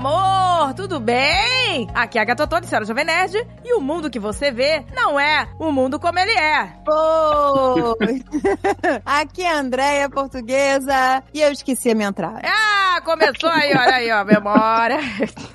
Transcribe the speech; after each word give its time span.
amor, 0.00 0.72
tudo 0.72 0.98
bem? 0.98 1.86
Aqui 1.94 2.18
é 2.18 2.22
a 2.22 2.24
Gatotô 2.24 2.58
de 2.58 2.66
Senhora 2.66 2.86
Jovem 2.86 3.04
Nerd 3.04 3.36
e 3.62 3.74
o 3.74 3.82
mundo 3.82 4.08
que 4.08 4.18
você 4.18 4.50
vê 4.50 4.82
não 4.94 5.20
é 5.20 5.46
o 5.58 5.70
mundo 5.70 6.00
como 6.00 6.18
ele 6.18 6.32
é. 6.32 6.72
Oi! 6.88 8.24
Aqui 9.04 9.42
é 9.42 9.52
a 9.52 9.58
Andréia, 9.58 10.08
portuguesa, 10.08 11.22
e 11.34 11.42
eu 11.42 11.52
esqueci 11.52 11.90
a 11.90 11.94
minha 11.94 12.08
entrada. 12.08 12.40
Ah, 12.42 12.89
começou 13.00 13.50
aí, 13.50 13.70
olha 13.70 13.94
aí, 13.94 14.10
ó, 14.12 14.24
memória. 14.24 14.98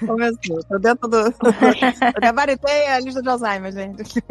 Começou, 0.06 0.64
tô 0.70 0.78
dentro 0.80 1.08
do... 1.08 1.18
Eu 1.18 1.34
gabaritei 2.22 2.88
a 2.88 3.00
lista 3.00 3.22
de 3.22 3.30
Alzheimer, 3.30 3.72
gente. 3.72 4.24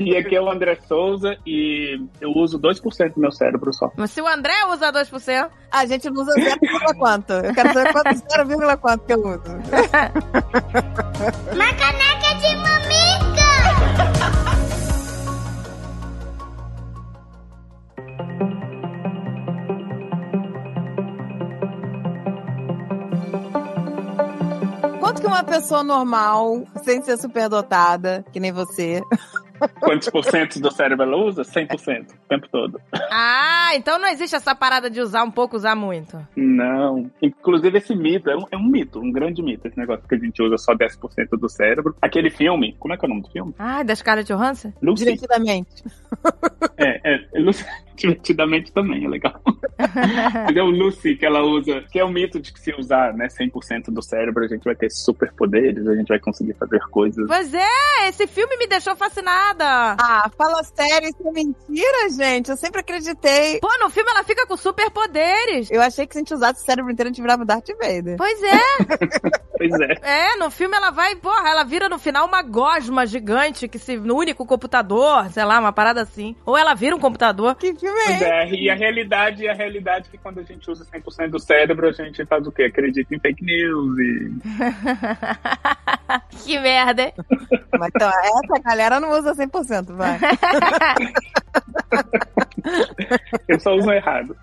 E 0.00 0.16
aqui 0.16 0.36
é 0.36 0.40
o 0.40 0.50
André 0.50 0.78
Souza 0.86 1.36
e 1.46 2.00
eu 2.20 2.30
uso 2.30 2.58
2% 2.58 3.14
do 3.14 3.20
meu 3.20 3.32
cérebro 3.32 3.72
só. 3.72 3.90
Mas 3.96 4.10
se 4.10 4.20
o 4.20 4.26
André 4.26 4.52
usa 4.70 4.92
2%, 4.92 5.50
A 5.70 5.86
gente 5.86 6.10
não 6.10 6.22
usa 6.22 6.32
0, 6.32 6.58
quanto? 6.98 7.32
Eu 7.32 7.54
quero 7.54 7.72
saber 7.72 7.92
quanto, 7.92 8.14
0, 8.14 8.78
quanto 8.78 9.06
que 9.06 9.12
eu 9.14 9.20
uso. 9.20 9.40
Uma 11.52 11.72
caneca 11.74 12.34
de 12.40 12.56
mamica! 12.56 12.81
Que 25.22 25.26
uma 25.26 25.44
pessoa 25.44 25.84
normal, 25.84 26.64
sem 26.82 27.00
ser 27.02 27.16
superdotada, 27.16 28.24
que 28.32 28.40
nem 28.40 28.50
você, 28.50 29.00
Quantos 29.80 30.10
por 30.10 30.24
cento 30.24 30.60
do 30.60 30.72
cérebro 30.72 31.04
ela 31.04 31.16
usa? 31.16 31.42
100%, 31.42 32.10
o 32.10 32.28
tempo 32.28 32.48
todo. 32.50 32.80
Ah, 33.10 33.70
então 33.74 33.98
não 33.98 34.08
existe 34.08 34.34
essa 34.34 34.54
parada 34.54 34.90
de 34.90 35.00
usar 35.00 35.22
um 35.22 35.30
pouco, 35.30 35.56
usar 35.56 35.74
muito. 35.74 36.18
Não. 36.36 37.10
Inclusive, 37.20 37.78
esse 37.78 37.94
mito 37.94 38.28
é 38.28 38.36
um, 38.36 38.44
é 38.50 38.56
um 38.56 38.66
mito, 38.66 38.98
um 38.98 39.12
grande 39.12 39.42
mito, 39.42 39.68
esse 39.68 39.78
negócio 39.78 40.06
que 40.08 40.14
a 40.14 40.18
gente 40.18 40.42
usa 40.42 40.58
só 40.58 40.74
10% 40.74 41.38
do 41.38 41.48
cérebro. 41.48 41.94
Aquele 42.02 42.30
filme, 42.30 42.74
como 42.78 42.94
é 42.94 42.96
que 42.96 43.04
é 43.04 43.06
o 43.06 43.08
nome 43.08 43.22
do 43.22 43.30
filme? 43.30 43.54
Ah, 43.58 43.82
da 43.82 43.94
Scarlett 43.94 44.32
Johansson? 44.32 44.72
Lucy. 44.82 45.04
divertidamente. 45.04 45.84
É, 46.76 47.14
é, 47.14 47.28
é 47.34 47.40
Lucy, 47.40 47.64
divertidamente 47.96 48.72
também, 48.72 49.04
é 49.04 49.08
legal. 49.08 49.40
Mas 49.78 50.56
é 50.56 50.62
o 50.62 50.70
Lucy 50.70 51.16
que 51.16 51.26
ela 51.26 51.42
usa, 51.42 51.82
que 51.90 51.98
é 51.98 52.04
o 52.04 52.08
mito 52.08 52.40
de 52.40 52.52
que 52.52 52.60
se 52.60 52.74
usar 52.78 53.14
né, 53.14 53.28
100% 53.28 53.90
do 53.90 54.02
cérebro, 54.02 54.44
a 54.44 54.48
gente 54.48 54.64
vai 54.64 54.74
ter 54.74 54.90
superpoderes, 54.90 55.86
a 55.86 55.94
gente 55.94 56.08
vai 56.08 56.18
conseguir 56.18 56.54
fazer 56.54 56.80
coisas. 56.90 57.26
Pois 57.26 57.52
é, 57.54 58.08
esse 58.08 58.26
filme 58.26 58.56
me 58.56 58.66
deixou 58.66 58.96
fascinada. 58.96 59.96
Ah, 59.98 60.30
fala 60.36 60.62
sério, 60.64 61.08
isso 61.08 61.28
é 61.28 61.32
mentira, 61.32 62.10
gente. 62.16 62.50
Eu 62.50 62.56
sempre 62.56 62.80
acreditei. 62.80 63.60
Pô, 63.60 63.68
no 63.80 63.90
filme 63.90 64.10
ela 64.10 64.24
fica 64.24 64.46
com 64.46 64.56
superpoderes. 64.56 65.70
Eu 65.70 65.80
achei 65.80 66.06
que 66.06 66.14
se 66.14 66.18
a 66.18 66.22
gente 66.22 66.34
usasse 66.34 66.62
o 66.62 66.64
cérebro 66.64 66.90
inteiro, 66.90 67.08
a 67.08 67.12
gente 67.12 67.22
virava 67.22 67.44
Darth 67.44 67.68
Vader. 67.80 68.16
Pois 68.16 68.42
é. 68.42 68.60
Pois 69.62 69.80
é. 69.80 70.32
É, 70.32 70.36
no 70.38 70.50
filme 70.50 70.76
ela 70.76 70.90
vai, 70.90 71.14
porra, 71.14 71.48
ela 71.48 71.62
vira 71.62 71.88
no 71.88 71.98
final 71.98 72.26
uma 72.26 72.42
gosma 72.42 73.06
gigante 73.06 73.68
que 73.68 73.78
se 73.78 73.96
une 73.96 74.34
com 74.34 74.42
o 74.42 74.46
computador, 74.46 75.30
sei 75.30 75.44
lá, 75.44 75.60
uma 75.60 75.72
parada 75.72 76.01
assim. 76.02 76.36
Ou 76.44 76.56
ela 76.56 76.74
vira 76.74 76.94
um 76.94 77.00
computador. 77.00 77.54
Que 77.54 77.74
filme 77.74 78.00
é 78.00 78.24
é, 78.24 78.54
e 78.54 78.70
a 78.70 78.74
realidade, 78.74 79.48
a 79.48 79.54
realidade 79.54 80.08
é 80.08 80.10
que 80.10 80.18
quando 80.18 80.40
a 80.40 80.42
gente 80.42 80.70
usa 80.70 80.84
100% 80.84 81.30
do 81.30 81.38
cérebro, 81.38 81.88
a 81.88 81.92
gente 81.92 82.24
faz 82.26 82.46
o 82.46 82.52
quê? 82.52 82.64
Acredita 82.64 83.14
em 83.14 83.18
fake 83.18 83.44
news 83.44 83.98
e... 83.98 84.32
que 86.44 86.58
merda, 86.58 87.02
hein? 87.02 87.12
Mas, 87.78 87.90
Então, 87.94 88.08
essa 88.08 88.62
galera 88.62 89.00
não 89.00 89.10
usa 89.10 89.34
100%, 89.34 89.94
vai. 89.94 90.18
Eles 93.48 93.62
só 93.62 93.74
usam 93.74 93.92
errado. 93.92 94.36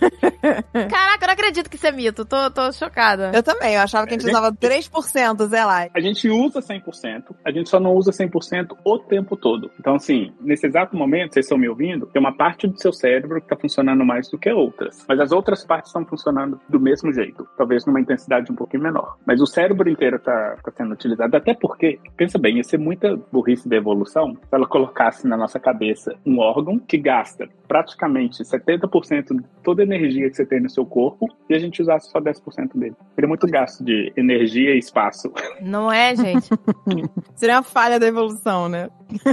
Caraca, 0.72 1.24
eu 1.24 1.26
não 1.26 1.34
acredito 1.34 1.68
que 1.68 1.76
isso 1.76 1.86
é 1.86 1.92
mito. 1.92 2.24
Tô, 2.24 2.50
tô 2.50 2.72
chocada. 2.72 3.30
Eu 3.34 3.42
também, 3.42 3.74
eu 3.74 3.80
achava 3.80 4.06
que 4.06 4.14
a 4.14 4.18
gente 4.18 4.28
usava 4.28 4.52
3%, 4.52 5.46
Zé 5.46 5.64
lá. 5.64 5.88
A 5.92 6.00
gente 6.00 6.28
usa 6.28 6.60
100%, 6.60 7.24
a 7.44 7.50
gente 7.50 7.68
só 7.68 7.80
não 7.80 7.94
usa 7.94 8.10
100% 8.10 8.76
o 8.84 8.98
tempo 8.98 9.36
todo. 9.36 9.70
Então, 9.78 9.94
assim, 9.94 10.32
nesse 10.40 10.66
exato 10.66 10.96
momento, 10.96 11.34
vocês 11.34 11.46
estão 11.46 11.58
me 11.58 11.68
ouvindo, 11.68 12.06
tem 12.06 12.20
uma 12.20 12.36
parte 12.36 12.66
do 12.66 12.80
seu 12.80 12.92
cérebro 12.92 13.40
que 13.40 13.46
está 13.46 13.56
funcionando 13.56 14.04
mais 14.04 14.30
do 14.30 14.38
que 14.38 14.50
outras. 14.50 15.04
Mas 15.08 15.20
as 15.20 15.32
outras 15.32 15.64
partes 15.64 15.90
estão 15.90 16.04
funcionando 16.04 16.60
do 16.68 16.80
mesmo 16.80 17.12
jeito, 17.12 17.46
talvez 17.56 17.84
numa 17.84 18.00
intensidade 18.00 18.50
um 18.50 18.56
pouquinho 18.56 18.82
menor. 18.82 19.16
Mas 19.26 19.40
o 19.40 19.46
cérebro 19.46 19.88
inteiro 19.88 20.16
está 20.16 20.56
sendo 20.76 20.89
utilizado, 20.92 21.36
até 21.36 21.54
porque, 21.54 21.98
pensa 22.16 22.38
bem, 22.38 22.56
ia 22.56 22.64
ser 22.64 22.78
muita 22.78 23.16
burrice 23.32 23.68
da 23.68 23.76
evolução 23.76 24.34
se 24.34 24.54
ela 24.54 24.66
colocasse 24.66 25.26
na 25.26 25.36
nossa 25.36 25.58
cabeça 25.58 26.14
um 26.26 26.38
órgão 26.38 26.78
que 26.78 26.98
gasta 26.98 27.48
praticamente 27.70 28.42
70% 28.42 29.36
de 29.36 29.44
toda 29.62 29.82
a 29.82 29.84
energia 29.84 30.28
que 30.28 30.34
você 30.34 30.44
tem 30.44 30.60
no 30.60 30.68
seu 30.68 30.84
corpo 30.84 31.28
e 31.48 31.54
a 31.54 31.58
gente 31.58 31.80
usasse 31.80 32.10
só 32.10 32.20
10% 32.20 32.76
dele. 32.76 32.96
Seria 33.14 33.28
muito 33.28 33.46
gasto 33.46 33.84
de 33.84 34.12
energia 34.16 34.74
e 34.74 34.78
espaço. 34.78 35.32
Não 35.60 35.90
é, 35.90 36.16
gente? 36.16 36.48
Seria 37.36 37.56
uma 37.56 37.62
falha 37.62 38.00
da 38.00 38.08
evolução, 38.08 38.68
né? 38.68 38.88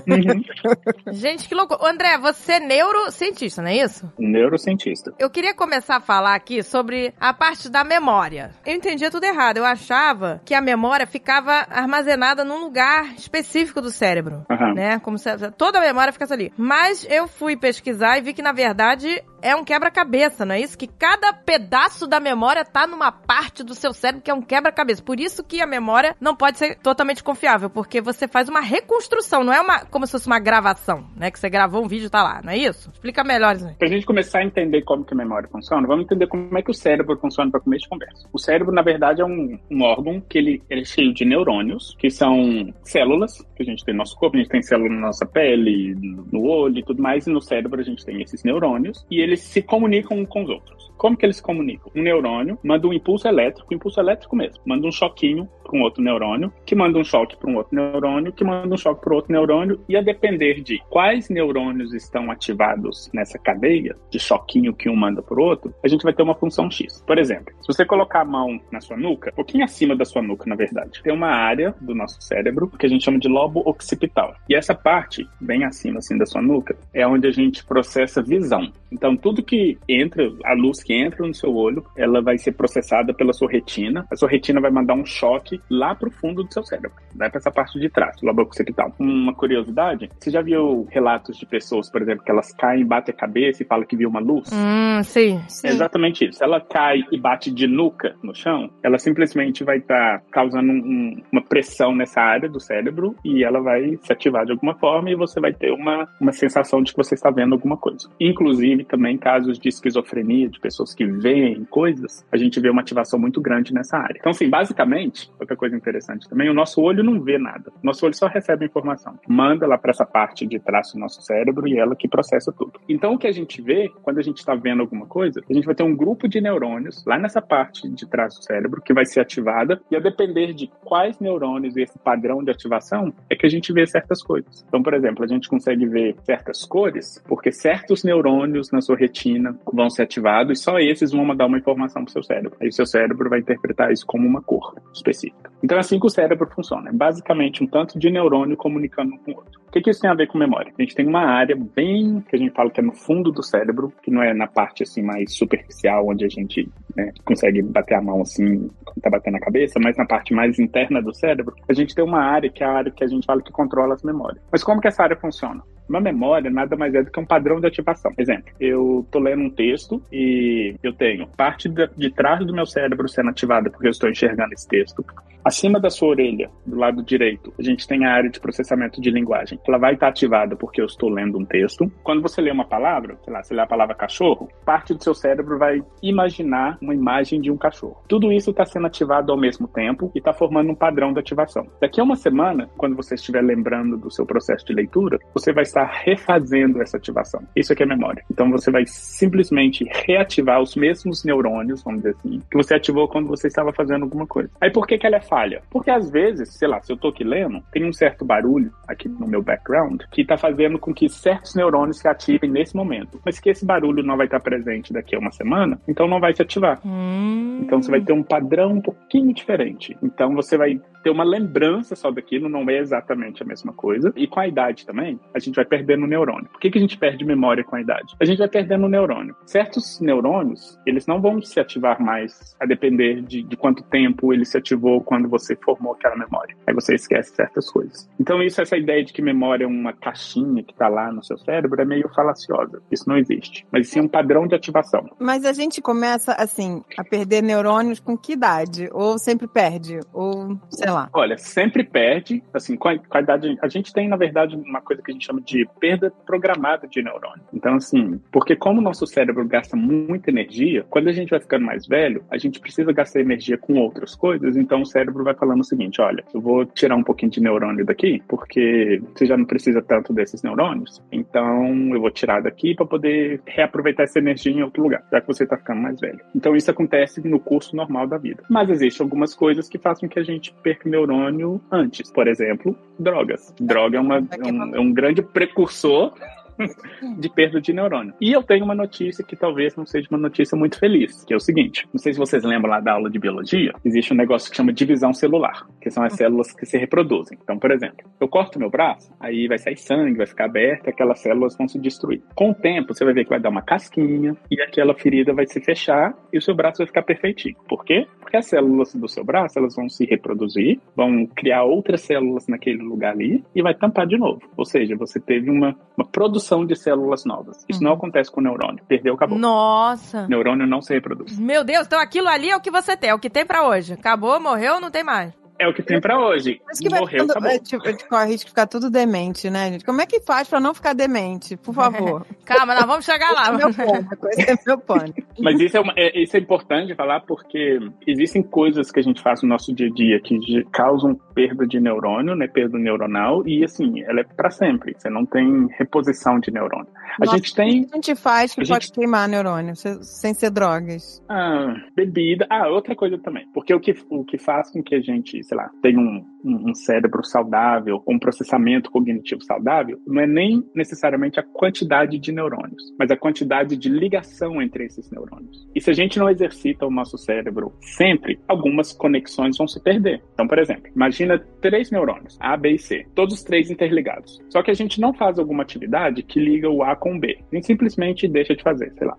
Uhum. 0.07 0.44
gente, 1.13 1.47
que 1.47 1.56
louco. 1.56 1.84
André, 1.84 2.17
você 2.19 2.53
é 2.53 2.59
neurocientista, 2.59 3.62
não 3.62 3.69
é 3.69 3.78
isso? 3.78 4.12
Neurocientista. 4.19 5.13
Eu 5.17 5.29
queria 5.29 5.56
começar 5.56 5.97
a 5.97 6.01
falar 6.01 6.35
aqui 6.35 6.62
sobre 6.62 7.13
a 7.19 7.34
parte 7.34 7.69
da 7.69 7.84
memória. 7.84 8.51
Eu 8.66 8.75
entendia 8.75 9.09
tudo 9.09 9.23
errado. 9.23 9.57
Eu 9.57 9.66
achava 9.66 10.41
que 10.46 10.53
a 10.53 10.62
memória 10.62 11.07
ficava 11.07 11.47
armazenada 11.52 12.44
num 12.44 12.59
lugar 12.59 13.13
específico 13.16 13.81
do 13.81 13.91
cérebro, 13.91 14.46
Aham. 14.50 14.74
né? 14.74 15.00
Como 15.00 15.18
se 15.18 15.30
toda 15.58 15.80
a 15.80 15.81
memória 15.81 16.13
ficasse 16.13 16.34
ali. 16.34 16.53
Mas 16.58 17.06
eu 17.09 17.28
fui 17.28 17.56
pesquisar 17.56 18.18
e 18.18 18.22
vi 18.22 18.34
que 18.34 18.41
na 18.41 18.52
verdade 18.52 19.24
é 19.41 19.55
um 19.55 19.63
quebra-cabeça, 19.63 20.45
não 20.45 20.55
é 20.55 20.61
isso? 20.61 20.77
Que 20.77 20.87
cada 20.87 21.33
pedaço 21.33 22.07
da 22.07 22.19
memória 22.19 22.63
tá 22.63 22.87
numa 22.87 23.11
parte 23.11 23.63
do 23.63 23.73
seu 23.73 23.93
cérebro 23.93 24.21
que 24.23 24.31
é 24.31 24.33
um 24.33 24.41
quebra-cabeça. 24.41 25.03
Por 25.03 25.19
isso 25.19 25.43
que 25.43 25.61
a 25.61 25.67
memória 25.67 26.15
não 26.19 26.35
pode 26.35 26.57
ser 26.57 26.77
totalmente 26.79 27.23
confiável, 27.23 27.69
porque 27.69 28.01
você 28.01 28.27
faz 28.27 28.49
uma 28.49 28.61
reconstrução, 28.61 29.43
não 29.43 29.53
é 29.53 29.61
uma 29.61 29.85
como 29.85 30.05
se 30.05 30.11
fosse 30.11 30.27
uma 30.27 30.39
gravação, 30.39 31.05
né? 31.15 31.31
Que 31.31 31.39
você 31.39 31.49
gravou 31.49 31.83
um 31.83 31.87
vídeo 31.87 32.07
e 32.07 32.09
tá 32.09 32.23
lá, 32.23 32.41
não 32.43 32.51
é 32.51 32.57
isso? 32.57 32.89
Explica 32.91 33.23
melhor 33.23 33.55
isso 33.55 33.67
aí. 33.67 33.75
Pra 33.75 33.87
gente 33.87 34.05
começar 34.05 34.39
a 34.39 34.43
entender 34.43 34.81
como 34.83 35.03
que 35.03 35.13
a 35.13 35.17
memória 35.17 35.49
funciona, 35.49 35.87
vamos 35.87 36.05
entender 36.05 36.27
como 36.27 36.57
é 36.57 36.61
que 36.61 36.71
o 36.71 36.73
cérebro 36.73 37.17
funciona 37.17 37.51
para 37.51 37.59
começo 37.59 37.83
de 37.83 37.89
conversa. 37.89 38.27
O 38.31 38.39
cérebro, 38.39 38.73
na 38.73 38.81
verdade, 38.81 39.21
é 39.21 39.25
um, 39.25 39.57
um 39.69 39.83
órgão 39.83 40.21
que 40.21 40.37
ele, 40.37 40.61
ele 40.69 40.81
é 40.81 40.85
cheio 40.85 41.13
de 41.13 41.25
neurônios, 41.25 41.95
que 41.99 42.09
são 42.09 42.73
células 42.83 43.45
que 43.55 43.63
a 43.63 43.65
gente 43.65 43.83
tem 43.83 43.93
no 43.93 43.99
nosso 43.99 44.15
corpo, 44.17 44.37
a 44.37 44.39
gente 44.39 44.49
tem 44.49 44.61
célula 44.61 44.89
na 44.89 45.07
nossa 45.07 45.25
pele, 45.25 45.95
no 45.95 46.37
no 46.37 46.43
olho 46.47 46.79
e 46.79 46.83
tudo 46.83 47.01
mais, 47.01 47.25
e 47.25 47.31
no 47.31 47.41
cérebro 47.41 47.81
a 47.81 47.83
gente 47.83 48.05
tem 48.05 48.21
esses 48.21 48.43
neurônios, 48.43 49.05
e 49.09 49.19
eles 49.27 49.41
se 49.41 49.61
comunicam 49.61 50.25
com 50.25 50.43
os 50.43 50.49
outros. 50.49 50.91
Como 50.97 51.16
que 51.16 51.25
eles 51.25 51.38
se 51.38 51.44
comunicam? 51.44 51.91
Um 51.96 52.02
neurônio 52.02 52.58
manda 52.63 52.88
um 52.88 52.94
impulso 52.94 53.28
elétrico, 53.28 53.74
impulso 53.74 54.00
elétrico 54.00 54.35
mesmo, 54.35 54.62
manda 54.66 54.88
um 54.88 54.91
choquinho 54.91 55.47
para 55.68 55.78
um 55.78 55.84
outro 55.84 56.02
neurônio, 56.02 56.52
que 56.66 56.74
manda 56.74 56.97
um 56.97 57.03
choque 57.03 57.35
para 57.35 57.50
um 57.50 57.58
outro 57.58 57.75
neurônio, 57.75 58.31
que 58.31 58.44
manda 58.44 58.74
um 58.74 58.78
choque 58.78 59.02
para 59.02 59.13
outro 59.13 59.31
neurônio, 59.31 59.80
e 59.88 59.97
a 59.97 60.02
depender 60.02 60.62
de 60.62 60.81
quais 60.90 61.30
neurônios 61.30 61.94
estão 61.94 62.31
ativados 62.31 63.09
nessa 63.13 63.38
cadeia 63.38 63.96
de 64.09 64.18
choquinho 64.18 64.74
que 64.74 64.90
um 64.90 64.96
manda 64.96 65.22
para 65.22 65.40
o 65.40 65.44
outro, 65.44 65.74
a 65.84 65.88
gente 65.88 66.03
vai 66.03 66.13
ter 66.13 66.24
uma 66.24 66.35
função 66.35 66.72
X. 66.72 67.03
Por 67.06 67.18
exemplo, 67.18 67.53
se 67.62 67.68
você 67.68 67.85
colocar 67.85 68.22
a 68.22 68.25
mão 68.25 68.59
na 68.72 68.79
sua 68.79 68.96
nuca, 68.96 69.31
um 69.31 69.35
pouquinho 69.35 69.66
acima 69.66 69.96
da 69.96 70.06
sua 70.06 70.22
nuca, 70.22 70.50
na 70.50 70.56
verdade, 70.56 71.03
tem 71.03 71.14
uma 71.14 71.29
área 71.29 71.75
do 71.81 71.94
nosso 71.94 72.22
cérebro 72.22 72.69
que 72.69 72.85
a 72.85 72.90
gente 72.90 73.03
chama 73.03 73.19
de 73.19 73.28
lobo 73.28 73.62
occipital. 73.66 74.35
E 74.50 74.56
essa 74.56 74.74
parte, 74.74 75.28
bem 75.40 75.66
acima 75.66 76.00
assim 76.00 76.18
da 76.18 76.25
sua 76.25 76.41
nuca, 76.41 76.78
é 76.94 77.06
onde 77.06 77.28
a 77.28 77.31
gente 77.31 77.66
processa 77.66 78.22
visão. 78.22 78.72
Então, 78.91 79.18
tudo 79.18 79.44
que 79.44 79.78
entra, 79.88 80.31
a 80.46 80.53
luz 80.53 80.81
que 80.87 80.93
entra 80.93 81.27
no 81.27 81.33
seu 81.33 81.53
olho, 81.53 81.83
ela 81.97 82.21
vai 82.21 82.37
ser 82.37 82.53
processada 82.53 83.13
pela 83.13 83.33
sua 83.33 83.51
retina. 83.51 84.05
A 84.09 84.15
sua 84.15 84.29
retina 84.29 84.61
vai 84.61 84.71
mandar 84.71 84.93
um 84.93 85.05
choque 85.05 85.59
lá 85.69 85.93
pro 85.93 86.09
fundo 86.09 86.45
do 86.45 86.53
seu 86.53 86.63
cérebro. 86.63 86.93
Vai 87.13 87.29
para 87.29 87.39
essa 87.39 87.51
parte 87.51 87.77
de 87.77 87.89
trás, 87.89 88.15
lobo 88.23 88.43
occipital. 88.43 88.93
Uma 88.97 89.33
curiosidade, 89.35 90.09
você 90.17 90.31
já 90.31 90.41
viu 90.41 90.87
relatos 90.89 91.37
de 91.37 91.45
pessoas, 91.45 91.91
por 91.91 92.01
exemplo, 92.01 92.23
que 92.23 92.31
elas 92.31 92.53
caem, 92.53 92.85
batem 92.85 93.13
a 93.13 93.17
cabeça 93.17 93.63
e 93.63 93.66
falam 93.66 93.85
que 93.85 93.97
viu 93.97 94.07
uma 94.09 94.22
luz? 94.22 94.49
Hum, 94.53 95.03
sim. 95.03 95.41
É 95.66 95.72
exatamente 95.72 96.23
isso. 96.25 96.37
Se 96.37 96.43
ela 96.45 96.61
cai 96.61 97.03
e 97.11 97.19
bate 97.19 97.51
de 97.51 97.67
nuca 97.67 98.16
no 98.23 98.33
chão, 98.33 98.69
ela 98.81 98.97
simplesmente 98.97 99.66
vai 99.66 99.79
estar 99.79 100.22
causando 100.31 100.72
um- 100.72 100.75
um- 100.78 101.22
uma 101.33 101.41
pressão 101.41 101.93
nessa 101.93 102.22
área 102.22 102.47
do 102.47 102.61
cérebro 102.61 103.13
e 103.25 103.43
ela 103.43 103.59
vai 103.59 103.97
se 104.03 104.13
ativar 104.13 104.45
de 104.45 104.53
alguma 104.53 104.73
forma 104.75 105.11
e 105.11 105.16
você 105.16 105.41
vai 105.41 105.51
ter 105.51 105.72
uma, 105.73 106.07
uma 106.22 106.31
sensação 106.31 106.81
de 106.81 106.93
que 106.93 106.97
você 106.97 107.13
está 107.13 107.29
vendo 107.29 107.51
alguma 107.51 107.75
coisa. 107.75 108.07
Inclusive, 108.22 108.85
também 108.85 109.17
casos 109.17 109.59
de 109.59 109.67
esquizofrenia, 109.67 110.47
de 110.47 110.57
pessoas 110.61 110.77
que 110.94 111.06
veem 111.06 111.66
coisas, 111.66 112.26
a 112.32 112.38
gente 112.38 112.59
vê 112.59 112.70
uma 112.70 112.82
ativação 112.82 113.20
muito 113.20 113.41
grande 113.41 113.74
nessa 113.74 113.97
área. 113.97 114.18
Então, 114.20 114.32
assim, 114.32 114.50
basicamente, 114.50 115.32
outra 115.40 115.56
coisa 115.56 115.76
interessante 115.76 116.28
também, 116.29 116.50
o 116.50 116.53
nosso 116.53 116.82
olho 116.82 117.03
não 117.03 117.22
vê 117.22 117.38
nada. 117.38 117.72
Nosso 117.84 118.06
olho 118.06 118.16
só 118.16 118.28
recebe 118.28 118.66
informação. 118.66 119.20
Manda 119.28 119.68
lá 119.68 119.78
para 119.78 119.91
essa 119.91 120.06
parte 120.06 120.46
de 120.46 120.59
trás 120.59 120.91
do 120.94 121.00
nosso 121.00 121.22
cérebro 121.22 121.68
e 121.68 121.78
ela 121.78 121.96
que 121.96 122.08
processa 122.08 122.52
tudo. 122.52 122.79
Então 122.88 123.14
o 123.14 123.18
que 123.18 123.28
a 123.28 123.32
gente 123.32 123.62
vê, 123.62 123.91
quando 124.02 124.20
a 124.20 124.22
gente 124.22 124.38
está 124.38 124.56
vendo 124.56 124.82
alguma 124.82 125.06
coisa, 125.06 125.44
a 125.50 125.53
gente 125.53 125.66
vai 125.66 125.76
ter 125.76 125.84
um 125.84 125.96
grupo 125.96 126.28
de 126.28 126.40
neurônios 126.41 127.03
lá 127.06 127.18
nessa 127.18 127.41
parte 127.41 127.88
de 127.90 128.08
trás 128.08 128.35
do 128.35 128.44
cérebro 128.44 128.82
que 128.82 128.94
vai 128.94 129.06
ser 129.06 129.20
ativada 129.20 129.82
e 129.90 129.96
a 129.96 130.00
depender 130.00 130.53
de 130.53 130.70
quais 130.84 131.20
neurônios 131.20 131.76
e 131.76 131.82
esse 131.82 131.97
padrão 132.00 132.44
de 132.44 132.52
ativação 132.52 133.14
é 133.29 133.35
que 133.35 133.46
a 133.46 133.50
gente 133.50 133.72
vê 133.74 133.85
certas 133.85 134.22
coisas. 134.22 134.64
Então, 134.68 134.82
por 134.82 134.94
exemplo, 134.94 135.24
a 135.24 135.28
gente 135.28 135.50
consegue 135.50 135.85
ver 135.85 136.16
certas 136.24 136.64
cores 136.66 137.24
porque 137.28 137.52
certos 137.52 138.03
neurônios 138.03 138.72
na 138.72 138.82
sua 138.82 138.96
retina 138.96 139.58
vão 139.72 139.90
ser 139.90 140.03
ativados 140.03 140.62
só 140.67 140.78
esses 140.79 141.14
vão 141.14 141.23
mandar 141.23 141.46
uma 141.46 141.58
informação 141.58 142.03
para 142.03 142.09
o 142.09 142.11
seu 142.11 142.22
cérebro. 142.22 142.58
Aí 142.59 142.67
o 142.67 142.73
seu 142.73 142.85
cérebro 142.85 143.29
vai 143.29 143.40
interpretar 143.40 143.90
isso 143.90 144.05
como 144.05 144.28
uma 144.28 144.41
cor 144.41 144.75
específica. 144.93 145.49
Então 145.64 145.78
é 145.78 145.79
assim 145.79 145.97
que 145.97 146.05
o 146.05 146.09
cérebro 146.09 146.46
funciona. 146.53 146.90
É 146.90 146.91
basicamente 146.91 147.64
um 147.64 147.67
tanto 147.67 147.97
de 147.97 148.09
neurônio 148.09 148.58
comunicando 148.58 149.14
um 149.14 149.17
com 149.17 149.31
o 149.31 149.35
outro. 149.37 149.61
O 149.66 149.72
que, 149.72 149.79
que 149.79 149.90
isso 149.90 150.02
tem 150.02 150.09
a 150.09 150.14
ver 150.14 150.28
com 150.28 150.37
memória? 150.37 150.73
A 150.78 150.81
gente 150.81 150.93
tem 150.93 151.08
uma 151.08 151.23
área 151.23 151.55
bem 151.55 152.22
que 152.28 152.35
a 152.35 152.40
gente 152.40 152.53
fala 152.53 152.69
que 152.69 152.81
é 152.81 152.84
no 152.84 152.91
fundo 152.91 153.31
do 153.31 153.41
cérebro, 153.41 153.93
que 154.03 154.11
não 154.11 154.22
é 154.22 154.34
na 154.34 154.46
parte 154.46 154.84
assim 154.84 155.02
mais 155.02 155.37
superficial, 155.37 156.05
onde 156.05 156.25
a 156.25 156.29
gente 156.29 156.69
né, 156.97 157.14
consegue 157.23 157.61
bater 157.61 157.96
a 157.96 158.02
mão 158.02 158.22
assim 158.22 158.69
quando 158.84 159.02
tá 159.02 159.09
batendo 159.09 159.37
a 159.37 159.40
cabeça, 159.40 159.79
mas 159.81 159.96
na 159.96 160.05
parte 160.05 160.34
mais 160.34 160.59
interna 160.59 161.02
do 161.02 161.14
cérebro, 161.14 161.55
a 161.69 161.73
gente 161.73 161.96
tem 161.96 162.03
uma 162.03 162.19
área 162.19 162.49
que 162.49 162.61
é 162.61 162.67
a 162.67 162.73
área 162.73 162.91
que 162.91 163.05
a 163.05 163.08
gente 163.08 163.25
fala 163.25 163.41
que 163.41 163.53
controla 163.53 163.93
as 163.93 164.03
memórias. 164.03 164.43
Mas 164.52 164.66
como 164.66 164.81
que 164.81 164.90
essa 164.90 165.03
área 165.03 165.16
funciona? 165.16 165.64
Uma 165.87 166.01
memória 166.01 166.49
nada 166.49 166.75
mais 166.75 166.93
é 166.93 167.03
do 167.03 167.11
que 167.11 167.19
um 167.19 167.25
padrão 167.25 167.59
de 167.59 167.67
ativação. 167.67 168.11
Exemplo, 168.17 168.51
eu 168.59 169.05
tô 169.09 169.19
lendo 169.19 169.43
um 169.43 169.49
texto 169.49 170.01
e 170.11 170.75
eu 170.84 170.93
tenho 170.93 171.28
parte 171.28 171.69
de, 171.69 171.87
de 171.95 172.09
trás 172.09 172.45
do 172.45 172.53
meu 172.53 172.66
cérebro 172.66 173.07
sendo 173.07 173.29
ativada 173.29 173.69
porque 173.69 173.87
eu 173.87 173.91
estou 173.91 174.09
enxergando 174.09 174.53
esse 174.53 174.67
texto. 174.67 175.05
Acima 175.47 175.79
da 175.79 175.90
sua 175.90 176.09
orelha, 176.09 176.52
do 176.66 176.76
lado 176.76 177.02
direito, 177.02 177.53
a 177.58 177.64
gente 177.64 177.88
tem 177.88 178.03
a 178.03 178.11
área 178.11 178.29
de 178.29 178.38
processamento 178.38 178.99
de 178.99 179.09
linguagem. 179.09 179.58
Ela 179.66 179.78
vai 179.78 179.94
estar 179.94 180.09
ativada 180.09 180.58
porque 180.58 180.82
eu 180.82 180.85
estou 180.85 181.08
lendo 181.08 181.38
um 181.38 181.46
texto. 181.46 181.90
Quando 182.03 182.22
você 182.22 182.41
lê 182.41 182.52
uma 182.52 182.66
palavra, 182.66 183.17
sei 183.23 183.32
lá, 183.32 183.41
você 183.41 183.53
lê 183.53 183.61
a 183.61 183.66
palavra 183.66 183.96
cachorro, 183.96 184.49
parte 184.66 184.94
do 184.94 185.02
seu 185.02 185.14
cérebro 185.14 185.58
vai 185.58 185.82
imaginar 186.03 186.78
uma 186.82 186.94
imagem 186.94 187.40
de 187.40 187.49
um 187.49 187.55
cachorro. 187.55 187.96
Tudo 188.09 188.29
isso 188.29 188.49
está 188.49 188.66
sendo 188.66 188.88
ativado 188.88 189.32
ao 189.32 189.38
mesmo 189.38 189.70
tempo 189.70 190.11
e 190.14 190.17
está 190.17 190.34
formando 190.34 190.70
um 190.70 190.76
padrão 190.76 191.14
de 191.14 191.20
ativação. 191.22 191.66
Daqui 191.79 192.02
a 192.02 192.03
uma 192.03 192.17
semana, 192.17 192.70
quando 192.76 192.97
você 192.97 193.16
estiver 193.16 193.41
lembrando 193.41 193.96
do 193.96 194.11
seu 194.11 194.26
processo 194.26 194.66
de 194.66 194.73
leitura, 194.73 195.17
você 195.34 195.53
vai 195.53 195.64
estar 195.64 195.85
refazendo 195.85 196.82
essa 196.82 196.97
ativação. 196.97 197.41
Isso 197.55 197.72
aqui 197.72 197.84
é 197.84 197.85
memória. 197.85 198.22
Então 198.29 198.52
você 198.52 198.70
vai 198.70 198.84
simplesmente 198.85 199.85
reativar 200.05 200.61
os 200.61 200.76
mesmos 200.76 201.23
neurônios, 201.23 201.82
vamos 201.84 202.02
dizer 202.02 202.17
assim, 202.20 202.41
que 202.52 202.58
você 202.58 202.76
ativou 202.76 203.08
quando 203.08 203.29
você 203.29 203.47
estava 203.47 203.72
fazendo 203.72 204.03
alguma 204.03 204.28
coisa. 204.28 204.52
Aí 204.59 204.70
por 204.70 204.85
que, 204.85 204.97
que 204.97 205.08
ela 205.08 205.16
é 205.16 205.22
falha? 205.37 205.61
Porque 205.69 205.91
às 205.91 206.09
vezes, 206.09 206.57
sei 206.57 206.67
lá, 206.67 206.81
se 206.81 206.91
eu 206.91 206.97
tô 206.97 207.09
aqui 207.09 207.23
lendo, 207.23 207.61
tem 207.72 207.85
um 207.85 207.93
certo 207.93 208.25
barulho 208.25 208.72
aqui 208.87 209.07
no 209.07 209.28
meu 209.28 209.43
background 209.43 210.01
que 210.11 210.22
está 210.22 210.35
fazendo 210.35 210.79
com 210.79 210.93
que 210.93 211.07
certos 211.07 211.53
neurônios 211.53 211.99
se 211.99 212.07
ativem 212.07 212.49
nesse 212.49 212.75
momento. 212.75 213.19
Mas 213.23 213.39
que 213.39 213.49
esse 213.49 213.66
barulho 213.66 214.03
não 214.03 214.17
vai 214.17 214.25
estar 214.25 214.39
presente 214.39 214.91
daqui 214.91 215.16
a 215.16 215.19
uma 215.19 215.31
semana, 215.31 215.79
então 215.87 216.07
não 216.07 216.19
vai 216.19 216.34
se 216.34 216.41
ativar. 216.41 216.79
Hum. 216.84 217.59
Então 217.61 217.81
você 217.81 217.91
vai 217.91 218.01
ter 218.01 218.13
um 218.13 218.23
padrão 218.23 218.72
um 218.73 218.81
pouquinho 218.81 219.31
diferente. 219.34 219.95
Então 220.01 220.34
você 220.34 220.57
vai 220.57 220.79
ter 221.07 221.11
uma 221.11 221.23
lembrança 221.23 221.95
só 221.95 222.11
daquilo, 222.11 222.49
não 222.49 222.69
é 222.69 222.79
exatamente 222.79 223.41
a 223.41 223.45
mesma 223.45 223.71
coisa. 223.71 224.11
E 224.13 224.27
com 224.27 224.41
a 224.41 224.47
idade 224.47 224.85
também, 224.85 225.17
a 225.33 225.39
gente 225.39 225.55
vai 225.55 225.63
perdendo 225.63 226.05
neurônio. 226.05 226.49
Por 226.49 226.59
que, 226.59 226.69
que 226.69 226.77
a 226.77 226.81
gente 226.81 226.97
perde 226.97 227.23
memória 227.23 227.63
com 227.63 227.77
a 227.77 227.81
idade? 227.81 228.13
A 228.19 228.25
gente 228.25 228.39
vai 228.39 228.49
perdendo 228.49 228.89
neurônio. 228.89 229.33
Certos 229.45 230.01
neurônios, 230.01 230.77
eles 230.85 231.07
não 231.07 231.21
vão 231.21 231.41
se 231.41 231.61
ativar 231.61 232.01
mais 232.01 232.57
a 232.59 232.65
depender 232.65 233.21
de, 233.21 233.41
de 233.41 233.55
quanto 233.55 233.83
tempo 233.83 234.33
ele 234.33 234.43
se 234.43 234.57
ativou 234.57 234.99
quando 235.01 235.29
você 235.29 235.55
formou 235.55 235.93
aquela 235.93 236.17
memória. 236.17 236.57
Aí 236.67 236.73
você 236.73 236.95
esquece 236.95 237.33
certas 237.33 237.71
coisas. 237.71 238.09
Então 238.19 238.43
isso, 238.43 238.61
essa 238.61 238.75
ideia 238.75 239.01
de 239.05 239.13
que 239.13 239.21
memória 239.21 239.63
é 239.63 239.67
uma 239.67 239.93
caixinha 239.93 240.61
que 240.61 240.73
está 240.73 240.89
lá 240.89 241.09
no 241.09 241.23
seu 241.23 241.37
cérebro 241.37 241.81
é 241.81 241.85
meio 241.85 242.09
falaciosa. 242.13 242.81
Isso 242.91 243.07
não 243.07 243.15
existe. 243.17 243.65
Mas 243.71 243.87
sim 243.87 244.01
um 244.01 244.09
padrão 244.09 244.45
de 244.45 244.55
ativação. 244.55 245.09
Mas 245.17 245.45
a 245.45 245.53
gente 245.53 245.81
começa, 245.81 246.33
assim, 246.33 246.83
a 246.97 247.03
perder 247.05 247.41
neurônios 247.41 248.01
com 248.01 248.17
que 248.17 248.33
idade? 248.33 248.89
Ou 248.91 249.17
sempre 249.17 249.47
perde? 249.47 250.01
Ou, 250.11 250.59
sei 250.69 250.91
lá. 250.91 250.97
Olha, 251.14 251.38
sempre 251.38 251.84
perde, 251.84 252.44
assim, 252.53 252.76
com 252.76 252.90
a, 252.90 252.97
com 252.97 253.17
a 253.17 253.22
idade. 253.22 253.58
A 253.61 253.67
gente 253.67 253.94
tem, 253.94 254.08
na 254.08 254.17
verdade, 254.17 254.55
uma 254.55 254.82
coisa 254.82 255.02
que 255.02 255.11
a 255.11 255.14
gente 255.14 255.26
chama 255.26 255.41
de 255.41 255.67
perda 255.79 256.12
programada 256.25 256.88
de 256.88 257.01
neurônio. 257.01 257.44
Então, 257.53 257.75
assim, 257.75 258.20
porque 258.32 258.55
como 258.55 258.79
o 258.79 258.84
nosso 258.84 259.05
cérebro 259.05 259.46
gasta 259.48 259.75
muita 259.75 260.29
energia, 260.29 260.86
quando 260.89 261.08
a 261.08 261.12
gente 261.12 261.29
vai 261.29 261.39
ficando 261.39 261.65
mais 261.65 261.86
velho, 261.86 262.24
a 262.29 262.38
gente 262.38 262.60
precisa 262.60 262.91
gastar 262.91 263.20
energia 263.20 263.58
com 263.58 263.75
outras 263.75 264.15
coisas, 264.15 264.55
então 264.55 264.82
o 264.82 264.86
cérebro 264.86 265.24
vai 265.24 265.34
falando 265.34 265.62
o 265.62 265.63
seguinte: 265.63 266.01
olha, 266.01 266.24
eu 266.34 266.41
vou 266.41 266.65
tirar 266.65 266.96
um 266.96 267.03
pouquinho 267.03 267.32
de 267.32 267.41
neurônio 267.41 267.86
daqui, 267.86 268.22
porque 268.27 269.01
você 269.13 269.25
já 269.25 269.38
não 269.38 269.46
precisa 269.46 269.82
tanto 269.82 270.13
desses 270.13 270.41
neurônios, 270.43 271.01
então 271.12 271.65
eu 271.93 272.01
vou 272.01 272.12
tirar 272.12 272.41
daqui 272.41 272.75
para 272.75 272.86
poder 272.86 273.41
reaproveitar 273.46 274.03
essa 274.03 274.20
energia 274.20 274.51
em 274.51 274.63
outro 274.63 274.84
lugar, 274.84 275.03
já 275.12 275.22
que 275.22 275.27
você 275.27 275.43
está 275.43 275.58
ficando 275.58 275.82
mais 275.82 276.00
velho. 276.00 276.20
Então 276.36 276.55
isso 276.55 276.72
acontece 276.72 277.25
no 277.27 277.39
curso 277.39 277.75
normal 277.75 278.08
da 278.08 278.17
vida. 278.17 278.43
Mas 278.50 278.70
existem 278.70 279.03
algumas 279.03 279.34
coisas 279.34 279.67
que 279.70 279.77
fazem 279.77 280.08
com 280.08 280.13
que 280.13 280.20
a 280.20 280.24
gente 280.24 280.53
perca 280.63 280.87
neurônio 280.88 281.62
antes. 281.72 282.12
Por 282.12 282.27
exemplo, 282.27 282.75
drogas. 282.98 283.53
Droga 283.60 283.98
é, 283.98 284.01
uma, 284.01 284.17
é 284.17 284.51
um, 284.51 284.75
é 284.75 284.79
um 284.79 284.93
grande 284.93 285.22
precursor 285.22 286.13
de 287.19 287.29
perda 287.29 287.62
de 287.62 287.74
neurônio. 287.74 288.13
E 288.19 288.31
eu 288.31 288.43
tenho 288.43 288.65
uma 288.65 288.75
notícia 288.75 289.24
que 289.24 289.36
talvez 289.36 289.75
não 289.75 289.86
seja 289.86 290.07
uma 290.09 290.17
notícia 290.17 290.57
muito 290.57 290.79
feliz, 290.79 291.24
que 291.25 291.33
é 291.33 291.38
o 291.38 291.39
seguinte: 291.39 291.88
não 291.93 292.00
sei 292.00 292.13
se 292.13 292.19
vocês 292.19 292.43
lembram 292.43 292.71
lá 292.71 292.79
da 292.79 292.93
aula 292.93 293.09
de 293.09 293.19
biologia, 293.19 293.74
existe 293.83 294.13
um 294.13 294.17
negócio 294.17 294.50
que 294.50 294.57
chama 294.57 294.74
divisão 294.74 295.13
celular, 295.13 295.65
que 295.81 295.89
são 295.89 296.03
as 296.03 296.13
células 296.13 296.51
que 296.53 296.65
se 296.65 296.77
reproduzem. 296.77 297.38
Então, 297.41 297.57
por 297.57 297.71
exemplo, 297.71 298.05
eu 298.19 298.27
corto 298.27 298.59
meu 298.59 298.69
braço, 298.69 299.12
aí 299.19 299.48
vai 299.48 299.57
sair 299.57 299.77
sangue, 299.77 300.17
vai 300.17 300.27
ficar 300.27 300.45
aberto, 300.45 300.89
aquelas 300.89 301.19
células 301.19 301.55
vão 301.57 301.67
se 301.67 301.79
destruir. 301.79 302.21
Com 302.36 302.51
o 302.51 302.55
tempo, 302.55 302.93
você 302.93 303.05
vai 303.05 303.13
ver 303.13 303.24
que 303.24 303.29
vai 303.29 303.39
dar 303.39 303.50
uma 303.50 303.62
casquinha 303.62 304.36
e 304.50 304.62
aquela 304.62 304.93
ferida 304.93 305.33
vai 305.33 305.45
se 305.45 305.59
fechar 305.62 306.13
e 306.31 306.38
o 306.38 306.41
seu 306.41 306.55
braço 306.55 306.79
vai 306.79 306.88
ficar 306.88 307.03
perfeitinho. 307.03 307.55
Por 307.67 307.83
quê? 307.83 308.07
Porque 308.19 308.38
as 308.38 308.48
células 308.48 308.93
do 308.93 309.07
seu 309.07 309.24
braço, 309.24 309.57
elas 309.57 309.75
vão 309.75 309.88
se 309.88 310.05
reproduzir, 310.05 310.79
vão 310.95 311.25
criar 311.25 311.63
outras 311.63 312.01
células 312.01 312.48
naquele 312.48 312.83
lugar 312.83 313.13
ali 313.13 313.43
e 313.55 313.62
vai 313.62 313.74
tampar 313.74 314.05
de 314.05 314.17
novo. 314.17 314.41
Ou 314.57 314.65
seja, 314.65 314.95
você 314.95 315.19
teve 315.19 315.50
uma, 315.50 315.75
uma 315.98 316.05
produção 316.05 316.47
de 316.65 316.75
células 316.75 317.25
novas. 317.25 317.65
Isso 317.67 317.84
não 317.84 317.94
acontece 317.94 318.32
com 318.32 318.39
o 318.39 318.44
neurônio. 318.44 318.84
Perdeu, 318.88 319.15
acabou. 319.15 319.38
Nossa. 319.38 320.24
O 320.24 320.27
neurônio 320.27 320.65
não 320.67 320.82
se 320.82 320.94
reproduz. 320.94 321.38
Meu 321.38 321.63
Deus, 321.63 321.86
então 321.88 322.00
aquilo 322.00 322.27
ali 322.27 322.50
é 322.50 322.55
o 322.55 322.62
que 322.62 322.72
você 322.72 322.96
tem, 322.96 323.10
é 323.10 323.13
o 323.13 323.20
que 323.20 323.29
tem 323.29 323.46
pra 323.46 323.67
hoje. 323.67 323.94
Acabou, 323.94 324.39
morreu, 324.39 324.79
não 324.79 324.91
tem 324.91 325.03
mais. 325.03 325.34
É 325.60 325.67
o 325.67 325.74
que 325.74 325.82
tem 325.82 326.00
pra 326.00 326.20
hoje. 326.20 326.62
Mas 326.67 326.77
que 326.79 326.88
vai 326.88 327.00
Morreu, 327.00 327.22
ficando, 327.22 327.32
acabou. 327.32 327.50
é, 327.50 327.58
tipo, 327.58 327.88
a 327.88 327.89
gente 327.89 328.08
corre 328.08 328.25
risco 328.27 328.46
de 328.46 328.50
ficar 328.51 328.67
tudo 328.67 328.91
demente, 328.91 329.50
né, 329.50 329.72
gente? 329.72 329.84
Como 329.84 330.00
é 330.00 330.05
que 330.05 330.20
faz 330.22 330.48
pra 330.48 330.60
não 330.60 330.72
ficar 330.72 330.94
demente? 330.94 331.58
Por 331.58 331.74
favor. 331.74 332.27
Calma, 332.46 332.75
nós 332.75 332.86
vamos 332.86 333.03
chegar 333.03 333.32
lá. 333.32 333.41
Esse 333.48 333.51
é 333.51 333.58
meu 333.58 333.74
pânico. 333.74 334.27
Esse 334.27 334.51
é 334.51 334.55
meu 334.67 334.77
pânico. 334.77 335.22
Mas 335.41 335.60
isso 335.60 335.75
é, 335.75 335.79
uma- 335.79 335.93
é- 335.98 336.22
isso 336.22 336.38
é 336.38 336.39
importante 336.39 336.93
falar 336.93 337.22
porque 337.22 337.79
existem 338.05 338.43
coisas 338.43 338.91
que 338.91 339.00
a 339.00 339.03
gente 339.03 339.20
faz 339.20 339.41
no 339.41 339.50
nosso 339.50 339.74
dia 339.74 339.88
a 339.88 339.89
dia 339.89 340.20
que 340.20 340.63
causam 340.72 341.20
perda 341.38 341.67
de 341.67 341.79
neurônio, 341.79 342.36
né? 342.36 342.48
Perda 342.48 342.79
neuronal, 342.79 343.48
e 343.48 343.63
assim, 343.63 344.01
ela 344.01 344.22
é 344.22 344.24
pra 344.24 344.50
sempre. 344.50 344.95
Você 344.98 345.07
não 345.07 345.24
tem 345.24 345.67
reposição 345.77 346.39
de 346.39 346.50
neurônio. 346.50 346.88
A 347.22 347.25
Nossa, 347.25 347.38
gente 347.38 347.53
tem 347.53 347.81
O 347.81 347.86
que 347.86 347.93
a 347.93 347.95
gente 347.95 348.15
faz 348.15 348.55
que 348.55 348.62
a 348.62 348.65
pode 348.65 348.85
gente- 348.85 348.95
queimar 348.95 349.29
neurônio, 349.29 349.75
se- 349.75 350.03
sem 350.03 350.33
ser 350.33 350.50
drogas? 350.50 351.23
ah, 351.29 351.75
bebida. 351.95 352.47
Ah, 352.50 352.67
outra 352.69 352.95
coisa 352.95 353.19
também. 353.19 353.45
Porque 353.53 353.71
o 353.73 353.79
que, 353.79 353.93
o 354.09 354.23
que 354.25 354.39
faz 354.39 354.71
com 354.71 354.81
que 354.81 354.95
a 354.95 355.00
gente, 355.00 355.43
sei 355.43 355.55
lá, 355.55 355.69
tenha 355.81 356.00
um, 356.00 356.25
um, 356.47 356.73
cérebro 356.73 357.23
saudável, 357.23 358.01
um 358.07 358.19
processamento 358.19 358.91
cognitivo 358.91 359.43
saudável, 359.43 359.99
não 360.05 360.21
é 360.21 360.27
nem 360.27 360.63
necessariamente 360.73 361.39
a 361.39 361.43
quantidade 361.43 362.17
de 362.17 362.31
neurônios, 362.31 362.93
mas 362.97 363.11
a 363.11 363.17
quantidade 363.17 363.75
de 363.75 363.89
ligação 363.89 364.61
entre 364.61 364.85
esses 364.85 365.09
neurônios. 365.11 365.67
E 365.75 365.81
se 365.81 365.89
a 365.89 365.93
gente 365.93 366.19
não 366.19 366.29
exercita 366.29 366.85
o 366.85 366.91
nosso 366.91 367.17
cérebro 367.17 367.73
sempre, 367.81 368.39
algumas 368.47 368.93
conexões 368.93 369.57
vão 369.57 369.67
se 369.67 369.81
perder. 369.81 370.21
Então, 370.33 370.47
por 370.47 370.59
exemplo, 370.59 370.89
imagina 370.95 371.39
três 371.61 371.91
neurônios, 371.91 372.37
A, 372.39 372.55
B 372.55 372.71
e 372.71 372.79
C, 372.79 373.05
todos 373.15 373.35
os 373.35 373.43
três 373.43 373.69
interligados. 373.69 374.41
Só 374.49 374.61
que 374.61 374.71
a 374.71 374.73
gente 374.73 375.01
não 375.01 375.13
faz 375.13 375.39
alguma 375.39 375.63
atividade 375.63 376.23
que 376.23 376.39
liga 376.39 376.69
o 376.69 376.83
A 376.83 376.95
com 376.95 377.15
o 377.15 377.19
B. 377.19 377.37
A 377.51 377.55
gente 377.55 377.67
simplesmente 377.67 378.27
deixa 378.27 378.55
de 378.55 378.63
fazer, 378.63 378.91
sei 378.97 379.07
lá. 379.07 379.17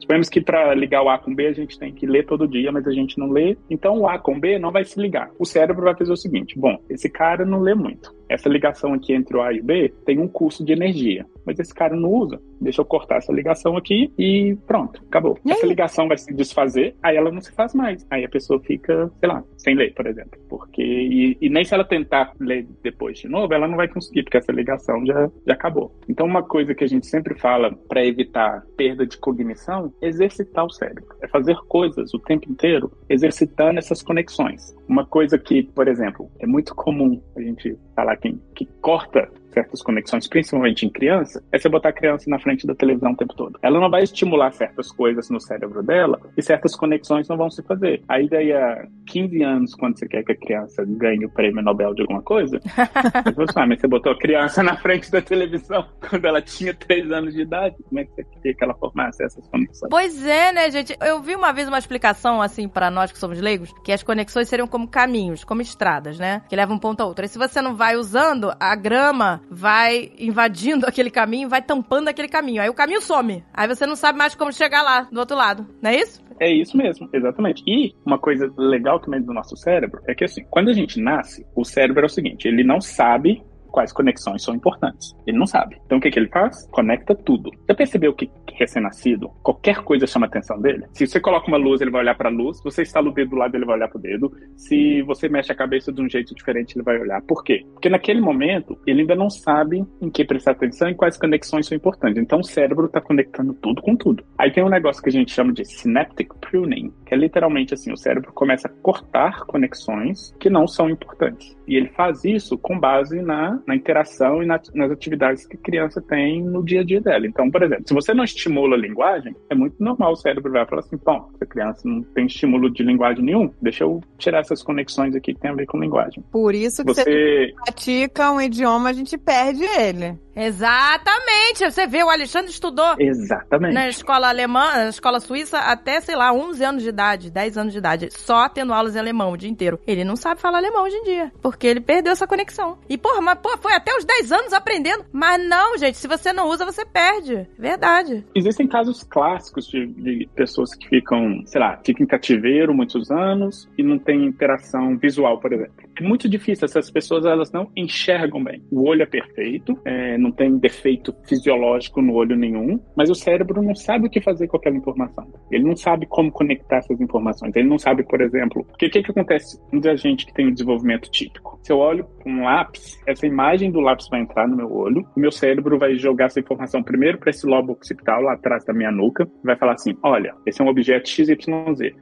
Suponhamos 0.00 0.28
que 0.28 0.40
para 0.40 0.74
ligar 0.74 1.02
o 1.02 1.08
A 1.08 1.18
com 1.18 1.30
o 1.30 1.34
B 1.34 1.46
a 1.46 1.52
gente 1.52 1.78
tem 1.78 1.92
que 1.92 2.06
ler 2.06 2.26
todo 2.26 2.48
dia, 2.48 2.70
mas 2.72 2.86
a 2.86 2.92
gente 2.92 3.18
não 3.18 3.30
lê. 3.30 3.56
Então 3.70 3.98
o 3.98 4.08
A 4.08 4.18
com 4.18 4.36
o 4.36 4.40
B 4.40 4.58
não 4.58 4.70
vai 4.70 4.84
se 4.84 5.00
ligar. 5.00 5.30
O 5.38 5.44
cérebro 5.44 5.84
vai 5.84 5.96
fazer 5.96 6.12
o 6.12 6.16
seguinte: 6.16 6.58
bom, 6.66 6.82
esse 6.88 7.08
cara 7.08 7.44
não 7.44 7.60
lê 7.60 7.74
muito. 7.74 8.15
Essa 8.28 8.48
ligação 8.48 8.92
aqui 8.92 9.12
entre 9.12 9.36
o 9.36 9.42
A 9.42 9.52
e 9.52 9.60
o 9.60 9.64
B 9.64 9.92
tem 10.04 10.18
um 10.18 10.28
custo 10.28 10.64
de 10.64 10.72
energia, 10.72 11.26
mas 11.44 11.58
esse 11.58 11.74
cara 11.74 11.96
não 11.96 12.10
usa. 12.10 12.40
Deixa 12.60 12.80
eu 12.80 12.84
cortar 12.84 13.16
essa 13.16 13.32
ligação 13.32 13.76
aqui 13.76 14.12
e 14.18 14.56
pronto, 14.66 15.02
acabou. 15.08 15.38
Essa 15.46 15.66
ligação 15.66 16.08
vai 16.08 16.16
se 16.16 16.32
desfazer, 16.34 16.94
aí 17.02 17.16
ela 17.16 17.30
não 17.30 17.40
se 17.40 17.52
faz 17.52 17.74
mais. 17.74 18.06
Aí 18.10 18.24
a 18.24 18.28
pessoa 18.28 18.60
fica, 18.60 19.10
sei 19.20 19.28
lá, 19.28 19.44
sem 19.58 19.74
ler, 19.74 19.92
por 19.94 20.06
exemplo. 20.06 20.38
Porque, 20.48 20.82
e, 20.82 21.36
e 21.40 21.48
nem 21.48 21.64
se 21.64 21.74
ela 21.74 21.84
tentar 21.84 22.32
ler 22.40 22.66
depois 22.82 23.18
de 23.18 23.28
novo, 23.28 23.52
ela 23.52 23.68
não 23.68 23.76
vai 23.76 23.88
conseguir, 23.88 24.22
porque 24.22 24.38
essa 24.38 24.52
ligação 24.52 25.04
já, 25.04 25.30
já 25.46 25.52
acabou. 25.52 25.94
Então, 26.08 26.26
uma 26.26 26.42
coisa 26.42 26.74
que 26.74 26.84
a 26.84 26.88
gente 26.88 27.06
sempre 27.06 27.38
fala 27.38 27.74
para 27.88 28.04
evitar 28.04 28.64
perda 28.76 29.06
de 29.06 29.18
cognição 29.18 29.92
é 30.00 30.08
exercitar 30.08 30.64
o 30.64 30.70
cérebro. 30.70 31.14
É 31.22 31.28
fazer 31.28 31.56
coisas 31.68 32.12
o 32.14 32.18
tempo 32.18 32.50
inteiro 32.50 32.90
exercitando 33.08 33.78
essas 33.78 34.02
conexões. 34.02 34.74
Uma 34.88 35.06
coisa 35.06 35.38
que, 35.38 35.62
por 35.62 35.88
exemplo, 35.88 36.30
é 36.38 36.46
muito 36.46 36.74
comum 36.74 37.20
a 37.36 37.40
gente 37.40 37.76
falar 37.94 38.15
que, 38.16 38.34
que 38.54 38.66
corta 38.80 39.28
certas 39.56 39.82
conexões, 39.82 40.28
principalmente 40.28 40.84
em 40.84 40.90
criança, 40.90 41.42
é 41.50 41.58
você 41.58 41.66
botar 41.66 41.88
a 41.88 41.92
criança 41.92 42.28
na 42.28 42.38
frente 42.38 42.66
da 42.66 42.74
televisão 42.74 43.12
o 43.12 43.16
tempo 43.16 43.34
todo. 43.34 43.58
Ela 43.62 43.80
não 43.80 43.88
vai 43.88 44.02
estimular 44.02 44.52
certas 44.52 44.92
coisas 44.92 45.30
no 45.30 45.40
cérebro 45.40 45.82
dela 45.82 46.20
e 46.36 46.42
certas 46.42 46.76
conexões 46.76 47.26
não 47.26 47.38
vão 47.38 47.50
se 47.50 47.62
fazer. 47.62 48.02
Aí 48.06 48.28
daí 48.28 48.52
a 48.52 48.86
15 49.06 49.42
anos, 49.42 49.74
quando 49.74 49.98
você 49.98 50.06
quer 50.06 50.22
que 50.24 50.32
a 50.32 50.36
criança 50.36 50.84
ganhe 50.86 51.24
o 51.24 51.30
prêmio 51.30 51.62
Nobel 51.62 51.94
de 51.94 52.02
alguma 52.02 52.20
coisa, 52.20 52.60
você 52.60 53.32
fala 53.32 53.46
assim, 53.48 53.60
ah, 53.60 53.66
mas 53.66 53.80
você 53.80 53.88
botou 53.88 54.12
a 54.12 54.18
criança 54.18 54.62
na 54.62 54.76
frente 54.76 55.10
da 55.10 55.22
televisão 55.22 55.86
quando 56.06 56.24
ela 56.26 56.42
tinha 56.42 56.74
3 56.74 57.10
anos 57.10 57.32
de 57.32 57.40
idade, 57.40 57.76
como 57.88 58.00
é 58.00 58.04
que 58.04 58.12
você 58.12 58.24
queria 58.24 58.54
que 58.54 58.62
ela 58.62 58.74
formasse 58.74 59.24
essas 59.24 59.48
conexões? 59.48 59.88
Pois 59.88 60.26
é, 60.26 60.52
né, 60.52 60.70
gente? 60.70 60.94
Eu 61.00 61.22
vi 61.22 61.34
uma 61.34 61.52
vez 61.52 61.66
uma 61.66 61.78
explicação, 61.78 62.42
assim, 62.42 62.68
pra 62.68 62.90
nós 62.90 63.10
que 63.10 63.18
somos 63.18 63.40
leigos, 63.40 63.72
que 63.82 63.92
as 63.92 64.02
conexões 64.02 64.48
seriam 64.48 64.68
como 64.68 64.86
caminhos, 64.86 65.44
como 65.44 65.62
estradas, 65.62 66.18
né? 66.18 66.42
Que 66.46 66.56
levam 66.56 66.76
um 66.76 66.78
ponto 66.78 67.00
a 67.00 67.06
outro. 67.06 67.24
E 67.24 67.28
se 67.28 67.38
você 67.38 67.62
não 67.62 67.74
vai 67.74 67.96
usando, 67.96 68.52
a 68.60 68.74
grama 68.74 69.45
vai 69.50 70.12
invadindo 70.18 70.86
aquele 70.86 71.10
caminho, 71.10 71.48
vai 71.48 71.62
tampando 71.62 72.08
aquele 72.08 72.28
caminho. 72.28 72.62
Aí 72.62 72.68
o 72.68 72.74
caminho 72.74 73.00
some. 73.00 73.44
Aí 73.52 73.68
você 73.68 73.86
não 73.86 73.96
sabe 73.96 74.18
mais 74.18 74.34
como 74.34 74.52
chegar 74.52 74.82
lá, 74.82 75.02
do 75.02 75.20
outro 75.20 75.36
lado. 75.36 75.66
Não 75.80 75.90
é 75.90 75.96
isso? 75.96 76.24
É 76.40 76.50
isso 76.50 76.76
mesmo, 76.76 77.08
exatamente. 77.12 77.62
E 77.66 77.94
uma 78.04 78.18
coisa 78.18 78.52
legal 78.58 79.00
também 79.00 79.22
do 79.22 79.32
nosso 79.32 79.56
cérebro 79.56 80.02
é 80.06 80.14
que 80.14 80.24
assim, 80.24 80.44
quando 80.50 80.68
a 80.68 80.72
gente 80.72 81.00
nasce, 81.00 81.46
o 81.54 81.64
cérebro 81.64 82.02
é 82.02 82.06
o 82.06 82.10
seguinte, 82.10 82.46
ele 82.46 82.62
não 82.62 82.80
sabe 82.80 83.42
quais 83.76 83.92
conexões 83.92 84.42
são 84.42 84.54
importantes. 84.54 85.14
Ele 85.26 85.36
não 85.36 85.46
sabe. 85.46 85.76
Então 85.84 85.98
o 85.98 86.00
que, 86.00 86.10
que 86.10 86.18
ele 86.18 86.28
faz? 86.28 86.66
Conecta 86.68 87.14
tudo. 87.14 87.50
Já 87.68 87.74
percebeu 87.74 88.14
que 88.14 88.30
recém-nascido, 88.54 89.28
qualquer 89.42 89.82
coisa 89.82 90.06
chama 90.06 90.24
a 90.24 90.28
atenção 90.28 90.58
dele? 90.58 90.86
Se 90.94 91.06
você 91.06 91.20
coloca 91.20 91.46
uma 91.46 91.58
luz, 91.58 91.82
ele 91.82 91.90
vai 91.90 92.00
olhar 92.00 92.14
para 92.16 92.30
a 92.30 92.32
luz. 92.32 92.56
Se 92.56 92.64
você 92.64 92.80
instala 92.80 93.10
o 93.10 93.12
dedo 93.12 93.30
do 93.30 93.36
lado, 93.36 93.54
ele 93.54 93.66
vai 93.66 93.76
olhar 93.76 93.88
para 93.88 93.98
o 93.98 94.00
dedo. 94.00 94.32
Se 94.56 95.02
você 95.02 95.28
mexe 95.28 95.52
a 95.52 95.54
cabeça 95.54 95.92
de 95.92 96.00
um 96.00 96.08
jeito 96.08 96.34
diferente, 96.34 96.74
ele 96.74 96.82
vai 96.82 96.98
olhar. 96.98 97.20
Por 97.20 97.44
quê? 97.44 97.66
Porque 97.74 97.90
naquele 97.90 98.22
momento, 98.22 98.78
ele 98.86 99.02
ainda 99.02 99.14
não 99.14 99.28
sabe 99.28 99.84
em 100.00 100.08
que 100.08 100.24
prestar 100.24 100.52
atenção 100.52 100.88
e 100.88 100.94
quais 100.94 101.18
conexões 101.18 101.66
são 101.66 101.76
importantes. 101.76 102.16
Então 102.22 102.40
o 102.40 102.44
cérebro 102.44 102.86
está 102.86 102.98
conectando 102.98 103.52
tudo 103.52 103.82
com 103.82 103.94
tudo. 103.94 104.24
Aí 104.38 104.50
tem 104.50 104.64
um 104.64 104.70
negócio 104.70 105.02
que 105.02 105.10
a 105.10 105.12
gente 105.12 105.32
chama 105.32 105.52
de 105.52 105.66
synaptic 105.66 106.32
pruning, 106.40 106.90
que 107.04 107.12
é 107.12 107.16
literalmente 107.18 107.74
assim, 107.74 107.92
o 107.92 107.96
cérebro 107.96 108.32
começa 108.32 108.68
a 108.68 108.70
cortar 108.70 109.44
conexões 109.44 110.34
que 110.40 110.48
não 110.48 110.66
são 110.66 110.88
importantes. 110.88 111.54
E 111.68 111.76
ele 111.76 111.88
faz 111.88 112.24
isso 112.24 112.56
com 112.56 112.78
base 112.78 113.20
na, 113.20 113.60
na 113.66 113.74
interação 113.74 114.42
e 114.42 114.46
na- 114.46 114.60
nas 114.74 114.90
atividades 114.90 115.46
que 115.46 115.56
a 115.56 115.60
criança 115.60 116.00
tem 116.00 116.42
no 116.42 116.64
dia 116.64 116.80
a 116.80 116.84
dia 116.84 117.00
dela. 117.00 117.26
Então, 117.26 117.50
por 117.50 117.62
exemplo, 117.62 117.84
se 117.86 117.94
você 117.94 118.14
não 118.14 118.24
estimula 118.24 118.76
a 118.76 118.78
linguagem, 118.78 119.34
é 119.50 119.54
muito 119.54 119.76
normal 119.82 120.12
o 120.12 120.16
cérebro 120.16 120.52
vai 120.52 120.64
falar 120.66 120.80
assim, 120.80 120.98
bom, 121.04 121.28
essa 121.34 121.46
criança 121.46 121.82
não 121.84 122.02
tem 122.02 122.26
estímulo 122.26 122.70
de 122.70 122.82
linguagem 122.82 123.24
nenhum, 123.24 123.50
deixa 123.60 123.84
eu 123.84 124.00
tirar 124.18 124.40
essas 124.40 124.62
conexões 124.62 125.14
aqui 125.14 125.34
que 125.34 125.40
tem 125.40 125.50
a 125.50 125.54
ver 125.54 125.66
com 125.66 125.78
linguagem. 125.78 126.22
Por 126.30 126.54
isso 126.54 126.84
que 126.84 126.94
você 126.94 127.02
Você, 127.06 127.52
pratica 127.64 128.32
um 128.32 128.40
idioma, 128.40 128.88
a 128.88 128.92
gente 128.92 129.16
perde 129.18 129.62
ele. 129.64 130.18
Exatamente. 130.36 131.64
Você 131.64 131.86
vê, 131.86 132.02
o 132.04 132.10
Alexandre 132.10 132.50
estudou 132.50 132.94
exatamente. 132.98 133.72
na 133.72 133.88
escola 133.88 134.28
alemã, 134.28 134.76
na 134.76 134.88
escola 134.90 135.18
suíça, 135.18 135.58
até, 135.58 136.00
sei 136.00 136.14
lá, 136.14 136.32
11 136.32 136.62
anos 136.62 136.82
de 136.82 136.90
idade, 136.90 137.30
10 137.30 137.56
anos 137.56 137.72
de 137.72 137.78
idade, 137.78 138.08
só 138.12 138.48
tendo 138.48 138.74
aulas 138.74 138.94
em 138.94 138.98
alemão 138.98 139.32
o 139.32 139.36
dia 139.36 139.48
inteiro. 139.48 139.80
Ele 139.86 140.04
não 140.04 140.14
sabe 140.14 140.40
falar 140.40 140.58
alemão 140.58 140.84
hoje 140.84 140.96
em 140.96 141.04
dia, 141.04 141.32
porque 141.40 141.66
ele 141.66 141.80
perdeu 141.80 142.12
essa 142.12 142.26
conexão. 142.26 142.78
E, 142.88 142.98
porra, 142.98 143.20
mas, 143.22 143.38
pô, 143.38 143.56
foi 143.58 143.72
até 143.72 143.96
os 143.96 144.04
10 144.04 144.32
anos 144.32 144.52
aprendendo. 144.52 145.06
Mas 145.10 145.42
não, 145.48 145.78
gente, 145.78 145.96
se 145.96 146.06
você 146.06 146.32
não 146.32 146.48
usa, 146.48 146.66
você 146.66 146.84
perde. 146.84 147.48
Verdade. 147.58 148.24
Existem 148.34 148.68
casos 148.68 149.02
clássicos 149.02 149.66
de, 149.66 149.86
de 149.86 150.28
pessoas 150.34 150.74
que 150.74 150.88
ficam, 150.88 151.42
sei 151.46 151.60
lá, 151.60 151.80
ficam 151.84 152.04
em 152.04 152.06
cativeiro 152.06 152.74
muitos 152.74 153.10
anos 153.10 153.68
e 153.78 153.82
não 153.82 153.98
tem 153.98 154.24
interação 154.24 154.98
visual, 154.98 155.40
por 155.40 155.52
exemplo. 155.52 155.85
É 155.98 156.02
muito 156.02 156.28
difícil, 156.28 156.66
essas 156.66 156.90
pessoas 156.90 157.24
elas 157.24 157.50
não 157.50 157.70
enxergam 157.74 158.42
bem. 158.42 158.62
O 158.70 158.86
olho 158.86 159.02
é 159.02 159.06
perfeito, 159.06 159.78
é, 159.84 160.18
não 160.18 160.30
tem 160.30 160.58
defeito 160.58 161.14
fisiológico 161.26 162.02
no 162.02 162.14
olho 162.14 162.36
nenhum, 162.36 162.78
mas 162.94 163.08
o 163.08 163.14
cérebro 163.14 163.62
não 163.62 163.74
sabe 163.74 164.06
o 164.06 164.10
que 164.10 164.20
fazer 164.20 164.46
com 164.46 164.58
aquela 164.58 164.76
informação. 164.76 165.26
Ele 165.50 165.64
não 165.64 165.76
sabe 165.76 166.06
como 166.06 166.30
conectar 166.30 166.78
essas 166.78 167.00
informações. 167.00 167.54
Ele 167.56 167.68
não 167.68 167.78
sabe, 167.78 168.02
por 168.02 168.20
exemplo, 168.20 168.66
o 168.72 168.76
que, 168.76 168.88
que 168.88 169.10
acontece 169.10 169.58
muita 169.72 169.96
gente 169.96 170.26
que 170.26 170.34
tem 170.34 170.48
um 170.48 170.52
desenvolvimento 170.52 171.10
típico? 171.10 171.58
Se 171.62 171.72
eu 171.72 171.78
olho 171.78 172.06
para 172.26 172.32
um 172.32 172.42
lápis, 172.44 173.00
essa 173.06 173.26
imagem 173.26 173.70
do 173.70 173.80
lápis 173.80 174.08
vai 174.10 174.20
entrar 174.20 174.48
no 174.48 174.56
meu 174.56 174.72
olho, 174.72 175.06
o 175.16 175.20
meu 175.20 175.30
cérebro 175.30 175.78
vai 175.78 175.94
jogar 175.96 176.26
essa 176.26 176.40
informação 176.40 176.82
primeiro 176.82 177.18
para 177.18 177.30
esse 177.30 177.46
lobo 177.46 177.72
occipital 177.72 178.20
lá 178.22 178.32
atrás 178.34 178.64
da 178.64 178.72
minha 178.74 178.90
nuca, 178.90 179.28
vai 179.44 179.56
falar 179.56 179.74
assim: 179.74 179.96
olha, 180.02 180.34
esse 180.44 180.60
é 180.60 180.64
um 180.64 180.68
objeto 180.68 181.08
XYZ. 181.08 181.36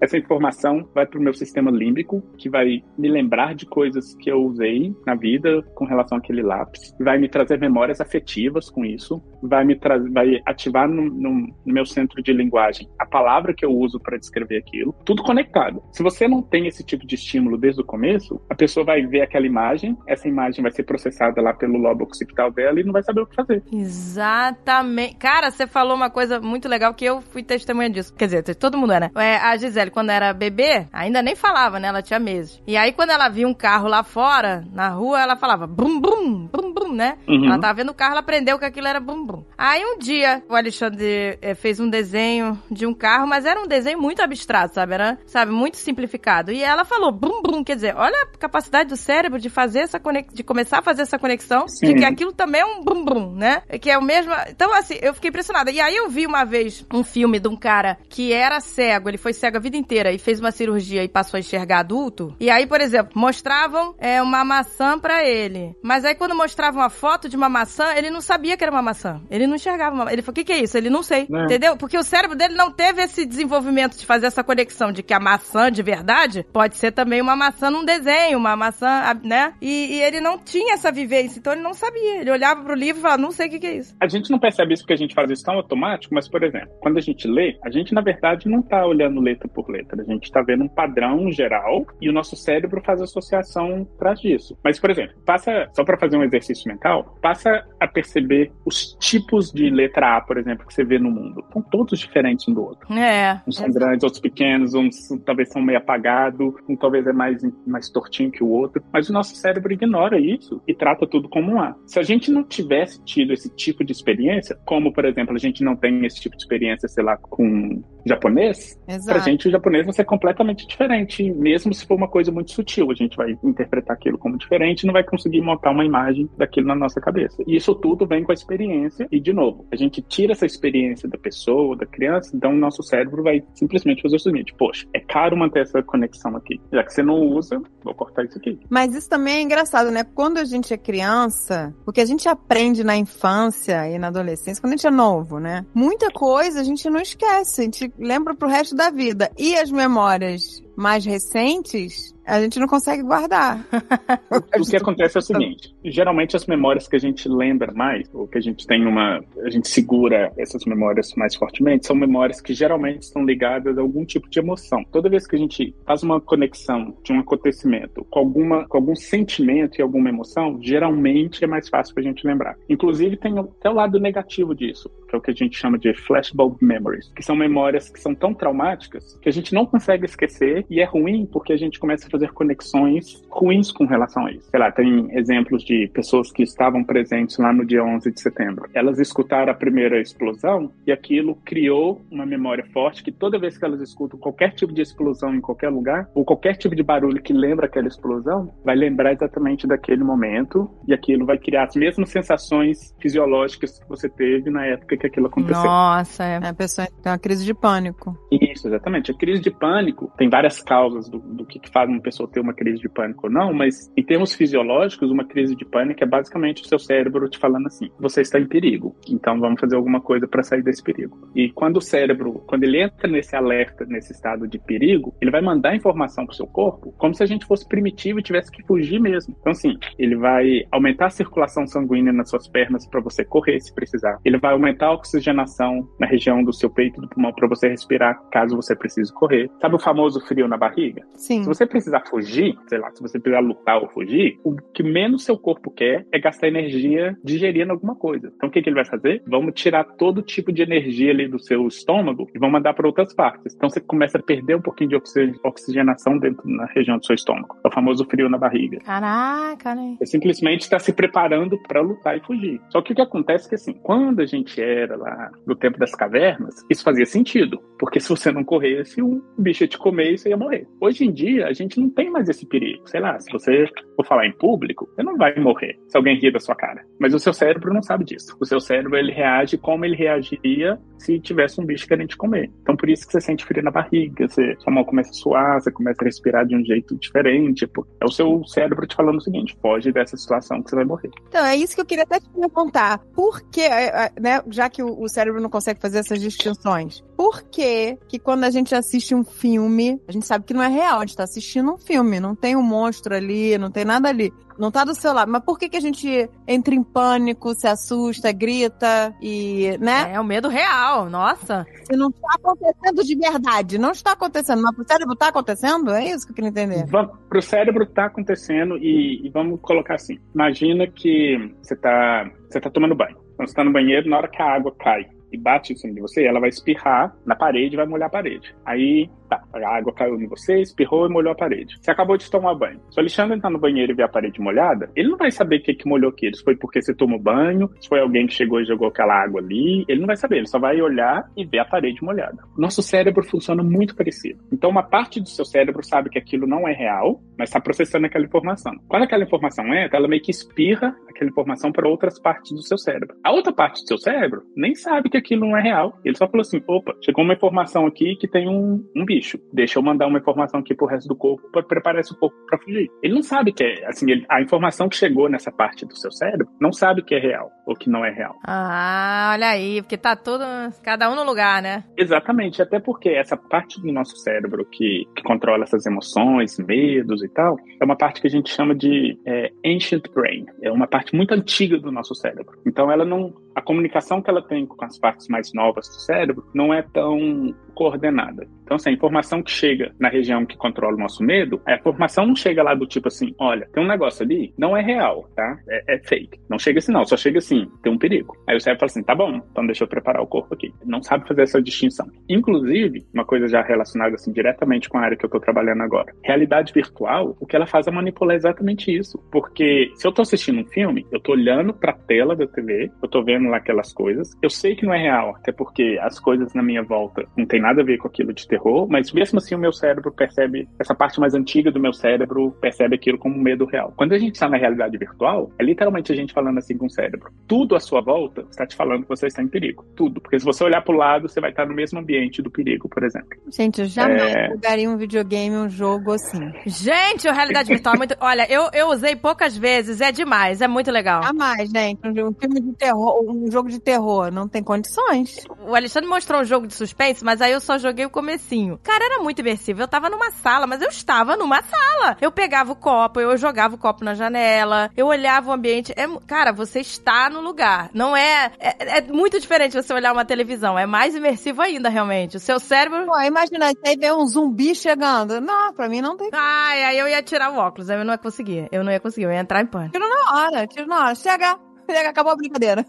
Essa 0.01 0.17
informação 0.17 0.89
vai 0.95 1.07
para 1.07 1.19
o 1.19 1.23
meu 1.23 1.35
sistema 1.35 1.71
límbico, 1.71 2.23
que 2.39 2.49
vai 2.49 2.83
me 2.97 3.09
lembrar 3.09 3.55
de 3.55 3.67
coisas 3.67 4.15
que 4.17 4.31
eu 4.31 4.43
usei 4.43 4.95
na 5.07 5.15
vida 5.15 5.63
com 5.75 5.85
relação 5.85 6.19
àquele 6.19 6.43
lápis, 6.43 6.95
vai 7.01 7.19
me 7.19 7.29
trazer 7.29 7.59
memórias 7.59 8.01
afetivas 8.01 8.71
com 8.71 8.85
isso, 8.85 9.23
vai 9.43 9.65
me 9.65 9.79
vai 10.13 10.41
ativar 10.47 10.89
no, 10.89 11.03
no- 11.05 11.35
no 11.65 11.75
meu 11.75 11.85
centro 11.85 12.23
de 12.23 12.33
linguagem 12.33 12.89
a 12.99 13.05
palavra 13.05 13.53
que 13.53 13.65
eu 13.65 13.71
uso 13.71 14.01
para 14.01 14.17
descrever 14.17 14.57
aquilo, 14.59 14.95
tudo 15.05 15.23
conectado. 15.23 15.83
Se 15.93 16.03
você 16.03 16.27
não 16.27 16.41
tem 16.43 16.67
esse 16.67 16.85
tipo 16.85 17.07
de 17.07 17.15
estímulo 17.17 17.59
desde 17.59 17.81
o 17.83 17.85
começo, 17.85 18.41
a 18.49 18.55
pessoa 18.55 18.87
vai 18.87 19.05
ver 19.07 19.21
aquela 19.21 19.47
imagem, 19.47 19.97
essa 20.15 20.29
imagem 20.29 20.63
vai 20.63 20.73
ser 20.73 20.83
processada 20.85 21.41
lá 21.43 21.53
pelo 21.53 21.79
lobo 21.79 22.05
occipital 22.05 22.51
dela 22.51 22.81
e 22.81 22.85
não 22.85 22.93
vai 22.93 23.03
saber 23.03 23.21
o 23.21 23.27
que 23.27 23.35
fazer. 23.35 23.63
Exatamente. 23.73 25.17
Cara, 25.17 25.51
você 25.51 25.67
falou 25.67 25.95
uma 25.95 26.11
coisa 26.11 26.41
muito 26.41 26.69
legal 26.69 26.95
que 26.95 27.05
eu 27.05 27.21
fui 27.21 27.43
testemunha 27.43 27.91
disso. 27.91 28.15
Quer 28.15 28.27
dizer, 28.27 28.55
todo 28.55 28.79
mundo 28.79 28.93
era. 28.93 29.11
É, 29.17 29.37
a 29.37 29.57
Gisele, 29.57 29.91
quando 29.91 30.11
era 30.11 30.33
bebê, 30.33 30.87
ainda 30.93 31.23
nem 31.23 31.35
falava, 31.35 31.79
né? 31.79 31.89
Ela 31.89 32.03
tinha 32.03 32.19
meses. 32.19 32.63
E 32.67 32.77
aí, 32.77 32.93
quando 32.93 33.11
ela 33.11 33.29
via 33.29 33.47
um 33.47 33.55
carro 33.55 33.89
lá 33.89 34.03
fora, 34.03 34.65
na 34.73 34.89
rua, 34.89 35.21
ela 35.21 35.37
falava 35.37 35.67
brum, 35.67 36.01
brum, 36.01 36.47
brum, 36.47 36.73
brum, 36.73 36.93
né? 36.93 37.19
Uhum. 37.29 37.47
Ela 37.47 37.59
tava 37.59 37.75
vendo 37.75 37.91
o 37.91 37.95
carro, 37.95 38.13
ela 38.13 38.21
aprendeu 38.21 38.59
que 38.59 38.65
aquilo 38.65 38.87
era 38.87 39.01
brum, 39.01 39.27
brum. 39.27 39.45
Aí, 39.57 39.85
um 39.85 39.99
dia, 39.99 40.43
o 40.49 40.55
Alexandre 40.55 41.39
eh, 41.41 41.55
fez 41.55 41.81
um 41.81 41.89
desenho 41.89 42.59
de 42.71 42.87
um 42.87 42.95
carro, 42.95 43.27
mas 43.27 43.45
era 43.45 43.61
um 43.61 43.67
desenho 43.67 44.01
muito 44.01 44.23
abstrato, 44.23 44.75
sabe? 44.75 44.95
Era, 44.95 45.19
sabe, 45.27 45.53
muito 45.53 45.77
simplificado. 45.77 46.53
E 46.53 46.63
ela 46.63 46.85
falou 46.85 47.13
brum, 47.13 47.43
brum, 47.43 47.65
quer 47.65 47.75
dizer, 47.75 47.95
olha 47.97 48.23
a 48.23 48.39
capacidade 48.39 48.89
do 48.89 48.97
cérebro 48.97 49.39
de 49.39 49.51
fazer 49.51 49.81
essa 49.81 49.99
conex... 50.05 50.33
de 50.33 50.45
começar 50.45 50.79
a 50.79 50.83
fazer 50.83 51.03
essa 51.03 51.19
conexão, 51.19 51.67
de 51.67 51.73
Sim. 51.79 51.97
que 51.97 52.05
aquilo 52.05 52.33
também 52.33 52.61
é 52.61 52.65
um 52.65 52.85
brum, 52.85 53.05
brum, 53.05 53.35
né? 53.35 53.63
Que 53.81 53.91
é 53.91 53.99
o 53.99 54.03
mesmo. 54.03 54.33
Então, 54.49 54.73
assim, 54.73 54.97
eu 55.03 55.13
fiquei 55.15 55.31
impressionada. 55.31 55.71
E 55.71 55.81
aí 55.81 55.97
eu 55.97 56.09
vi 56.09 56.27
uma 56.27 56.45
vez 56.45 56.87
um 56.93 57.03
filme 57.03 57.41
de 57.41 57.49
um 57.49 57.57
cara 57.57 57.99
que 58.09 58.33
era 58.33 58.61
cego, 58.61 59.09
ele 59.09 59.19
foi 59.19 59.33
cego 59.33 59.57
a 59.57 59.61
vida 59.61 59.77
inteira 59.77 60.13
e 60.13 60.19
fez 60.19 60.39
uma 60.39 60.53
cirurgia 60.53 61.03
e 61.03 61.09
passou 61.09 61.37
a 61.37 61.41
enxergar 61.41 61.81
adulto. 61.81 62.37
E 62.39 62.51
aí, 62.51 62.67
por 62.67 62.81
exemplo, 62.81 63.13
mostravam 63.17 63.95
é, 63.99 64.23
uma 64.23 64.45
maçã 64.45 64.99
pra 64.99 65.25
ele. 65.25 65.75
Mas 65.83 66.05
aí 66.05 66.15
quando 66.15 66.35
mostravam 66.35 66.83
a 66.83 66.91
foto 66.91 67.29
de 67.29 67.37
uma 67.37 67.49
maçã, 67.49 67.95
ele 67.95 68.11
não 68.11 68.21
sabia 68.21 68.57
que 68.57 68.63
era 68.63 68.71
uma 68.71 68.83
maçã. 68.83 69.21
Ele 69.31 69.47
não 69.47 69.57
enxergava 69.57 69.95
uma... 69.95 70.13
Ele 70.13 70.23
falou, 70.23 70.33
o 70.33 70.35
que, 70.35 70.45
que 70.45 70.53
é 70.53 70.59
isso? 70.59 70.77
Ele 70.77 70.91
não 70.91 71.03
sei. 71.03 71.27
É. 71.33 71.45
Entendeu? 71.45 71.77
Porque 71.77 71.97
o 71.97 72.03
cérebro 72.03 72.37
dele 72.37 72.55
não 72.55 72.71
teve 72.71 73.03
esse 73.03 73.25
desenvolvimento 73.25 73.97
de 73.97 74.05
fazer 74.05 74.27
essa 74.27 74.45
conexão 74.45 74.93
de 74.93 75.03
que 75.03 75.15
a 75.15 75.21
maçã 75.21 75.71
de 75.71 75.83
verdade 75.83 76.47
pode 76.53 76.77
ser 76.77 76.93
também 76.93 77.21
uma 77.21 77.37
maçã 77.37 77.71
num 77.71 77.85
desenho, 77.85 78.39
uma 78.39 78.57
maçã, 78.57 79.19
né? 79.23 79.55
E, 79.61 79.94
e 79.95 80.03
ele 80.03 80.21
não 80.21 80.39
tinha 80.39 80.75
essa 80.75 80.91
vivência, 80.91 81.39
então 81.39 81.53
ele 81.53 81.63
não 81.63 81.75
sabia. 81.75 82.21
Ele 82.21 82.31
olhava 82.31 82.63
pro 82.63 82.75
livro 82.75 82.99
e 82.99 83.03
falava, 83.03 83.23
não 83.23 83.31
sei 83.31 83.47
o 83.47 83.51
que, 83.51 83.61
que 83.61 83.67
é 83.67 83.77
isso. 83.77 83.95
A 84.01 84.09
gente 84.09 84.31
não 84.31 84.39
percebe 84.39 84.75
isso 84.75 84.83
porque 84.83 84.95
a 84.95 84.99
gente 84.99 85.15
faz 85.15 85.31
isso 85.31 85.45
tão 85.45 85.55
automático, 85.55 86.15
mas, 86.15 86.29
por 86.29 86.43
exemplo, 86.43 86.71
quando 86.81 86.99
a 86.99 87.01
gente 87.01 87.29
lê, 87.29 87.59
a 87.65 87.71
gente, 87.71 87.95
na 87.95 88.01
verdade, 88.01 88.49
não 88.49 88.61
está 88.61 88.85
olhando 88.87 89.21
letra 89.21 89.49
por 89.49 89.71
letra. 89.71 90.03
A 90.03 90.05
gente 90.05 90.25
está 90.25 90.43
vendo 90.43 90.65
um 90.65 90.69
padrão 90.69 91.31
geral 91.31 91.87
e 92.01 92.09
o 92.09 92.13
nosso 92.13 92.37
cérebro 92.37 92.83
faz 92.85 93.01
associação 93.01 93.87
atrás 93.97 94.21
disso. 94.21 94.59
Mas, 94.63 94.79
por 94.79 94.91
exemplo, 94.91 95.15
passa, 95.25 95.69
só 95.73 95.85
para 95.85 95.99
fazer 95.99 96.17
um 96.17 96.25
exercício 96.25 96.71
mental, 96.71 97.17
passa 97.23 97.65
a 97.79 97.87
perceber 97.87 98.51
os 98.65 98.97
tipos 98.99 99.53
de 99.53 99.71
letra 99.71 100.17
A, 100.17 100.21
por 100.21 100.39
exemplo, 100.39 100.67
que 100.67 100.75
você 100.75 100.85
vê 100.85 100.99
no 100.99 101.11
mundo. 101.11 101.45
São 101.53 101.63
todos 101.63 101.99
diferentes 101.99 102.49
um 102.49 102.55
do 102.55 102.65
outro. 102.65 102.93
É. 102.95 103.41
Uns 103.47 103.57
são 103.57 103.71
grandes, 103.71 104.03
outros 104.03 104.21
pequenos, 104.21 104.75
uns 104.75 105.09
talvez 105.25 105.51
são 105.51 105.63
meio 105.63 105.79
apagados, 105.79 106.55
um 106.69 106.77
talvez 106.77 107.07
é 107.07 107.13
mais, 107.13 107.43
mais 107.67 107.89
tortinho 107.89 108.31
que 108.31 108.43
o 108.43 108.49
outro. 108.49 108.83
Mas 108.93 109.09
o 109.09 109.13
nosso 109.13 109.35
cérebro 109.37 109.73
ignora 109.75 110.19
isso 110.19 110.63
e 110.67 110.75
trata 110.75 111.07
tudo 111.07 111.29
como 111.29 111.53
um 111.53 111.61
A. 111.61 111.75
Se 111.87 111.99
a 111.99 112.03
gente 112.03 112.31
não 112.31 112.45
tivesse 112.45 113.03
tido 113.05 113.33
esse 113.33 113.49
tipo 113.51 113.85
de 113.85 113.93
experiência, 113.93 114.57
como, 114.65 114.93
por 114.93 115.05
exemplo, 115.05 115.35
a 115.35 115.39
gente 115.39 115.65
não 115.65 115.77
tem 115.77 116.05
esse 116.07 116.21
tipo 116.21 116.37
de 116.37 116.43
experiência, 116.43 116.89
sei 116.89 117.03
lá, 117.03 117.17
com 117.17 117.83
japonês, 118.07 118.79
pra 118.85 118.95
Exato. 118.95 119.25
gente 119.25 119.49
o 119.49 119.51
japonês 119.51 119.85
vai 119.85 119.95
ser 119.95 120.05
completamente 120.05 120.67
diferente, 120.67 121.31
mesmo 121.33 121.73
se 121.73 121.87
for 121.87 121.95
uma 121.95 122.09
coisa 122.09 122.31
muito 122.31 122.53
sutil. 122.53 122.91
A 122.91 122.95
gente 122.95 123.17
vai 123.17 123.25
vai 123.25 123.39
interpretar 123.43 123.97
aquilo 123.97 124.19
como 124.19 124.37
diferente, 124.37 124.87
não 124.87 124.93
vai 124.93 125.03
conseguir 125.03 125.41
montar 125.41 125.71
uma 125.71 125.85
imagem 125.85 126.29
daquilo 126.37 126.67
na 126.67 126.75
nossa 126.75 127.01
cabeça. 127.01 127.43
E 127.47 127.57
isso 127.57 127.75
tudo 127.75 128.07
vem 128.07 128.23
com 128.23 128.33
a 128.33 128.35
experiência, 128.35 129.09
e 129.11 129.19
de 129.19 129.33
novo, 129.33 129.67
a 129.73 129.77
gente 129.77 130.03
tira 130.03 130.33
essa 130.33 130.47
experiência 130.47 131.09
da 131.09 131.19
pessoa, 131.19 131.77
da 131.77 131.87
criança, 131.87 132.37
então 132.37 132.53
o 132.53 132.57
nosso 132.57 132.83
cérebro 132.83 133.23
vai 133.23 133.43
simplesmente 133.55 134.03
fazer 134.03 134.17
o 134.17 134.21
seguinte: 134.21 134.55
poxa, 134.57 134.87
é 134.93 135.01
caro 135.01 135.37
manter 135.37 135.63
essa 135.63 135.83
conexão 135.83 136.37
aqui. 136.37 136.61
Já 136.73 136.85
que 136.85 136.93
você 136.93 137.03
não 137.03 137.21
usa, 137.21 137.61
vou 137.83 137.95
cortar 137.95 138.25
isso 138.25 138.39
aqui. 138.39 138.59
Mas 138.69 138.95
isso 138.95 139.09
também 139.09 139.37
é 139.37 139.43
engraçado, 139.43 139.64
né? 139.91 140.05
Quando 140.05 140.39
a 140.39 140.45
gente 140.45 140.73
é 140.73 140.77
criança, 140.77 141.75
o 141.87 141.93
que 141.93 142.01
a 142.01 142.07
gente 142.07 142.29
aprende 142.29 142.85
na 142.85 142.97
infância 142.97 143.89
e 143.89 143.99
na 143.99 144.09
adolescência, 144.09 144.61
quando 144.61 144.75
a 144.75 144.77
gente 144.77 144.87
é 144.87 144.91
novo, 144.91 145.39
né? 145.39 145.65
Muita 145.75 146.11
coisa 146.11 146.61
a 146.61 146.65
gente 146.65 146.89
não 146.89 147.01
esquece, 147.01 147.61
a 147.61 147.65
gente 147.65 147.93
lembra 147.99 148.35
pro 148.35 148.49
resto 148.49 148.75
da 148.75 148.91
vida. 148.91 149.31
E 149.37 149.57
as 149.57 149.71
memórias 149.71 150.63
mais 150.77 151.05
recentes, 151.05 152.14
a 152.27 152.41
gente 152.41 152.59
não 152.59 152.67
consegue 152.67 153.03
guardar. 153.03 153.65
o 154.59 154.65
que 154.65 154.77
acontece 154.77 155.19
é 155.19 155.21
o 155.21 155.23
seguinte: 155.23 155.75
geralmente 155.85 156.37
as 156.37 156.47
memórias 156.47 156.89
que 156.89 156.97
a 156.97 156.99
gente 156.99 157.29
lembra 157.29 157.73
mais, 157.73 158.09
ou 158.15 158.27
que 158.27 158.39
a 158.39 158.41
gente 158.41 158.67
tem 158.67 158.87
uma. 158.87 159.23
a 159.45 159.51
gente 159.51 159.69
segura 159.69 160.33
essas 160.37 160.65
memórias 160.65 161.13
mais 161.17 161.35
fortemente, 161.35 161.87
são 161.87 161.97
memórias 161.97 162.41
que 162.41 162.55
geralmente 162.55 163.03
estão 163.03 163.25
ligadas 163.25 163.77
a 163.77 163.81
algum 163.81 164.05
tipo 164.05 164.29
de 164.29 164.39
emoção. 164.39 164.85
Toda 164.91 165.09
vez 165.09 165.27
que 165.27 165.37
a 165.37 165.39
gente 165.39 165.75
faz 165.87 166.03
uma 166.03 166.21
conexão 166.21 166.97
de 167.03 167.13
um 167.13 167.21
acontecimento 167.21 168.05
com, 168.11 168.19
alguma, 168.19 168.67
com 168.67 168.77
algum 168.77 168.97
sentimento 168.97 169.79
e 169.79 169.83
alguma 169.83 170.09
emoção, 170.09 170.59
geralmente 170.61 171.45
é 171.45 171.47
mais 171.47 171.69
fácil 171.69 171.95
para 171.95 172.03
a 172.03 172.07
gente 172.07 172.27
lembrar. 172.27 172.57
Inclusive, 172.69 173.17
tem 173.17 173.39
até 173.39 173.71
o 173.71 173.75
lado 173.75 174.01
negativo 174.01 174.55
disso, 174.55 174.91
que 175.09 175.15
é 175.15 175.19
o 175.19 175.21
que 175.21 175.31
a 175.31 175.35
gente 175.35 175.59
chama 175.59 175.79
de 175.79 175.95
flashbulb 175.95 176.57
memories, 176.61 177.13
que 177.15 177.23
são 177.23 177.37
memórias 177.37 177.91
que 177.91 178.01
são 178.01 178.15
tão 178.15 178.33
traumáticas 178.35 179.19
que 179.21 179.29
a 179.29 179.33
gente 179.33 179.55
não 179.55 179.67
consegue 179.67 180.05
esquecer 180.07 180.65
e 180.71 180.81
é 180.81 180.85
ruim 180.85 181.27
porque 181.27 181.53
a 181.53 181.57
gente 181.57 181.79
começa 181.79 182.07
a 182.07 182.11
fazer 182.15 182.31
conexões 182.33 183.24
ruins 183.35 183.73
com 183.73 183.85
relação 183.85 184.27
a 184.27 184.33
isso. 184.33 184.49
Sei 184.51 184.61
lá, 184.61 184.71
tem 184.71 185.09
exemplos 185.17 185.65
de 185.65 185.89
pessoas 185.93 186.31
que 186.31 186.43
estavam 186.43 186.85
presentes 186.85 187.37
lá 187.39 187.53
no 187.53 187.67
dia 187.67 187.85
11 187.85 188.11
de 188.13 188.21
setembro. 188.21 188.69
Elas 188.73 188.99
escutaram 188.99 189.53
a 189.53 189.55
primeira 189.55 190.01
explosão 190.01 190.71
e 190.87 190.93
aquilo 190.93 191.35
criou 191.45 192.01
uma 192.11 192.25
memória 192.25 192.65
forte 192.73 193.03
que 193.03 193.11
toda 193.11 193.39
vez 193.39 193.59
que 193.59 193.65
elas 193.65 193.81
escutam 193.81 194.19
qualquer 194.19 194.53
tipo 194.53 194.73
de 194.73 194.83
explosão 194.83 195.35
em 195.35 195.41
qualquer 195.41 195.69
lugar, 195.69 196.09
ou 196.15 196.25
qualquer 196.25 196.57
tipo 196.57 196.77
de 196.77 196.83
barulho 196.83 197.21
que 197.21 197.33
lembra 197.33 197.67
aquela 197.67 197.89
explosão, 197.89 198.55
vai 198.65 198.77
lembrar 198.77 199.13
exatamente 199.13 199.67
daquele 199.67 200.05
momento 200.05 200.71
e 200.87 200.95
aquilo 200.95 201.27
vai 201.27 201.39
criar 201.39 201.65
as 201.65 201.75
mesmas 201.75 202.11
sensações 202.11 202.95
fisiológicas 203.01 203.79
que 203.79 203.89
você 203.89 204.09
teve 204.09 204.51
na 204.51 204.65
época 204.67 204.97
que 204.97 205.07
aquilo 205.07 205.27
aconteceu. 205.27 205.65
Nossa, 205.65 206.25
é. 206.25 206.37
A 206.37 206.55
pessoa 206.55 206.87
tem 207.03 207.13
uma 207.13 207.19
crise 207.19 207.45
de 207.45 207.55
pânico. 207.55 208.17
Isso, 208.31 208.69
exatamente. 208.69 209.11
A 209.11 209.15
crise 209.15 209.43
de 209.43 209.51
pânico 209.51 210.13
tem 210.17 210.29
várias 210.29 210.63
causas 210.63 211.09
do, 211.09 211.19
do 211.19 211.45
que, 211.45 211.59
que 211.59 211.71
faz 211.71 211.89
uma 211.89 212.01
pessoa 212.01 212.29
ter 212.29 212.41
uma 212.41 212.55
crise 212.55 212.81
de 212.81 212.89
pânico 212.89 213.24
ou 213.25 213.31
não, 213.31 213.53
mas 213.53 213.91
em 213.97 214.03
termos 214.03 214.35
fisiológicos, 214.35 215.11
uma 215.11 215.25
crise 215.25 215.55
de 215.55 215.65
pânico 215.65 216.03
é 216.03 216.07
basicamente 216.07 216.63
o 216.63 216.67
seu 216.67 216.79
cérebro 216.79 217.29
te 217.29 217.39
falando 217.39 217.67
assim: 217.67 217.91
você 217.99 218.21
está 218.21 218.39
em 218.39 218.47
perigo, 218.47 218.95
então 219.09 219.39
vamos 219.41 219.61
fazer 219.61 219.77
alguma 219.77 220.01
coisa 220.01 220.27
para 220.27 220.43
sair 220.43 220.63
desse 220.63 220.83
perigo. 220.83 221.31
E 221.35 221.51
quando 221.51 221.79
o 221.79 221.83
cérebro, 221.83 222.43
quando 222.47 222.65
ele 222.65 222.83
entra 222.83 223.09
nesse 223.09 223.35
alerta, 223.37 223.85
nesse 223.87 224.13
estado 224.13 224.47
de 224.47 224.59
perigo, 224.59 225.15
ele 225.21 225.31
vai 225.31 225.41
mandar 225.41 225.75
informação 225.75 226.25
para 226.25 226.33
o 226.33 226.37
seu 226.37 226.47
corpo 226.47 226.93
como 226.99 227.15
se 227.15 227.23
a 227.23 227.27
gente 227.27 227.47
fosse 227.47 227.69
primitivo 227.69 228.19
e 228.19 228.23
tivesse 228.23 228.51
que 228.51 228.63
fugir 228.63 229.01
mesmo. 229.01 229.35
Então, 229.41 229.53
assim, 229.53 229.77
ele 229.99 230.17
vai 230.17 230.63
aumentar 230.71 231.07
a 231.07 231.11
circulação 231.11 231.67
sanguínea 231.67 232.13
nas 232.13 232.31
suas 232.31 232.49
pernas 232.49 232.87
para 232.87 233.01
você 233.01 233.25
correr 233.25 233.61
se 233.61 233.75
precisar. 233.75 234.19
Ele 234.25 234.39
vai 234.39 234.53
aumentar 234.53 234.87
a 234.87 234.95
oxigenação 234.95 235.89
na 235.99 236.07
região 236.07 236.43
do 236.43 236.53
seu 236.53 236.71
peito 236.71 237.01
do 237.01 237.09
pulmão 237.09 237.33
para 237.33 237.49
você 237.49 237.69
respirar 237.69 238.21
caso 238.31 238.57
você 238.57 238.77
precise 238.77 239.13
correr. 239.13 239.51
Sabe 239.61 239.75
o 239.77 239.79
famoso 239.79 240.21
frio 240.27 240.49
na 240.49 240.57
barriga? 240.57 241.03
Sim. 241.15 241.43
Se 241.43 241.49
você 241.49 241.67
precisar 241.67 242.05
fugir, 242.09 242.57
sei 242.67 242.79
lá, 242.79 242.91
se 242.93 243.03
você 243.03 243.14
precisar 243.19 243.41
lutar 243.41 243.81
ou 243.81 243.89
fugir, 243.89 244.39
o 244.45 244.57
que 244.57 244.83
menos 244.83 245.25
seu 245.25 245.39
corpo 245.39 245.71
quer 245.71 246.07
é 246.13 246.19
gastar 246.19 246.49
energia 246.49 247.17
digerindo 247.23 247.73
alguma 247.73 247.95
coisa. 247.95 248.33
Então 248.37 248.49
o 248.49 248.53
que, 248.53 248.63
que 248.63 248.69
ele 248.69 248.77
vai 248.77 248.85
fazer? 248.85 249.23
Vamos 249.27 249.55
tirar 249.55 249.85
todo 249.85 250.23
tipo 250.23 250.53
de 250.53 250.63
energia 250.63 251.11
ali 251.11 251.29
do 251.29 251.39
seu 251.39 251.67
estômago 251.67 252.29
e 252.35 252.39
vamos 252.39 252.55
mandar 252.55 252.75
para 252.75 252.87
outras 252.87 253.15
partes. 253.15 253.55
Então 253.55 253.69
você 253.69 253.81
começa 253.81 254.19
a 254.19 254.23
perder 254.23 254.57
um 254.57 254.63
pouquinho 254.63 254.91
de 254.91 254.97
oxigenação 255.43 256.19
dentro 256.19 256.49
na 256.49 256.67
região 256.67 256.99
do 256.99 257.05
seu 257.05 257.15
estômago. 257.15 257.57
É 257.65 257.69
o 257.69 257.73
famoso 257.73 258.05
frio 258.05 258.29
na 258.29 258.39
barriga. 258.39 258.79
Caraca, 258.79 259.75
né? 259.75 259.97
Você 259.99 260.07
simplesmente 260.07 260.63
está 260.63 260.79
se 260.79 260.93
preparando 260.93 261.59
para 261.67 261.81
lutar 261.81 262.17
e 262.17 262.21
fugir. 262.21 262.61
Só 262.71 262.81
que 262.81 262.93
o 262.93 262.97
que 262.97 263.03
acontece 263.03 263.47
é 263.47 263.49
que 263.51 263.55
assim, 263.55 263.73
quando 263.73 264.21
a 264.21 264.27
gente 264.27 264.61
era 264.61 264.97
lá 264.97 265.31
no 265.47 265.55
tempo 265.55 265.79
das 265.79 265.93
cavernas, 265.93 266.65
isso 266.71 266.85
fazia 266.85 267.07
sentido. 267.07 267.61
Porque 267.79 268.01
se 268.01 268.09
você 268.09 268.31
não 268.31 268.45
corresse, 268.45 269.03
um 269.03 269.23
bicho 269.39 269.65
ia 269.65 269.69
te 269.69 269.79
comer 269.79 270.13
e 270.13 270.19
você 270.19 270.31
ia 270.31 270.37
morrer. 270.37 270.67
Hoje 270.81 271.05
em 271.05 271.13
dia, 271.13 271.47
a 271.47 271.53
gente 271.53 271.81
não 271.81 271.91
tem 271.91 272.11
mais 272.11 272.29
esse 272.29 272.47
perigo. 272.47 272.89
Sei 272.89 273.01
lá, 273.05 273.21
se 273.21 273.31
você 273.31 273.67
for 273.97 274.07
falar 274.07 274.27
em 274.27 274.33
público, 274.33 274.89
você 274.95 275.03
não 275.03 275.17
vai 275.17 275.35
morrer 275.37 275.79
se 275.89 275.97
alguém 275.97 276.19
rir 276.19 276.33
da 276.33 276.41
sua 276.41 276.55
cara. 276.55 276.85
Mas 276.99 277.15
o 277.15 277.19
seu 277.19 277.33
cérebro 277.33 277.73
não 277.73 277.83
sabe 277.83 278.05
disso. 278.05 278.37
O 278.41 278.47
seu 278.47 278.61
cérebro, 278.61 278.97
ele 278.97 279.13
reage 279.13 279.57
como 279.59 279.85
ele 279.85 279.97
reagiria 279.97 280.79
se 280.99 281.21
tivesse 281.21 281.61
um 281.61 281.67
bicho 281.67 281.87
querendo 281.87 282.09
te 282.09 282.17
comer. 282.17 282.51
Então, 282.63 282.77
por 282.77 282.89
isso 282.89 283.07
que 283.07 283.13
você 283.13 283.21
sente 283.21 283.45
frio 283.45 283.63
na 283.63 283.71
barriga, 283.71 284.27
você, 284.27 284.57
sua 284.59 284.73
mão 284.73 284.85
começa 284.85 285.11
a 285.11 285.15
suar, 285.15 285.61
você 285.61 285.71
começa 285.71 286.03
a 286.03 286.07
respirar 286.07 286.47
de 286.47 286.57
um 286.57 286.65
jeito 286.65 286.97
diferente. 286.97 287.69
É 288.01 288.05
o 288.05 288.11
seu 288.11 288.45
cérebro 288.47 288.87
te 288.87 288.97
falando 288.97 289.19
o 289.19 289.21
seguinte, 289.21 289.57
foge 289.61 289.93
dessa 289.93 290.17
situação 290.17 290.63
que 290.63 290.71
você 290.71 290.77
vai 290.77 290.85
morrer. 290.85 291.11
Então, 291.29 291.45
é 291.45 291.57
isso 291.57 291.75
que 291.75 291.81
eu 291.81 291.87
queria 291.87 292.05
até 292.05 292.21
te 292.21 292.29
perguntar. 292.31 292.99
Por 293.15 293.43
que, 293.51 293.61
é, 293.61 294.07
é, 294.07 294.13
né, 294.21 294.43
já 294.49 294.71
que 294.71 294.83
o 294.83 295.09
cérebro 295.09 295.41
não 295.41 295.51
consegue 295.51 295.81
fazer 295.81 295.99
essas 295.99 296.21
distinções, 296.21 297.05
por 297.17 297.43
que 297.43 297.99
que 298.09 298.19
quando 298.19 298.45
a 298.45 298.51
gente 298.51 298.75
assiste 298.75 299.15
um 299.15 299.25
filme, 299.25 300.01
a 300.07 300.13
gente 300.13 300.27
sabe 300.27 300.45
que 300.45 300.55
não 300.55 300.63
é 300.63 300.69
real, 300.69 300.99
a 300.99 301.07
gente 301.07 301.17
tá 301.17 301.25
assistindo 301.25 301.73
um 301.73 301.79
filme, 301.79 302.21
não 302.21 302.35
tem 302.35 302.57
um 302.57 302.63
monstro 302.63 303.15
ali, 303.15 303.57
não 303.59 303.71
tem 303.71 303.85
nada 303.85 304.09
ali. 304.09 304.33
Não 304.59 304.71
tá 304.71 304.85
do 304.85 304.95
seu 304.95 305.13
lado. 305.13 305.31
Mas 305.31 305.43
por 305.43 305.59
que, 305.59 305.69
que 305.69 305.77
a 305.77 305.81
gente 305.81 306.31
entra 306.47 306.75
em 306.75 306.83
pânico, 306.83 307.55
se 307.55 307.67
assusta, 307.67 308.31
grita 308.31 309.15
e, 309.21 309.77
né? 309.81 310.13
É 310.13 310.21
o 310.21 310.25
medo 310.25 310.49
real, 310.49 311.11
nossa. 311.11 311.67
Se 311.85 311.97
não 311.97 312.11
tá 312.11 312.37
acontecendo 312.37 313.03
de 313.03 313.17
verdade, 313.17 313.79
não 313.79 313.91
está 313.91 314.13
acontecendo, 314.13 314.63
mas 314.63 314.75
pro 314.77 314.87
cérebro 314.87 315.17
tá 315.17 315.29
acontecendo? 315.29 315.91
É 315.91 316.05
isso 316.05 316.25
que 316.25 316.33
eu 316.33 316.37
queria 316.37 316.51
entender. 316.51 316.87
Vamos, 316.87 317.17
pro 317.29 317.43
cérebro 317.43 317.85
tá 317.87 318.05
acontecendo 318.07 318.77
e, 318.79 319.27
e 319.27 319.31
vamos 319.31 319.61
colocar 319.61 319.95
assim. 319.95 320.21
Imagina 320.33 320.87
que 320.87 321.53
você 321.61 321.75
tá, 321.75 322.31
você 322.49 322.61
tá 322.61 322.71
tomando 322.71 322.95
banho. 322.95 323.17
Então 323.35 323.47
você 323.47 323.55
tá 323.55 323.65
no 323.65 323.73
banheiro, 323.73 324.09
na 324.09 324.19
hora 324.19 324.29
que 324.29 324.41
a 324.41 324.55
água 324.55 324.73
cai 324.79 325.05
e 325.35 325.37
bate 325.37 325.73
em 325.73 325.77
cima 325.77 325.93
de 325.93 326.01
você, 326.01 326.25
ela 326.25 326.41
vai 326.41 326.49
espirrar 326.49 327.15
na 327.27 327.35
parede 327.35 327.75
e 327.75 327.77
vai 327.77 327.87
molhar 327.87 328.07
a 328.07 328.11
parede. 328.11 328.55
Aí, 328.65 329.11
tá, 329.29 329.43
a 329.53 329.77
água 329.77 329.93
caiu 329.93 330.21
em 330.21 330.27
você, 330.27 330.61
espirrou 330.61 331.07
e 331.07 331.11
molhou 331.11 331.33
a 331.33 331.37
parede. 331.37 331.77
Você 331.81 331.91
acabou 331.91 332.17
de 332.17 332.31
tomar 332.31 332.55
banho. 332.55 332.81
Se 332.91 332.99
o 332.99 333.01
Alexandre 333.01 333.37
entrar 333.37 333.51
no 333.51 333.59
banheiro 333.59 333.93
e 333.93 333.95
ver 333.95 334.05
a 334.05 334.09
parede 334.09 334.41
molhada, 334.41 334.91
ele 334.95 335.09
não 335.09 335.17
vai 335.17 335.31
saber 335.31 335.57
o 335.57 335.63
que, 335.63 335.75
que 335.75 335.89
molhou 335.89 336.11
aquilo. 336.11 336.37
Se 336.37 336.45
foi 336.45 336.57
porque 336.57 336.83
você 336.83 336.95
tomou 336.95 337.19
banho, 337.19 337.71
se 337.81 337.89
foi 337.89 338.01
alguém 338.01 338.27
que 338.27 338.35
chegou 338.35 338.61
e 338.61 338.65
jogou 338.65 338.89
aquela 338.89 339.15
água 339.23 339.41
ali, 339.41 339.85
ele 339.89 340.01
não 340.01 340.07
vai 340.07 340.17
saber. 340.17 340.39
Ele 340.39 340.47
só 340.47 340.59
vai 340.59 340.81
olhar 340.81 341.29
e 341.37 341.45
ver 341.45 341.59
a 341.59 341.65
parede 341.65 342.03
molhada. 342.03 342.39
Nosso 342.57 342.83
cérebro 342.83 343.25
funciona 343.25 343.63
muito 343.63 343.95
parecido. 343.95 344.41
Então, 344.53 344.71
uma 344.71 344.83
parte 344.83 345.21
do 345.21 345.29
seu 345.29 345.45
cérebro 345.45 345.83
sabe 345.85 346.11
que 346.11 346.19
aquilo 346.19 346.47
não 346.47 346.69
é 346.69 346.73
real, 346.73 347.21
mas 347.39 347.49
está 347.49 347.61
processando 347.61 348.07
aquela 348.07 348.25
informação. 348.25 348.73
Quando 348.89 349.05
aquela 349.05 349.25
informação 349.25 349.67
entra, 349.75 349.99
ela 349.99 350.09
meio 350.09 350.23
que 350.23 350.31
espirra 350.31 350.95
aquela 351.09 351.31
informação 351.31 351.73
para 351.73 351.89
outras 351.89 352.19
partes 352.19 352.53
do 352.53 352.63
seu 352.63 352.79
cérebro. 352.79 353.17
A 353.23 353.33
outra 353.33 353.53
parte 353.53 353.83
do 353.83 353.89
seu 353.89 353.99
cérebro 353.99 354.43
nem 354.57 354.75
sabe 354.75 355.09
que 355.09 355.17
aquilo 355.17 355.47
não 355.47 355.57
é 355.57 355.63
real. 355.63 355.99
Ele 356.05 356.17
só 356.17 356.27
falou 356.27 356.43
assim: 356.43 356.63
opa, 356.67 356.95
chegou 357.03 357.25
uma 357.25 357.35
informação 357.35 357.87
aqui 357.87 358.17
que 358.17 358.29
tem 358.29 358.49
um, 358.49 358.85
um 358.97 359.05
bicho. 359.05 359.24
Deixa 359.53 359.79
eu 359.79 359.83
mandar 359.83 360.07
uma 360.07 360.19
informação 360.19 360.61
aqui 360.61 360.75
pro 360.75 360.87
resto 360.87 361.09
do 361.09 361.17
corpo 361.17 361.49
para 361.51 361.63
preparar 361.63 362.01
esse 362.01 362.17
corpo 362.19 362.37
para 362.49 362.59
fugir. 362.59 362.91
Ele 363.03 363.15
não 363.15 363.23
sabe 363.23 363.53
que 363.53 363.65
é, 363.65 363.87
assim, 363.87 364.11
ele, 364.11 364.25
a 364.29 364.41
informação 364.41 364.89
que 364.89 364.97
chegou 364.97 365.29
nessa 365.29 365.51
parte 365.51 365.87
do 365.87 365.97
seu 365.97 366.11
cérebro 366.13 366.49
não 366.61 366.73
sabe 366.73 367.03
que 367.03 367.15
é 367.15 367.19
real 367.19 367.51
ou 367.67 367.75
que 367.75 367.89
não 367.89 368.05
é 368.05 368.11
real. 368.11 368.37
Ah, 368.47 369.33
olha 369.35 369.49
aí, 369.49 369.83
porque 369.83 369.97
tá 369.97 370.15
tudo, 370.15 370.45
cada 370.83 371.11
um 371.11 371.15
no 371.15 371.25
lugar, 371.25 371.63
né? 371.63 371.85
Exatamente, 371.97 372.61
até 372.61 372.79
porque 372.79 373.11
essa 373.11 373.37
parte 373.37 373.81
do 373.81 373.93
nosso 373.93 374.17
cérebro 374.17 374.65
que, 374.67 375.07
que 375.17 375.23
controla 375.23 375.65
essas 375.65 375.87
emoções, 375.87 376.59
medos 376.59 377.23
e 377.23 377.29
tal, 377.29 377.57
é 377.81 377.85
uma 377.85 377.97
parte 377.97 378.21
que 378.21 378.27
a 378.27 378.31
gente 378.31 378.51
chama 378.51 378.75
de 378.75 379.19
é, 379.27 379.51
ancient 379.65 380.09
brain. 380.13 380.47
É 380.63 380.71
uma 380.71 380.87
parte 380.87 381.15
muito 381.15 381.33
antiga 381.33 381.79
do 381.79 381.91
nosso 381.91 382.15
cérebro. 382.15 382.59
Então 382.67 382.91
ela 382.91 383.05
não, 383.05 383.33
a 383.55 383.63
comunicação 383.63 384.21
que 384.21 384.31
ela 384.31 384.43
tem 384.43 384.67
com 384.67 384.85
as 384.85 384.99
partes 384.99 385.29
mais 385.29 385.53
novas 385.53 385.89
do 385.89 385.95
cérebro 385.95 386.45
não 386.55 386.73
é 386.73 386.83
tão 386.83 387.55
coordenada. 387.75 388.47
Então, 388.63 388.77
assim, 388.77 388.91
a 388.91 388.93
informação 388.93 389.43
que 389.43 389.51
chega 389.51 389.93
na 389.99 390.09
região 390.09 390.47
que 390.47 390.57
controla 390.57 390.95
o 390.95 390.99
nosso 390.99 391.23
medo, 391.23 391.61
a 391.67 391.75
informação 391.75 392.27
não 392.27 392.35
chega 392.35 392.63
lá 392.63 392.75
do 392.75 392.87
tipo 392.87 393.09
assim, 393.09 393.35
olha, 393.39 393.69
tem 393.73 393.83
um 393.83 393.87
negócio 393.87 394.25
ali, 394.25 394.55
não 394.57 394.77
é 394.77 394.81
real, 394.81 395.29
tá? 395.37 395.59
É, 395.69 395.97
é 395.97 395.99
fake. 395.99 396.41
Não 396.49 396.59
chega 396.59 396.79
assim, 396.79 396.93
não. 396.93 397.05
Só 397.05 397.17
chega 397.17 397.39
assim, 397.39 397.69
tem 397.83 397.93
um 397.93 397.99
perigo. 397.99 398.35
Aí 398.49 398.57
o 398.57 398.61
cérebro 398.61 398.81
fala 398.81 398.91
assim, 398.91 399.03
tá 399.03 399.15
bom, 399.15 399.41
então 399.51 399.67
deixa 399.67 399.85
eu 399.85 399.89
preparar 399.89 400.23
o 400.23 400.27
corpo 400.27 400.55
aqui. 400.55 400.73
Não 400.85 401.03
sabe 401.03 401.29
fazer 401.29 401.43
essa 401.43 401.61
distinção. 401.61 402.07
Inclusive, 402.29 403.05
uma 403.13 403.25
coisa 403.25 403.47
já 403.49 403.61
relacionada, 403.61 404.15
assim, 404.15 404.33
diretamente 404.33 404.89
com 404.89 404.99
a 404.99 405.03
área 405.03 405.17
que 405.17 405.27
eu 405.27 405.31
tô 405.31 405.39
trabalhando 405.39 405.83
agora. 405.83 406.15
Realidade 406.23 406.73
virtual, 406.73 407.37
o 407.39 407.47
que 407.47 407.57
ela 407.57 407.67
faz 407.67 407.87
é 407.87 407.91
manipular 407.91 408.37
exatamente 408.37 408.95
isso. 408.97 409.19
Porque 409.31 409.91
se 409.97 410.07
eu 410.07 410.13
tô 410.13 410.23
assistindo 410.23 410.61
um 410.61 410.67
filme, 410.67 411.07
eu 411.13 411.21
tô 411.21 411.33
olhando 411.33 411.75
pra 411.75 411.93
tela 411.93 412.35
da 412.35 412.47
TV, 412.47 412.91
eu 413.03 413.09
tô 413.09 413.23
vendo 413.23 413.44
lá 413.51 413.59
aquelas 413.59 413.93
coisas. 413.93 414.31
Eu 414.43 414.51
sei 414.51 414.75
que 414.75 414.87
não 414.87 414.95
é 414.95 414.99
real, 414.99 415.37
até 415.37 415.53
porque 415.53 415.99
as 416.01 416.19
coisas 416.19 416.55
na 416.55 416.63
minha 416.63 416.83
volta 416.83 417.27
não 417.37 417.47
tem 417.47 417.61
nada 417.61 417.83
a 417.83 417.85
ver 417.85 417.99
com 417.99 418.09
aquilo 418.09 418.33
de 418.33 418.47
terror, 418.47 418.87
mas 418.89 419.13
mesmo 419.13 419.39
assim 419.39 419.55
o 419.55 419.59
meu 419.59 419.73
cérebro 419.73 420.13
percebe, 420.13 420.69
essa 420.79 420.95
parte 420.95 421.21
mais 421.21 421.35
antiga 421.35 421.71
do 421.71 421.81
meu 421.81 421.93
cérebro 421.93 422.53
percebe 422.61 422.97
aquilo 422.97 423.19
como 423.19 423.37
medo 423.37 423.65
real. 423.65 423.93
Quando 423.97 424.13
a 424.13 424.19
gente 424.19 424.35
está 424.35 424.49
na 424.49 424.57
realidade 424.57 424.97
virtual, 424.97 425.51
é 425.59 425.65
literalmente 425.65 426.13
a 426.13 426.17
gente 426.17 426.33
falando 426.33 426.59
assim 426.59 426.77
com 426.77 426.87
o 426.87 426.91
cérebro. 426.91 427.33
Tudo 427.47 427.77
à 427.77 427.81
sua 427.81 428.01
volta 428.01 428.45
está 428.51 428.67
te 428.67 428.77
falando 428.77 429.03
que 429.03 429.09
você 429.09 429.27
está 429.27 429.43
em 429.43 429.49
perigo. 429.49 429.85
Tudo. 429.97 430.21
Porque 430.21 430.39
se 430.39 430.45
você 430.45 430.65
olhar 430.65 430.83
para 430.83 430.95
o 430.95 430.99
lado, 430.99 431.29
você 431.29 431.41
vai 431.41 431.51
estar 431.51 431.67
no 431.67 431.75
mesmo 431.75 431.99
ambiente 431.99 432.43
do 432.43 432.51
perigo, 432.51 432.89
por 432.89 433.05
exemplo. 433.05 433.29
Gente, 433.51 433.81
eu 433.81 433.87
jamais 433.87 434.35
é... 434.35 434.49
jogaria 434.49 434.91
um 434.91 434.97
videogame, 434.97 435.57
um 435.57 435.69
jogo 435.69 436.13
assim. 436.13 436.53
Gente, 436.67 437.29
a 437.29 437.33
realidade 437.33 437.69
virtual 437.69 437.95
é 437.95 437.99
muito. 437.99 438.17
Olha, 438.21 438.47
eu, 438.51 438.69
eu 438.73 438.89
usei 438.89 439.17
poucas 439.17 439.57
vezes, 439.57 440.01
é 440.01 440.11
demais, 440.11 440.61
é 440.61 440.69
muito 440.69 440.91
legal. 440.91 441.23
Jamais, 441.23 441.71
gente. 441.71 442.01
Um 442.07 442.33
filme 442.33 442.61
de 442.61 442.73
terror, 442.75 443.23
um 443.35 443.51
jogo 443.51 443.69
de 443.69 443.79
terror, 443.79 444.31
não 444.33 444.49
tem 444.49 444.63
condições. 444.63 445.45
O 445.67 445.75
Alexandre 445.75 446.09
mostrou 446.09 446.41
um 446.41 446.45
jogo 446.45 446.67
de 446.67 446.75
suspense, 446.75 447.25
mas 447.25 447.41
aí 447.41 447.53
eu 447.53 447.61
só 447.61 447.79
joguei 447.79 448.05
o 448.07 448.11
comecinho. 448.11 448.79
Cara, 448.83 449.05
era 449.05 449.23
muito 449.23 449.41
imersivo. 449.41 449.81
Eu 449.81 449.89
tava 449.89 450.09
numa 450.09 450.31
sala, 450.31 450.67
mas 450.67 450.81
eu 450.81 450.89
estava 450.89 451.37
numa 451.37 451.63
sala. 451.63 452.17
Eu 452.21 452.33
pegava 452.33 452.73
o 452.73 452.77
copo, 452.77 453.21
eu 453.21 453.37
jogava 453.37 453.75
o 453.75 453.79
copo 453.79 454.05
na 454.05 454.15
janela, 454.15 454.91
eu 454.97 455.07
olhava 455.07 455.51
o 455.51 455.53
ambiente. 455.53 455.93
É, 455.97 456.07
cara, 456.27 456.53
você 456.53 456.81
está 456.81 457.29
no 457.29 457.41
lugar. 457.41 457.91
Não 457.93 458.17
é, 458.17 458.53
é, 458.59 458.99
é 458.99 459.03
muito 459.03 459.39
diferente 459.39 459.75
você 459.75 459.93
olhar 459.93 460.13
uma 460.13 460.25
televisão. 460.25 460.79
É 460.79 460.87
mais 460.87 461.15
imersivo 461.15 461.63
ainda, 461.63 461.89
realmente. 461.89 462.37
O 462.37 462.41
seu 462.41 462.59
cérebro. 462.59 463.07
Pô, 463.07 463.21
imagina, 463.21 463.67
aí 463.85 463.97
vê 463.97 464.13
um 464.13 464.27
zumbi 464.27 464.75
chegando. 464.75 465.41
Não, 465.41 465.73
pra 465.73 465.89
mim 465.89 466.01
não 466.01 466.17
tem. 466.17 466.31
Ai, 466.33 466.85
aí 466.85 466.99
eu 466.99 467.09
ia 467.09 467.23
tirar 467.23 467.53
o 467.53 467.57
óculos. 467.57 467.91
Aí 467.91 467.99
eu 467.99 468.05
não 468.05 468.13
ia 468.13 468.19
conseguir. 468.19 468.69
Eu 468.73 468.83
não 468.83 468.93
ia 468.93 469.01
conseguir. 469.01 469.27
Eu 469.27 469.33
ia 469.33 469.41
entrar 469.41 469.61
em 469.61 469.67
pânico. 469.67 469.93
Tiro 469.93 470.09
na 470.09 470.37
hora, 470.37 470.67
tiro 470.67 470.87
na 470.87 470.99
hora. 471.01 471.15
Chega, 471.15 471.35
chega, 471.35 471.59
acabou 472.09 472.33
a 472.33 472.37
brincadeira. 472.37 472.85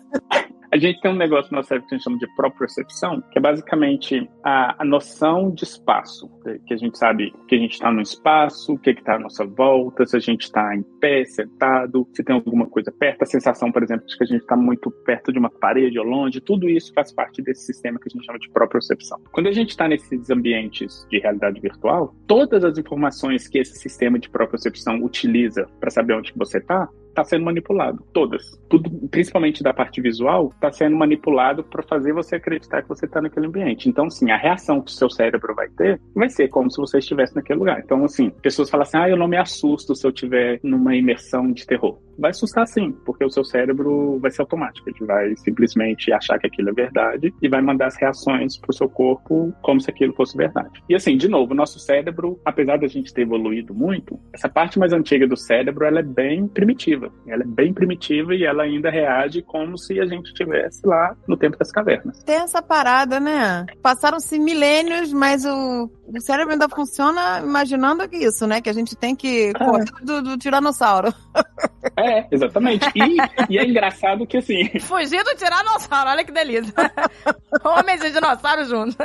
A 0.76 0.78
gente 0.78 1.00
tem 1.00 1.10
um 1.10 1.16
negócio 1.16 1.50
no 1.52 1.58
nosso 1.58 1.70
que 1.70 1.76
a 1.76 1.80
gente 1.80 2.04
chama 2.04 2.18
de 2.18 2.28
propriocepção, 2.36 3.22
que 3.32 3.38
é 3.38 3.42
basicamente 3.42 4.30
a, 4.44 4.82
a 4.82 4.86
noção 4.86 5.50
de 5.50 5.64
espaço. 5.64 6.30
Que 6.68 6.74
a 6.74 6.78
gente 6.78 6.98
sabe 6.98 7.34
que 7.48 7.56
a 7.56 7.58
gente 7.58 7.74
está 7.74 7.90
no 7.90 8.02
espaço, 8.02 8.74
o 8.74 8.78
que 8.78 8.90
está 8.90 9.16
à 9.16 9.20
nossa 9.20 9.46
volta, 9.46 10.06
se 10.06 10.18
a 10.18 10.20
gente 10.20 10.42
está 10.42 10.76
em 10.76 10.84
pé, 11.00 11.24
sentado, 11.24 12.06
se 12.14 12.22
tem 12.24 12.36
alguma 12.36 12.66
coisa 12.66 12.92
perto, 12.92 13.22
a 13.22 13.26
sensação, 13.26 13.72
por 13.72 13.84
exemplo, 13.84 14.06
de 14.06 14.18
que 14.18 14.24
a 14.26 14.28
gente 14.28 14.42
está 14.42 14.58
muito 14.58 14.92
perto 14.92 15.32
de 15.32 15.40
uma 15.40 15.50
parede 15.50 15.98
ou 15.98 16.06
longe, 16.06 16.42
tudo 16.42 16.68
isso 16.68 16.92
faz 16.94 17.10
parte 17.14 17.42
desse 17.42 17.68
sistema 17.68 17.98
que 17.98 18.10
a 18.10 18.12
gente 18.12 18.26
chama 18.26 18.40
de 18.40 18.50
propriocepção. 18.50 19.20
Quando 19.32 19.48
a 19.48 19.54
gente 19.54 19.70
está 19.70 19.88
nesses 19.88 20.30
ambientes 20.30 21.08
de 21.10 21.20
realidade 21.20 21.62
virtual, 21.62 22.14
todas 22.28 22.66
as 22.66 22.78
informações 22.78 23.48
que 23.48 23.60
esse 23.60 23.78
sistema 23.80 24.20
de 24.20 24.30
propriocepção 24.30 25.02
utiliza 25.04 25.68
para 25.80 25.90
saber 25.90 26.16
onde 26.16 26.34
você 26.36 26.58
está, 26.58 26.90
está 27.15 27.23
sendo 27.23 27.45
manipulado. 27.45 28.04
Todas. 28.13 28.60
Tudo, 28.69 28.89
principalmente 29.08 29.63
da 29.63 29.73
parte 29.73 30.01
visual, 30.01 30.51
está 30.54 30.71
sendo 30.71 30.95
manipulado 30.95 31.63
para 31.63 31.82
fazer 31.84 32.13
você 32.13 32.36
acreditar 32.36 32.82
que 32.82 32.89
você 32.89 33.06
está 33.06 33.21
naquele 33.21 33.47
ambiente. 33.47 33.88
Então, 33.88 34.10
sim, 34.10 34.30
a 34.30 34.38
reação 34.38 34.82
que 34.82 34.91
o 34.91 34.93
seu 34.93 35.10
cérebro 35.10 35.56
vai 35.56 35.69
ter 35.69 35.99
vai 36.13 36.30
ser 36.30 36.49
como 36.49 36.69
se 36.69 36.78
você 36.78 36.99
estivesse 36.99 37.36
naquele 37.36 37.60
lugar. 37.60 37.80
Então, 37.80 38.04
assim, 38.04 38.30
pessoas 38.41 38.69
falam 38.69 38.84
assim: 38.84 38.97
ah, 38.97 39.10
eu 39.10 39.17
não 39.17 39.28
me 39.28 39.38
assusto 39.38 39.95
se 39.95 40.06
eu 40.06 40.12
estiver 40.12 40.60
numa 40.62 40.95
imersão 40.95 41.51
de 41.51 41.65
terror. 41.65 41.97
Vai 42.17 42.32
assustar 42.32 42.65
sim, 42.67 42.93
porque 43.06 43.25
o 43.25 43.30
seu 43.30 43.43
cérebro 43.43 44.19
vai 44.19 44.32
ser 44.32 44.41
automático. 44.41 44.89
Ele 44.89 45.06
vai 45.06 45.36
simplesmente 45.38 46.12
achar 46.12 46.39
que 46.39 46.47
aquilo 46.47 46.69
é 46.69 46.73
verdade 46.73 47.34
e 47.41 47.49
vai 47.49 47.62
mandar 47.62 47.88
as 47.88 47.97
reações 47.97 48.58
para 48.58 48.71
o 48.71 48.73
seu 48.73 48.88
corpo 48.88 49.54
como 49.62 49.82
se 49.82 49.89
aquilo 49.89 50.13
fosse 50.13 50.38
verdade. 50.38 50.82
E 50.89 50.95
assim, 50.95 51.17
de 51.17 51.28
novo, 51.28 51.54
o 51.54 51.56
nosso 51.56 51.78
cérebro, 51.80 52.39
apesar 52.45 52.78
da 52.78 52.88
gente 52.88 53.13
ter 53.13 53.21
evoluído 53.21 53.73
muito, 53.73 54.19
essa 54.34 54.47
parte 54.47 54.80
mais 54.80 54.93
antiga 54.93 55.28
do 55.28 55.36
cérebro 55.36 55.86
ela 55.86 55.99
é 55.99 56.04
bem 56.04 56.47
primitiva 56.47 57.05
primitiva. 57.06 57.12
Ela 57.28 57.44
é 57.44 57.46
bem 57.46 57.74
primitiva 57.74 58.36
e 58.36 58.44
ela 58.44 58.63
ainda 58.63 58.89
reage 58.89 59.41
como 59.41 59.78
se 59.78 60.00
a 60.00 60.06
gente 60.06 60.28
estivesse 60.28 60.86
lá 60.86 61.15
no 61.28 61.38
tempo 61.38 61.58
das 61.58 61.72
cavernas. 61.72 62.24
Tem 62.24 62.38
essa 62.38 62.62
parada, 62.62 63.20
né? 63.20 63.65
Passaram-se 63.82 64.38
milênios, 64.39 65.12
mas 65.13 65.46
o, 65.46 65.89
o 66.08 66.22
cérebro 66.22 66.54
ainda 66.54 66.70
funciona 66.70 67.39
imaginando 67.39 68.08
que 68.08 68.18
isso, 68.18 68.48
né? 68.48 68.62
Que 68.62 68.70
a 68.70 68.74
gente 68.74 68.96
tem 68.96 69.15
que 69.15 69.54
correr 69.54 69.86
do, 70.02 70.22
do 70.22 70.38
tiranossauro. 70.38 71.13
É, 71.98 72.26
exatamente. 72.32 72.84
E, 72.96 73.18
e, 73.48 73.60
é 73.60 73.63
engraçado 73.63 74.26
que 74.26 74.38
assim. 74.38 74.68
Fugir 74.82 75.24
do 75.24 75.36
tiranossauro, 75.36 76.10
olha 76.10 76.26
que 76.26 76.32
delícia. 76.32 76.74
Homens 77.63 78.04
e 78.04 78.12
dinossauros 78.12 78.68
juntos. 78.68 78.98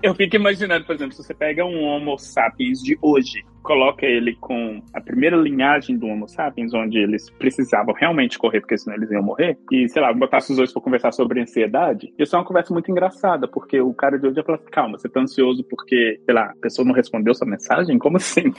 Eu 0.00 0.14
fico 0.14 0.36
imaginando, 0.36 0.86
por 0.86 0.94
exemplo, 0.94 1.14
se 1.14 1.22
você 1.22 1.34
pega 1.34 1.64
um 1.64 1.82
Homo 1.82 2.16
sapiens 2.16 2.80
de 2.80 2.96
hoje, 3.02 3.44
coloca 3.62 4.04
ele 4.04 4.34
com 4.36 4.82
a 4.92 5.00
primeira 5.00 5.36
linhagem 5.36 5.96
do 5.96 6.06
Homo 6.06 6.28
sapiens, 6.28 6.74
onde 6.74 6.98
eles 6.98 7.30
precisavam 7.30 7.94
realmente 7.94 8.38
correr, 8.38 8.60
porque 8.60 8.76
senão 8.76 8.96
eles 8.96 9.10
iam 9.10 9.22
morrer, 9.22 9.56
e 9.70 9.88
sei 9.88 10.02
lá, 10.02 10.12
botasse 10.12 10.50
os 10.50 10.58
dois 10.58 10.72
para 10.72 10.82
conversar 10.82 11.12
sobre 11.12 11.40
ansiedade, 11.40 12.12
isso 12.18 12.34
é 12.34 12.38
uma 12.38 12.44
conversa 12.44 12.72
muito 12.72 12.90
engraçada, 12.90 13.48
porque 13.48 13.80
o 13.80 13.94
cara 13.94 14.18
de 14.18 14.26
hoje 14.26 14.38
ia 14.38 14.44
falar 14.44 14.58
assim, 14.58 14.70
calma, 14.70 14.98
você 14.98 15.08
tá 15.08 15.20
ansioso 15.20 15.64
porque, 15.64 16.20
sei 16.24 16.34
lá, 16.34 16.46
a 16.46 16.56
pessoa 16.60 16.86
não 16.86 16.94
respondeu 16.94 17.34
sua 17.34 17.46
mensagem? 17.46 17.98
Como 17.98 18.16
assim? 18.16 18.42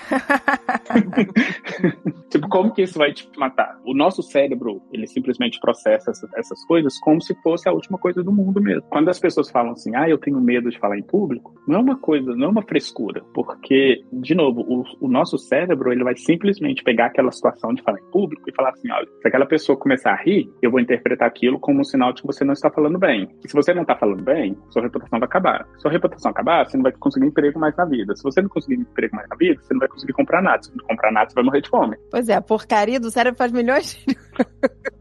tipo, 2.29 2.47
como 2.49 2.73
que 2.73 2.83
isso 2.83 2.97
vai 2.97 3.13
te 3.13 3.29
matar? 3.37 3.79
O 3.85 3.93
nosso 3.93 4.23
cérebro, 4.23 4.81
ele 4.91 5.07
simplesmente 5.07 5.59
processa 5.59 6.11
essas 6.35 6.65
coisas 6.65 6.99
como 6.99 7.21
se 7.21 7.35
fosse 7.41 7.67
a 7.67 7.73
última 7.73 7.97
coisa 7.97 8.23
do 8.23 8.31
mundo 8.31 8.61
mesmo. 8.61 8.83
Quando 8.89 9.09
as 9.09 9.19
pessoas 9.19 9.49
falam 9.49 9.73
assim, 9.73 9.95
ah, 9.95 10.09
eu 10.09 10.17
tenho 10.17 10.39
medo 10.39 10.69
de 10.69 10.79
falar 10.79 10.97
em 10.97 11.03
público, 11.03 11.53
não 11.67 11.79
é 11.79 11.81
uma 11.81 11.97
coisa, 11.97 12.35
não 12.35 12.47
é 12.47 12.49
uma 12.49 12.63
frescura, 12.63 13.23
porque, 13.33 14.03
de 14.11 14.35
novo, 14.35 14.61
o 14.61 14.83
o 14.99 15.07
nosso 15.07 15.37
cérebro 15.37 15.91
ele 15.91 16.03
vai 16.03 16.15
simplesmente 16.15 16.83
pegar 16.83 17.07
aquela 17.07 17.31
situação 17.31 17.73
de 17.73 17.81
falar 17.83 17.99
em 17.99 18.11
público 18.11 18.49
e 18.49 18.53
falar 18.53 18.69
assim, 18.69 18.91
olha, 18.91 19.07
se 19.21 19.27
aquela 19.27 19.45
pessoa 19.45 19.77
começar 19.77 20.11
a 20.11 20.21
rir, 20.21 20.51
eu 20.61 20.71
vou 20.71 20.79
interpretar 20.79 21.27
aquilo 21.27 21.59
como 21.59 21.81
um 21.81 21.83
sinal 21.83 22.13
de 22.13 22.21
que 22.21 22.27
você 22.27 22.43
não 22.43 22.53
está 22.53 22.69
falando 22.69 22.97
bem. 22.97 23.29
E 23.43 23.49
se 23.49 23.53
você 23.53 23.73
não 23.73 23.81
está 23.83 23.95
falando 23.95 24.23
bem, 24.23 24.57
sua 24.69 24.83
reputação 24.83 25.19
vai 25.19 25.27
acabar. 25.27 25.65
Se 25.75 25.81
sua 25.81 25.91
reputação 25.91 26.31
acabar, 26.31 26.65
você 26.65 26.77
não 26.77 26.83
vai 26.83 26.91
conseguir 26.91 27.27
emprego 27.27 27.59
mais 27.59 27.75
na 27.75 27.85
vida. 27.85 28.15
Se 28.15 28.23
você 28.23 28.41
não 28.41 28.49
conseguir 28.49 28.81
emprego 28.81 29.15
mais 29.15 29.27
na 29.29 29.35
vida, 29.35 29.61
você 29.61 29.73
não 29.73 29.79
vai 29.79 29.89
conseguir 29.89 30.13
comprar 30.13 30.41
nada. 30.41 30.63
Se 30.63 30.75
não 30.75 30.85
comprar 30.85 31.11
nada, 31.11 31.29
você 31.29 31.35
vai 31.35 31.43
morrer 31.43 31.61
de 31.61 31.69
fome. 31.69 31.97
Pois 32.09 32.29
é, 32.29 32.35
a 32.35 32.41
porcaria 32.41 32.99
do 32.99 33.11
cérebro 33.11 33.37
faz 33.37 33.51
milhões 33.51 33.93
de... 33.93 34.15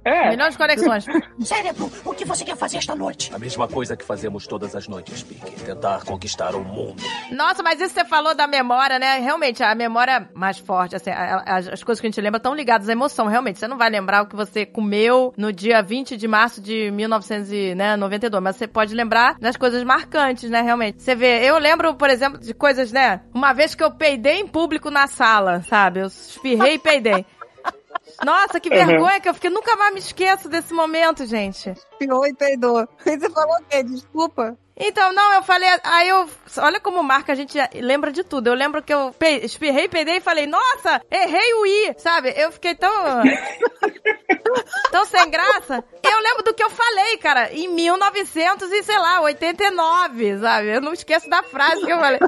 É. 0.04 0.30
Milhões 0.30 0.52
de 0.52 0.58
conexões. 0.58 1.06
Cérebro, 1.40 1.90
o 2.04 2.12
que 2.12 2.24
você 2.24 2.44
quer 2.44 2.56
fazer 2.56 2.78
esta 2.78 2.94
noite? 2.94 3.32
A 3.32 3.38
mesma 3.38 3.68
coisa 3.68 3.96
que 3.96 4.04
fazemos 4.04 4.46
todas 4.46 4.74
as 4.74 4.88
noites, 4.88 5.22
Pique. 5.22 5.64
Tentar 5.64 6.04
conquistar 6.04 6.54
o 6.56 6.64
mundo. 6.64 7.02
Nossa, 7.30 7.62
mas 7.62 7.80
isso 7.80 7.94
você 7.94 8.04
falou 8.04 8.34
da 8.34 8.46
memória, 8.46 8.98
né? 8.98 9.18
Realmente, 9.18 9.62
a 9.62 9.74
memória 9.74 10.28
mais 10.34 10.58
forte, 10.58 10.96
assim, 10.96 11.10
as, 11.10 11.68
as 11.68 11.84
coisas 11.84 12.00
que 12.00 12.06
a 12.06 12.10
gente 12.10 12.20
lembra 12.20 12.38
estão 12.38 12.54
ligadas 12.54 12.88
à 12.88 12.92
emoção, 12.92 13.26
realmente. 13.26 13.60
Você 13.60 13.68
não 13.68 13.78
vai 13.78 13.90
lembrar 13.90 14.22
o 14.22 14.26
que 14.26 14.34
você 14.34 14.66
comeu 14.66 15.32
no 15.36 15.52
dia 15.52 15.80
20 15.82 16.16
de 16.16 16.26
março 16.26 16.60
de 16.60 16.90
1992, 16.90 18.42
mas 18.42 18.56
você 18.56 18.66
pode 18.66 18.94
lembrar 18.94 19.36
das 19.38 19.56
coisas 19.56 19.84
marcantes, 19.84 20.50
né, 20.50 20.62
realmente. 20.62 21.02
Você 21.02 21.14
vê, 21.14 21.48
eu 21.48 21.58
lembro, 21.58 21.94
por 21.94 22.10
exemplo, 22.10 22.40
de 22.40 22.52
coisas, 22.52 22.90
né? 22.90 23.20
Uma 23.32 23.52
vez 23.52 23.74
que 23.74 23.84
eu 23.84 23.90
peidei 23.92 24.40
em 24.40 24.46
público 24.48 24.90
na 24.90 25.06
sala, 25.06 25.62
sabe? 25.62 26.00
Eu 26.00 26.06
espirrei 26.06 26.74
e 26.74 26.78
peidei. 26.78 27.24
Nossa, 28.24 28.60
que 28.60 28.68
vergonha 28.68 29.20
que 29.20 29.28
eu 29.28 29.34
fiquei. 29.34 29.50
Nunca 29.50 29.76
mais 29.76 29.92
me 29.92 30.00
esqueço 30.00 30.48
desse 30.48 30.72
momento, 30.72 31.26
gente. 31.26 31.70
Espirrou 31.70 32.26
e 32.26 32.34
peidou. 32.34 32.86
E 33.06 33.18
você 33.18 33.30
falou 33.30 33.56
o 33.56 33.64
quê? 33.64 33.82
Desculpa. 33.82 34.56
Então, 34.76 35.12
não, 35.12 35.34
eu 35.34 35.42
falei. 35.42 35.68
Aí 35.84 36.08
eu. 36.08 36.28
Olha 36.58 36.80
como 36.80 37.02
marca, 37.02 37.32
a 37.32 37.34
gente 37.34 37.58
lembra 37.74 38.10
de 38.10 38.24
tudo. 38.24 38.48
Eu 38.48 38.54
lembro 38.54 38.82
que 38.82 38.92
eu 38.92 39.14
pe, 39.18 39.44
espirrei, 39.44 39.88
peidei 39.88 40.16
e 40.16 40.20
falei, 40.20 40.46
nossa, 40.46 41.00
errei 41.10 41.54
o 41.54 41.66
I, 41.66 41.94
sabe? 41.98 42.32
Eu 42.36 42.50
fiquei 42.50 42.74
tão. 42.74 42.90
tão 44.90 45.04
sem 45.04 45.30
graça. 45.30 45.84
Eu 46.02 46.20
lembro 46.20 46.42
do 46.42 46.54
que 46.54 46.64
eu 46.64 46.70
falei, 46.70 47.16
cara, 47.18 47.52
em 47.52 47.68
1900 47.68 48.70
e 48.72 48.82
sei 48.82 48.98
lá, 48.98 49.20
89, 49.20 50.38
sabe? 50.38 50.74
Eu 50.74 50.80
não 50.80 50.92
esqueço 50.92 51.28
da 51.28 51.42
frase 51.42 51.84
que 51.84 51.92
eu 51.92 51.98
falei. 51.98 52.20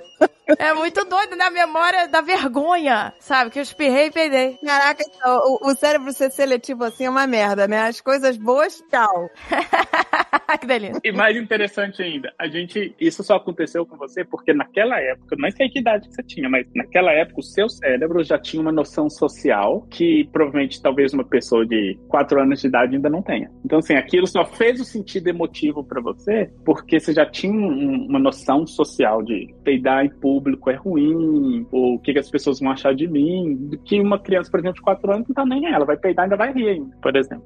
É 0.58 0.74
muito 0.74 1.04
doido 1.04 1.36
na 1.36 1.50
né? 1.50 1.64
memória 1.64 2.06
da 2.06 2.20
vergonha, 2.20 3.14
sabe? 3.18 3.50
Que 3.50 3.58
eu 3.58 3.62
espirrei 3.62 4.06
e 4.06 4.10
peidei. 4.10 4.58
Caraca, 4.64 5.02
então, 5.02 5.38
o, 5.38 5.70
o, 5.70 5.74
cérebro 5.74 6.12
ser 6.12 6.30
seletivo 6.30 6.84
assim 6.84 7.06
é 7.06 7.10
uma 7.10 7.26
merda, 7.26 7.66
né? 7.66 7.86
As 7.86 8.00
coisas 8.00 8.36
boas, 8.36 8.82
tchau. 8.90 9.30
que 10.60 10.66
delícia. 10.66 11.00
E 11.02 11.12
mais 11.12 11.36
interessante 11.36 12.02
ainda, 12.02 12.32
a 12.38 12.46
gente. 12.46 12.94
Isso 13.00 13.22
só 13.22 13.36
aconteceu 13.36 13.86
com 13.86 13.96
você 13.96 14.24
porque 14.24 14.52
naquela 14.52 15.00
época, 15.00 15.34
não 15.38 15.50
sei 15.50 15.68
que 15.68 15.78
idade 15.78 16.08
que 16.08 16.14
você 16.14 16.22
tinha, 16.22 16.48
mas 16.48 16.66
naquela 16.74 17.12
época 17.12 17.40
o 17.40 17.42
seu 17.42 17.68
cérebro 17.68 18.22
já 18.22 18.38
tinha 18.38 18.60
uma 18.60 18.72
noção 18.72 19.08
social 19.08 19.86
que 19.90 20.28
provavelmente 20.30 20.82
talvez 20.82 21.14
uma 21.14 21.24
pessoa 21.24 21.66
de 21.66 21.98
4 22.08 22.42
anos 22.42 22.60
de 22.60 22.66
idade 22.66 22.96
ainda 22.96 23.08
não 23.08 23.22
tenha. 23.22 23.50
Então, 23.64 23.78
assim, 23.78 23.94
aquilo 23.94 24.26
só 24.26 24.44
fez 24.44 24.80
o 24.80 24.84
sentido 24.84 25.28
emotivo 25.28 25.82
para 25.82 26.02
você 26.02 26.50
porque 26.64 27.00
você 27.00 27.14
já 27.14 27.24
tinha 27.24 27.52
um, 27.52 28.06
uma 28.08 28.18
noção 28.18 28.66
social 28.66 29.22
de 29.22 29.54
peidar 29.64 30.04
em 30.04 30.10
público 30.10 30.33
é 30.68 30.74
ruim, 30.74 31.66
ou 31.70 31.94
o 31.94 31.98
que, 31.98 32.12
que, 32.12 32.18
as 32.18 32.30
pessoas 32.30 32.60
vão 32.60 32.70
achar 32.70 32.94
de 32.94 33.06
mim, 33.06 33.54
do 33.54 33.78
que 33.78 34.00
uma 34.00 34.18
criança, 34.18 34.50
por 34.50 34.60
exemplo, 34.60 34.76
de 34.76 34.82
4 34.82 35.12
anos 35.12 35.28
não 35.28 35.34
tá 35.34 35.44
nem 35.44 35.66
ela, 35.72 35.84
vai 35.84 35.96
peidar 35.96 36.24
e 36.24 36.26
ainda 36.26 36.36
vai 36.36 36.52
rir 36.52 36.68
ainda, 36.68 36.96
por 37.02 37.16
exemplo. 37.16 37.44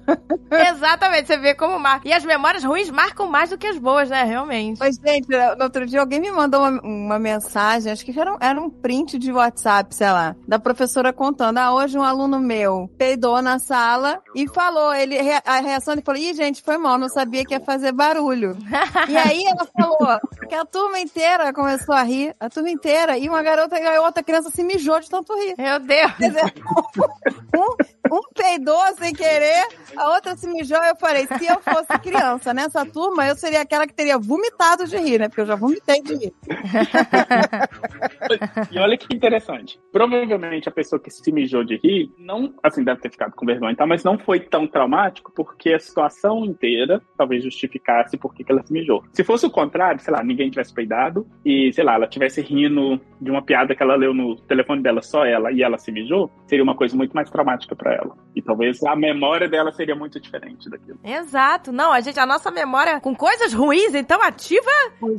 Exatamente, 0.50 1.26
você 1.26 1.38
vê 1.38 1.54
como 1.54 1.78
marca. 1.78 2.08
E 2.08 2.12
as 2.12 2.24
memórias 2.24 2.64
ruins 2.64 2.90
marcam 2.90 3.28
mais 3.28 3.50
do 3.50 3.58
que 3.58 3.66
as 3.66 3.78
boas, 3.78 4.10
né? 4.10 4.24
Realmente. 4.24 4.78
Mas, 4.78 4.96
gente, 4.96 5.28
no 5.28 5.64
outro 5.64 5.86
dia 5.86 6.00
alguém 6.00 6.20
me 6.20 6.30
mandou 6.30 6.60
uma, 6.60 6.80
uma 6.82 7.18
mensagem, 7.18 7.92
acho 7.92 8.04
que 8.04 8.18
era 8.18 8.32
um, 8.32 8.36
era 8.40 8.60
um 8.60 8.70
print 8.70 9.18
de 9.18 9.32
WhatsApp, 9.32 9.94
sei 9.94 10.10
lá, 10.10 10.34
da 10.46 10.58
professora 10.58 11.12
contando. 11.12 11.58
Ah, 11.58 11.74
hoje 11.74 11.98
um 11.98 12.02
aluno 12.02 12.40
meu 12.40 12.90
peidou 12.96 13.40
na 13.42 13.58
sala 13.58 14.20
e 14.34 14.48
falou, 14.48 14.94
ele, 14.94 15.16
a 15.44 15.60
reação 15.60 15.94
ele 15.94 16.02
falou, 16.02 16.20
ih, 16.20 16.34
gente, 16.34 16.62
foi 16.62 16.78
mal, 16.78 16.98
não 16.98 17.08
sabia 17.08 17.44
que 17.44 17.54
ia 17.54 17.60
fazer 17.60 17.92
barulho. 17.92 18.56
e 19.08 19.16
aí 19.16 19.44
ela 19.46 19.66
falou 19.66 20.20
que 20.48 20.54
a 20.54 20.64
turma 20.64 20.98
inteira 20.98 21.52
começou 21.52 21.94
a 21.94 22.02
rir, 22.02 22.25
a 22.38 22.48
turma 22.48 22.70
inteira, 22.70 23.18
e 23.18 23.28
uma 23.28 23.42
garota 23.42 23.78
e 23.78 23.98
outra 23.98 24.22
criança 24.22 24.50
se 24.50 24.62
mijou 24.64 24.98
de 25.00 25.08
tanto 25.08 25.34
rir. 25.34 25.54
Meu 25.58 25.78
Deus. 25.80 26.12
Quer 26.16 26.28
dizer, 26.28 26.54
um, 27.56 28.05
um 28.10 28.20
peidou 28.34 28.94
sem 28.98 29.12
querer, 29.12 29.66
a 29.96 30.14
outra 30.14 30.36
se 30.36 30.48
mijou. 30.48 30.82
Eu 30.84 30.96
falei, 30.96 31.26
se 31.26 31.46
eu 31.46 31.60
fosse 31.60 31.98
criança 32.00 32.54
nessa 32.54 32.84
turma, 32.84 33.26
eu 33.26 33.36
seria 33.36 33.62
aquela 33.62 33.86
que 33.86 33.94
teria 33.94 34.18
vomitado 34.18 34.86
de 34.86 34.96
rir, 34.96 35.18
né? 35.18 35.28
Porque 35.28 35.42
eu 35.42 35.46
já 35.46 35.56
vomitei 35.56 36.02
de 36.02 36.14
rir. 36.14 36.34
E 38.70 38.78
olha 38.78 38.96
que 38.96 39.14
interessante. 39.14 39.78
Provavelmente 39.92 40.68
a 40.68 40.72
pessoa 40.72 41.00
que 41.00 41.10
se 41.10 41.32
mijou 41.32 41.64
de 41.64 41.76
rir, 41.76 42.10
não, 42.18 42.54
assim, 42.62 42.82
deve 42.82 43.00
ter 43.00 43.10
ficado 43.10 43.34
com 43.34 43.46
vergonha, 43.46 43.76
tá? 43.76 43.86
mas 43.86 44.04
não 44.04 44.18
foi 44.18 44.40
tão 44.40 44.66
traumático 44.66 45.32
porque 45.34 45.72
a 45.72 45.78
situação 45.78 46.44
inteira 46.44 47.00
talvez 47.16 47.42
justificasse 47.42 48.16
por 48.16 48.34
que 48.34 48.44
ela 48.48 48.64
se 48.64 48.72
mijou. 48.72 49.04
Se 49.12 49.24
fosse 49.24 49.46
o 49.46 49.50
contrário, 49.50 50.00
sei 50.00 50.12
lá, 50.12 50.22
ninguém 50.22 50.50
tivesse 50.50 50.74
peidado 50.74 51.26
e, 51.44 51.72
sei 51.72 51.84
lá, 51.84 51.94
ela 51.94 52.06
tivesse 52.06 52.40
rindo 52.40 53.00
de 53.20 53.30
uma 53.30 53.42
piada 53.42 53.74
que 53.74 53.82
ela 53.82 53.96
leu 53.96 54.12
no 54.12 54.36
telefone 54.36 54.82
dela, 54.82 55.02
só 55.02 55.24
ela, 55.24 55.52
e 55.52 55.62
ela 55.62 55.78
se 55.78 55.90
mijou, 55.90 56.30
seria 56.46 56.64
uma 56.64 56.76
coisa 56.76 56.96
muito 56.96 57.14
mais 57.14 57.30
traumática 57.30 57.74
pra 57.74 57.94
ela. 57.94 58.05
E 58.34 58.42
talvez 58.42 58.82
a 58.82 58.94
memória 58.94 59.48
dela 59.48 59.72
seria 59.72 59.96
muito 59.96 60.20
diferente 60.20 60.68
daquilo. 60.68 60.98
Exato. 61.02 61.72
Não, 61.72 61.90
a 61.90 62.00
gente, 62.02 62.20
a 62.20 62.26
nossa 62.26 62.50
memória 62.50 63.00
com 63.00 63.14
coisas 63.16 63.54
ruins, 63.54 63.94
então 63.94 64.22
ativa. 64.22 64.70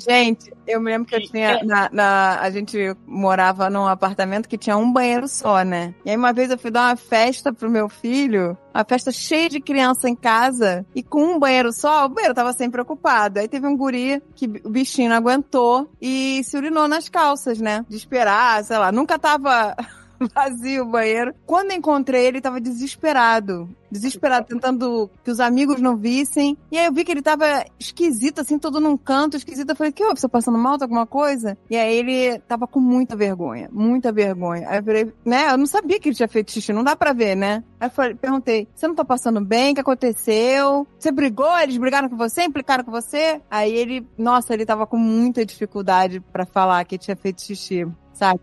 Gente, 0.07 0.53
eu 0.67 0.79
me 0.79 0.91
lembro 0.91 1.07
que 1.07 1.15
eu 1.15 1.21
tinha. 1.23 1.63
Na, 1.63 1.89
na- 1.91 2.39
a 2.39 2.49
gente 2.51 2.95
morava 3.07 3.69
num 3.71 3.87
apartamento 3.87 4.47
que 4.47 4.57
tinha 4.57 4.77
um 4.77 4.91
banheiro 4.93 5.27
só, 5.27 5.63
né? 5.63 5.95
E 6.05 6.11
aí 6.11 6.15
uma 6.15 6.31
vez 6.31 6.51
eu 6.51 6.59
fui 6.59 6.69
dar 6.69 6.89
uma 6.89 6.95
festa 6.95 7.51
pro 7.51 7.71
meu 7.71 7.89
filho, 7.89 8.55
uma 8.71 8.85
festa 8.85 9.11
cheia 9.11 9.49
de 9.49 9.59
criança 9.59 10.07
em 10.07 10.15
casa, 10.15 10.85
e 10.93 11.01
com 11.01 11.23
um 11.23 11.39
banheiro 11.39 11.71
só, 11.73 12.05
o 12.05 12.09
banheiro 12.09 12.35
tava 12.35 12.53
sempre 12.53 12.79
ocupado. 12.79 13.39
Aí 13.39 13.47
teve 13.47 13.65
um 13.65 13.75
guri 13.75 14.21
que 14.35 14.45
o 14.63 14.69
bichinho 14.69 15.09
não 15.09 15.15
aguentou 15.17 15.89
e 15.99 16.43
se 16.43 16.55
urinou 16.55 16.87
nas 16.87 17.09
calças, 17.09 17.59
né? 17.59 17.83
De 17.89 17.95
esperar, 17.97 18.63
sei 18.63 18.77
lá, 18.77 18.91
nunca 18.91 19.17
tava. 19.17 19.75
Vazio 20.33 20.83
o 20.83 20.89
banheiro. 20.89 21.33
Quando 21.45 21.71
encontrei 21.71 22.25
ele, 22.25 22.41
tava 22.41 22.59
desesperado. 22.59 23.69
Desesperado, 23.89 24.47
tentando 24.47 25.09
que 25.23 25.31
os 25.31 25.39
amigos 25.39 25.79
não 25.79 25.95
vissem. 25.95 26.57
E 26.71 26.77
aí 26.77 26.85
eu 26.85 26.93
vi 26.93 27.05
que 27.05 27.11
ele 27.11 27.21
tava 27.21 27.45
esquisito, 27.79 28.41
assim, 28.41 28.59
todo 28.59 28.81
num 28.81 28.97
canto, 28.97 29.37
esquisito. 29.37 29.69
Eu 29.69 29.75
falei, 29.75 29.93
que? 29.93 30.03
Você 30.07 30.27
passando 30.27 30.57
mal? 30.57 30.77
Tá 30.77 30.85
alguma 30.85 31.05
coisa? 31.05 31.57
E 31.69 31.77
aí 31.77 31.95
ele 31.95 32.39
tava 32.39 32.67
com 32.67 32.79
muita 32.79 33.15
vergonha, 33.15 33.69
muita 33.71 34.11
vergonha. 34.11 34.67
Aí 34.67 34.79
eu 34.79 34.83
falei, 34.83 35.13
né? 35.23 35.51
Eu 35.51 35.57
não 35.57 35.65
sabia 35.65 35.99
que 35.99 36.09
ele 36.09 36.15
tinha 36.15 36.27
feito 36.27 36.51
xixi, 36.51 36.73
não 36.73 36.83
dá 36.83 36.95
pra 36.95 37.13
ver, 37.13 37.35
né? 37.35 37.63
Aí 37.79 37.87
eu 37.87 37.91
falei, 37.91 38.15
perguntei, 38.15 38.67
você 38.75 38.87
não 38.87 38.95
tá 38.95 39.05
passando 39.05 39.39
bem? 39.39 39.71
O 39.71 39.75
que 39.75 39.81
aconteceu? 39.81 40.85
Você 40.99 41.11
brigou? 41.11 41.57
Eles 41.59 41.77
brigaram 41.77 42.09
com 42.09 42.17
você? 42.17 42.43
Implicaram 42.43 42.83
com 42.83 42.91
você? 42.91 43.41
Aí 43.49 43.73
ele, 43.73 44.05
nossa, 44.17 44.53
ele 44.53 44.65
tava 44.65 44.85
com 44.85 44.97
muita 44.97 45.45
dificuldade 45.45 46.19
pra 46.19 46.45
falar 46.45 46.83
que 46.85 46.97
tinha 46.97 47.15
feito 47.15 47.41
xixi, 47.41 47.87
sabe? 48.17 48.41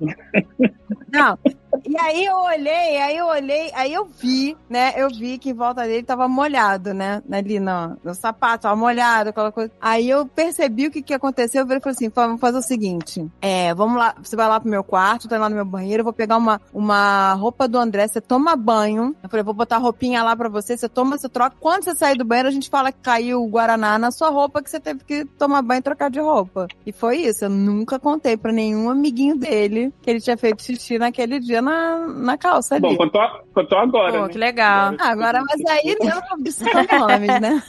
Não. 1.12 1.38
E 1.86 1.96
aí 1.98 2.24
eu 2.24 2.36
olhei, 2.36 2.96
aí 2.96 3.16
eu 3.16 3.26
olhei, 3.26 3.70
aí 3.74 3.92
eu 3.92 4.06
vi, 4.06 4.56
né? 4.70 4.94
Eu 4.96 5.08
vi 5.10 5.36
que 5.38 5.50
em 5.50 5.54
volta 5.54 5.82
dele 5.82 6.02
tava 6.02 6.26
molhado, 6.26 6.94
né? 6.94 7.22
Ali 7.30 7.60
no, 7.60 7.96
no 8.02 8.14
sapato, 8.14 8.62
tava 8.62 8.74
molhado, 8.74 9.30
aquela 9.30 9.52
coisa. 9.52 9.70
Aí 9.80 10.08
eu 10.08 10.26
percebi 10.26 10.86
o 10.86 10.90
que 10.90 11.02
que 11.02 11.12
aconteceu. 11.12 11.62
Eu 11.62 11.66
falei 11.66 11.80
assim: 11.84 12.08
vamos 12.08 12.40
fazer 12.40 12.58
o 12.58 12.62
seguinte: 12.62 13.30
é, 13.40 13.74
vamos 13.74 13.98
lá, 13.98 14.14
você 14.22 14.34
vai 14.34 14.48
lá 14.48 14.58
pro 14.58 14.70
meu 14.70 14.82
quarto, 14.82 15.28
tá 15.28 15.38
lá 15.38 15.50
no 15.50 15.56
meu 15.56 15.64
banheiro, 15.64 16.00
eu 16.00 16.04
vou 16.04 16.12
pegar 16.12 16.38
uma, 16.38 16.58
uma 16.72 17.34
roupa 17.34 17.68
do 17.68 17.78
André, 17.78 18.06
você 18.08 18.20
toma 18.20 18.56
banho. 18.56 19.14
Eu 19.22 19.28
falei, 19.28 19.44
vou 19.44 19.54
botar 19.54 19.76
roupinha 19.76 20.22
lá 20.22 20.34
pra 20.34 20.48
você, 20.48 20.76
você 20.76 20.88
toma, 20.88 21.18
você 21.18 21.28
troca. 21.28 21.56
Quando 21.60 21.84
você 21.84 21.94
sair 21.94 22.16
do 22.16 22.24
banheiro, 22.24 22.48
a 22.48 22.52
gente 22.52 22.70
fala 22.70 22.92
que 22.92 23.00
caiu 23.00 23.42
o 23.42 23.48
Guaraná 23.48 23.98
na 23.98 24.10
sua 24.10 24.30
roupa, 24.30 24.62
que 24.62 24.70
você 24.70 24.80
teve 24.80 25.04
que 25.04 25.24
tomar 25.24 25.60
banho 25.60 25.80
e 25.80 25.82
trocar 25.82 26.10
de 26.10 26.20
roupa. 26.20 26.66
E 26.86 26.92
foi 26.92 27.18
isso. 27.18 27.44
Eu 27.44 27.50
nunca 27.50 27.98
contei 27.98 28.36
pra 28.36 28.52
nenhum 28.52 28.88
amiguinho 28.88 29.36
dele 29.36 29.92
que 30.00 30.08
ele 30.08 30.20
tinha 30.20 30.36
feito 30.36 30.62
xixi 30.62 30.98
naquele 30.98 31.38
dia 31.38 31.60
na, 31.60 31.73
na 32.08 32.36
calça 32.38 32.74
ali. 32.74 32.82
Bom, 32.82 32.96
contou, 32.96 33.22
contou 33.54 33.78
agora. 33.78 34.12
Pô, 34.12 34.26
né? 34.26 34.28
que 34.28 34.38
legal. 34.38 34.94
Ah, 34.98 35.10
Agora, 35.10 35.42
mas 35.44 35.60
aí 35.66 35.82
eu 35.84 35.98
não 36.06 36.20
vou 36.38 36.52
citar 36.52 36.86
nomes, 36.98 37.40
né? 37.40 37.62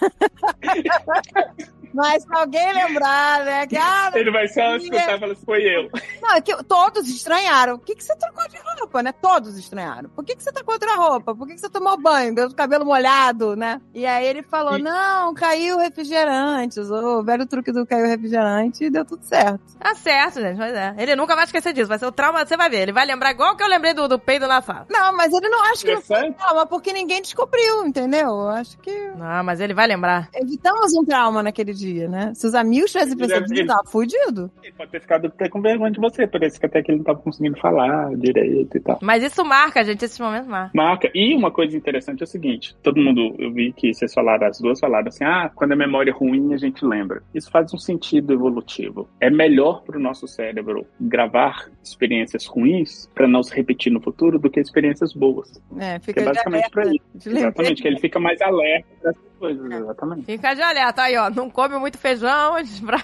Mas 1.96 2.24
se 2.24 2.28
alguém 2.32 2.74
lembrar, 2.74 3.46
né? 3.46 3.68
Que, 3.68 3.78
ah, 3.78 4.12
Ele 4.16 4.32
vai 4.32 4.48
só 4.48 4.76
escutar 4.76 5.16
e 5.16 5.20
falar 5.20 5.32
assim, 5.34 5.46
foi 5.46 5.64
eu. 5.64 5.90
não, 6.22 6.34
é 6.36 6.42
que 6.42 6.56
todos 6.66 7.08
estranharam. 7.08 7.78
Por 7.78 7.86
que, 7.86 7.96
que 7.96 8.04
você 8.04 8.16
trocou 8.16 8.48
de 8.50 8.58
roupa, 8.58 9.02
né? 9.02 9.12
Todos 9.14 9.58
estranharam. 9.58 10.10
Por 10.10 10.24
que, 10.24 10.36
que 10.36 10.44
você 10.44 10.52
tá 10.52 10.64
com 10.64 10.72
outra 10.72 10.96
roupa? 10.96 11.34
Por 11.36 11.48
que, 11.48 11.54
que 11.56 11.62
você 11.62 11.70
tomou 11.70 11.98
banho? 12.00 12.36
Deu 12.36 12.48
o 12.48 12.54
cabelo 12.56 12.86
molhado, 12.86 13.56
né? 13.56 13.82
E 13.94 14.06
aí 14.06 14.26
ele 14.26 14.44
falou: 14.44 14.78
E- 14.78 14.82
não, 14.82 15.34
caiu 15.34 15.78
o 15.78 15.80
refrigerante. 15.80 16.80
Usou 16.80 17.20
o 17.20 17.24
velho 17.24 17.46
truque 17.46 17.72
do 17.72 17.86
caiu 17.86 18.06
o 18.06 18.10
refrigerante 18.10 18.86
e 18.86 18.90
deu 18.90 19.06
tudo 19.06 19.24
certo. 19.24 19.78
Tá 19.80 19.96
certo, 19.96 20.42
gente, 20.42 20.58
mas 20.58 20.74
é. 20.74 20.94
Ele 20.98 21.16
nunca 21.16 21.36
vai 21.36 21.46
esquecer 21.46 21.74
disso. 21.74 21.88
Vai 21.88 22.00
ser 22.00 22.06
o 22.06 22.12
trauma, 22.12 22.46
você 22.46 22.58
vai 22.58 22.70
ver. 22.70 22.82
Ele 22.82 22.94
vai 22.94 23.06
lembrar 23.06 23.32
igual 23.32 23.56
que 23.56 23.64
eu 23.64 23.68
lembrei 23.68 23.94
do, 23.94 24.08
do 24.08 24.20
peido 24.20 24.48
na 24.48 24.62
sala. 24.62 24.86
Não, 24.90 25.16
mas 25.16 25.32
ele 25.34 25.48
não 25.50 25.64
acha 25.64 25.86
que 25.86 25.94
não 25.94 26.02
foi 26.02 26.16
Interessante. 26.18 26.38
trauma, 26.38 26.66
porque 26.66 26.92
ninguém 26.94 27.22
descobriu, 27.22 27.86
entendeu? 27.86 28.28
Eu 28.30 28.50
acho 28.50 28.78
que 28.80 28.92
Não, 29.16 29.44
mas 29.44 29.60
ele 29.60 29.74
vai 29.74 29.88
lembrar. 29.88 30.30
evitamos 30.34 30.94
um 30.94 31.06
trauma 31.06 31.42
naquele 31.44 31.74
dia, 31.74 31.85
né? 31.94 32.34
Se 32.36 32.46
os 32.48 32.56
amigos 32.56 32.92
tivessem 32.92 33.14
Ele 33.14 33.20
percebido, 33.28 33.54
deve- 33.56 33.68
tava 33.68 33.84
fudido. 33.86 34.52
Ele 34.64 34.74
pode 34.74 34.92
ter 34.92 35.02
ficado 35.02 35.28
até 35.28 35.50
com 35.50 35.62
vergonha 35.62 35.92
de 35.92 36.00
você, 36.00 36.28
parece 36.28 36.60
que 36.60 36.66
até 36.66 36.82
que 36.82 36.92
ele 36.92 36.98
não 37.00 37.06
tava 37.06 37.20
conseguindo 37.20 37.58
falar 37.60 38.16
direito 38.16 38.78
e 38.78 38.80
tal. 38.80 39.00
Mas 39.02 39.24
isso 39.24 39.44
marca, 39.46 39.84
gente. 39.84 40.04
Esses 40.06 40.20
momentos 40.20 40.48
marcam. 40.48 40.72
Marca. 40.74 41.10
E 41.14 41.34
uma 41.36 41.52
coisa 41.52 41.76
interessante 41.78 42.22
é 42.22 42.24
o 42.24 42.28
seguinte: 42.28 42.76
todo 42.84 43.00
mundo, 43.02 43.36
eu 43.40 43.52
vi 43.52 43.72
que 43.74 43.94
vocês 43.94 44.14
falaram, 44.14 44.48
as 44.48 44.60
duas 44.60 44.80
falaram 44.80 45.08
assim, 45.08 45.24
ah, 45.24 45.50
quando 45.54 45.72
a 45.74 45.76
memória 45.76 46.12
é 46.12 46.14
ruim, 46.14 46.54
a 46.54 46.58
gente 46.58 46.86
lembra. 46.86 47.22
Isso 47.34 47.50
faz 47.52 47.74
um 47.74 47.78
sentido 47.78 48.34
evolutivo. 48.34 49.08
É 49.20 49.30
melhor 49.30 49.84
pro 49.84 50.00
nosso 50.00 50.28
cérebro 50.28 50.86
gravar 51.00 51.70
experiências 51.84 52.46
ruins 52.46 53.10
para 53.14 53.28
não 53.28 53.42
se 53.44 53.56
repetir 53.56 53.92
no 53.92 54.02
futuro 54.02 54.38
do 54.40 54.50
que 54.50 54.60
experiências 54.60 55.14
boas. 55.14 55.52
É, 55.78 56.00
Que 56.00 56.06
fica 56.08 56.20
é 56.22 56.24
de 56.24 56.30
basicamente 56.30 56.70
pra 56.70 56.84
alerta. 56.84 57.04
isso. 57.16 57.30
Exatamente, 57.30 57.82
que 57.82 57.88
ele 57.88 58.00
fica 58.00 58.20
mais 58.20 58.42
alerta 58.42 59.16
coisas, 59.46 59.72
exatamente. 59.72 60.26
Fica 60.26 60.54
de 60.54 60.62
alerta 60.62 61.02
aí, 61.04 61.18
ó. 61.18 61.30
Não 61.30 61.50
come 61.50 61.78
muito 61.78 61.98
feijão. 61.98 62.56
pra- 62.86 63.04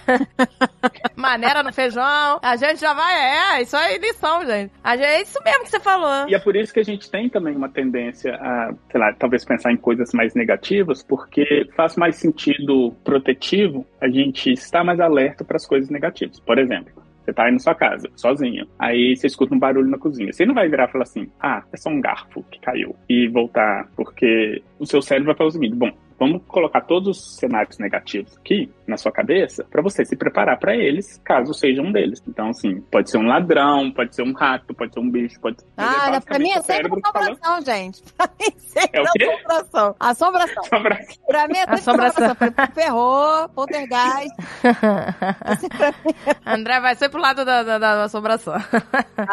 Maneira 1.15 1.63
no 1.63 1.71
feijão. 1.73 2.39
A 2.41 2.56
gente 2.56 2.80
já 2.80 2.93
vai. 2.93 3.13
É, 3.58 3.62
isso 3.62 3.75
aí 3.75 3.95
é 3.95 3.97
lição, 3.97 4.45
gente. 4.45 4.71
A 4.84 4.95
gente, 4.95 5.06
é 5.06 5.21
isso 5.21 5.39
mesmo 5.43 5.63
que 5.63 5.69
você 5.69 5.80
falou. 5.80 6.27
E 6.30 6.36
é 6.36 6.39
por 6.39 6.56
isso 6.56 6.73
que 6.73 6.80
a 6.80 6.84
gente 6.86 7.10
tem 7.10 7.30
também 7.30 7.56
uma 7.56 7.69
tendência 7.69 8.36
a, 8.36 8.73
sei 8.91 8.99
lá, 8.99 9.13
talvez 9.13 9.45
pensar 9.45 9.71
em 9.71 9.77
coisas 9.77 10.12
mais 10.13 10.34
negativas, 10.36 11.04
porque 11.04 11.67
faz 11.75 11.95
mais 11.95 12.15
sentido 12.15 12.91
protetivo 13.04 13.86
a 13.99 14.08
gente 14.10 14.51
estar 14.51 14.84
mais 14.84 14.99
alerta 14.99 15.43
para 15.43 15.58
as 15.58 15.65
coisas 15.65 15.89
negativas. 15.89 16.39
Por 16.39 16.58
exemplo, 16.58 16.91
você 17.23 17.34
tá 17.34 17.43
aí 17.45 17.51
na 17.51 17.60
sua 17.60 17.75
casa, 17.75 18.10
sozinho. 18.15 18.67
Aí 18.80 19.15
você 19.15 19.27
escuta 19.27 19.54
um 19.54 19.60
barulho 19.60 19.89
na 19.89 19.97
cozinha. 19.97 20.34
Você 20.34 20.45
não 20.45 20.56
vai 20.56 20.67
virar 20.67 20.89
e 20.89 20.91
falar 20.91 21.04
assim, 21.04 21.30
ah, 21.39 21.63
é 21.71 21.77
só 21.77 21.89
um 21.89 22.01
garfo 22.01 22.43
que 22.49 22.60
caiu. 22.60 22.95
E 23.08 23.27
voltar, 23.27 23.88
porque 23.95 24.62
o 24.80 24.86
seu 24.86 25.01
cérebro 25.01 25.27
vai 25.27 25.36
falar 25.38 25.49
o 25.49 25.51
seguinte, 25.51 25.75
bom, 25.75 25.91
vamos 26.21 26.43
colocar 26.47 26.81
todos 26.81 27.17
os 27.17 27.36
cenários 27.38 27.79
negativos 27.79 28.38
aqui 28.38 28.71
na 28.88 28.95
sua 28.95 29.12
cabeça 29.12 29.65
para 29.71 29.81
você 29.81 30.05
se 30.05 30.15
preparar 30.15 30.60
para 30.60 30.75
eles, 30.75 31.19
caso 31.25 31.51
seja 31.51 31.81
um 31.81 31.91
deles. 31.91 32.21
Então, 32.27 32.49
assim, 32.49 32.79
pode 32.91 33.10
ser 33.10 33.17
um 33.17 33.25
ladrão, 33.25 33.91
pode 33.91 34.15
ser 34.15 34.21
um 34.21 34.31
rato, 34.31 34.71
pode 34.75 34.93
ser 34.93 34.99
um 34.99 35.10
bicho, 35.10 35.39
pode 35.41 35.60
ser. 35.60 35.67
Ah, 35.77 36.21
pra 36.23 36.38
mim 36.38 36.51
é 36.51 36.62
sempre 36.62 36.73
cérebro 36.75 37.01
falando 37.12 37.31
assombração, 37.31 37.65
gente. 37.65 38.03
Pra 38.15 38.29
mim 38.39 38.51
sempre 38.60 38.99
É 38.99 39.01
o 39.01 39.05
quê? 39.13 39.23
assombração. 39.25 39.95
Assombração. 39.99 40.63
sobre 40.65 40.95
Pra 41.27 41.47
mim 41.47 41.53
é 41.57 41.60
sempre 41.62 41.73
Assombração. 41.75 42.25
assombração. 42.25 42.53
Falei, 42.55 42.71
Ferrou, 42.75 43.49
poltergeist. 43.49 44.36
André 46.45 46.79
vai 46.79 46.95
ser 46.95 47.10
pro 47.10 47.19
lado 47.19 47.43
da, 47.43 47.63
da, 47.63 47.77
da 47.79 48.03
assombração. 48.03 48.53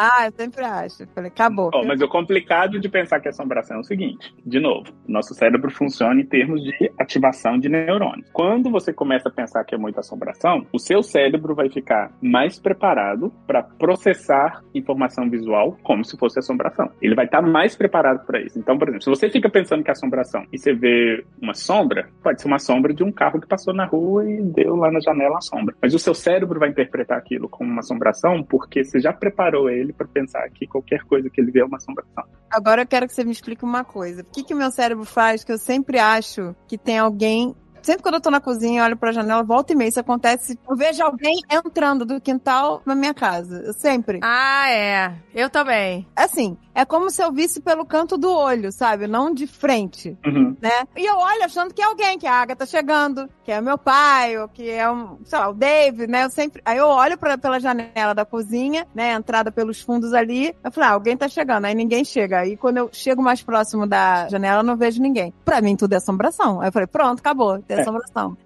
Ah, 0.01 0.27
eu 0.27 0.31
sempre 0.31 0.63
acho. 0.63 1.05
Falei, 1.13 1.29
acabou. 1.29 1.71
Ó, 1.73 1.83
mas 1.85 1.99
o 2.01 2.07
complicado 2.07 2.79
de 2.79 2.87
pensar 2.87 3.19
que 3.19 3.27
é 3.27 3.31
assombração 3.31 3.77
é 3.77 3.79
o 3.79 3.83
seguinte: 3.83 4.33
de 4.45 4.59
novo, 4.59 4.85
nosso 5.07 5.33
cérebro 5.33 5.69
funciona 5.71 6.21
em 6.21 6.25
termos 6.25 6.61
de 6.63 6.71
ativação 6.99 7.57
de 7.59 7.69
neurônios. 7.69 8.29
Quando 8.31 8.69
você 8.69 8.93
começa 8.93 9.29
a 9.29 9.31
pensar 9.31 9.63
que 9.63 9.75
é 9.75 9.77
muita 9.77 9.99
assombração, 9.99 10.65
o 10.71 10.79
seu 10.79 11.01
cérebro 11.01 11.55
vai 11.55 11.69
ficar 11.69 12.11
mais 12.21 12.59
preparado 12.59 13.33
para 13.47 13.63
processar 13.63 14.63
informação 14.73 15.29
visual 15.29 15.77
como 15.83 16.05
se 16.05 16.17
fosse 16.17 16.39
assombração. 16.39 16.91
Ele 17.01 17.15
vai 17.15 17.25
estar 17.25 17.41
mais 17.41 17.75
preparado 17.75 18.25
para 18.25 18.41
isso. 18.41 18.59
Então, 18.59 18.77
por 18.77 18.87
exemplo, 18.87 19.03
se 19.03 19.09
você 19.09 19.29
fica 19.29 19.49
pensando 19.49 19.83
que 19.83 19.89
é 19.89 19.93
assombração 19.93 20.45
e 20.51 20.57
você 20.57 20.73
vê 20.73 21.25
uma 21.41 21.53
sombra, 21.53 22.09
pode 22.23 22.41
ser 22.41 22.47
uma 22.47 22.59
sombra 22.59 22.93
de 22.93 23.03
um 23.03 23.11
carro 23.11 23.39
que 23.39 23.47
passou 23.47 23.73
na 23.73 23.85
rua 23.85 24.29
e 24.29 24.41
deu 24.41 24.75
lá 24.75 24.91
na 24.91 24.99
janela 24.99 25.37
a 25.37 25.41
sombra. 25.41 25.75
Mas 25.81 25.93
o 25.93 25.99
seu 25.99 26.13
cérebro 26.13 26.59
vai 26.59 26.69
interpretar 26.69 27.17
aquilo 27.17 27.49
como 27.49 27.69
uma 27.69 27.79
assombração 27.79 28.43
porque 28.43 28.83
você 28.83 28.99
já 28.99 29.13
preparou 29.13 29.69
ele 29.69 29.93
para 29.93 30.07
pensar 30.07 30.49
que 30.49 30.67
qualquer 30.67 31.03
coisa 31.03 31.29
que 31.29 31.41
ele 31.41 31.51
vê 31.51 31.61
é 31.61 31.65
uma 31.65 31.77
assombração. 31.77 32.23
Agora 32.51 32.81
eu 32.81 32.87
quero 32.87 33.07
que 33.07 33.13
você 33.13 33.23
me 33.23 33.31
explique 33.31 33.63
uma 33.63 33.83
coisa. 33.83 34.21
O 34.21 34.25
que 34.25 34.43
que 34.43 34.53
o 34.53 34.57
meu 34.57 34.71
cérebro 34.71 35.05
faz 35.05 35.43
que 35.43 35.51
eu 35.51 35.57
sempre 35.57 35.99
acho 35.99 36.55
que 36.69 36.77
tem 36.77 36.99
alguém 36.99 37.55
Sempre 37.81 38.03
quando 38.03 38.15
eu 38.15 38.21
tô 38.21 38.29
na 38.29 38.41
cozinha, 38.41 38.81
eu 38.81 38.85
olho 38.85 38.97
pra 38.97 39.11
janela, 39.11 39.41
volta 39.41 39.71
e 39.73 39.75
meia, 39.75 39.87
isso 39.87 39.99
acontece. 39.99 40.59
Eu 40.69 40.75
vejo 40.75 41.01
alguém 41.01 41.39
entrando 41.49 42.05
do 42.05 42.19
quintal 42.19 42.81
na 42.85 42.93
minha 42.93 43.13
casa. 43.13 43.71
Sempre. 43.73 44.19
Ah, 44.21 44.69
é. 44.69 45.13
Eu 45.33 45.49
também. 45.49 46.05
Assim, 46.15 46.57
é 46.81 46.85
como 46.85 47.09
se 47.09 47.21
eu 47.23 47.31
visse 47.31 47.59
pelo 47.61 47.85
canto 47.85 48.17
do 48.17 48.31
olho, 48.31 48.71
sabe? 48.71 49.07
Não 49.07 49.33
de 49.33 49.45
frente, 49.47 50.17
Uhum. 50.25 50.55
né? 50.61 50.83
E 50.95 51.05
eu 51.05 51.17
olho 51.17 51.43
achando 51.43 51.73
que 51.73 51.81
é 51.81 51.85
alguém, 51.85 52.17
que 52.17 52.27
a 52.27 52.33
Agatha 52.33 52.65
chegando, 52.65 53.29
que 53.43 53.51
é 53.51 53.59
meu 53.61 53.77
pai, 53.77 54.37
ou 54.37 54.47
que 54.47 54.69
é 54.69 54.89
um, 54.89 55.17
sei 55.25 55.39
lá, 55.39 55.49
o 55.49 55.53
Dave, 55.53 56.07
né? 56.07 56.25
Eu 56.25 56.29
sempre. 56.29 56.61
Aí 56.65 56.77
eu 56.77 56.87
olho 56.87 57.17
pra, 57.17 57.37
pela 57.37 57.59
janela 57.59 58.13
da 58.13 58.25
cozinha, 58.25 58.87
né? 58.93 59.11
Entrada 59.13 59.51
pelos 59.51 59.81
fundos 59.81 60.13
ali. 60.13 60.55
Eu 60.63 60.71
falo, 60.71 60.87
ah, 60.87 60.91
alguém 60.91 61.17
tá 61.17 61.27
chegando. 61.27 61.65
Aí 61.65 61.75
ninguém 61.75 62.03
chega. 62.05 62.39
Aí 62.39 62.55
quando 62.55 62.77
eu 62.77 62.89
chego 62.93 63.21
mais 63.21 63.41
próximo 63.41 63.85
da 63.87 64.27
janela, 64.29 64.59
eu 64.59 64.63
não 64.63 64.77
vejo 64.77 65.01
ninguém. 65.01 65.33
Pra 65.43 65.61
mim, 65.61 65.75
tudo 65.75 65.93
é 65.93 65.97
assombração. 65.97 66.61
Aí 66.61 66.67
eu 66.67 66.71
falei, 66.71 66.87
pronto, 66.87 67.19
acabou. 67.19 67.59
Tem 67.61 67.77
É. 67.77 67.81
assombração. 67.81 68.37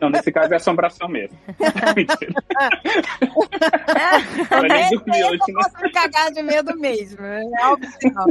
Não, 0.00 0.10
nesse 0.10 0.30
caso 0.32 0.52
é 0.52 0.56
assombração 0.56 1.08
mesmo. 1.08 1.36
Mentira. 1.96 2.32
Ela 4.50 4.68
nem 4.68 4.80
Esse 4.82 4.96
dormiu 4.96 5.14
aí 5.14 5.24
hoje, 5.24 5.38
eu 5.48 5.54
né? 5.54 5.62
posso 5.62 5.82
me 5.82 5.92
cagar 5.92 6.30
de 6.32 6.42
medo 6.42 6.76
mesmo. 6.78 7.24
É 7.24 7.42
que 7.98 8.10
não. 8.10 8.26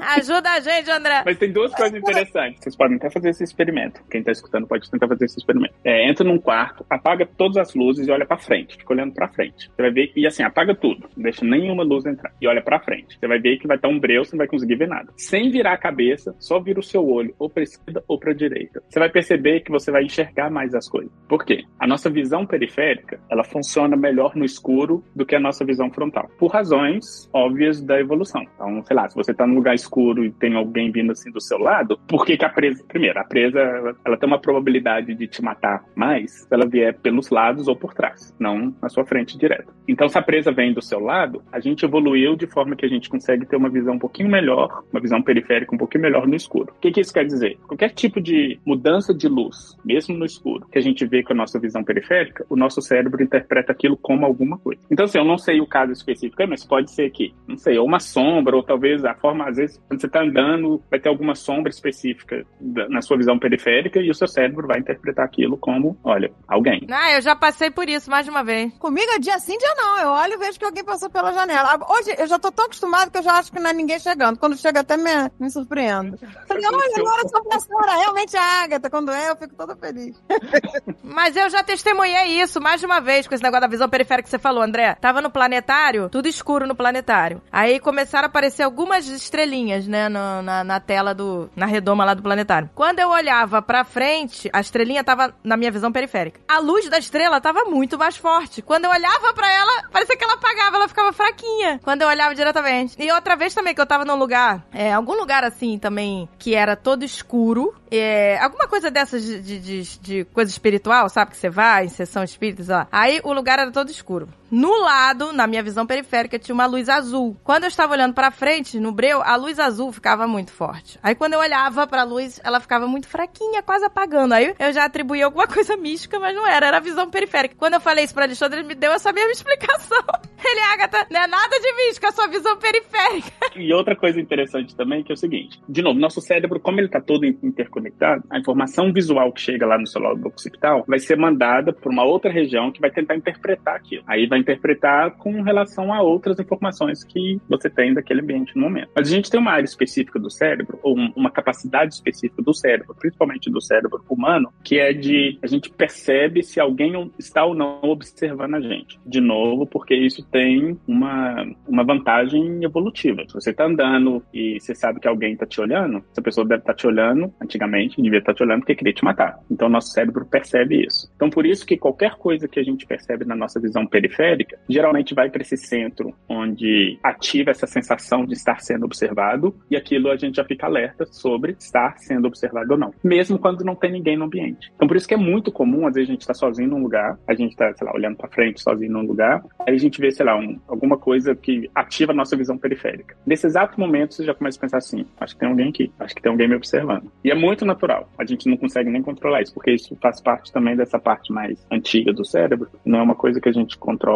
Ajuda 0.00 0.50
a 0.50 0.60
gente, 0.60 0.90
André. 0.90 1.22
Mas 1.24 1.38
tem 1.38 1.52
duas 1.52 1.74
coisas 1.74 1.98
interessantes. 1.98 2.60
Vocês 2.62 2.76
podem 2.76 2.96
até 2.96 3.10
fazer 3.10 3.30
esse 3.30 3.44
experimento. 3.44 4.02
Quem 4.10 4.22
tá 4.22 4.32
escutando 4.32 4.66
pode 4.66 4.90
tentar 4.90 5.08
fazer 5.08 5.24
esse 5.24 5.38
experimento. 5.38 5.74
É, 5.84 6.08
entra 6.08 6.24
num 6.24 6.38
quarto, 6.38 6.84
apaga 6.88 7.26
todas 7.26 7.56
as 7.56 7.74
luzes 7.74 8.06
e 8.06 8.10
olha 8.10 8.26
pra 8.26 8.38
frente. 8.38 8.76
Fica 8.76 8.92
olhando 8.92 9.14
pra 9.14 9.28
frente. 9.28 9.70
Você 9.70 9.82
vai 9.82 9.90
ver 9.90 10.12
e 10.16 10.26
assim, 10.26 10.42
apaga 10.42 10.74
tudo. 10.74 11.08
Não 11.16 11.22
deixa 11.22 11.44
nenhuma 11.44 11.82
luz 11.82 12.04
entrar. 12.06 12.32
E 12.40 12.46
olha 12.46 12.62
pra 12.62 12.80
frente. 12.80 13.18
Você 13.18 13.26
vai 13.26 13.38
ver 13.38 13.58
que 13.58 13.66
vai 13.66 13.76
estar 13.76 13.88
um 13.88 13.98
breu, 13.98 14.24
você 14.24 14.34
não 14.34 14.38
vai 14.38 14.48
conseguir 14.48 14.76
ver 14.76 14.88
nada. 14.88 15.12
Sem 15.16 15.50
virar 15.50 15.72
a 15.72 15.78
cabeça, 15.78 16.34
só 16.38 16.60
vira 16.60 16.80
o 16.80 16.82
seu 16.82 17.06
olho, 17.06 17.34
ou 17.38 17.48
pra 17.48 17.62
esquerda 17.62 18.02
ou 18.08 18.18
pra 18.18 18.32
direita. 18.32 18.82
Você 18.88 18.98
vai 18.98 19.10
perceber 19.10 19.60
que 19.60 19.70
você 19.70 19.90
vai 19.90 20.04
enxergar 20.04 20.50
mais 20.50 20.74
as 20.74 20.88
coisas. 20.88 21.10
Por 21.28 21.44
quê? 21.44 21.64
A 21.78 21.86
nossa 21.86 22.10
visão 22.10 22.46
periférica, 22.46 23.20
ela 23.30 23.44
funciona 23.44 23.96
melhor 23.96 24.34
no 24.36 24.44
escuro 24.44 25.04
do 25.14 25.26
que 25.26 25.34
a 25.34 25.40
nossa 25.40 25.64
visão 25.64 25.90
frontal. 25.90 26.28
Por 26.38 26.48
razões 26.48 27.28
óbvias 27.32 27.82
da 27.82 27.98
evolução. 28.00 28.42
Então, 28.54 28.82
sei 28.84 28.96
lá, 28.96 29.08
se 29.08 29.14
você 29.14 29.34
tá 29.34 29.46
num 29.46 29.54
lugar 29.54 29.74
escuro 29.84 30.24
e 30.24 30.32
tem 30.32 30.54
alguém 30.54 30.90
vindo 30.90 31.12
assim 31.12 31.30
do 31.30 31.40
seu 31.40 31.58
lado, 31.58 31.98
por 32.08 32.24
que, 32.24 32.36
que 32.36 32.44
a 32.44 32.48
presa. 32.48 32.84
Primeiro, 32.88 33.18
a 33.18 33.24
presa 33.24 33.60
ela, 34.04 34.16
tem 34.16 34.28
uma 34.28 34.40
probabilidade 34.40 35.14
de 35.14 35.26
te 35.26 35.42
matar 35.42 35.84
mais 35.94 36.42
se 36.42 36.54
ela 36.54 36.66
vier 36.66 36.98
pelos 37.00 37.30
lados 37.30 37.68
ou 37.68 37.76
por 37.76 37.94
trás, 37.94 38.34
não 38.38 38.74
na 38.80 38.88
sua 38.88 39.04
frente 39.04 39.38
direto. 39.38 39.72
Então, 39.86 40.08
se 40.08 40.18
a 40.18 40.22
presa 40.22 40.50
vem 40.52 40.72
do 40.72 40.82
seu 40.82 40.98
lado, 40.98 41.42
a 41.52 41.60
gente 41.60 41.84
evoluiu 41.84 42.36
de 42.36 42.46
forma 42.46 42.76
que 42.76 42.84
a 42.84 42.88
gente 42.88 43.08
consegue 43.08 43.46
ter 43.46 43.56
uma 43.56 43.68
visão 43.68 43.94
um 43.94 43.98
pouquinho 43.98 44.30
melhor, 44.30 44.82
uma 44.92 45.00
visão 45.00 45.22
periférica 45.22 45.74
um 45.74 45.78
pouquinho 45.78 46.02
melhor 46.02 46.26
no 46.26 46.34
escuro. 46.34 46.72
O 46.76 46.80
que, 46.80 46.90
que 46.90 47.00
isso 47.00 47.12
quer 47.12 47.24
dizer? 47.24 47.58
Qualquer 47.66 47.90
tipo 47.90 48.20
de 48.20 48.58
mudança 48.64 49.12
de 49.14 49.28
luz, 49.28 49.76
mesmo 49.84 50.16
no 50.16 50.24
escuro, 50.24 50.66
que 50.70 50.78
a 50.78 50.82
gente 50.82 51.04
vê 51.06 51.22
com 51.22 51.32
a 51.32 51.36
nossa 51.36 51.58
visão 51.58 51.84
periférica, 51.84 52.46
o 52.48 52.56
nosso 52.56 52.80
cérebro 52.80 53.22
interpreta 53.22 53.72
aquilo 53.72 53.96
como 53.96 54.24
alguma 54.24 54.58
coisa. 54.58 54.80
Então, 54.90 55.04
assim, 55.04 55.18
eu 55.18 55.24
não 55.24 55.38
sei 55.38 55.60
o 55.60 55.66
caso 55.66 55.92
específico, 55.92 56.42
mas 56.48 56.64
pode 56.64 56.90
ser 56.90 57.10
que, 57.10 57.34
não 57.46 57.56
sei, 57.56 57.78
ou 57.78 57.86
uma 57.86 58.00
sombra, 58.00 58.56
ou 58.56 58.62
talvez 58.62 59.04
a 59.04 59.14
forma, 59.14 59.48
às 59.48 59.56
vezes, 59.56 59.73
quando 59.88 60.00
você 60.00 60.06
está 60.06 60.20
andando, 60.22 60.82
vai 60.90 60.98
ter 61.00 61.08
alguma 61.08 61.34
sombra 61.34 61.70
específica 61.70 62.44
da- 62.60 62.88
na 62.88 63.02
sua 63.02 63.16
visão 63.16 63.38
periférica 63.38 64.00
e 64.00 64.10
o 64.10 64.14
seu 64.14 64.26
cérebro 64.28 64.66
vai 64.66 64.78
interpretar 64.78 65.24
aquilo 65.24 65.56
como, 65.56 65.96
olha, 66.04 66.32
alguém. 66.48 66.86
Ah, 66.90 67.12
eu 67.12 67.22
já 67.22 67.34
passei 67.36 67.70
por 67.70 67.88
isso 67.88 68.10
mais 68.10 68.24
de 68.24 68.30
uma 68.30 68.42
vez. 68.44 68.72
Comigo 68.78 69.10
é 69.12 69.18
dia 69.18 69.38
sim, 69.38 69.56
dia 69.58 69.74
não. 69.76 69.98
Eu 69.98 70.08
olho 70.08 70.34
e 70.34 70.36
vejo 70.38 70.58
que 70.58 70.64
alguém 70.64 70.84
passou 70.84 71.08
pela 71.10 71.32
janela. 71.32 71.78
Hoje 71.88 72.14
eu 72.18 72.26
já 72.26 72.38
tô 72.38 72.50
tão 72.50 72.66
acostumado 72.66 73.10
que 73.10 73.18
eu 73.18 73.22
já 73.22 73.38
acho 73.38 73.52
que 73.52 73.60
não 73.60 73.70
é 73.70 73.72
ninguém 73.72 73.98
chegando. 73.98 74.38
Quando 74.38 74.56
chega 74.56 74.80
até 74.80 74.96
me, 74.96 75.10
me 75.38 75.50
surpreendo. 75.50 76.18
Falei, 76.46 76.64
olha, 76.66 76.96
agora 76.98 77.22
a 77.22 77.26
assombração 77.26 77.82
era 77.82 77.96
realmente 77.96 78.36
a 78.36 78.62
Agatha. 78.62 78.90
Quando 78.90 79.10
é, 79.12 79.30
eu 79.30 79.36
fico 79.36 79.54
toda 79.54 79.76
feliz. 79.76 80.20
Mas 81.02 81.36
eu 81.36 81.48
já 81.50 81.62
testemunhei 81.62 82.40
isso 82.40 82.60
mais 82.60 82.80
de 82.80 82.86
uma 82.86 83.00
vez 83.00 83.26
com 83.26 83.34
esse 83.34 83.42
negócio 83.42 83.62
da 83.62 83.66
visão 83.68 83.88
periférica 83.88 84.24
que 84.24 84.30
você 84.30 84.38
falou, 84.38 84.62
André. 84.62 84.94
Tava 85.00 85.20
no 85.20 85.30
planetário, 85.30 86.08
tudo 86.08 86.28
escuro 86.28 86.66
no 86.66 86.74
planetário. 86.74 87.40
Aí 87.52 87.78
começaram 87.80 88.26
a 88.26 88.28
aparecer 88.28 88.62
algumas 88.62 89.06
estrelinhas, 89.08 89.53
né, 89.62 90.08
no- 90.08 90.42
na, 90.42 90.64
na 90.64 90.80
tela 90.80 91.14
do. 91.14 91.48
na 91.54 91.66
redoma 91.66 92.04
lá 92.04 92.14
do 92.14 92.22
planetário. 92.22 92.68
Quando 92.74 92.98
eu 92.98 93.08
olhava 93.10 93.60
pra 93.62 93.84
frente, 93.84 94.50
a 94.52 94.60
estrelinha 94.60 95.04
tava 95.04 95.34
na 95.44 95.56
minha 95.56 95.70
visão 95.70 95.92
periférica. 95.92 96.40
A 96.48 96.58
luz 96.58 96.88
da 96.88 96.98
estrela 96.98 97.40
tava 97.40 97.64
muito 97.64 97.98
mais 97.98 98.16
forte. 98.16 98.62
Quando 98.62 98.84
eu 98.86 98.90
olhava 98.90 99.32
pra 99.34 99.52
ela, 99.52 99.88
parecia 99.90 100.16
que 100.16 100.24
ela 100.24 100.34
apagava, 100.34 100.76
ela 100.76 100.88
ficava 100.88 101.12
fraquinha. 101.12 101.80
Quando 101.82 102.02
eu 102.02 102.08
olhava 102.08 102.34
diretamente. 102.34 102.96
E 102.98 103.10
outra 103.12 103.36
vez 103.36 103.54
também 103.54 103.74
que 103.74 103.80
eu 103.80 103.86
tava 103.86 104.04
num 104.04 104.16
lugar, 104.16 104.64
é, 104.72 104.92
algum 104.92 105.14
lugar 105.14 105.44
assim 105.44 105.78
também, 105.78 106.28
que 106.38 106.54
era 106.54 106.74
todo 106.76 107.04
escuro. 107.04 107.74
É, 107.90 108.38
alguma 108.40 108.66
coisa 108.66 108.90
dessas 108.90 109.22
de, 109.22 109.40
de, 109.40 109.58
de- 109.60 109.98
de 110.00 110.24
coisa 110.26 110.50
espiritual, 110.50 111.08
sabe? 111.08 111.30
Que 111.30 111.36
você 111.36 111.48
vai 111.48 111.84
em 111.84 111.88
sessão 111.88 112.24
espírita, 112.24 112.64
sei 112.64 112.74
lá. 112.74 112.88
Aí 112.90 113.20
o 113.22 113.32
lugar 113.32 113.58
era 113.58 113.70
todo 113.70 113.90
escuro. 113.90 114.28
No 114.56 114.70
lado, 114.82 115.32
na 115.32 115.48
minha 115.48 115.64
visão 115.64 115.84
periférica, 115.84 116.38
tinha 116.38 116.54
uma 116.54 116.64
luz 116.66 116.88
azul. 116.88 117.36
Quando 117.42 117.64
eu 117.64 117.68
estava 117.68 117.92
olhando 117.92 118.14
pra 118.14 118.30
frente, 118.30 118.78
no 118.78 118.92
breu, 118.92 119.20
a 119.20 119.34
luz 119.34 119.58
azul 119.58 119.90
ficava 119.90 120.28
muito 120.28 120.52
forte. 120.52 120.96
Aí 121.02 121.12
quando 121.16 121.32
eu 121.32 121.40
olhava 121.40 121.88
pra 121.88 122.04
luz, 122.04 122.40
ela 122.44 122.60
ficava 122.60 122.86
muito 122.86 123.08
fraquinha, 123.08 123.64
quase 123.64 123.84
apagando. 123.84 124.32
Aí 124.32 124.54
eu 124.56 124.72
já 124.72 124.84
atribuí 124.84 125.20
alguma 125.22 125.46
coisa 125.48 125.76
mística, 125.76 126.20
mas 126.20 126.36
não 126.36 126.46
era, 126.46 126.68
era 126.68 126.76
a 126.76 126.80
visão 126.80 127.10
periférica. 127.10 127.56
Quando 127.58 127.74
eu 127.74 127.80
falei 127.80 128.04
isso 128.04 128.14
pra 128.14 128.26
Alexandre, 128.26 128.60
ele 128.60 128.68
me 128.68 128.76
deu 128.76 128.92
essa 128.92 129.12
mesma 129.12 129.32
explicação. 129.32 130.04
Ele, 130.46 130.60
Agatha, 130.60 131.06
não 131.10 131.20
é 131.22 131.26
nada 131.26 131.58
de 131.58 131.72
mística, 131.74 132.06
é 132.08 132.12
só 132.12 132.28
visão 132.28 132.56
periférica. 132.56 133.32
E 133.56 133.72
outra 133.74 133.96
coisa 133.96 134.20
interessante 134.20 134.76
também 134.76 135.02
que 135.02 135.10
é 135.10 135.14
o 135.14 135.16
seguinte: 135.16 135.60
de 135.68 135.82
novo, 135.82 135.98
nosso 135.98 136.20
cérebro, 136.20 136.60
como 136.60 136.78
ele 136.78 136.86
está 136.86 137.00
todo 137.00 137.24
in- 137.24 137.38
interconectado, 137.42 138.22
a 138.30 138.38
informação 138.38 138.92
visual 138.92 139.32
que 139.32 139.40
chega 139.40 139.66
lá 139.66 139.78
no 139.78 139.86
seu 139.86 140.00
lobo 140.00 140.28
occipital 140.28 140.84
vai 140.86 140.98
ser 141.00 141.16
mandada 141.16 141.72
para 141.72 141.90
uma 141.90 142.04
outra 142.04 142.30
região 142.30 142.70
que 142.70 142.80
vai 142.80 142.90
tentar 142.90 143.16
interpretar 143.16 143.74
aquilo. 143.74 144.04
Aí 144.06 144.26
vai 144.26 144.38
interpretar 144.44 145.12
com 145.16 145.42
relação 145.42 145.92
a 145.92 146.00
outras 146.02 146.38
informações 146.38 147.02
que 147.02 147.40
você 147.48 147.68
tem 147.68 147.92
daquele 147.94 148.20
ambiente 148.20 148.54
no 148.54 148.62
momento. 148.62 148.90
Mas 148.94 149.08
a 149.08 149.14
gente 149.14 149.30
tem 149.30 149.40
uma 149.40 149.52
área 149.52 149.64
específica 149.64 150.18
do 150.18 150.30
cérebro, 150.30 150.78
ou 150.82 150.96
um- 150.96 151.12
uma 151.16 151.30
capacidade 151.30 151.94
específica 151.94 152.42
do 152.42 152.54
cérebro, 152.54 152.94
principalmente 152.94 153.50
do 153.50 153.60
cérebro 153.60 154.04
humano, 154.08 154.52
que 154.62 154.78
é 154.78 154.92
de 154.92 155.38
a 155.42 155.46
gente 155.46 155.70
percebe 155.70 156.42
se 156.42 156.60
alguém 156.60 157.10
está 157.18 157.44
ou 157.44 157.54
não 157.54 157.80
observando 157.82 158.54
a 158.54 158.60
gente. 158.60 158.98
De 159.06 159.20
novo, 159.20 159.66
porque 159.66 159.94
isso 159.94 160.22
tem 160.30 160.78
uma, 160.86 161.46
uma 161.66 161.84
vantagem 161.84 162.62
evolutiva. 162.62 163.22
Se 163.26 163.34
você 163.34 163.50
está 163.50 163.64
andando 163.64 164.22
e 164.32 164.58
você 164.60 164.74
sabe 164.74 165.00
que 165.00 165.08
alguém 165.08 165.32
está 165.32 165.46
te 165.46 165.60
olhando, 165.60 166.04
essa 166.12 166.22
pessoa 166.22 166.46
deve 166.46 166.60
estar 166.60 166.74
te 166.74 166.86
olhando, 166.86 167.32
antigamente, 167.40 168.00
devia 168.00 168.18
estar 168.18 168.34
te 168.34 168.42
olhando 168.42 168.60
porque 168.60 168.74
queria 168.74 168.92
te 168.92 169.04
matar. 169.04 169.38
Então, 169.50 169.68
nosso 169.68 169.92
cérebro 169.92 170.26
percebe 170.26 170.84
isso. 170.86 171.10
Então, 171.16 171.30
por 171.30 171.46
isso 171.46 171.66
que 171.66 171.76
qualquer 171.76 172.16
coisa 172.16 172.46
que 172.48 172.60
a 172.60 172.62
gente 172.62 172.86
percebe 172.86 173.24
na 173.24 173.34
nossa 173.36 173.60
visão 173.60 173.86
periférica, 173.86 174.33
geralmente 174.68 175.14
vai 175.14 175.30
para 175.30 175.42
esse 175.42 175.56
centro 175.56 176.14
onde 176.28 176.98
ativa 177.02 177.50
essa 177.50 177.66
sensação 177.66 178.24
de 178.24 178.32
estar 178.34 178.60
sendo 178.60 178.84
observado 178.84 179.54
e 179.70 179.76
aquilo 179.76 180.10
a 180.10 180.16
gente 180.16 180.36
já 180.36 180.44
fica 180.44 180.66
alerta 180.66 181.06
sobre 181.06 181.52
estar 181.58 181.96
sendo 181.98 182.26
observado 182.26 182.72
ou 182.72 182.78
não, 182.78 182.92
mesmo 183.02 183.38
quando 183.38 183.64
não 183.64 183.74
tem 183.74 183.92
ninguém 183.92 184.16
no 184.16 184.24
ambiente. 184.24 184.72
Então, 184.74 184.88
por 184.88 184.96
isso 184.96 185.06
que 185.08 185.14
é 185.14 185.18
muito 185.18 185.52
comum, 185.52 185.86
às 185.86 185.94
vezes 185.94 186.08
a 186.08 186.12
gente 186.12 186.20
está 186.22 186.34
sozinho 186.34 186.68
num 186.70 186.82
lugar, 186.82 187.18
a 187.26 187.34
gente 187.34 187.52
está, 187.52 187.72
sei 187.74 187.86
lá, 187.86 187.92
olhando 187.94 188.16
para 188.16 188.28
frente 188.28 188.60
sozinho 188.60 188.92
num 188.92 189.02
lugar, 189.06 189.42
aí 189.66 189.74
a 189.74 189.78
gente 189.78 190.00
vê, 190.00 190.10
sei 190.10 190.26
lá, 190.26 190.36
um- 190.36 190.58
alguma 190.68 190.96
coisa 190.96 191.34
que 191.34 191.70
ativa 191.74 192.12
a 192.12 192.14
nossa 192.14 192.36
visão 192.36 192.56
periférica. 192.58 193.16
Nesse 193.26 193.46
exato 193.46 193.78
momento, 193.78 194.14
você 194.14 194.24
já 194.24 194.34
começa 194.34 194.58
a 194.58 194.60
pensar 194.60 194.78
assim: 194.78 195.04
acho 195.20 195.34
que 195.34 195.40
tem 195.40 195.48
alguém 195.48 195.68
aqui, 195.68 195.92
acho 195.98 196.14
que 196.14 196.22
tem 196.22 196.30
alguém 196.30 196.48
me 196.48 196.56
observando. 196.56 197.10
E 197.22 197.30
é 197.30 197.34
muito 197.34 197.64
natural, 197.64 198.08
a 198.18 198.24
gente 198.24 198.48
não 198.48 198.56
consegue 198.56 198.90
nem 198.90 199.02
controlar 199.02 199.42
isso, 199.42 199.54
porque 199.54 199.72
isso 199.72 199.96
faz 200.00 200.20
parte 200.20 200.52
também 200.52 200.76
dessa 200.76 200.98
parte 200.98 201.32
mais 201.32 201.64
antiga 201.70 202.12
do 202.12 202.24
cérebro, 202.24 202.68
não 202.84 202.98
é 202.98 203.02
uma 203.02 203.14
coisa 203.14 203.40
que 203.40 203.48
a 203.48 203.52
gente 203.52 203.76
controla 203.78 204.13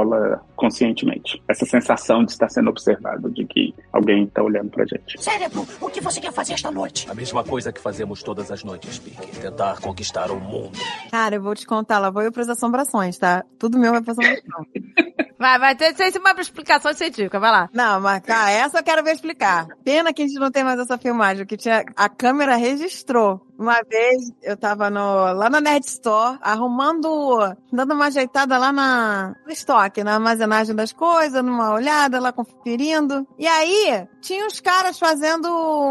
conscientemente. 0.56 1.42
Essa 1.48 1.64
sensação 1.64 2.24
de 2.24 2.32
estar 2.32 2.48
sendo 2.48 2.70
observado, 2.70 3.30
de 3.30 3.44
que 3.44 3.74
alguém 3.92 4.24
está 4.24 4.42
olhando 4.42 4.70
pra 4.70 4.84
gente. 4.84 5.22
Cérebro, 5.22 5.66
o 5.80 5.88
que 5.88 6.00
você 6.00 6.20
quer 6.20 6.32
fazer 6.32 6.54
esta 6.54 6.70
noite? 6.70 7.08
A 7.10 7.14
mesma 7.14 7.44
coisa 7.44 7.72
que 7.72 7.80
fazemos 7.80 8.22
todas 8.22 8.50
as 8.50 8.64
noites, 8.64 8.98
Pique. 8.98 9.40
Tentar 9.40 9.80
conquistar 9.80 10.30
o 10.30 10.40
mundo. 10.40 10.78
Cara, 11.10 11.36
eu 11.36 11.42
vou 11.42 11.54
te 11.54 11.66
contar, 11.66 11.98
lá 11.98 12.10
vou 12.10 12.22
eu 12.22 12.32
pras 12.32 12.48
assombrações, 12.48 13.18
tá? 13.18 13.44
Tudo 13.58 13.78
meu 13.78 13.92
vai 13.92 14.02
pra 14.02 14.12
assombração. 14.12 14.66
Vai, 15.38 15.56
vai 15.56 15.76
ter 15.76 15.94
tem 15.94 16.10
uma 16.18 16.32
explicação 16.40 16.92
científica, 16.92 17.38
vai 17.38 17.52
lá. 17.52 17.68
Não, 17.72 18.00
mas, 18.00 18.20
cara, 18.22 18.50
essa 18.50 18.78
eu 18.78 18.82
quero 18.82 19.04
ver 19.04 19.12
explicar. 19.12 19.68
Pena 19.84 20.12
que 20.12 20.22
a 20.22 20.26
gente 20.26 20.38
não 20.40 20.50
tem 20.50 20.64
mais 20.64 20.80
essa 20.80 20.98
filmagem, 20.98 21.46
que 21.46 21.56
tinha, 21.56 21.84
a 21.94 22.08
câmera 22.08 22.56
registrou. 22.56 23.40
Uma 23.58 23.82
vez 23.82 24.30
eu 24.40 24.56
tava 24.56 24.88
no, 24.88 25.32
lá 25.32 25.50
na 25.50 25.60
Nerd 25.60 25.84
Store, 25.84 26.38
arrumando, 26.40 27.08
dando 27.72 27.92
uma 27.92 28.06
ajeitada 28.06 28.56
lá 28.56 28.70
na, 28.70 29.34
no 29.44 29.50
estoque, 29.50 30.04
na 30.04 30.14
armazenagem 30.14 30.76
das 30.76 30.92
coisas, 30.92 31.42
numa 31.44 31.72
olhada 31.74 32.20
lá, 32.20 32.32
conferindo. 32.32 33.26
E 33.36 33.48
aí, 33.48 34.06
tinha 34.20 34.46
os 34.46 34.60
caras 34.60 34.96
fazendo 34.96 35.48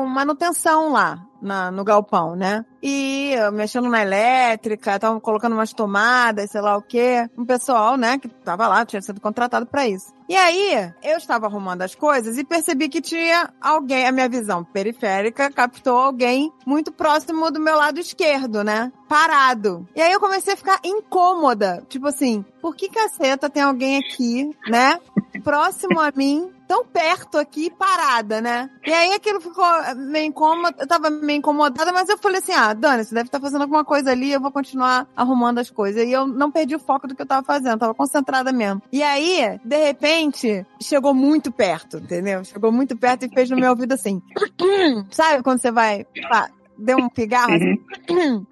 manutenção 0.08 0.94
lá. 0.94 1.27
Na, 1.42 1.72
no 1.72 1.84
galpão, 1.84 2.36
né? 2.36 2.66
E 2.82 3.34
eu 3.34 3.52
mexendo 3.52 3.90
na 3.90 4.02
elétrica, 4.02 4.96
estavam 4.96 5.20
colocando 5.20 5.54
umas 5.54 5.74
tomadas, 5.74 6.52
sei 6.52 6.62
lá 6.62 6.78
o 6.78 6.82
quê. 6.82 7.30
Um 7.38 7.46
pessoal, 7.46 7.98
né, 7.98 8.18
que 8.18 8.28
tava 8.28 8.68
lá, 8.68 8.86
tinha 8.86 9.02
sido 9.02 9.20
contratado 9.20 9.66
pra 9.66 9.88
isso. 9.88 10.14
E 10.30 10.36
aí, 10.36 10.92
eu 11.02 11.18
estava 11.18 11.46
arrumando 11.46 11.84
as 11.84 11.96
coisas 11.96 12.38
e 12.38 12.44
percebi 12.44 12.90
que 12.90 13.02
tinha 13.02 13.50
alguém, 13.62 14.06
a 14.06 14.12
minha 14.12 14.28
visão 14.28 14.62
periférica 14.64 15.50
captou 15.50 15.98
alguém 15.98 16.52
muito 16.66 16.92
próximo 16.92 17.50
do 17.50 17.62
meu 17.62 17.78
lado 17.78 18.00
esquerdo, 18.00 18.62
né? 18.64 18.92
Parado. 19.08 19.88
E 19.96 20.02
aí 20.02 20.12
eu 20.12 20.20
comecei 20.20 20.54
a 20.54 20.58
ficar 20.58 20.80
incômoda. 20.84 21.82
Tipo 21.88 22.08
assim, 22.08 22.44
por 22.62 22.76
que 22.76 22.90
caceta 22.90 23.50
tem 23.50 23.64
alguém 23.64 23.98
aqui, 23.98 24.52
né? 24.68 25.00
Próximo 25.44 26.02
a 26.02 26.12
mim, 26.14 26.52
tão 26.68 26.86
perto 26.86 27.38
aqui, 27.38 27.72
parada, 27.72 28.42
né? 28.42 28.70
E 28.86 28.92
aí 28.92 29.14
aquilo 29.14 29.40
ficou 29.40 29.66
meio 29.96 30.26
incômodo, 30.26 30.76
eu 30.80 30.88
tava 30.88 31.10
meio 31.10 31.38
incomodada, 31.38 31.92
mas 31.92 32.10
eu 32.10 32.18
falei 32.18 32.40
assim, 32.40 32.52
ah, 32.52 32.74
Dani, 32.74 33.04
você 33.04 33.16
deve 33.16 33.28
estar 33.28 33.40
fazendo 33.40 33.62
alguma 33.62 33.86
coisa 33.86 34.12
ali, 34.12 34.32
eu 34.32 34.42
vou 34.42 34.52
continuar 34.52 35.08
arrumando 35.16 35.60
as 35.60 35.70
coisas. 35.70 36.06
E 36.06 36.12
eu 36.12 36.28
não 36.28 36.52
perdi 36.52 36.76
o 36.76 36.80
foco 36.80 37.08
do 37.08 37.16
que 37.16 37.22
eu 37.22 37.26
tava 37.26 37.46
fazendo, 37.46 37.80
tava 37.80 37.94
concentrada 37.94 38.52
mesmo. 38.52 38.82
E 38.92 39.02
aí, 39.02 39.60
de 39.64 39.78
repente, 39.78 40.66
chegou 40.82 41.14
muito 41.14 41.52
perto, 41.52 41.98
entendeu? 41.98 42.44
Chegou 42.44 42.72
muito 42.72 42.98
perto 42.98 43.26
e 43.26 43.30
fez 43.30 43.50
no 43.50 43.58
meu 43.58 43.70
ouvido 43.70 43.94
assim. 43.94 44.22
Sabe 45.10 45.44
quando 45.44 45.62
você 45.62 45.72
vai, 45.72 46.06
pá, 46.30 46.50
deu 46.78 46.98
um 46.98 47.10
pigarro 47.10 47.54
assim? 47.54 48.46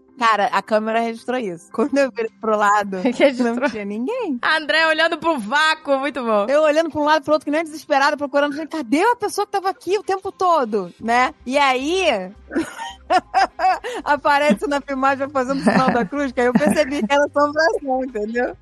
Cara, 0.20 0.48
a 0.52 0.60
câmera 0.60 1.00
registrou 1.00 1.38
isso. 1.38 1.72
Quando 1.72 1.96
eu 1.96 2.10
virei 2.10 2.30
pro 2.38 2.54
lado, 2.54 2.98
não 3.42 3.70
tinha 3.70 3.86
ninguém. 3.86 4.38
André 4.42 4.86
olhando 4.86 5.16
pro 5.16 5.38
vácuo, 5.38 5.98
muito 5.98 6.22
bom. 6.22 6.44
Eu 6.46 6.60
olhando 6.60 6.90
pra 6.90 7.00
um 7.00 7.04
lado 7.04 7.22
e 7.22 7.24
pro 7.24 7.32
outro, 7.32 7.46
que 7.46 7.50
nem 7.50 7.64
desesperada, 7.64 8.18
procurando, 8.18 8.54
cadê 8.68 9.02
a 9.02 9.16
pessoa 9.16 9.46
que 9.46 9.52
tava 9.52 9.70
aqui 9.70 9.96
o 9.96 10.02
tempo 10.02 10.30
todo, 10.30 10.92
né? 11.00 11.32
E 11.46 11.56
aí, 11.56 12.30
aparece 14.04 14.66
na 14.66 14.80
filmagem 14.80 15.28
fazendo 15.30 15.60
o 15.60 15.64
sinal 15.64 15.90
da 15.90 16.04
cruz, 16.04 16.32
que 16.32 16.40
aí 16.40 16.46
eu 16.46 16.52
percebi 16.52 17.02
que 17.06 17.12
era 17.12 17.24
assombração, 17.24 18.04
entendeu? 18.04 18.56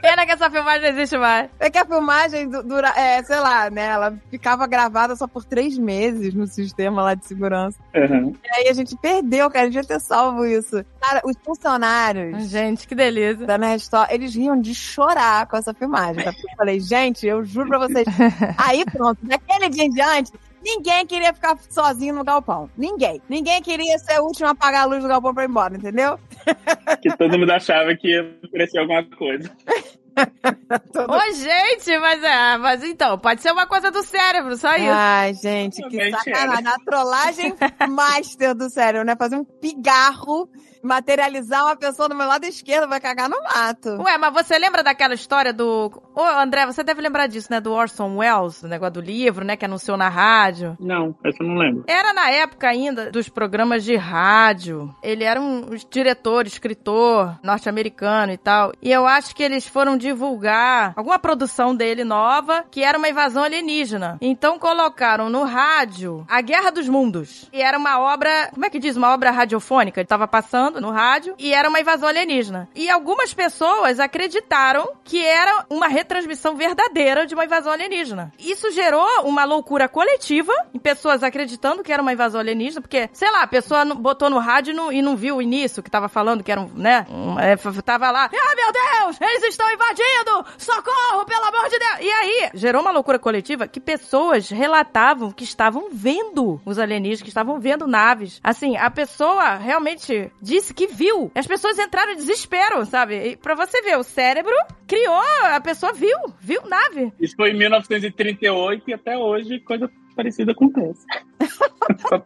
Pena 0.00 0.26
que 0.26 0.32
essa 0.32 0.50
filmagem 0.50 0.82
não 0.82 0.88
existe 0.98 1.16
mais. 1.16 1.48
É 1.58 1.70
que 1.70 1.78
a 1.78 1.84
filmagem 1.86 2.48
du- 2.48 2.62
dura, 2.62 2.88
é, 2.94 3.22
sei 3.22 3.38
lá, 3.40 3.70
né? 3.70 3.86
Ela 3.86 4.14
ficava 4.30 4.66
gravada 4.66 5.16
só 5.16 5.26
por 5.26 5.44
três 5.44 5.78
meses 5.78 6.34
no 6.34 6.46
sistema 6.46 7.02
lá 7.02 7.14
de 7.14 7.24
segurança. 7.26 7.78
Uhum. 7.94 8.34
E 8.44 8.60
aí 8.60 8.68
a 8.68 8.72
gente 8.74 8.94
perdeu, 8.98 9.48
cara, 9.50 9.62
a 9.66 9.70
gente 9.70 9.80
devia 9.80 9.96
ter 9.96 10.00
salvo 10.04 10.44
isso. 10.44 10.84
Cara, 11.00 11.22
os 11.24 11.34
funcionários 11.42 12.44
Gente, 12.50 12.86
que 12.86 12.94
delícia. 12.94 13.46
da 13.46 13.56
Nerd 13.56 13.80
Store, 13.82 14.12
eles 14.12 14.34
riam 14.34 14.60
de 14.60 14.74
chorar 14.74 15.46
com 15.46 15.56
essa 15.56 15.72
filmagem. 15.72 16.22
tá? 16.22 16.30
Eu 16.30 16.56
falei, 16.56 16.80
gente, 16.80 17.26
eu 17.26 17.42
juro 17.44 17.68
pra 17.68 17.78
vocês. 17.78 18.04
Aí 18.58 18.84
pronto, 18.84 19.18
daquele 19.22 19.70
dia 19.70 19.84
em 19.84 19.90
diante, 19.90 20.32
ninguém 20.64 21.06
queria 21.06 21.32
ficar 21.32 21.56
sozinho 21.68 22.14
no 22.14 22.24
galpão. 22.24 22.70
Ninguém. 22.76 23.20
Ninguém 23.28 23.62
queria 23.62 23.98
ser 23.98 24.20
o 24.20 24.24
último 24.24 24.48
a 24.48 24.50
apagar 24.50 24.82
a 24.82 24.86
luz 24.86 25.02
do 25.02 25.08
galpão 25.08 25.34
pra 25.34 25.44
ir 25.44 25.48
embora, 25.48 25.76
entendeu? 25.76 26.18
Que 27.00 27.14
todo 27.16 27.38
mundo 27.38 27.50
achava 27.50 27.94
que 27.94 28.08
ia 28.08 28.34
aparecer 28.42 28.78
alguma 28.78 29.04
coisa. 29.04 29.50
Ô, 30.14 31.34
gente, 31.34 31.98
mas 31.98 32.22
é, 32.22 32.56
mas 32.56 32.84
então, 32.84 33.18
pode 33.18 33.42
ser 33.42 33.52
uma 33.52 33.66
coisa 33.66 33.90
do 33.90 34.02
cérebro, 34.02 34.56
só 34.56 34.74
isso. 34.76 34.90
Ai, 34.90 35.34
gente, 35.34 35.82
que 35.88 36.10
sacanagem. 36.10 36.66
A 36.66 36.76
trollagem 36.84 37.54
master 37.88 38.54
do 38.54 38.70
cérebro, 38.70 39.04
né? 39.04 39.16
Fazer 39.16 39.36
um 39.36 39.44
pigarro, 39.44 40.48
materializar 40.82 41.64
uma 41.64 41.76
pessoa 41.76 42.08
do 42.08 42.14
meu 42.14 42.26
lado 42.26 42.44
esquerdo, 42.44 42.88
vai 42.88 43.00
cagar 43.00 43.28
no 43.28 43.42
mato. 43.42 44.00
Ué, 44.02 44.16
mas 44.18 44.32
você 44.32 44.58
lembra 44.58 44.82
daquela 44.82 45.14
história 45.14 45.52
do. 45.52 45.90
Ô, 46.14 46.22
André, 46.22 46.64
você 46.64 46.84
deve 46.84 47.00
lembrar 47.00 47.26
disso, 47.26 47.48
né? 47.50 47.60
Do 47.60 47.72
Orson 47.72 48.16
Welles, 48.16 48.62
o 48.62 48.68
negócio 48.68 48.94
do 48.94 49.00
livro, 49.00 49.44
né? 49.44 49.56
Que 49.56 49.64
anunciou 49.64 49.96
na 49.96 50.08
rádio. 50.08 50.76
Não, 50.78 51.14
essa 51.24 51.42
eu 51.42 51.48
não 51.48 51.56
lembro. 51.56 51.84
Era 51.88 52.12
na 52.12 52.30
época 52.30 52.68
ainda 52.68 53.10
dos 53.10 53.28
programas 53.28 53.82
de 53.82 53.96
rádio. 53.96 54.94
Ele 55.02 55.24
era 55.24 55.40
um 55.40 55.66
diretor, 55.90 56.46
escritor 56.46 57.36
norte-americano 57.42 58.32
e 58.32 58.36
tal. 58.36 58.72
E 58.80 58.92
eu 58.92 59.06
acho 59.06 59.34
que 59.34 59.42
eles 59.42 59.66
foram 59.66 59.96
divulgar 59.96 60.92
alguma 60.96 61.18
produção 61.18 61.74
dele 61.74 62.04
nova 62.04 62.64
que 62.70 62.84
era 62.84 62.96
uma 62.96 63.08
invasão 63.08 63.42
alienígena. 63.42 64.16
Então 64.20 64.58
colocaram 64.58 65.28
no 65.28 65.42
rádio 65.42 66.24
A 66.28 66.40
Guerra 66.40 66.70
dos 66.70 66.88
Mundos. 66.88 67.48
E 67.52 67.60
era 67.60 67.76
uma 67.76 67.98
obra, 67.98 68.50
como 68.52 68.64
é 68.64 68.70
que 68.70 68.78
diz? 68.78 68.96
Uma 68.96 69.12
obra 69.12 69.32
radiofônica. 69.32 70.00
Ele 70.00 70.06
tava 70.06 70.28
passando 70.28 70.80
no 70.80 70.90
rádio 70.90 71.34
e 71.38 71.52
era 71.52 71.68
uma 71.68 71.80
invasão 71.80 72.08
alienígena. 72.08 72.68
E 72.74 72.88
algumas 72.88 73.34
pessoas 73.34 73.98
acreditaram 73.98 74.92
que 75.02 75.24
era 75.24 75.64
uma 75.68 75.88
retransmissão 76.04 76.54
verdadeira 76.54 77.26
de 77.26 77.34
uma 77.34 77.46
invasão 77.46 77.72
alienígena. 77.72 78.30
Isso 78.38 78.70
gerou 78.70 79.08
uma 79.24 79.44
loucura 79.44 79.88
coletiva 79.88 80.52
em 80.72 80.78
pessoas 80.78 81.22
acreditando 81.22 81.82
que 81.82 81.92
era 81.92 82.02
uma 82.02 82.12
invasão 82.12 82.40
alienígena, 82.40 82.82
porque, 82.82 83.08
sei 83.12 83.30
lá, 83.30 83.42
a 83.42 83.46
pessoa 83.46 83.84
botou 83.94 84.28
no 84.28 84.38
rádio 84.38 84.72
e 84.92 85.00
não, 85.02 85.16
viu 85.16 85.36
o 85.36 85.42
início 85.42 85.82
que 85.82 85.90
tava 85.90 86.08
falando 86.08 86.44
que 86.44 86.52
era 86.52 86.60
um, 86.60 86.68
né? 86.74 87.06
Um, 87.08 87.38
é, 87.38 87.56
tava 87.82 88.10
lá, 88.10 88.26
ah, 88.26 88.54
meu 88.54 88.72
Deus, 88.72 89.20
eles 89.20 89.44
estão 89.44 89.66
invadindo! 89.72 90.46
Socorro, 90.58 91.24
pelo 91.24 91.44
amor 91.44 91.68
de 91.70 91.78
Deus! 91.78 91.98
E 92.00 92.10
aí, 92.10 92.50
gerou 92.54 92.82
uma 92.82 92.90
loucura 92.90 93.18
coletiva 93.18 93.66
que 93.66 93.80
pessoas 93.80 94.50
relatavam 94.50 95.32
que 95.32 95.44
estavam 95.44 95.88
vendo 95.90 96.60
os 96.64 96.78
alienígenas, 96.78 97.22
que 97.22 97.28
estavam 97.28 97.58
vendo 97.58 97.86
naves. 97.86 98.40
Assim, 98.42 98.76
a 98.76 98.90
pessoa 98.90 99.56
realmente 99.56 100.30
disse 100.42 100.74
que 100.74 100.86
viu. 100.86 101.30
As 101.34 101.46
pessoas 101.46 101.78
entraram 101.78 102.12
em 102.12 102.16
desespero, 102.16 102.84
sabe? 102.84 103.30
E 103.30 103.36
pra 103.36 103.54
você 103.54 103.80
ver, 103.80 103.98
o 103.98 104.02
cérebro 104.02 104.54
criou, 104.86 105.22
a 105.44 105.60
pessoa 105.60 105.93
viu, 105.94 106.18
viu 106.40 106.60
nave. 106.68 107.12
Isso 107.20 107.34
foi 107.36 107.50
em 107.50 107.58
1938 107.58 108.90
e 108.90 108.94
até 108.94 109.16
hoje 109.16 109.60
coisa 109.60 109.90
parecida 110.14 110.52
acontece. 110.52 111.04
só, 112.08 112.22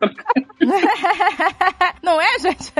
Não 2.02 2.20
é, 2.20 2.38
gente? 2.38 2.72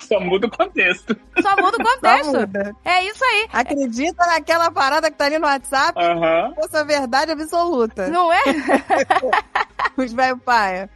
só 0.00 0.20
muda 0.20 0.46
o 0.46 0.50
contexto. 0.50 1.16
Só 1.40 1.56
muda 1.56 1.76
o 1.78 1.84
contexto. 1.84 2.32
muda. 2.32 2.76
É 2.84 3.04
isso 3.04 3.24
aí. 3.24 3.48
Acredita 3.52 4.26
naquela 4.26 4.70
parada 4.70 5.10
que 5.10 5.16
tá 5.16 5.24
ali 5.26 5.38
no 5.38 5.46
WhatsApp, 5.46 5.98
Aham. 5.98 6.54
fosse 6.54 6.76
a 6.76 6.84
verdade 6.84 7.32
absoluta. 7.32 8.08
Não 8.08 8.32
é? 8.32 8.40
Os 9.96 10.12
velho 10.12 10.38
paia. 10.38 10.90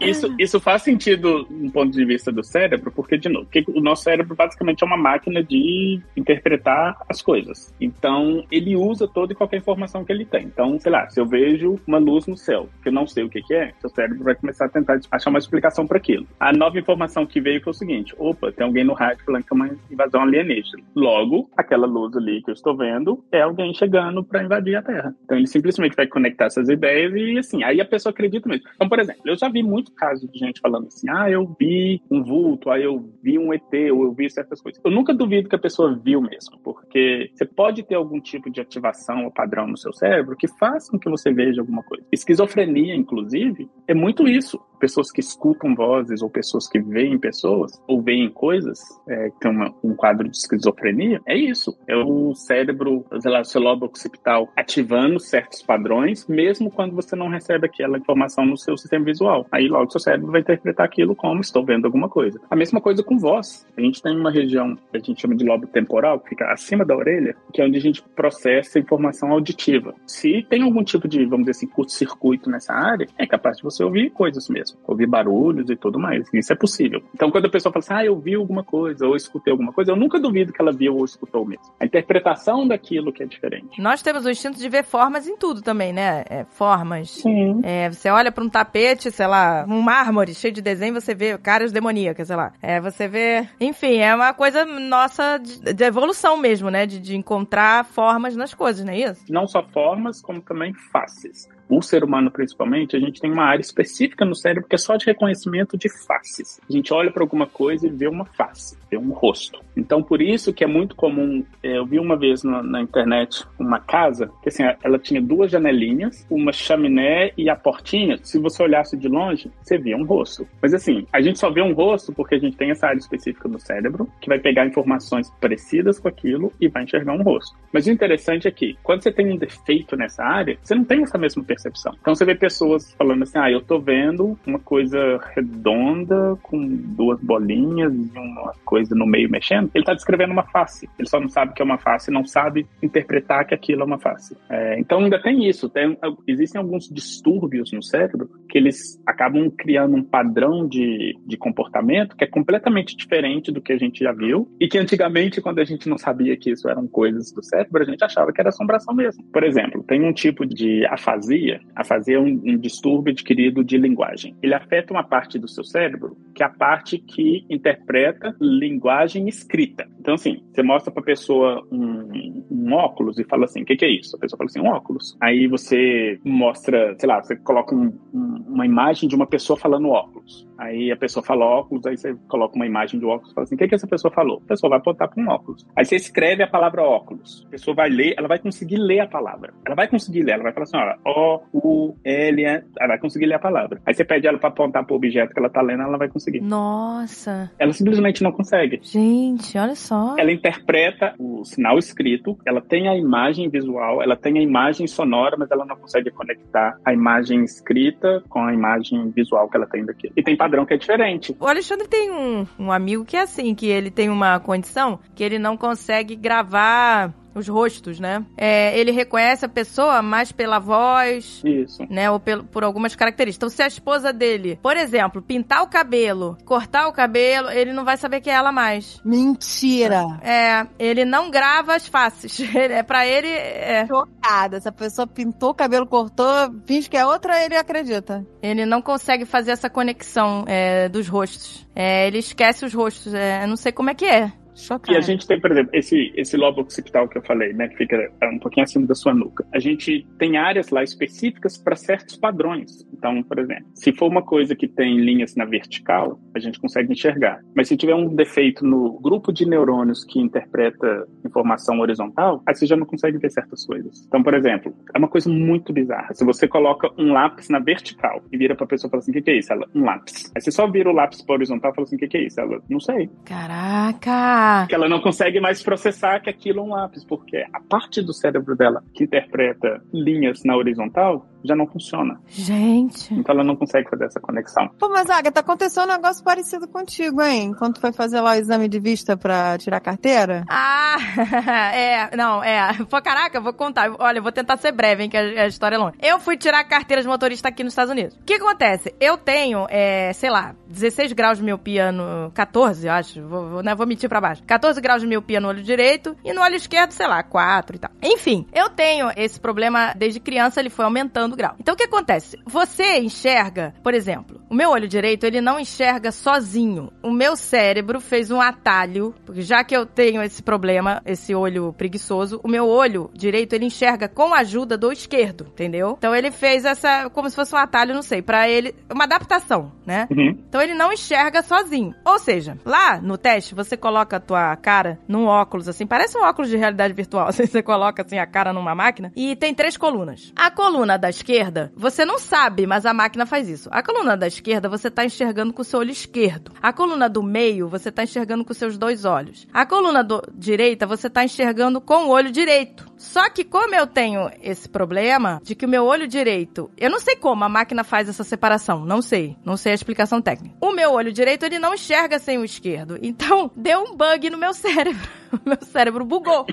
Isso, 0.00 0.34
isso 0.38 0.60
faz 0.60 0.82
sentido 0.82 1.44
do 1.44 1.70
ponto 1.70 1.90
de 1.90 2.04
vista 2.04 2.32
do 2.32 2.42
cérebro, 2.42 2.90
porque, 2.90 3.18
de 3.18 3.28
novo, 3.28 3.46
o 3.68 3.80
nosso 3.80 4.04
cérebro 4.04 4.34
basicamente 4.34 4.82
é 4.82 4.86
uma 4.86 4.96
máquina 4.96 5.42
de 5.42 6.00
interpretar 6.16 6.96
as 7.08 7.20
coisas. 7.20 7.74
Então, 7.80 8.44
ele 8.50 8.76
usa 8.76 9.06
toda 9.06 9.32
e 9.32 9.36
qualquer 9.36 9.58
informação 9.58 10.04
que 10.04 10.12
ele 10.12 10.24
tem. 10.24 10.44
Então, 10.44 10.78
sei 10.78 10.90
lá, 10.90 11.08
se 11.08 11.20
eu 11.20 11.26
vejo 11.26 11.78
uma 11.86 11.98
luz 11.98 12.26
no 12.26 12.36
céu, 12.36 12.68
que 12.82 12.88
eu 12.88 12.92
não 12.92 13.06
sei 13.06 13.24
o 13.24 13.28
que, 13.28 13.42
que 13.42 13.54
é, 13.54 13.72
seu 13.80 13.90
cérebro 13.90 14.24
vai 14.24 14.34
começar 14.34 14.66
a 14.66 14.68
tentar 14.68 14.98
achar 15.10 15.30
uma 15.30 15.38
explicação 15.38 15.86
para 15.86 15.98
aquilo. 15.98 16.26
A 16.38 16.52
nova 16.52 16.78
informação 16.78 17.26
que 17.26 17.40
veio 17.40 17.62
foi 17.62 17.72
o 17.72 17.74
seguinte: 17.74 18.14
opa, 18.18 18.52
tem 18.52 18.66
alguém 18.66 18.84
no 18.84 18.94
rádio 18.94 19.24
falando 19.24 19.44
que 19.44 19.52
é 19.52 19.56
uma 19.56 19.70
invasão 19.90 20.22
alienígena. 20.22 20.82
Logo, 20.94 21.50
aquela 21.56 21.86
luz 21.86 22.16
ali 22.16 22.42
que 22.42 22.50
eu 22.50 22.54
estou 22.54 22.76
vendo 22.76 23.24
é 23.30 23.42
alguém 23.42 23.74
chegando 23.74 24.24
para 24.24 24.42
invadir 24.42 24.76
a 24.76 24.82
Terra. 24.82 25.14
Então, 25.24 25.36
ele 25.36 25.46
simplesmente 25.46 25.96
vai 25.96 26.06
conectar 26.06 26.46
essas 26.46 26.68
ideias 26.68 27.12
e, 27.14 27.38
assim, 27.38 27.62
aí 27.62 27.80
a 27.80 27.84
pessoa 27.84 28.10
acredita 28.10 28.48
mesmo. 28.48 28.66
Então, 28.74 28.88
por 28.88 28.98
exemplo, 28.98 29.22
eu 29.24 29.36
já 29.36 29.48
vi 29.48 29.62
muito 29.62 29.89
caso 29.96 30.28
de 30.28 30.38
gente 30.38 30.60
falando 30.60 30.86
assim: 30.86 31.08
ah, 31.10 31.30
eu 31.30 31.46
vi 31.58 32.02
um 32.10 32.22
vulto, 32.22 32.70
aí 32.70 32.84
eu 32.84 33.10
vi 33.22 33.38
um 33.38 33.52
ET, 33.52 33.72
ou 33.92 34.04
eu 34.04 34.12
vi 34.12 34.28
certas 34.30 34.60
coisas. 34.60 34.80
Eu 34.84 34.90
nunca 34.90 35.14
duvido 35.14 35.48
que 35.48 35.56
a 35.56 35.60
pessoa 35.60 35.94
viu 35.94 36.20
mesmo, 36.20 36.58
porque 36.62 37.30
você 37.34 37.44
pode 37.44 37.82
ter 37.82 37.94
algum 37.94 38.20
tipo 38.20 38.50
de 38.50 38.60
ativação 38.60 39.24
ou 39.24 39.30
padrão 39.30 39.66
no 39.66 39.76
seu 39.76 39.92
cérebro 39.92 40.36
que 40.36 40.48
faz 40.48 40.88
com 40.88 40.98
que 40.98 41.08
você 41.08 41.32
veja 41.32 41.60
alguma 41.60 41.82
coisa. 41.82 42.04
Esquizofrenia, 42.12 42.94
inclusive, 42.94 43.68
é 43.86 43.94
muito 43.94 44.26
isso. 44.28 44.60
Pessoas 44.80 45.12
que 45.12 45.20
escutam 45.20 45.74
vozes 45.74 46.22
ou 46.22 46.30
pessoas 46.30 46.66
que 46.66 46.80
veem 46.80 47.18
pessoas 47.18 47.80
ou 47.86 48.00
veem 48.02 48.30
coisas, 48.30 48.80
é, 49.08 49.30
tem 49.38 49.50
uma- 49.50 49.72
um 49.84 49.94
quadro 49.94 50.28
de 50.28 50.36
esquizofrenia, 50.36 51.20
é 51.26 51.36
isso. 51.36 51.76
É 51.86 51.96
o 51.96 52.34
cérebro, 52.34 53.04
sei 53.20 53.30
lá, 53.30 53.40
o 53.40 53.44
seu 53.44 53.60
lobo 53.60 53.86
occipital 53.86 54.48
ativando 54.56 55.20
certos 55.20 55.62
padrões, 55.62 56.26
mesmo 56.26 56.70
quando 56.70 56.94
você 56.94 57.14
não 57.14 57.28
recebe 57.28 57.66
aquela 57.66 57.98
informação 57.98 58.44
no 58.44 58.56
seu 58.56 58.76
sistema 58.76 59.04
visual. 59.04 59.46
Aí 59.52 59.68
logo 59.68 59.90
seu 59.90 60.00
cérebro 60.00 60.32
vai 60.32 60.40
interpretar 60.40 60.86
aquilo 60.86 61.14
como 61.14 61.40
estou 61.40 61.64
vendo 61.64 61.84
alguma 61.84 62.08
coisa. 62.08 62.40
A 62.50 62.56
mesma 62.56 62.80
coisa 62.80 63.02
com 63.02 63.18
voz. 63.18 63.66
A 63.76 63.80
gente 63.80 64.02
tem 64.02 64.16
uma 64.16 64.30
região 64.30 64.76
que 64.76 64.96
a 64.96 65.00
gente 65.00 65.20
chama 65.20 65.36
de 65.36 65.44
lobo 65.44 65.66
temporal, 65.66 66.20
que 66.20 66.30
fica 66.30 66.50
acima 66.52 66.84
da 66.84 66.96
orelha, 66.96 67.36
que 67.52 67.60
é 67.60 67.64
onde 67.64 67.76
a 67.76 67.80
gente 67.80 68.02
processa 68.16 68.78
informação 68.78 69.30
auditiva. 69.30 69.94
Se 70.06 70.44
tem 70.48 70.62
algum 70.62 70.82
tipo 70.82 71.06
de, 71.06 71.24
vamos 71.24 71.46
dizer 71.46 71.50
assim, 71.52 71.66
curto-circuito 71.66 72.48
nessa 72.50 72.72
área, 72.72 73.06
é 73.18 73.26
capaz 73.26 73.58
de 73.58 73.62
você 73.62 73.82
ouvir 73.84 74.10
coisas 74.10 74.48
mesmo, 74.48 74.69
ouvir 74.86 75.06
barulhos 75.06 75.68
e 75.70 75.76
tudo 75.76 75.98
mais. 75.98 76.28
Isso 76.32 76.52
é 76.52 76.56
possível. 76.56 77.02
Então, 77.14 77.30
quando 77.30 77.46
a 77.46 77.50
pessoa 77.50 77.72
fala 77.72 77.82
assim, 77.84 77.94
ah, 77.94 78.04
eu 78.04 78.18
vi 78.18 78.34
alguma 78.34 78.62
coisa, 78.62 79.06
ou 79.06 79.16
escutei 79.16 79.50
alguma 79.50 79.72
coisa, 79.72 79.92
eu 79.92 79.96
nunca 79.96 80.18
duvido 80.18 80.52
que 80.52 80.60
ela 80.60 80.72
viu 80.72 80.96
ou 80.96 81.04
escutou 81.04 81.44
mesmo. 81.44 81.64
A 81.78 81.84
interpretação 81.84 82.66
daquilo 82.66 83.12
que 83.12 83.22
é 83.22 83.26
diferente. 83.26 83.80
Nós 83.80 84.02
temos 84.02 84.24
o 84.24 84.30
instinto 84.30 84.58
de 84.58 84.68
ver 84.68 84.84
formas 84.84 85.26
em 85.26 85.36
tudo 85.36 85.62
também, 85.62 85.92
né? 85.92 86.24
É, 86.28 86.44
formas. 86.44 87.10
Sim. 87.10 87.60
É, 87.62 87.88
você 87.88 88.10
olha 88.10 88.32
pra 88.32 88.44
um 88.44 88.48
tapete, 88.48 89.10
sei 89.10 89.26
lá, 89.26 89.64
um 89.68 89.80
mármore 89.80 90.34
cheio 90.34 90.52
de 90.52 90.62
desenho, 90.62 90.94
você 90.94 91.14
vê 91.14 91.36
caras 91.38 91.72
demoníacas, 91.72 92.28
sei 92.28 92.36
lá. 92.36 92.52
É, 92.62 92.80
você 92.80 93.08
vê. 93.08 93.48
Enfim, 93.60 93.98
é 93.98 94.14
uma 94.14 94.32
coisa 94.32 94.64
nossa 94.64 95.38
de, 95.38 95.72
de 95.72 95.84
evolução 95.84 96.36
mesmo, 96.36 96.70
né? 96.70 96.86
De, 96.86 96.98
de 96.98 97.16
encontrar 97.16 97.84
formas 97.84 98.36
nas 98.36 98.54
coisas, 98.54 98.84
não 98.84 98.92
é 98.92 98.98
isso? 99.00 99.24
Não 99.28 99.46
só 99.46 99.62
formas, 99.62 100.20
como 100.20 100.40
também 100.40 100.72
faces. 100.92 101.48
O 101.70 101.80
ser 101.80 102.04
humano 102.04 102.30
principalmente, 102.30 102.96
a 102.96 103.00
gente 103.00 103.20
tem 103.20 103.30
uma 103.30 103.44
área 103.44 103.60
específica 103.60 104.24
no 104.24 104.34
cérebro 104.34 104.68
que 104.68 104.74
é 104.74 104.78
só 104.78 104.96
de 104.96 105.06
reconhecimento 105.06 105.78
de 105.78 105.88
faces. 105.88 106.60
A 106.68 106.72
gente 106.72 106.92
olha 106.92 107.10
para 107.10 107.22
alguma 107.22 107.46
coisa 107.46 107.86
e 107.86 107.90
vê 107.90 108.08
uma 108.08 108.24
face, 108.24 108.76
vê 108.90 108.96
um 108.96 109.12
rosto. 109.12 109.60
Então, 109.76 110.02
por 110.02 110.20
isso 110.20 110.52
que 110.52 110.64
é 110.64 110.66
muito 110.66 110.96
comum. 110.96 111.44
é, 111.62 111.78
Eu 111.78 111.86
vi 111.86 111.98
uma 111.98 112.16
vez 112.16 112.42
na, 112.42 112.62
na 112.62 112.80
internet 112.80 113.46
uma 113.58 113.78
casa 113.78 114.30
que 114.42 114.48
assim, 114.48 114.64
ela 114.82 114.98
tinha 114.98 115.22
duas 115.22 115.50
janelinhas, 115.50 116.26
uma 116.28 116.52
chaminé 116.52 117.32
e 117.36 117.48
a 117.48 117.56
portinha. 117.56 118.18
Se 118.22 118.38
você 118.38 118.62
olhasse 118.62 118.96
de 118.96 119.08
longe, 119.08 119.50
você 119.62 119.78
via 119.78 119.96
um 119.96 120.04
rosto. 120.04 120.46
Mas 120.60 120.74
assim, 120.74 121.06
a 121.12 121.20
gente 121.20 121.38
só 121.38 121.50
vê 121.50 121.62
um 121.62 121.72
rosto 121.72 122.12
porque 122.12 122.34
a 122.34 122.38
gente 122.38 122.56
tem 122.56 122.70
essa 122.70 122.88
área 122.88 122.98
específica 122.98 123.48
no 123.48 123.60
cérebro 123.60 124.10
que 124.20 124.28
vai 124.28 124.38
pegar 124.38 124.66
informações 124.66 125.30
parecidas 125.40 125.98
com 126.00 126.08
aquilo 126.08 126.52
e 126.60 126.68
vai 126.68 126.82
enxergar 126.82 127.12
um 127.12 127.22
rosto. 127.22 127.56
Mas 127.72 127.86
o 127.86 127.90
interessante 127.90 128.48
é 128.48 128.50
que 128.50 128.76
quando 128.82 129.02
você 129.02 129.12
tem 129.12 129.32
um 129.32 129.36
defeito 129.36 129.96
nessa 129.96 130.24
área, 130.24 130.58
você 130.62 130.74
não 130.74 130.84
tem 130.84 131.02
essa 131.02 131.16
mesma 131.16 131.42
percepção. 131.44 131.59
Então 132.00 132.14
você 132.14 132.24
vê 132.24 132.34
pessoas 132.34 132.92
falando 132.94 133.22
assim: 133.22 133.38
ah, 133.38 133.50
eu 133.50 133.60
tô 133.60 133.78
vendo 133.78 134.38
uma 134.46 134.58
coisa 134.58 135.18
redonda 135.34 136.36
com 136.42 136.58
duas 136.66 137.20
bolinhas 137.20 137.92
e 137.92 138.18
uma 138.18 138.52
coisa 138.64 138.94
no 138.94 139.06
meio 139.06 139.30
mexendo. 139.30 139.70
Ele 139.74 139.84
tá 139.84 139.94
descrevendo 139.94 140.32
uma 140.32 140.44
face. 140.44 140.88
Ele 140.98 141.08
só 141.08 141.20
não 141.20 141.28
sabe 141.28 141.54
que 141.54 141.62
é 141.62 141.64
uma 141.64 141.78
face, 141.78 142.10
não 142.10 142.24
sabe 142.24 142.66
interpretar 142.82 143.46
que 143.46 143.54
aquilo 143.54 143.82
é 143.82 143.84
uma 143.84 143.98
face. 143.98 144.36
É, 144.48 144.78
então 144.78 145.00
ainda 145.00 145.20
tem 145.20 145.48
isso. 145.48 145.68
Tem, 145.68 145.96
existem 146.26 146.60
alguns 146.60 146.88
distúrbios 146.88 147.72
no 147.72 147.82
cérebro 147.82 148.28
que 148.48 148.58
eles 148.58 149.00
acabam 149.06 149.50
criando 149.50 149.96
um 149.96 150.02
padrão 150.02 150.66
de, 150.66 151.16
de 151.26 151.36
comportamento 151.36 152.16
que 152.16 152.24
é 152.24 152.26
completamente 152.26 152.96
diferente 152.96 153.52
do 153.52 153.60
que 153.60 153.72
a 153.72 153.78
gente 153.78 154.02
já 154.04 154.12
viu 154.12 154.48
e 154.60 154.68
que 154.68 154.78
antigamente, 154.78 155.40
quando 155.40 155.58
a 155.60 155.64
gente 155.64 155.88
não 155.88 155.98
sabia 155.98 156.36
que 156.36 156.50
isso 156.50 156.68
eram 156.68 156.86
coisas 156.86 157.32
do 157.32 157.42
cérebro, 157.42 157.82
a 157.82 157.86
gente 157.86 158.04
achava 158.04 158.32
que 158.32 158.40
era 158.40 158.50
assombração 158.50 158.94
mesmo. 158.94 159.24
Por 159.32 159.44
exemplo, 159.44 159.82
tem 159.82 160.04
um 160.04 160.12
tipo 160.12 160.46
de 160.46 160.84
afasia. 160.86 161.49
Afasia 161.74 162.16
é 162.16 162.20
um, 162.20 162.40
um 162.44 162.56
distúrbio 162.58 163.12
adquirido 163.12 163.64
de 163.64 163.76
linguagem. 163.78 164.36
Ele 164.42 164.54
afeta 164.54 164.92
uma 164.92 165.02
parte 165.04 165.38
do 165.38 165.48
seu 165.48 165.64
cérebro 165.64 166.16
que 166.34 166.42
é 166.42 166.46
a 166.46 166.50
parte 166.50 166.98
que 166.98 167.44
interpreta 167.50 168.34
linguagem 168.40 169.28
escrita. 169.28 169.86
Então, 169.98 170.14
assim, 170.14 170.42
você 170.50 170.62
mostra 170.62 170.92
pra 170.92 171.02
pessoa 171.02 171.66
um, 171.70 172.42
um 172.50 172.72
óculos 172.72 173.18
e 173.18 173.24
fala 173.24 173.44
assim: 173.44 173.62
o 173.62 173.64
que, 173.64 173.76
que 173.76 173.84
é 173.84 173.90
isso? 173.90 174.16
A 174.16 174.18
pessoa 174.18 174.38
fala 174.38 174.48
assim: 174.48 174.60
um 174.60 174.68
óculos. 174.68 175.16
Aí 175.20 175.46
você 175.46 176.18
mostra, 176.24 176.94
sei 176.98 177.08
lá, 177.08 177.22
você 177.22 177.36
coloca 177.36 177.74
um- 177.74 177.92
um- 178.14 178.44
uma 178.48 178.66
imagem 178.66 179.08
de 179.08 179.14
uma 179.14 179.26
pessoa 179.26 179.56
falando 179.58 179.88
óculos. 179.88 180.48
Aí 180.58 180.90
a 180.90 180.96
pessoa 180.96 181.24
fala 181.24 181.44
óculos, 181.44 181.86
aí 181.86 181.96
você 181.96 182.14
coloca 182.28 182.56
uma 182.56 182.66
imagem 182.66 182.98
do 183.00 183.08
óculos 183.08 183.32
e 183.32 183.34
fala 183.34 183.44
assim: 183.44 183.54
o 183.54 183.58
que, 183.58 183.68
que 183.68 183.74
essa 183.74 183.86
pessoa 183.86 184.12
falou? 184.12 184.40
A 184.44 184.48
pessoa 184.48 184.70
vai 184.70 184.78
apontar 184.78 185.08
para 185.08 185.22
um 185.22 185.28
óculos. 185.28 185.66
Aí 185.76 185.84
você 185.84 185.96
escreve 185.96 186.42
a 186.42 186.46
palavra 186.46 186.82
óculos. 186.82 187.44
A 187.48 187.50
pessoa 187.50 187.74
vai 187.74 187.90
ler, 187.90 188.14
ela 188.16 188.28
vai 188.28 188.38
conseguir 188.38 188.76
ler 188.76 189.00
a 189.00 189.06
palavra. 189.06 189.52
Ela 189.66 189.74
vai 189.74 189.88
conseguir 189.88 190.22
ler, 190.22 190.32
ela 190.32 190.44
vai 190.44 190.52
falar 190.52 190.64
assim: 190.64 190.76
ó, 191.04 191.39
O, 191.52 191.90
U, 191.90 191.96
L, 192.04 192.44
ela 192.44 192.88
vai 192.88 192.98
conseguir 192.98 193.26
ler 193.26 193.34
a 193.34 193.38
palavra. 193.38 193.80
Aí 193.86 193.94
você 193.94 194.04
pede 194.04 194.26
ela 194.26 194.38
para 194.38 194.48
apontar 194.48 194.84
para 194.84 194.92
o 194.92 194.96
objeto 194.96 195.32
que 195.32 195.38
ela 195.38 195.50
tá 195.50 195.60
lendo, 195.60 195.82
ela 195.82 195.98
vai 195.98 196.08
conseguir. 196.08 196.40
Nossa. 196.40 197.50
Ela 197.58 197.72
simplesmente 197.72 198.22
não 198.22 198.32
consegue. 198.32 198.80
Gente, 198.82 199.56
olha 199.58 199.74
só. 199.74 200.16
Ela 200.18 200.32
interpreta 200.32 201.14
o 201.18 201.44
sinal 201.44 201.78
escrito, 201.78 202.38
ela 202.46 202.60
tem 202.60 202.88
a 202.88 202.96
imagem 202.96 203.48
visual, 203.48 204.02
ela 204.02 204.16
tem 204.16 204.38
a 204.38 204.42
imagem 204.42 204.86
sonora, 204.86 205.36
mas 205.38 205.50
ela 205.50 205.64
não 205.64 205.76
consegue 205.76 206.10
conectar 206.10 206.76
a 206.84 206.92
imagem 206.92 207.42
escrita 207.44 208.22
com 208.28 208.40
a 208.44 208.52
imagem 208.52 209.10
visual 209.10 209.48
que 209.48 209.56
ela 209.56 209.66
tem 209.66 209.84
daqui. 209.84 210.10
E 210.16 210.22
tem 210.22 210.36
padrão 210.36 210.64
que 210.64 210.74
é 210.74 210.76
diferente. 210.76 211.36
O 211.38 211.46
Alexandre 211.46 211.88
tem 211.88 212.10
um, 212.10 212.46
um 212.58 212.72
amigo 212.72 213.04
que 213.04 213.16
é 213.16 213.22
assim, 213.22 213.54
que 213.54 213.66
ele 213.66 213.90
tem 213.90 214.08
uma 214.08 214.38
condição 214.40 214.98
que 215.14 215.24
ele 215.24 215.38
não 215.38 215.56
consegue 215.56 216.16
gravar 216.16 217.12
os 217.40 217.48
rostos, 217.48 217.98
né? 217.98 218.24
É, 218.36 218.78
ele 218.78 218.90
reconhece 218.92 219.44
a 219.44 219.48
pessoa 219.48 220.00
mais 220.02 220.30
pela 220.32 220.58
voz, 220.58 221.40
Isso. 221.44 221.82
né? 221.90 222.10
Ou 222.10 222.20
pelo- 222.20 222.44
por 222.44 222.62
algumas 222.62 222.94
características. 222.94 223.36
Então, 223.36 223.48
se 223.56 223.62
a 223.62 223.66
esposa 223.66 224.12
dele, 224.12 224.58
por 224.62 224.76
exemplo, 224.76 225.20
pintar 225.20 225.62
o 225.62 225.66
cabelo, 225.68 226.36
cortar 226.44 226.86
o 226.88 226.92
cabelo, 226.92 227.50
ele 227.50 227.72
não 227.72 227.84
vai 227.84 227.96
saber 227.96 228.20
que 228.20 228.30
é 228.30 228.34
ela 228.34 228.52
mais. 228.52 229.00
Mentira. 229.04 230.04
É, 230.22 230.66
ele 230.78 231.04
não 231.04 231.30
grava 231.30 231.74
as 231.74 231.86
faces. 231.86 232.38
Ele- 232.54 232.74
é 232.74 232.82
para 232.82 233.06
ele 233.06 233.28
é, 233.28 233.86
Chocada. 233.86 234.56
Essa 234.58 234.70
pessoa 234.72 235.06
pintou 235.06 235.50
o 235.50 235.54
cabelo, 235.54 235.86
cortou, 235.86 236.26
finge 236.66 236.88
que 236.88 236.96
é 236.96 237.06
outra, 237.06 237.42
ele 237.44 237.56
acredita. 237.56 238.24
ele 238.42 238.66
não 238.66 238.82
consegue 238.82 239.24
fazer 239.24 239.52
essa 239.52 239.70
conexão 239.70 240.44
é, 240.46 240.88
dos 240.88 241.08
rostos. 241.08 241.66
É, 241.74 242.06
ele 242.06 242.18
esquece 242.18 242.64
os 242.64 242.74
rostos. 242.74 243.14
É, 243.14 243.46
não 243.46 243.56
sei 243.56 243.72
como 243.72 243.90
é 243.90 243.94
que 243.94 244.04
é. 244.04 244.32
Chocada. 244.60 244.92
E 244.92 244.96
a 244.96 245.00
gente 245.00 245.26
tem, 245.26 245.40
por 245.40 245.50
exemplo, 245.50 245.70
esse, 245.74 246.12
esse 246.14 246.36
lobo 246.36 246.60
occipital 246.60 247.08
que 247.08 247.18
eu 247.18 247.22
falei, 247.22 247.52
né, 247.52 247.68
que 247.68 247.76
fica 247.76 248.10
um 248.24 248.38
pouquinho 248.38 248.64
acima 248.64 248.86
da 248.86 248.94
sua 248.94 249.14
nuca. 249.14 249.46
A 249.52 249.58
gente 249.58 250.06
tem 250.18 250.36
áreas 250.36 250.70
lá 250.70 250.82
específicas 250.82 251.56
para 251.56 251.76
certos 251.76 252.16
padrões. 252.16 252.86
Então, 252.92 253.22
por 253.22 253.38
exemplo, 253.38 253.66
se 253.74 253.92
for 253.92 254.06
uma 254.06 254.22
coisa 254.22 254.54
que 254.54 254.68
tem 254.68 254.98
linhas 254.98 255.34
na 255.34 255.44
vertical, 255.44 256.20
a 256.34 256.38
gente 256.38 256.60
consegue 256.60 256.92
enxergar. 256.92 257.40
Mas 257.54 257.68
se 257.68 257.76
tiver 257.76 257.94
um 257.94 258.14
defeito 258.14 258.64
no 258.64 258.98
grupo 259.00 259.32
de 259.32 259.46
neurônios 259.46 260.04
que 260.04 260.20
interpreta 260.20 261.06
informação 261.24 261.80
horizontal, 261.80 262.42
aí 262.46 262.54
você 262.54 262.66
já 262.66 262.76
não 262.76 262.86
consegue 262.86 263.18
ver 263.18 263.30
certas 263.30 263.64
coisas. 263.64 264.04
Então, 264.06 264.22
por 264.22 264.34
exemplo, 264.34 264.74
é 264.94 264.98
uma 264.98 265.08
coisa 265.08 265.30
muito 265.30 265.72
bizarra. 265.72 266.14
Se 266.14 266.24
você 266.24 266.46
coloca 266.46 266.90
um 266.98 267.12
lápis 267.12 267.48
na 267.48 267.58
vertical 267.58 268.22
e 268.30 268.36
vira 268.36 268.54
pra 268.54 268.66
pessoa 268.66 268.88
e 268.88 268.90
fala 268.90 269.00
assim, 269.00 269.10
o 269.10 269.14
que, 269.14 269.22
que 269.22 269.30
é 269.30 269.38
isso? 269.38 269.52
Ela, 269.52 269.66
um 269.74 269.84
lápis. 269.84 270.30
Aí 270.34 270.40
você 270.40 270.50
só 270.50 270.70
vira 270.70 270.90
o 270.90 270.94
lápis 270.94 271.22
pra 271.22 271.34
horizontal 271.34 271.70
e 271.70 271.74
fala 271.74 271.86
assim, 271.86 271.96
o 271.96 271.98
que, 271.98 272.08
que 272.08 272.16
é 272.16 272.26
isso? 272.26 272.40
Ela, 272.40 272.60
não 272.68 272.80
sei. 272.80 273.08
Caraca! 273.24 274.49
Que 274.68 274.74
ela 274.74 274.88
não 274.88 275.00
consegue 275.00 275.40
mais 275.40 275.62
processar 275.62 276.20
que 276.20 276.30
aquilo 276.30 276.60
é 276.60 276.62
um 276.62 276.70
lápis, 276.70 277.04
porque 277.04 277.44
a 277.52 277.60
parte 277.60 278.02
do 278.02 278.12
cérebro 278.12 278.56
dela 278.56 278.82
que 278.94 279.04
interpreta 279.04 279.82
linhas 279.92 280.42
na 280.44 280.56
horizontal 280.56 281.26
já 281.44 281.54
não 281.54 281.66
funciona. 281.66 282.20
Gente. 282.28 283.12
Então 283.14 283.34
ela 283.34 283.44
não 283.44 283.56
consegue 283.56 283.88
fazer 283.88 284.04
essa 284.04 284.20
conexão. 284.20 284.68
Pô, 284.78 284.88
mas 284.88 285.08
Agatha, 285.08 285.40
aconteceu 285.40 285.82
um 285.82 285.86
negócio 285.86 286.22
parecido 286.24 286.68
contigo, 286.68 287.22
hein? 287.22 287.52
Quando 287.58 287.74
tu 287.74 287.80
foi 287.80 287.92
fazer 287.92 288.20
lá 288.20 288.32
o 288.32 288.34
exame 288.34 288.68
de 288.68 288.78
vista 288.78 289.16
pra 289.16 289.58
tirar 289.58 289.78
a 289.78 289.80
carteira? 289.80 290.44
Ah, 290.48 290.96
é, 291.74 292.16
não, 292.16 292.42
é. 292.42 292.72
Pô, 292.88 293.00
caraca, 293.02 293.38
eu 293.38 293.42
vou 293.42 293.52
contar. 293.52 293.90
Olha, 293.98 294.18
eu 294.18 294.22
vou 294.22 294.32
tentar 294.32 294.56
ser 294.56 294.72
breve, 294.72 295.04
hein, 295.04 295.10
que 295.10 295.16
a, 295.16 295.44
a 295.44 295.46
história 295.46 295.76
é 295.76 295.78
longa. 295.78 295.94
Eu 296.00 296.18
fui 296.18 296.36
tirar 296.36 296.60
a 296.60 296.64
carteira 296.64 297.02
de 297.02 297.08
motorista 297.08 297.48
aqui 297.48 297.62
nos 297.62 297.72
Estados 297.72 297.90
Unidos. 297.90 298.16
O 298.16 298.24
que 298.24 298.34
acontece? 298.34 298.94
Eu 299.00 299.16
tenho, 299.16 299.66
é, 299.68 300.12
sei 300.12 300.30
lá, 300.30 300.54
16 300.66 301.12
graus 301.12 301.38
de 301.38 301.44
miopia 301.44 301.90
no... 301.92 302.30
14, 302.32 302.86
eu 302.86 302.92
acho. 302.92 303.22
Vou, 303.26 303.48
vou, 303.48 303.62
né, 303.62 303.74
vou 303.74 303.86
mentir 303.86 304.08
pra 304.08 304.20
baixo. 304.20 304.42
14 304.46 304.80
graus 304.80 305.00
de 305.00 305.06
miopia 305.06 305.40
no 305.40 305.48
olho 305.48 305.62
direito 305.62 306.16
e 306.24 306.32
no 306.32 306.40
olho 306.42 306.54
esquerdo, 306.54 306.92
sei 306.92 307.06
lá, 307.06 307.22
4 307.22 307.76
e 307.76 307.78
tal. 307.78 307.90
Enfim, 308.02 308.46
eu 308.52 308.68
tenho 308.70 309.10
esse 309.16 309.38
problema 309.38 309.92
desde 309.96 310.20
criança, 310.20 310.60
ele 310.60 310.70
foi 310.70 310.84
aumentando 310.84 311.29
o 311.34 311.36
grau. 311.36 311.54
Então, 311.58 311.74
o 311.74 311.76
que 311.76 311.84
acontece? 311.84 312.38
Você 312.46 312.98
enxerga, 312.98 313.74
por 313.82 313.94
exemplo, 313.94 314.40
o 314.48 314.54
meu 314.54 314.70
olho 314.70 314.88
direito, 314.88 315.24
ele 315.24 315.40
não 315.40 315.58
enxerga 315.58 316.12
sozinho. 316.12 316.92
O 317.02 317.10
meu 317.10 317.36
cérebro 317.36 318.00
fez 318.00 318.30
um 318.30 318.40
atalho, 318.40 319.14
porque 319.24 319.42
já 319.42 319.64
que 319.64 319.76
eu 319.76 319.86
tenho 319.86 320.22
esse 320.22 320.42
problema, 320.42 321.02
esse 321.04 321.34
olho 321.34 321.72
preguiçoso, 321.72 322.40
o 322.42 322.48
meu 322.48 322.68
olho 322.68 323.10
direito, 323.14 323.52
ele 323.54 323.66
enxerga 323.66 324.08
com 324.08 324.34
a 324.34 324.38
ajuda 324.38 324.76
do 324.76 324.92
esquerdo, 324.92 325.46
entendeu? 325.48 325.94
Então, 325.98 326.14
ele 326.14 326.30
fez 326.30 326.64
essa, 326.64 327.08
como 327.10 327.28
se 327.28 327.36
fosse 327.36 327.54
um 327.54 327.58
atalho, 327.58 327.94
não 327.94 328.02
sei, 328.02 328.22
pra 328.22 328.48
ele, 328.48 328.74
uma 328.90 329.04
adaptação, 329.04 329.72
né? 329.86 330.06
Uhum. 330.10 330.38
Então 330.48 330.60
ele 330.60 330.74
não 330.74 330.92
enxerga 330.92 331.42
sozinho. 331.42 331.94
Ou 332.04 332.18
seja, 332.18 332.58
lá 332.64 333.00
no 333.00 333.16
teste, 333.16 333.54
você 333.54 333.76
coloca 333.76 334.16
a 334.16 334.20
tua 334.20 334.56
cara 334.56 334.98
num 335.08 335.26
óculos 335.26 335.68
assim, 335.68 335.86
parece 335.86 336.18
um 336.18 336.22
óculos 336.22 336.50
de 336.50 336.56
realidade 336.56 336.94
virtual. 336.94 337.28
Assim, 337.30 337.46
você 337.46 337.62
coloca 337.62 338.02
assim 338.02 338.18
a 338.18 338.26
cara 338.26 338.52
numa 338.52 338.74
máquina 338.74 339.12
e 339.14 339.36
tem 339.36 339.54
três 339.54 339.76
colunas. 339.76 340.32
A 340.34 340.50
coluna 340.50 340.98
da 340.98 341.10
esquerda, 341.20 341.72
você 341.76 342.04
não 342.04 342.18
sabe, 342.18 342.66
mas 342.66 342.86
a 342.86 342.94
máquina 342.94 343.26
faz 343.26 343.48
isso. 343.48 343.68
A 343.70 343.82
coluna 343.82 344.16
da 344.16 344.26
esquerda, 344.26 344.68
você 344.68 344.90
tá 344.90 345.04
enxergando 345.04 345.52
com 345.52 345.62
o 345.62 345.64
seu 345.64 345.80
olho 345.80 345.90
esquerdo. 345.90 346.52
A 346.60 346.72
coluna 346.72 347.08
do 347.08 347.22
meio, 347.22 347.68
você 347.68 347.92
tá 347.92 348.02
enxergando 348.02 348.44
com 348.44 348.54
seus 348.54 348.76
dois 348.78 349.04
olhos. 349.04 349.46
A 349.52 349.66
coluna 349.66 350.02
do 350.02 350.22
direita, 350.34 350.86
você 350.86 351.08
tá 351.08 351.24
enxergando 351.24 351.80
com 351.80 352.06
o 352.06 352.08
olho 352.08 352.30
direito. 352.30 352.86
Só 352.96 353.28
que 353.30 353.44
como 353.44 353.74
eu 353.74 353.86
tenho 353.86 354.30
esse 354.42 354.68
problema 354.68 355.40
de 355.42 355.54
que 355.54 355.66
o 355.66 355.68
meu 355.68 355.84
olho 355.84 356.08
direito, 356.08 356.70
eu 356.76 356.90
não 356.90 357.00
sei 357.00 357.16
como 357.16 357.44
a 357.44 357.48
máquina 357.48 357.84
faz 357.84 358.08
essa 358.08 358.24
separação, 358.24 358.84
não 358.84 359.00
sei, 359.00 359.36
não 359.44 359.56
sei 359.56 359.72
a 359.72 359.74
explicação 359.74 360.20
técnica. 360.20 360.56
O 360.60 360.72
meu 360.72 360.92
olho 360.92 361.12
direito 361.12 361.44
ele 361.44 361.58
não 361.58 361.74
enxerga 361.74 362.18
sem 362.18 362.38
o 362.38 362.44
esquerdo, 362.44 362.98
então 363.02 363.50
deu 363.56 363.80
um 363.80 363.96
bug 363.96 364.28
no 364.30 364.38
meu 364.38 364.52
cérebro. 364.54 365.19
Meu 365.44 365.58
cérebro 365.62 366.04
bugou. 366.04 366.46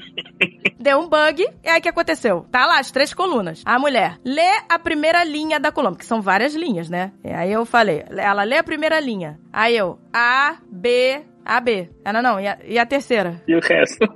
Deu 0.79 0.99
um 0.99 1.09
bug, 1.09 1.47
e 1.63 1.69
aí 1.69 1.79
o 1.79 1.81
que 1.81 1.89
aconteceu? 1.89 2.45
Tá 2.51 2.65
lá 2.65 2.79
as 2.79 2.91
três 2.91 3.13
colunas. 3.13 3.61
A 3.65 3.79
mulher 3.79 4.19
lê 4.23 4.61
a 4.69 4.77
primeira 4.79 5.23
linha 5.23 5.59
da 5.59 5.71
coluna, 5.71 5.95
que 5.95 6.05
são 6.05 6.21
várias 6.21 6.53
linhas, 6.53 6.89
né? 6.89 7.11
E 7.23 7.29
aí 7.29 7.51
eu 7.51 7.65
falei, 7.65 8.03
ela 8.09 8.43
lê 8.43 8.57
a 8.57 8.63
primeira 8.63 8.99
linha. 8.99 9.39
Aí 9.51 9.75
eu, 9.75 9.99
A, 10.13 10.57
B, 10.69 11.21
A, 11.43 11.59
B. 11.59 11.89
Ela 12.05 12.21
não, 12.21 12.39
e 12.39 12.47
a, 12.47 12.57
e 12.63 12.79
a 12.79 12.85
terceira? 12.85 13.41
E 13.47 13.55
o 13.55 13.59
resto? 13.59 14.07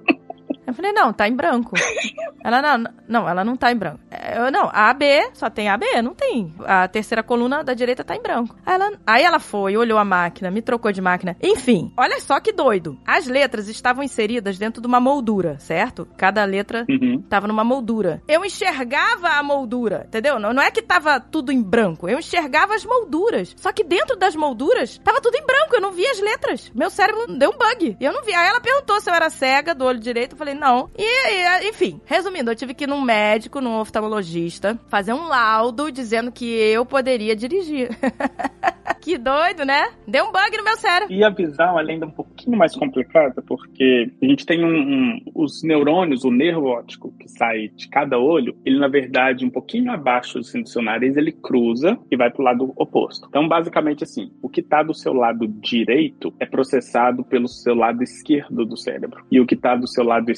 Eu 0.72 0.76
falei, 0.76 0.92
não, 0.94 1.12
tá 1.14 1.28
em 1.28 1.36
branco. 1.36 1.76
ela, 2.44 2.62
não, 2.62 2.92
não, 3.08 3.30
ela 3.30 3.44
não 3.44 3.56
tá 3.56 3.72
em 3.72 3.76
branco. 3.76 4.00
Eu, 4.36 4.52
não, 4.52 4.70
A, 4.74 4.94
B, 4.94 5.30
só 5.34 5.50
tem 5.50 5.70
A, 5.70 5.78
B, 5.78 6.02
não 6.02 6.14
tem. 6.14 6.54
A 6.66 6.88
terceira 6.88 7.22
coluna 7.22 7.64
da 7.64 7.74
direita 7.74 8.04
tá 8.04 8.16
em 8.16 8.22
branco. 8.22 8.56
Aí 8.66 8.74
ela, 8.76 8.92
aí 9.06 9.24
ela 9.24 9.40
foi, 9.40 9.76
olhou 9.78 9.98
a 10.00 10.06
máquina, 10.06 10.50
me 10.50 10.62
trocou 10.62 10.92
de 10.92 11.02
máquina. 11.02 11.36
Enfim, 11.42 11.92
olha 11.98 12.20
só 12.22 12.40
que 12.40 12.54
doido. 12.54 12.98
As 13.06 13.28
letras 13.28 13.68
estavam 13.68 14.04
inseridas 14.04 14.58
dentro 14.58 14.82
de 14.82 14.88
uma 14.88 15.00
moldura, 15.00 15.60
certo? 15.60 16.08
Cada 16.18 16.44
letra 16.46 16.86
Uhum. 16.90 17.22
tava 17.30 17.48
numa 17.48 17.64
moldura. 17.64 18.22
Eu 18.28 18.44
enxergava 18.46 19.30
a 19.30 19.44
moldura, 19.44 20.06
entendeu? 20.08 20.40
Não, 20.40 20.54
não 20.54 20.64
é 20.64 20.72
que 20.72 20.82
tava 20.82 21.20
tudo 21.20 21.52
em 21.52 21.62
branco, 21.62 22.08
eu 22.08 22.20
enxergava 22.20 22.74
as 22.76 22.86
molduras. 22.86 23.54
Só 23.58 23.72
que 23.72 23.84
dentro 23.84 24.16
das 24.16 24.36
molduras 24.36 24.98
tava 25.04 25.20
tudo 25.22 25.36
em 25.36 25.46
branco, 25.46 25.76
eu 25.76 25.82
não 25.82 25.92
via 25.92 26.10
as 26.12 26.20
letras. 26.20 26.72
Meu 26.74 26.90
cérebro 26.90 27.28
deu 27.38 27.50
um 27.52 27.58
bug. 27.58 27.98
E 28.00 28.04
eu 28.06 28.14
não 28.14 28.24
vi. 28.24 28.34
Aí 28.34 28.48
ela 28.48 28.62
perguntou 28.62 29.00
se 29.02 29.10
eu 29.10 29.14
era 29.14 29.30
cega 29.30 29.76
do 29.76 29.86
olho 29.86 30.00
direito, 30.00 30.34
eu 30.34 30.38
falei 30.38 30.54
não. 30.62 30.89
E, 30.97 31.03
e, 31.03 31.70
enfim, 31.70 31.99
resumindo, 32.05 32.51
eu 32.51 32.55
tive 32.55 32.74
que 32.76 32.84
ir 32.84 32.88
num 32.88 33.01
médico, 33.01 33.59
num 33.59 33.80
oftalmologista, 33.80 34.80
fazer 34.88 35.12
um 35.14 35.28
laudo 35.28 35.91
dizendo 35.91 36.32
que 36.32 36.45
eu 36.45 36.86
poderia 36.86 37.36
dirigir. 37.36 37.89
que 39.01 39.18
doido, 39.18 39.66
né? 39.66 39.89
Deu 40.07 40.26
um 40.26 40.32
bug 40.32 40.55
no 40.55 40.64
meu 40.64 40.78
cérebro. 40.78 41.14
E 41.14 41.24
a 41.24 41.30
visão 41.30 41.80
ela 41.80 41.89
ainda 41.89 42.05
é 42.05 42.07
um 42.07 42.12
pouquinho 42.12 42.55
mais 42.55 42.76
complicada, 42.76 43.41
porque 43.41 44.12
a 44.22 44.26
gente 44.26 44.45
tem 44.45 44.64
um, 44.64 44.68
um- 44.70 45.22
os 45.34 45.64
neurônios, 45.64 46.24
o 46.24 46.30
nervo 46.32 46.68
óptico 46.68 47.12
que 47.20 47.28
sai 47.28 47.70
de 47.70 47.88
cada 47.89 48.20
olho, 48.20 48.55
ele 48.64 48.78
na 48.80 48.88
verdade 48.88 49.43
um 49.43 49.49
pouquinho 49.49 49.91
abaixo 49.91 50.38
assim, 50.39 50.62
do 50.62 50.70
seu 50.70 50.82
nariz, 50.84 51.18
ele 51.18 51.32
cruza 51.32 51.97
e 52.12 52.16
vai 52.16 52.30
para 52.30 52.41
o 52.41 52.45
lado 52.45 52.74
oposto. 52.76 53.26
Então, 53.28 53.47
basicamente 53.47 54.03
assim, 54.03 54.32
o 54.41 54.47
que 54.49 54.62
está 54.62 54.84
do 54.84 54.93
seu 54.93 55.14
lado 55.14 55.47
direito 55.47 56.32
é 56.39 56.45
processado 56.45 57.24
pelo 57.24 57.47
seu 57.47 57.74
lado 57.74 58.03
esquerdo 58.03 58.66
do 58.66 58.78
cérebro. 58.78 59.24
E 59.32 59.39
o 59.39 59.45
que 59.47 59.55
está 59.55 59.76
do 59.76 59.88
seu 59.88 60.03
lado 60.03 60.30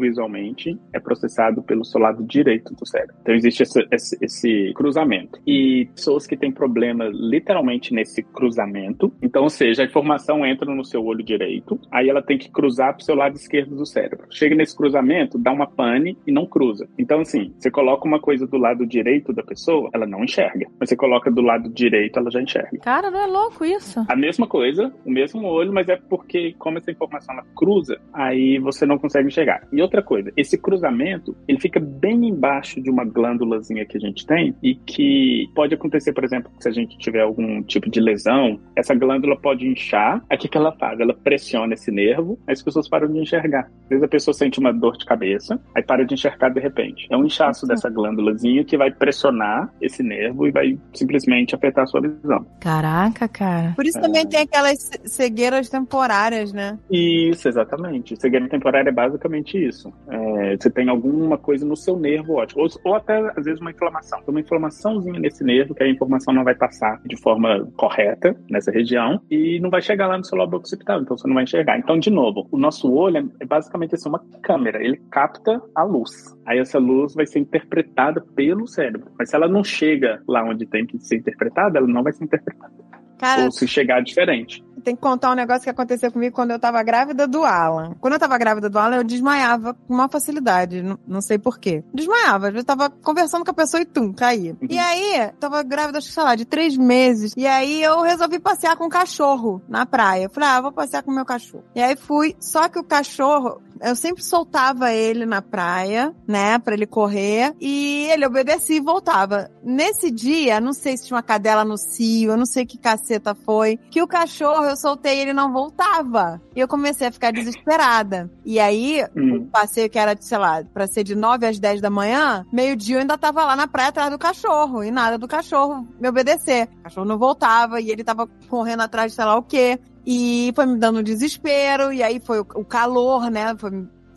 visualmente 0.00 0.78
é 0.92 1.00
processado 1.00 1.62
pelo 1.62 1.84
seu 1.84 2.00
lado 2.00 2.22
direito 2.24 2.74
do 2.74 2.86
cérebro. 2.86 3.16
Então 3.22 3.34
existe 3.34 3.62
esse, 3.62 3.86
esse- 3.90 4.18
esse 4.20 4.72
cruzamento. 4.74 5.38
E 5.46 5.88
pessoas 5.94 6.26
que 6.26 6.36
têm 6.36 6.50
problema 6.52 7.08
literalmente 7.12 7.92
nesse 7.94 8.22
cruzamento, 8.22 9.12
então, 9.22 9.42
ou 9.44 9.50
seja, 9.50 9.82
a 9.82 9.86
informação 9.86 10.44
entra 10.46 10.72
no 10.74 10.84
seu 10.84 11.04
olho 11.04 11.22
direito, 11.24 11.78
aí 11.90 12.08
ela 12.08 12.22
tem 12.22 12.38
que 12.38 12.50
cruzar 12.50 12.94
para 12.94 13.02
o 13.02 13.04
seu 13.04 13.14
lado 13.14 13.36
esquerdo 13.36 13.74
do 13.76 13.86
cérebro. 13.86 14.26
Chega 14.30 14.54
nesse 14.54 14.76
cruzamento, 14.76 15.38
dá 15.38 15.52
uma 15.52 15.66
pane 15.66 16.16
e 16.26 16.32
não 16.32 16.46
cruza. 16.46 16.88
Então, 16.98 17.20
assim, 17.20 17.52
você 17.58 17.70
coloca 17.70 18.06
uma 18.06 18.20
coisa 18.20 18.46
do 18.46 18.56
lado 18.56 18.86
direito 18.86 19.32
da 19.32 19.42
pessoa, 19.42 19.90
ela 19.92 20.06
não 20.06 20.24
enxerga. 20.24 20.66
Mas 20.78 20.88
você 20.88 20.96
coloca 20.96 21.30
do 21.30 21.40
lado 21.40 21.68
direito, 21.68 22.18
ela 22.18 22.30
já 22.30 22.40
enxerga. 22.40 22.78
Cara, 22.82 23.10
não 23.10 23.20
é 23.20 23.26
louco 23.26 23.64
isso? 23.64 24.04
A 24.08 24.16
mesma 24.16 24.46
coisa, 24.46 24.92
o 25.04 25.10
mesmo 25.10 25.46
olho, 25.46 25.72
mas 25.72 25.88
é 25.88 25.96
porque, 25.96 26.54
como 26.58 26.78
essa 26.78 26.90
informação 26.90 27.34
ela 27.34 27.44
cruza, 27.56 27.98
aí 28.12 28.58
você 28.58 28.84
não 28.86 28.98
consegue 28.98 29.30
enxergar. 29.32 29.62
E 29.72 29.80
outra 29.82 30.02
coisa, 30.02 30.32
esse 30.36 30.56
cruzamento, 30.58 31.36
ele 31.48 31.58
fica 31.58 31.80
bem 31.80 32.28
embaixo 32.28 32.80
de 32.80 32.90
uma 32.90 33.04
glândulazinha 33.04 33.84
que 33.84 33.96
a 33.96 34.00
gente 34.00 34.26
tem 34.26 34.54
e 34.62 34.74
que 34.74 35.48
pode 35.54 35.74
acontecer, 35.74 36.12
por 36.12 36.24
exemplo, 36.24 36.50
se 36.60 36.68
a 36.68 36.72
gente 36.72 36.96
tiver 36.98 37.20
algum 37.22 37.62
tipo 37.62 37.90
de 37.90 38.00
lesão, 38.00 38.60
essa 38.76 38.94
glândula 38.94 39.36
pode 39.36 39.66
inchar. 39.66 40.22
Aí 40.28 40.36
o 40.36 40.40
que, 40.40 40.48
que 40.48 40.56
ela 40.56 40.72
faz? 40.72 40.98
Ela 41.00 41.14
pressiona 41.14 41.74
esse 41.74 41.90
nervo, 41.90 42.38
aí 42.46 42.52
as 42.52 42.62
pessoas 42.62 42.88
param 42.88 43.08
de 43.08 43.18
enxergar. 43.18 43.70
Às 43.84 43.88
vezes 43.88 44.04
a 44.04 44.08
pessoa 44.08 44.34
sente 44.34 44.58
uma 44.58 44.72
dor 44.72 44.96
de 44.96 45.04
cabeça, 45.04 45.60
aí 45.74 45.82
para 45.82 46.04
de 46.04 46.14
enxergar 46.14 46.50
de 46.50 46.60
repente. 46.60 47.06
É 47.10 47.16
um 47.16 47.24
inchaço 47.24 47.66
dessa 47.66 47.88
glândulazinha 47.90 48.64
que 48.64 48.76
vai 48.76 48.90
pressionar 48.90 49.72
esse 49.80 50.02
nervo 50.02 50.46
e 50.46 50.50
vai 50.50 50.78
simplesmente 50.92 51.54
afetar 51.54 51.84
a 51.84 51.86
sua 51.86 52.00
visão. 52.00 52.46
Caraca, 52.60 53.28
cara. 53.28 53.72
Por 53.74 53.86
isso 53.86 54.00
também 54.00 54.26
tem 54.26 54.40
aquelas 54.40 54.78
ce- 54.78 55.00
cegueiras 55.08 55.68
temporárias, 55.68 56.52
né? 56.52 56.78
Isso, 56.90 57.48
exatamente. 57.48 58.20
Cegueira 58.20 58.48
temporária 58.48 58.88
é 58.90 58.92
basicamente 59.22 59.56
isso. 59.56 59.92
É, 60.08 60.56
você 60.56 60.70
tem 60.70 60.88
alguma 60.88 61.38
coisa 61.38 61.64
no 61.64 61.76
seu 61.76 61.96
nervo 61.96 62.34
óptico, 62.34 62.60
ou, 62.60 62.68
ou 62.84 62.94
até 62.94 63.18
às 63.36 63.44
vezes 63.44 63.60
uma 63.60 63.70
inflamação. 63.70 64.20
Tem 64.20 64.34
uma 64.34 64.40
inflamaçãozinha 64.40 65.20
nesse 65.20 65.44
nervo 65.44 65.74
que 65.74 65.82
a 65.82 65.88
informação 65.88 66.34
não 66.34 66.44
vai 66.44 66.54
passar 66.54 67.00
de 67.04 67.16
forma 67.20 67.68
correta 67.76 68.36
nessa 68.50 68.70
região 68.70 69.20
e 69.30 69.60
não 69.60 69.70
vai 69.70 69.80
chegar 69.80 70.08
lá 70.08 70.18
no 70.18 70.24
seu 70.24 70.36
lobo 70.36 70.56
occipital, 70.56 71.00
então 71.00 71.16
você 71.16 71.26
não 71.28 71.34
vai 71.34 71.44
enxergar. 71.44 71.78
Então, 71.78 71.98
de 71.98 72.10
novo, 72.10 72.48
o 72.50 72.58
nosso 72.58 72.92
olho 72.92 73.18
é- 73.18 73.24
é 73.40 73.46
basicamente 73.46 73.94
assim, 73.94 74.08
uma 74.08 74.22
câmera, 74.42 74.82
ele 74.82 75.00
capta 75.10 75.60
a 75.74 75.84
luz. 75.84 76.10
Aí 76.46 76.58
essa 76.58 76.78
luz 76.78 77.14
vai 77.14 77.26
ser 77.26 77.38
interpretada 77.38 78.20
pelo 78.34 78.66
cérebro. 78.66 79.10
Mas 79.18 79.30
se 79.30 79.36
ela 79.36 79.48
não 79.48 79.62
chega 79.62 80.20
lá 80.26 80.44
onde 80.44 80.66
tem 80.66 80.86
que 80.86 80.98
ser 80.98 81.16
interpretada, 81.16 81.78
ela 81.78 81.86
não 81.86 82.02
vai 82.02 82.12
ser 82.12 82.24
interpretada. 82.24 82.72
Cara, 83.18 83.44
Ou 83.44 83.52
se 83.52 83.68
chegar 83.68 84.02
diferente. 84.02 84.64
Tem 84.82 84.94
que 84.94 85.02
contar 85.02 85.30
um 85.30 85.34
negócio 85.34 85.62
que 85.62 85.70
aconteceu 85.70 86.10
comigo 86.10 86.34
quando 86.34 86.50
eu 86.50 86.58
tava 86.58 86.82
grávida 86.82 87.26
do 87.26 87.44
Alan. 87.44 87.94
Quando 88.00 88.14
eu 88.14 88.18
tava 88.18 88.36
grávida 88.38 88.68
do 88.68 88.78
Alan, 88.78 88.96
eu 88.96 89.04
desmaiava 89.04 89.74
com 89.74 89.94
uma 89.94 90.08
facilidade. 90.08 90.82
Não, 90.82 90.98
não 91.06 91.20
sei 91.20 91.38
porquê. 91.38 91.82
Desmaiava. 91.92 92.50
Eu 92.50 92.64
tava 92.64 92.90
conversando 92.90 93.44
com 93.44 93.50
a 93.50 93.54
pessoa 93.54 93.80
e 93.80 93.84
tum, 93.84 94.12
caía. 94.12 94.56
Uhum. 94.60 94.68
E 94.68 94.78
aí, 94.78 95.30
tava 95.38 95.62
grávida, 95.62 95.98
acho 95.98 96.08
que, 96.08 96.14
sei 96.14 96.22
lá, 96.22 96.34
de 96.34 96.44
três 96.44 96.76
meses. 96.76 97.32
E 97.36 97.46
aí 97.46 97.82
eu 97.82 98.02
resolvi 98.02 98.38
passear 98.38 98.76
com 98.76 98.84
o 98.84 98.90
cachorro 98.90 99.62
na 99.68 99.86
praia. 99.86 100.24
Eu 100.24 100.30
falei, 100.30 100.48
ah, 100.48 100.60
vou 100.60 100.72
passear 100.72 101.02
com 101.02 101.10
o 101.10 101.14
meu 101.14 101.24
cachorro. 101.24 101.64
E 101.74 101.80
aí 101.80 101.96
fui, 101.96 102.36
só 102.40 102.68
que 102.68 102.78
o 102.78 102.84
cachorro, 102.84 103.60
eu 103.82 103.94
sempre 103.96 104.22
soltava 104.22 104.92
ele 104.92 105.26
na 105.26 105.42
praia, 105.42 106.14
né, 106.26 106.58
pra 106.58 106.74
ele 106.74 106.86
correr. 106.86 107.54
E 107.60 108.08
ele 108.10 108.26
obedecia 108.26 108.76
e 108.76 108.80
voltava. 108.80 109.50
Nesse 109.62 110.10
dia, 110.10 110.60
não 110.60 110.72
sei 110.72 110.96
se 110.96 111.06
tinha 111.06 111.16
uma 111.16 111.22
cadela 111.22 111.64
no 111.64 111.76
cio, 111.76 112.30
eu 112.32 112.36
não 112.36 112.46
sei 112.46 112.64
que 112.66 112.78
caceta 112.78 113.34
foi, 113.34 113.78
que 113.90 114.02
o 114.02 114.06
cachorro, 114.06 114.64
eu 114.64 114.76
soltei 114.76 115.20
ele 115.20 115.32
não 115.32 115.52
voltava. 115.52 116.40
E 116.54 116.60
eu 116.60 116.68
comecei 116.68 117.06
a 117.08 117.12
ficar 117.12 117.32
desesperada. 117.32 118.30
E 118.44 118.58
aí, 118.58 119.04
Hum. 119.16 119.36
o 119.36 119.46
passeio 119.46 119.88
que 119.90 119.98
era, 119.98 120.16
sei 120.20 120.38
lá, 120.38 120.62
pra 120.72 120.86
ser 120.86 121.04
de 121.04 121.14
9 121.14 121.46
às 121.46 121.58
10 121.58 121.80
da 121.80 121.90
manhã, 121.90 122.44
meio-dia 122.52 122.96
eu 122.96 123.00
ainda 123.00 123.16
tava 123.18 123.44
lá 123.44 123.56
na 123.56 123.66
praia 123.66 123.88
atrás 123.88 124.10
do 124.10 124.18
cachorro. 124.18 124.82
E 124.84 124.90
nada 124.90 125.16
do 125.18 125.28
cachorro 125.28 125.86
me 126.00 126.08
obedecer. 126.08 126.68
O 126.80 126.82
cachorro 126.84 127.06
não 127.06 127.18
voltava 127.18 127.80
e 127.80 127.90
ele 127.90 128.04
tava 128.04 128.28
correndo 128.48 128.80
atrás 128.82 129.12
de 129.12 129.16
sei 129.16 129.24
lá 129.24 129.36
o 129.36 129.42
quê. 129.42 129.78
E 130.04 130.52
foi 130.54 130.66
me 130.66 130.78
dando 130.78 131.02
desespero, 131.02 131.92
e 131.92 132.02
aí 132.02 132.20
foi 132.20 132.40
o, 132.40 132.64
calor, 132.64 133.30
né? 133.30 133.54
Foi, 133.56 133.70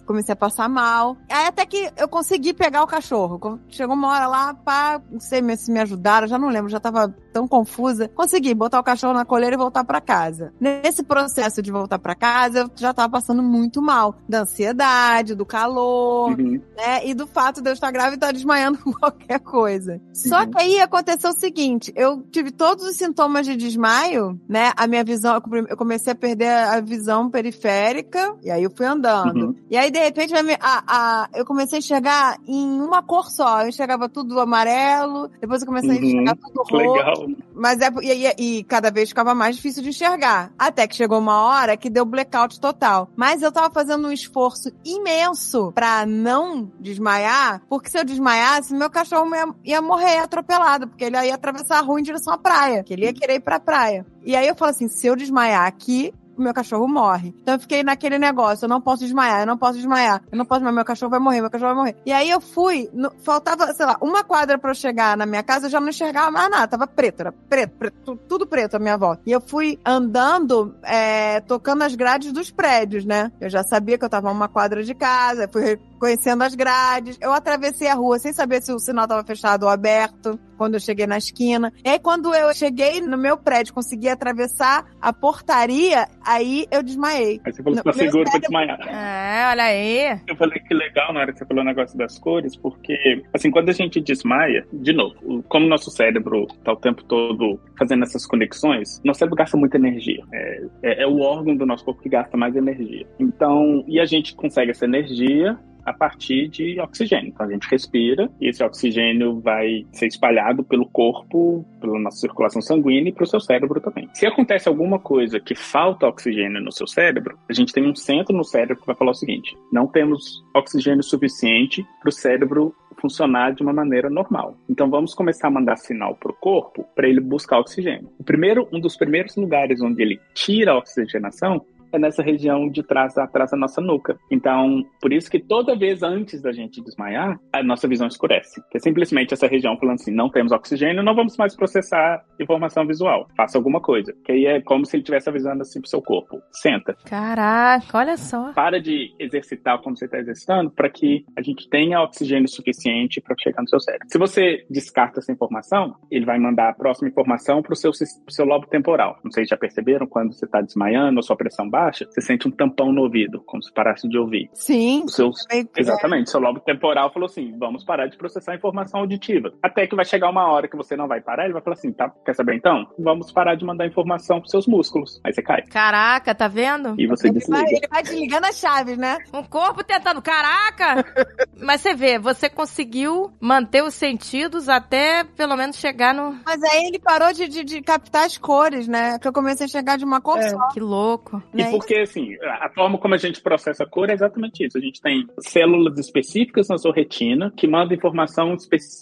comecei 0.06 0.34
a 0.34 0.36
passar 0.36 0.70
mal. 0.70 1.18
Aí 1.30 1.48
até 1.48 1.66
que 1.66 1.90
eu 1.98 2.08
consegui 2.08 2.54
pegar 2.54 2.84
o 2.84 2.88
cachorro. 2.88 3.60
Chegou 3.70 3.96
uma 3.96 4.10
hora 4.10 4.28
lá, 4.28 4.54
pá, 4.54 5.02
não 5.12 5.20
sei 5.20 5.42
me- 5.42 5.58
se 5.58 5.72
me 5.72 5.80
ajudaram, 5.80 6.28
já 6.28 6.38
não 6.38 6.50
lembro, 6.50 6.70
já 6.70 6.80
tava 6.80 7.14
tão 7.34 7.48
confusa. 7.48 8.08
Consegui 8.16 8.54
botar 8.54 8.80
o 8.80 8.84
cachorro 8.84 9.14
na 9.14 9.26
coleira 9.26 9.56
e 9.56 9.58
voltar 9.58 9.84
pra 9.84 10.00
casa. 10.00 10.54
Nesse 10.60 11.04
processo 11.04 11.62
de 11.62 11.72
voltar 11.72 12.00
pra 12.00 12.16
casa, 12.16 12.60
eu 12.60 12.72
já 12.76 12.94
tava 12.94 13.10
passando 13.12 13.44
muito 13.44 13.82
mal. 13.82 14.16
Da 14.30 14.42
ansiedade, 14.42 15.36
do 15.36 15.46
calor, 15.46 16.32
Uhum. 16.40 16.62
né? 16.78 17.06
E 17.06 17.14
do 17.14 17.28
fato 17.28 17.62
de 17.62 17.70
eu 17.70 17.74
estar 17.74 17.92
grávida 17.92 18.14
e 18.14 18.18
estar 18.18 18.32
desmaiando 18.32 18.78
com 18.80 18.92
qualquer 18.94 19.40
coisa. 19.40 20.00
Só 20.14 20.42
Uhum. 20.42 20.52
que 20.52 20.62
aí 20.62 20.80
aconteceu 20.80 21.30
o 21.32 21.40
seguinte: 21.40 21.92
eu 21.96 22.22
tive 22.32 22.52
todos 22.52 22.86
os 22.86 22.96
sintomas 22.96 23.46
de 23.46 23.56
desmaio, 23.56 24.40
né? 24.48 24.72
A 24.78 24.88
minha 24.88 25.04
visão, 25.04 25.42
eu 25.70 25.78
comecei 25.78 26.14
a 26.14 26.16
perder 26.16 26.50
a 26.50 26.80
visão 26.82 27.30
periférica, 27.30 28.36
e 28.44 28.50
aí 28.52 28.64
eu 28.64 28.72
fui 28.76 28.86
andando. 28.86 29.48
Uhum. 29.48 29.56
E 29.70 29.78
aí, 29.78 29.92
de 29.96 30.02
repente, 30.04 30.34
a 30.36 30.40
a- 30.60 30.84
a- 30.88 31.30
eu 31.34 31.46
comecei 31.46 31.78
a 31.78 31.80
enxergar 31.80 32.38
em 32.46 32.82
uma 32.82 33.02
cor 33.02 33.32
só. 33.32 33.62
Eu 33.62 33.70
enxergava 33.70 34.10
tudo 34.10 34.38
amarelo, 34.42 35.30
depois 35.40 35.62
eu 35.62 35.68
comecei 35.68 35.90
a 35.92 35.94
Uhum. 35.94 36.00
enxergar 36.04 36.36
tudo 36.36 36.64
roxo. 36.70 37.28
Mas 37.54 37.80
é, 37.80 37.90
e, 38.02 38.58
e- 38.60 38.64
cada 38.66 38.92
vez 38.92 39.08
ficava 39.08 39.34
mais 39.34 39.56
difícil 39.56 39.82
de 39.82 39.90
enxergar. 39.90 40.52
Até 40.60 40.86
que 40.86 40.96
chegou 40.98 41.18
uma 41.20 41.42
hora 41.44 41.78
que 41.78 41.90
deu 41.90 42.04
blackout 42.06 42.60
total. 42.60 43.10
Mas 43.16 43.42
eu 43.42 43.54
tava 43.54 43.74
fazendo 43.74 44.06
um 44.10 44.12
esforço 44.12 44.70
imenso 44.84 45.72
pra 45.74 46.06
não 46.06 46.70
desmaiar, 46.78 47.62
porque 47.70 47.90
se 47.90 47.98
eu 47.98 48.04
desmaiasse, 48.04 48.74
meu 48.74 48.90
cachorro 48.90 49.34
ia, 49.34 49.48
ia 49.64 49.82
morrer 49.82 50.18
atropelado, 50.18 50.90
porque 50.90 51.06
ele 51.06 51.16
ia 51.26 51.36
atravessar 51.36 51.78
a 51.80 51.82
rua 51.82 52.02
em 52.02 52.04
direção 52.04 52.34
à 52.34 52.38
praia, 52.38 52.84
que 52.84 52.92
ele 52.94 53.06
ia 53.06 53.14
querer 53.14 53.36
ir 53.36 53.40
pra 53.40 53.62
praia. 53.62 54.06
E 54.26 54.36
aí 54.36 54.46
eu 54.48 54.56
falo 54.56 54.72
assim, 54.72 54.90
se 54.90 55.08
eu 55.08 55.16
desmaiar 55.16 55.66
aqui, 55.66 56.14
meu 56.38 56.54
cachorro 56.54 56.88
morre. 56.88 57.34
Então 57.42 57.56
eu 57.56 57.60
fiquei 57.60 57.84
naquele 57.84 58.18
negócio, 58.20 58.66
eu 58.66 58.70
não 58.70 58.82
posso 58.82 59.04
desmaiar, 59.04 59.42
eu 59.42 59.46
não 59.48 59.58
posso 59.58 59.74
desmaiar, 59.78 60.22
eu 60.32 60.38
não 60.38 60.46
posso 60.46 60.60
desmaiar, 60.62 60.76
meu 60.76 60.86
cachorro 60.86 61.10
vai 61.12 61.20
morrer, 61.20 61.42
meu 61.42 61.50
cachorro 61.50 61.74
vai 61.76 61.84
morrer. 61.84 61.98
E 62.06 62.12
aí 62.12 62.30
eu 62.30 62.42
fui, 62.42 62.90
no- 62.94 63.12
faltava, 63.24 63.74
sei 63.74 63.86
lá, 63.86 63.98
uma 64.02 64.24
quadra 64.24 64.58
pra 64.58 64.72
eu 64.72 64.76
chegar 64.76 65.16
na 65.18 65.26
minha 65.26 65.44
casa, 65.44 65.68
eu 65.68 65.70
já 65.70 65.80
não 65.80 65.90
enxergava 65.90 66.32
mais 66.32 66.50
nada, 66.50 66.68
tava 66.68 66.88
preto, 66.88 67.22
era 67.22 67.32
preto, 67.32 67.74
preto 67.78 67.96
tu- 68.04 68.18
tudo 68.28 68.46
preto 68.48 68.76
à 68.76 68.80
minha 68.80 68.98
volta. 68.98 69.22
E 69.26 69.32
eu 69.32 69.42
fui 69.42 69.80
andando, 69.86 70.76
é, 70.84 71.40
tocando 71.42 71.84
as 71.84 71.96
grades 71.96 72.32
dos 72.32 72.52
prédios, 72.52 73.06
né? 73.06 73.32
Eu 73.40 73.50
já 73.50 73.64
sabia 73.64 73.98
que 73.98 74.06
eu 74.06 74.10
tava 74.10 74.30
a 74.30 74.32
uma 74.32 74.48
quadra 74.48 74.84
de 74.84 74.94
casa, 74.94 75.48
fui 75.52 75.80
conhecendo 76.00 76.44
as 76.44 76.56
grades. 76.56 77.18
Eu 77.22 77.32
atravessei 77.34 77.88
a 77.88 77.94
rua 77.96 78.20
sem 78.20 78.34
saber 78.34 78.62
se 78.62 78.72
o 78.72 78.80
sinal 78.80 79.06
estava 79.06 79.24
fechado 79.26 79.64
ou 79.64 79.70
aberto 79.70 80.40
quando 80.58 80.76
eu 80.76 80.80
cheguei 80.80 81.06
na 81.06 81.18
esquina. 81.18 81.72
E 81.84 81.90
aí, 81.90 82.00
quando 82.00 82.34
eu 82.34 82.54
cheguei 82.54 83.02
no 83.02 83.18
meu 83.18 83.38
prédio, 83.38 83.74
consegui 83.74 84.08
atravessar 84.08 84.86
a 85.02 85.12
portaria, 85.12 86.08
aí 86.26 86.66
eu 86.72 86.82
desmaiei. 86.82 87.42
Aí 87.46 87.52
você 87.54 87.62
falou 87.62 87.78
que 87.78 87.84
tá 87.84 87.94
seguro 87.94 88.24
pra 88.30 88.40
desmaiar. 88.40 88.80
É, 88.88 89.50
olha 89.52 89.64
aí. 89.64 90.20
Eu 90.28 90.36
falei 90.38 90.60
que 90.60 90.74
legal 90.74 91.14
na 91.14 91.20
hora 91.22 91.34
que 91.34 91.40
você 91.40 91.46
falou 91.46 91.62
o 91.64 91.66
negócio 91.68 91.98
das 91.98 92.18
cores, 92.20 92.56
porque, 92.56 92.96
assim, 93.34 93.52
quando 93.52 93.70
a 93.70 93.74
gente 93.74 94.00
desmaia, 94.00 94.66
de 94.72 94.94
novo, 94.94 95.16
o- 95.24 95.44
como 95.44 95.68
nosso 95.68 95.92
cérebro 95.92 96.48
tá 96.64 96.72
o 96.72 96.78
tempo 96.78 97.04
todo 97.04 97.60
fazendo 97.78 98.04
essas 98.04 98.26
conexões, 98.26 99.02
nosso 99.04 99.20
cérebro 99.20 99.36
gasta 99.38 99.58
muita 99.58 99.78
energia. 99.78 100.24
É, 100.34 100.62
é- 100.84 101.04
é 101.04 101.08
o 101.08 101.20
órgão 101.20 101.56
do 101.56 101.66
nosso 101.66 101.84
corpo 101.84 102.02
que 102.02 102.10
gasta 102.10 102.38
mais 102.38 102.56
energia. 102.56 103.06
Então, 103.20 103.84
e 103.88 104.00
a 104.00 104.06
gente 104.06 104.34
consegue 104.36 104.72
essa 104.72 104.86
energia 104.86 105.58
a 105.86 105.94
partir 105.94 106.48
de 106.48 106.80
oxigênio. 106.80 107.30
Então 107.30 107.46
a 107.46 107.50
gente 107.50 107.68
respira 107.70 108.30
e 108.42 108.50
esse 108.50 108.64
oxigênio 108.64 109.40
vai 109.40 109.86
ser 109.92 110.08
espalhado 110.08 110.64
pelo 110.64 110.88
corpo, 110.88 111.66
pela 111.80 112.00
nossa 112.00 112.18
circulação 112.18 112.62
sanguínea 112.62 113.10
e 113.10 113.14
para 113.14 113.24
o 113.24 113.28
seu 113.28 113.40
cérebro 113.40 113.80
também. 113.80 114.10
Se 114.14 114.26
acontece 114.26 114.68
alguma 114.68 115.00
coisa 115.00 115.40
que 115.40 115.56
falta 115.56 116.08
oxigênio 116.08 116.62
no 116.62 116.72
seu 116.72 116.88
cérebro, 116.88 117.38
a 117.50 117.54
gente 117.54 117.74
tem 117.74 117.88
um 117.88 117.96
centro 117.96 118.36
no 118.36 118.44
cérebro 118.44 118.78
que 118.78 118.88
vai 118.88 118.96
falar 118.96 119.12
o 119.12 119.16
seguinte: 119.16 119.56
não 119.72 119.88
temos 119.88 120.44
oxigênio 120.56 121.04
suficiente 121.04 121.86
para 122.02 122.10
o 122.10 122.12
cérebro 122.12 122.76
funcionar 123.00 123.54
de 123.54 123.62
uma 123.62 123.74
maneira 123.74 124.10
normal. 124.10 124.58
Então 124.70 124.90
vamos 124.90 125.14
começar 125.14 125.48
a 125.48 125.52
mandar 125.52 125.78
sinal 125.78 126.16
para 126.16 126.32
o 126.32 126.36
corpo 126.36 126.86
para 126.96 127.08
ele 127.08 127.20
buscar 127.20 127.60
oxigênio. 127.60 128.10
O 128.18 128.24
primeiro, 128.24 128.68
um 128.72 128.80
dos 128.80 128.96
primeiros 128.96 129.36
lugares 129.36 129.82
onde 129.82 130.02
ele 130.02 130.20
tira 130.34 130.72
a 130.72 130.78
oxigenação 130.78 131.64
é 131.96 132.00
nessa 132.00 132.24
região 132.24 132.70
de 132.70 132.84
trás, 132.84 133.18
atrás 133.18 133.52
da 133.52 133.58
nossa 133.58 133.82
nuca. 133.82 134.18
Então, 134.32 134.84
por 135.02 135.12
isso 135.12 135.30
que 135.30 135.40
toda 135.40 135.78
vez 135.78 136.04
antes 136.04 136.42
da 136.42 136.52
gente 136.52 136.82
desmaiar, 136.82 137.40
a 137.54 137.64
nossa 137.64 137.88
visão 137.88 138.08
escurece. 138.08 138.62
Que 138.70 138.78
é 138.78 138.80
simplesmente 138.80 139.34
essa 139.34 139.48
região 139.48 139.78
falando 139.78 139.96
assim, 139.96 140.12
não 140.12 140.30
temos 140.30 140.52
oxigênio, 140.52 141.04
não 141.04 141.16
vamos 141.16 141.38
mais 141.38 141.56
processar 141.56 142.24
informação 142.40 142.86
visual. 142.86 143.28
Faça 143.36 143.58
alguma 143.58 143.82
coisa. 143.82 144.14
Que 144.24 144.32
aí 144.32 144.46
é 144.46 144.62
como 144.62 144.86
se 144.86 144.96
ele 144.96 145.02
estivesse 145.02 145.30
avisando 145.30 145.62
assim 145.62 145.80
pro 145.80 145.90
seu 145.90 146.02
corpo. 146.02 146.42
Senta. 146.52 146.96
Caraca, 147.06 147.98
olha 147.98 148.18
só. 148.18 148.54
Para 148.54 148.80
de 148.80 149.14
exercitar 149.20 149.82
como 149.82 149.98
você 149.98 150.06
está 150.06 150.20
exercitando 150.20 150.72
para 150.72 150.90
que 150.90 151.26
a 151.38 151.42
gente 151.42 151.70
tenha 151.70 152.02
oxigênio 152.02 152.48
suficiente 152.48 153.22
para 153.22 153.36
chegar 153.40 153.62
no 153.62 153.70
seu 153.70 153.80
cérebro. 153.80 154.08
Se 154.10 154.18
você 154.18 154.66
descarta 154.70 155.20
essa 155.20 155.32
informação, 155.32 155.96
ele 156.12 156.26
vai 156.26 156.40
mandar 156.40 156.70
a 156.70 156.74
próxima 156.74 157.10
informação 157.10 157.62
para 157.62 157.74
o 157.74 157.76
seu, 157.76 157.92
pro 157.92 158.34
seu 158.34 158.46
lobo 158.46 158.68
temporal. 158.68 159.20
Não 159.24 159.32
sei 159.32 159.46
se 159.46 159.50
já 159.50 159.58
perceberam, 159.58 160.08
quando 160.08 160.34
você 160.34 160.46
está 160.46 160.62
desmaiando 160.62 161.18
ou 161.18 161.24
sua 161.24 161.36
pressão 161.36 161.70
baixa, 161.70 161.85
você 161.92 162.22
sente 162.22 162.48
um 162.48 162.52
tampão 162.52 162.92
no 162.92 163.02
ouvido, 163.04 163.42
como 163.46 163.62
se 163.64 163.72
parasse 163.74 164.08
de 164.08 164.18
ouvir. 164.18 164.50
Sim. 164.54 165.04
Os 165.06 165.14
seus 165.16 165.46
que- 165.48 165.68
Exatamente, 165.78 166.30
seu 166.30 166.40
lobo 166.40 166.60
temporal 166.60 167.12
falou 167.12 167.26
assim: 167.28 167.56
vamos 167.58 167.84
parar 167.84 168.08
de 168.08 168.18
processar 168.18 168.56
informação 168.56 169.02
auditiva. 169.02 169.54
Até 169.62 169.88
que 169.88 169.96
vai 169.96 170.06
chegar 170.06 170.30
uma 170.30 170.48
hora 170.52 170.68
que 170.68 170.76
você 170.78 170.96
não 170.96 171.08
vai 171.08 171.22
parar, 171.22 171.46
ele 171.46 171.54
vai 171.54 171.62
falar 171.62 171.76
assim: 171.76 171.92
tá, 171.92 172.10
quer 172.26 172.34
saber 172.34 172.56
então? 172.56 172.88
Vamos 172.98 173.32
parar 173.32 173.56
de 173.56 173.66
mandar 173.66 173.86
informação 173.88 174.40
pros 174.40 174.52
seus 174.52 174.68
músculos. 174.68 175.20
Aí 175.24 175.34
você 175.34 175.42
cai. 175.42 175.62
Caraca, 175.64 176.34
tá 176.36 176.48
vendo? 176.48 176.96
E 176.98 177.08
você 177.08 177.28
Ele 177.28 177.40
vai, 177.48 177.64
desliga. 177.64 177.78
ele 177.78 177.88
vai 177.90 178.04
desligando 178.04 178.48
as 178.48 178.58
chaves, 178.60 178.98
né? 178.98 179.18
Um 179.34 179.44
corpo 179.44 179.84
tentando. 179.84 180.22
Caraca! 180.22 181.06
Mas 181.62 181.82
você 181.82 181.94
vê, 181.94 182.18
você 182.20 182.50
conseguiu 182.50 183.32
manter 183.40 183.84
os 183.84 183.94
sentidos 183.94 184.68
até 184.70 185.24
pelo 185.24 185.56
menos 185.56 185.78
chegar 185.78 186.14
no. 186.14 186.38
Mas 186.46 186.62
aí 186.64 186.86
ele 186.88 187.00
parou 187.00 187.32
de, 187.34 187.48
de, 187.48 187.64
de 187.64 187.82
captar 187.82 188.26
as 188.26 188.38
cores, 188.38 188.88
né? 188.88 189.18
Que 189.20 189.28
eu 189.28 189.34
comecei 189.34 189.66
a 189.66 189.68
enxergar 189.68 189.98
de 189.98 190.06
uma 190.06 190.22
cor 190.22 190.38
É. 190.38 190.50
só. 190.50 190.68
Que 190.70 190.80
louco. 190.80 191.42
E 191.54 191.62
Porque, 191.72 191.96
assim, 191.96 192.36
a 192.42 192.70
forma 192.70 192.98
como 192.98 193.14
a 193.14 193.18
gente 193.18 193.42
processa 193.42 193.84
a 193.84 193.88
cor 193.88 194.10
é 194.10 194.14
exatamente 194.14 194.66
isso. 194.66 194.78
A 194.78 194.82
gente 194.82 195.02
tem 195.02 195.26
células 195.40 195.98
específicas 195.98 196.68
na 196.70 196.78
sua 196.78 196.94
retina 196.94 197.52
que 197.56 197.68
mandam 197.68 197.96
informação 197.96 198.56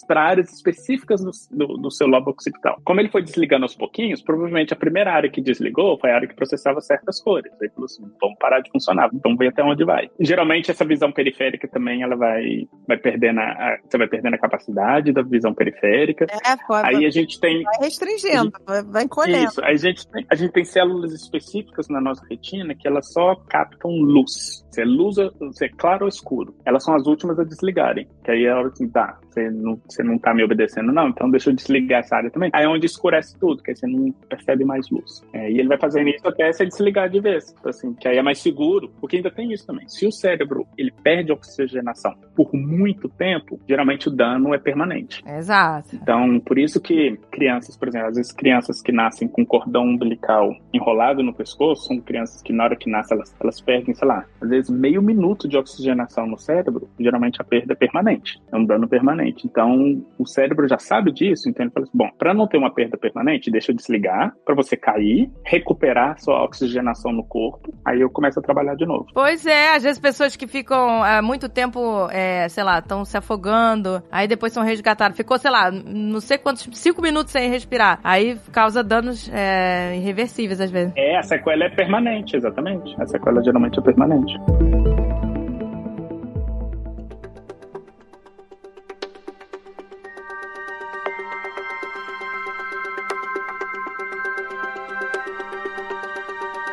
para 0.06 0.22
áreas 0.22 0.52
específicas 0.52 1.22
do, 1.22 1.30
do- 1.50 1.76
do 1.78 1.90
seu 1.90 2.06
lobo 2.06 2.30
occipital. 2.30 2.80
Como 2.84 3.00
ele 3.00 3.08
foi 3.08 3.22
desligando 3.22 3.64
aos 3.64 3.74
pouquinhos, 3.74 4.22
provavelmente 4.22 4.72
a 4.72 4.76
primeira 4.76 5.12
área 5.12 5.30
que 5.30 5.40
desligou 5.40 5.98
foi 5.98 6.10
a 6.10 6.16
área 6.16 6.28
que 6.28 6.34
processava 6.34 6.80
certas 6.80 7.20
cores. 7.22 7.52
Aí 7.60 7.68
falou 7.70 7.86
assim, 7.86 8.02
vamos 8.20 8.36
parar 8.38 8.60
de 8.60 8.70
funcionar, 8.70 9.10
vamos 9.22 9.38
ver 9.38 9.48
até 9.48 9.62
onde 9.62 9.84
vai. 9.84 10.10
Geralmente 10.20 10.70
essa 10.70 10.84
visão 10.84 11.10
periférica 11.12 11.66
também, 11.68 12.02
ela 12.02 12.16
vai, 12.16 12.66
vai 12.86 12.96
perdendo 12.96 13.40
a, 13.40 13.44
a- 13.44 13.78
você 13.88 13.98
vai 13.98 14.06
perdendo 14.08 14.34
a 14.34 14.38
capacidade 14.38 15.12
da 15.12 15.22
visão 15.22 15.52
periférica. 15.54 16.26
É, 16.30 16.56
pô, 16.66 16.74
Aí 16.74 17.04
a 17.06 17.10
gente 17.10 17.40
tem 17.40 17.62
vai 17.62 17.74
restringindo, 17.80 18.52
vai, 18.66 18.82
vai 18.82 19.02
encolhendo. 19.04 19.44
isso. 19.48 19.64
A 19.64 19.74
gente, 19.74 20.06
tem, 20.08 20.26
a 20.30 20.34
gente 20.34 20.52
tem 20.52 20.64
células 20.64 21.12
específicas 21.12 21.88
na 21.88 22.00
nossa 22.00 22.24
retina 22.28 22.53
que 22.78 22.86
elas 22.86 23.12
só 23.12 23.34
captam 23.48 23.90
luz. 23.90 24.64
Se 24.70 24.82
é 24.82 24.84
luz, 24.84 25.16
se 25.52 25.66
é 25.66 25.68
claro 25.68 26.04
ou 26.04 26.08
escuro. 26.08 26.54
Elas 26.64 26.84
são 26.84 26.94
as 26.94 27.06
últimas 27.06 27.38
a 27.38 27.44
desligarem. 27.44 28.08
Que 28.24 28.32
aí 28.32 28.44
é 28.44 28.50
a 28.50 28.58
hora 28.58 28.68
assim, 28.68 28.88
tá, 28.88 29.18
você 29.28 29.50
não, 29.50 29.80
você 29.88 30.02
não 30.02 30.18
tá 30.18 30.34
me 30.34 30.44
obedecendo, 30.44 30.92
não, 30.92 31.08
então 31.08 31.30
deixa 31.30 31.50
eu 31.50 31.54
desligar 31.54 32.00
essa 32.00 32.16
área 32.16 32.30
também. 32.30 32.50
Aí 32.52 32.64
é 32.64 32.68
onde 32.68 32.86
escurece 32.86 33.38
tudo, 33.38 33.62
que 33.62 33.70
aí 33.70 33.76
você 33.76 33.86
não 33.86 34.10
percebe 34.28 34.64
mais 34.64 34.88
luz. 34.90 35.22
É, 35.32 35.50
e 35.50 35.58
ele 35.58 35.68
vai 35.68 35.78
fazendo 35.78 36.08
isso 36.08 36.26
até 36.26 36.52
você 36.52 36.66
desligar 36.66 37.08
de 37.08 37.20
vez. 37.20 37.54
Assim, 37.64 37.94
que 37.94 38.08
aí 38.08 38.16
é 38.16 38.22
mais 38.22 38.38
seguro, 38.38 38.90
porque 39.00 39.16
ainda 39.16 39.30
tem 39.30 39.52
isso 39.52 39.66
também. 39.66 39.88
Se 39.88 40.06
o 40.06 40.12
cérebro 40.12 40.66
ele 40.76 40.92
perde 41.02 41.32
oxigenação 41.32 42.14
por 42.34 42.52
muito 42.54 43.08
tempo, 43.08 43.60
geralmente 43.68 44.08
o 44.08 44.10
dano 44.10 44.54
é 44.54 44.58
permanente. 44.58 45.22
Exato. 45.26 45.94
Então, 45.94 46.40
por 46.40 46.58
isso 46.58 46.80
que 46.80 47.16
crianças, 47.30 47.76
por 47.76 47.88
exemplo, 47.88 48.08
às 48.08 48.16
vezes 48.16 48.32
crianças 48.32 48.80
que 48.80 48.92
nascem 48.92 49.28
com 49.28 49.44
cordão 49.44 49.84
umbilical 49.84 50.54
enrolado 50.72 51.22
no 51.22 51.34
pescoço, 51.34 51.86
são 51.86 52.00
crianças 52.00 52.42
que 52.44 52.52
na 52.52 52.64
hora 52.64 52.76
que 52.76 52.90
nascem 52.90 53.16
elas, 53.16 53.34
elas 53.40 53.60
perdem, 53.60 53.94
sei 53.94 54.06
lá, 54.06 54.24
às 54.40 54.48
vezes 54.48 54.70
meio 54.70 55.02
minuto 55.02 55.48
de 55.48 55.56
oxigenação 55.56 56.26
no 56.26 56.38
cérebro, 56.38 56.88
geralmente 56.98 57.40
a 57.40 57.44
perda 57.44 57.72
é 57.72 57.76
permanente, 57.76 58.40
é 58.52 58.56
um 58.56 58.64
dano 58.64 58.86
permanente. 58.86 59.46
Então, 59.46 60.04
o 60.18 60.26
cérebro 60.26 60.68
já 60.68 60.78
sabe 60.78 61.12
disso, 61.12 61.48
então 61.48 61.64
ele 61.64 61.72
fala 61.72 61.86
assim, 61.86 61.98
bom, 61.98 62.10
para 62.18 62.34
não 62.34 62.46
ter 62.46 62.58
uma 62.58 62.72
perda 62.72 62.96
permanente, 62.96 63.50
deixa 63.50 63.72
eu 63.72 63.76
desligar, 63.76 64.34
para 64.44 64.54
você 64.54 64.76
cair, 64.76 65.30
recuperar 65.44 66.18
sua 66.20 66.44
oxigenação 66.44 67.12
no 67.12 67.24
corpo, 67.24 67.74
aí 67.84 68.00
eu 68.00 68.10
começo 68.10 68.38
a 68.38 68.42
trabalhar 68.42 68.74
de 68.74 68.86
novo. 68.86 69.06
Pois 69.12 69.46
é, 69.46 69.74
às 69.74 69.82
vezes 69.82 69.98
pessoas 69.98 70.36
que 70.36 70.46
ficam 70.46 71.02
há 71.02 71.22
muito 71.22 71.48
tempo, 71.48 72.08
é, 72.10 72.48
sei 72.48 72.62
lá, 72.62 72.78
estão 72.78 73.04
se 73.04 73.16
afogando, 73.16 74.02
aí 74.10 74.28
depois 74.28 74.52
são 74.52 74.62
resgatados. 74.62 75.16
Ficou, 75.16 75.38
sei 75.38 75.50
lá, 75.50 75.70
não 75.70 76.20
sei 76.20 76.38
quantos, 76.38 76.68
cinco 76.72 77.00
minutos 77.00 77.32
sem 77.32 77.48
respirar. 77.48 78.00
Aí 78.02 78.38
causa 78.52 78.82
danos 78.82 79.30
é, 79.32 79.96
irreversíveis 79.96 80.60
às 80.60 80.70
vezes. 80.70 80.92
É, 80.96 81.16
a 81.16 81.22
sequela 81.22 81.64
é 81.64 81.68
permanente, 81.68 82.33
exatamente. 82.36 82.94
A 83.00 83.06
sequela 83.06 83.42
geralmente 83.42 83.78
é 83.78 83.82
permanente. 83.82 84.38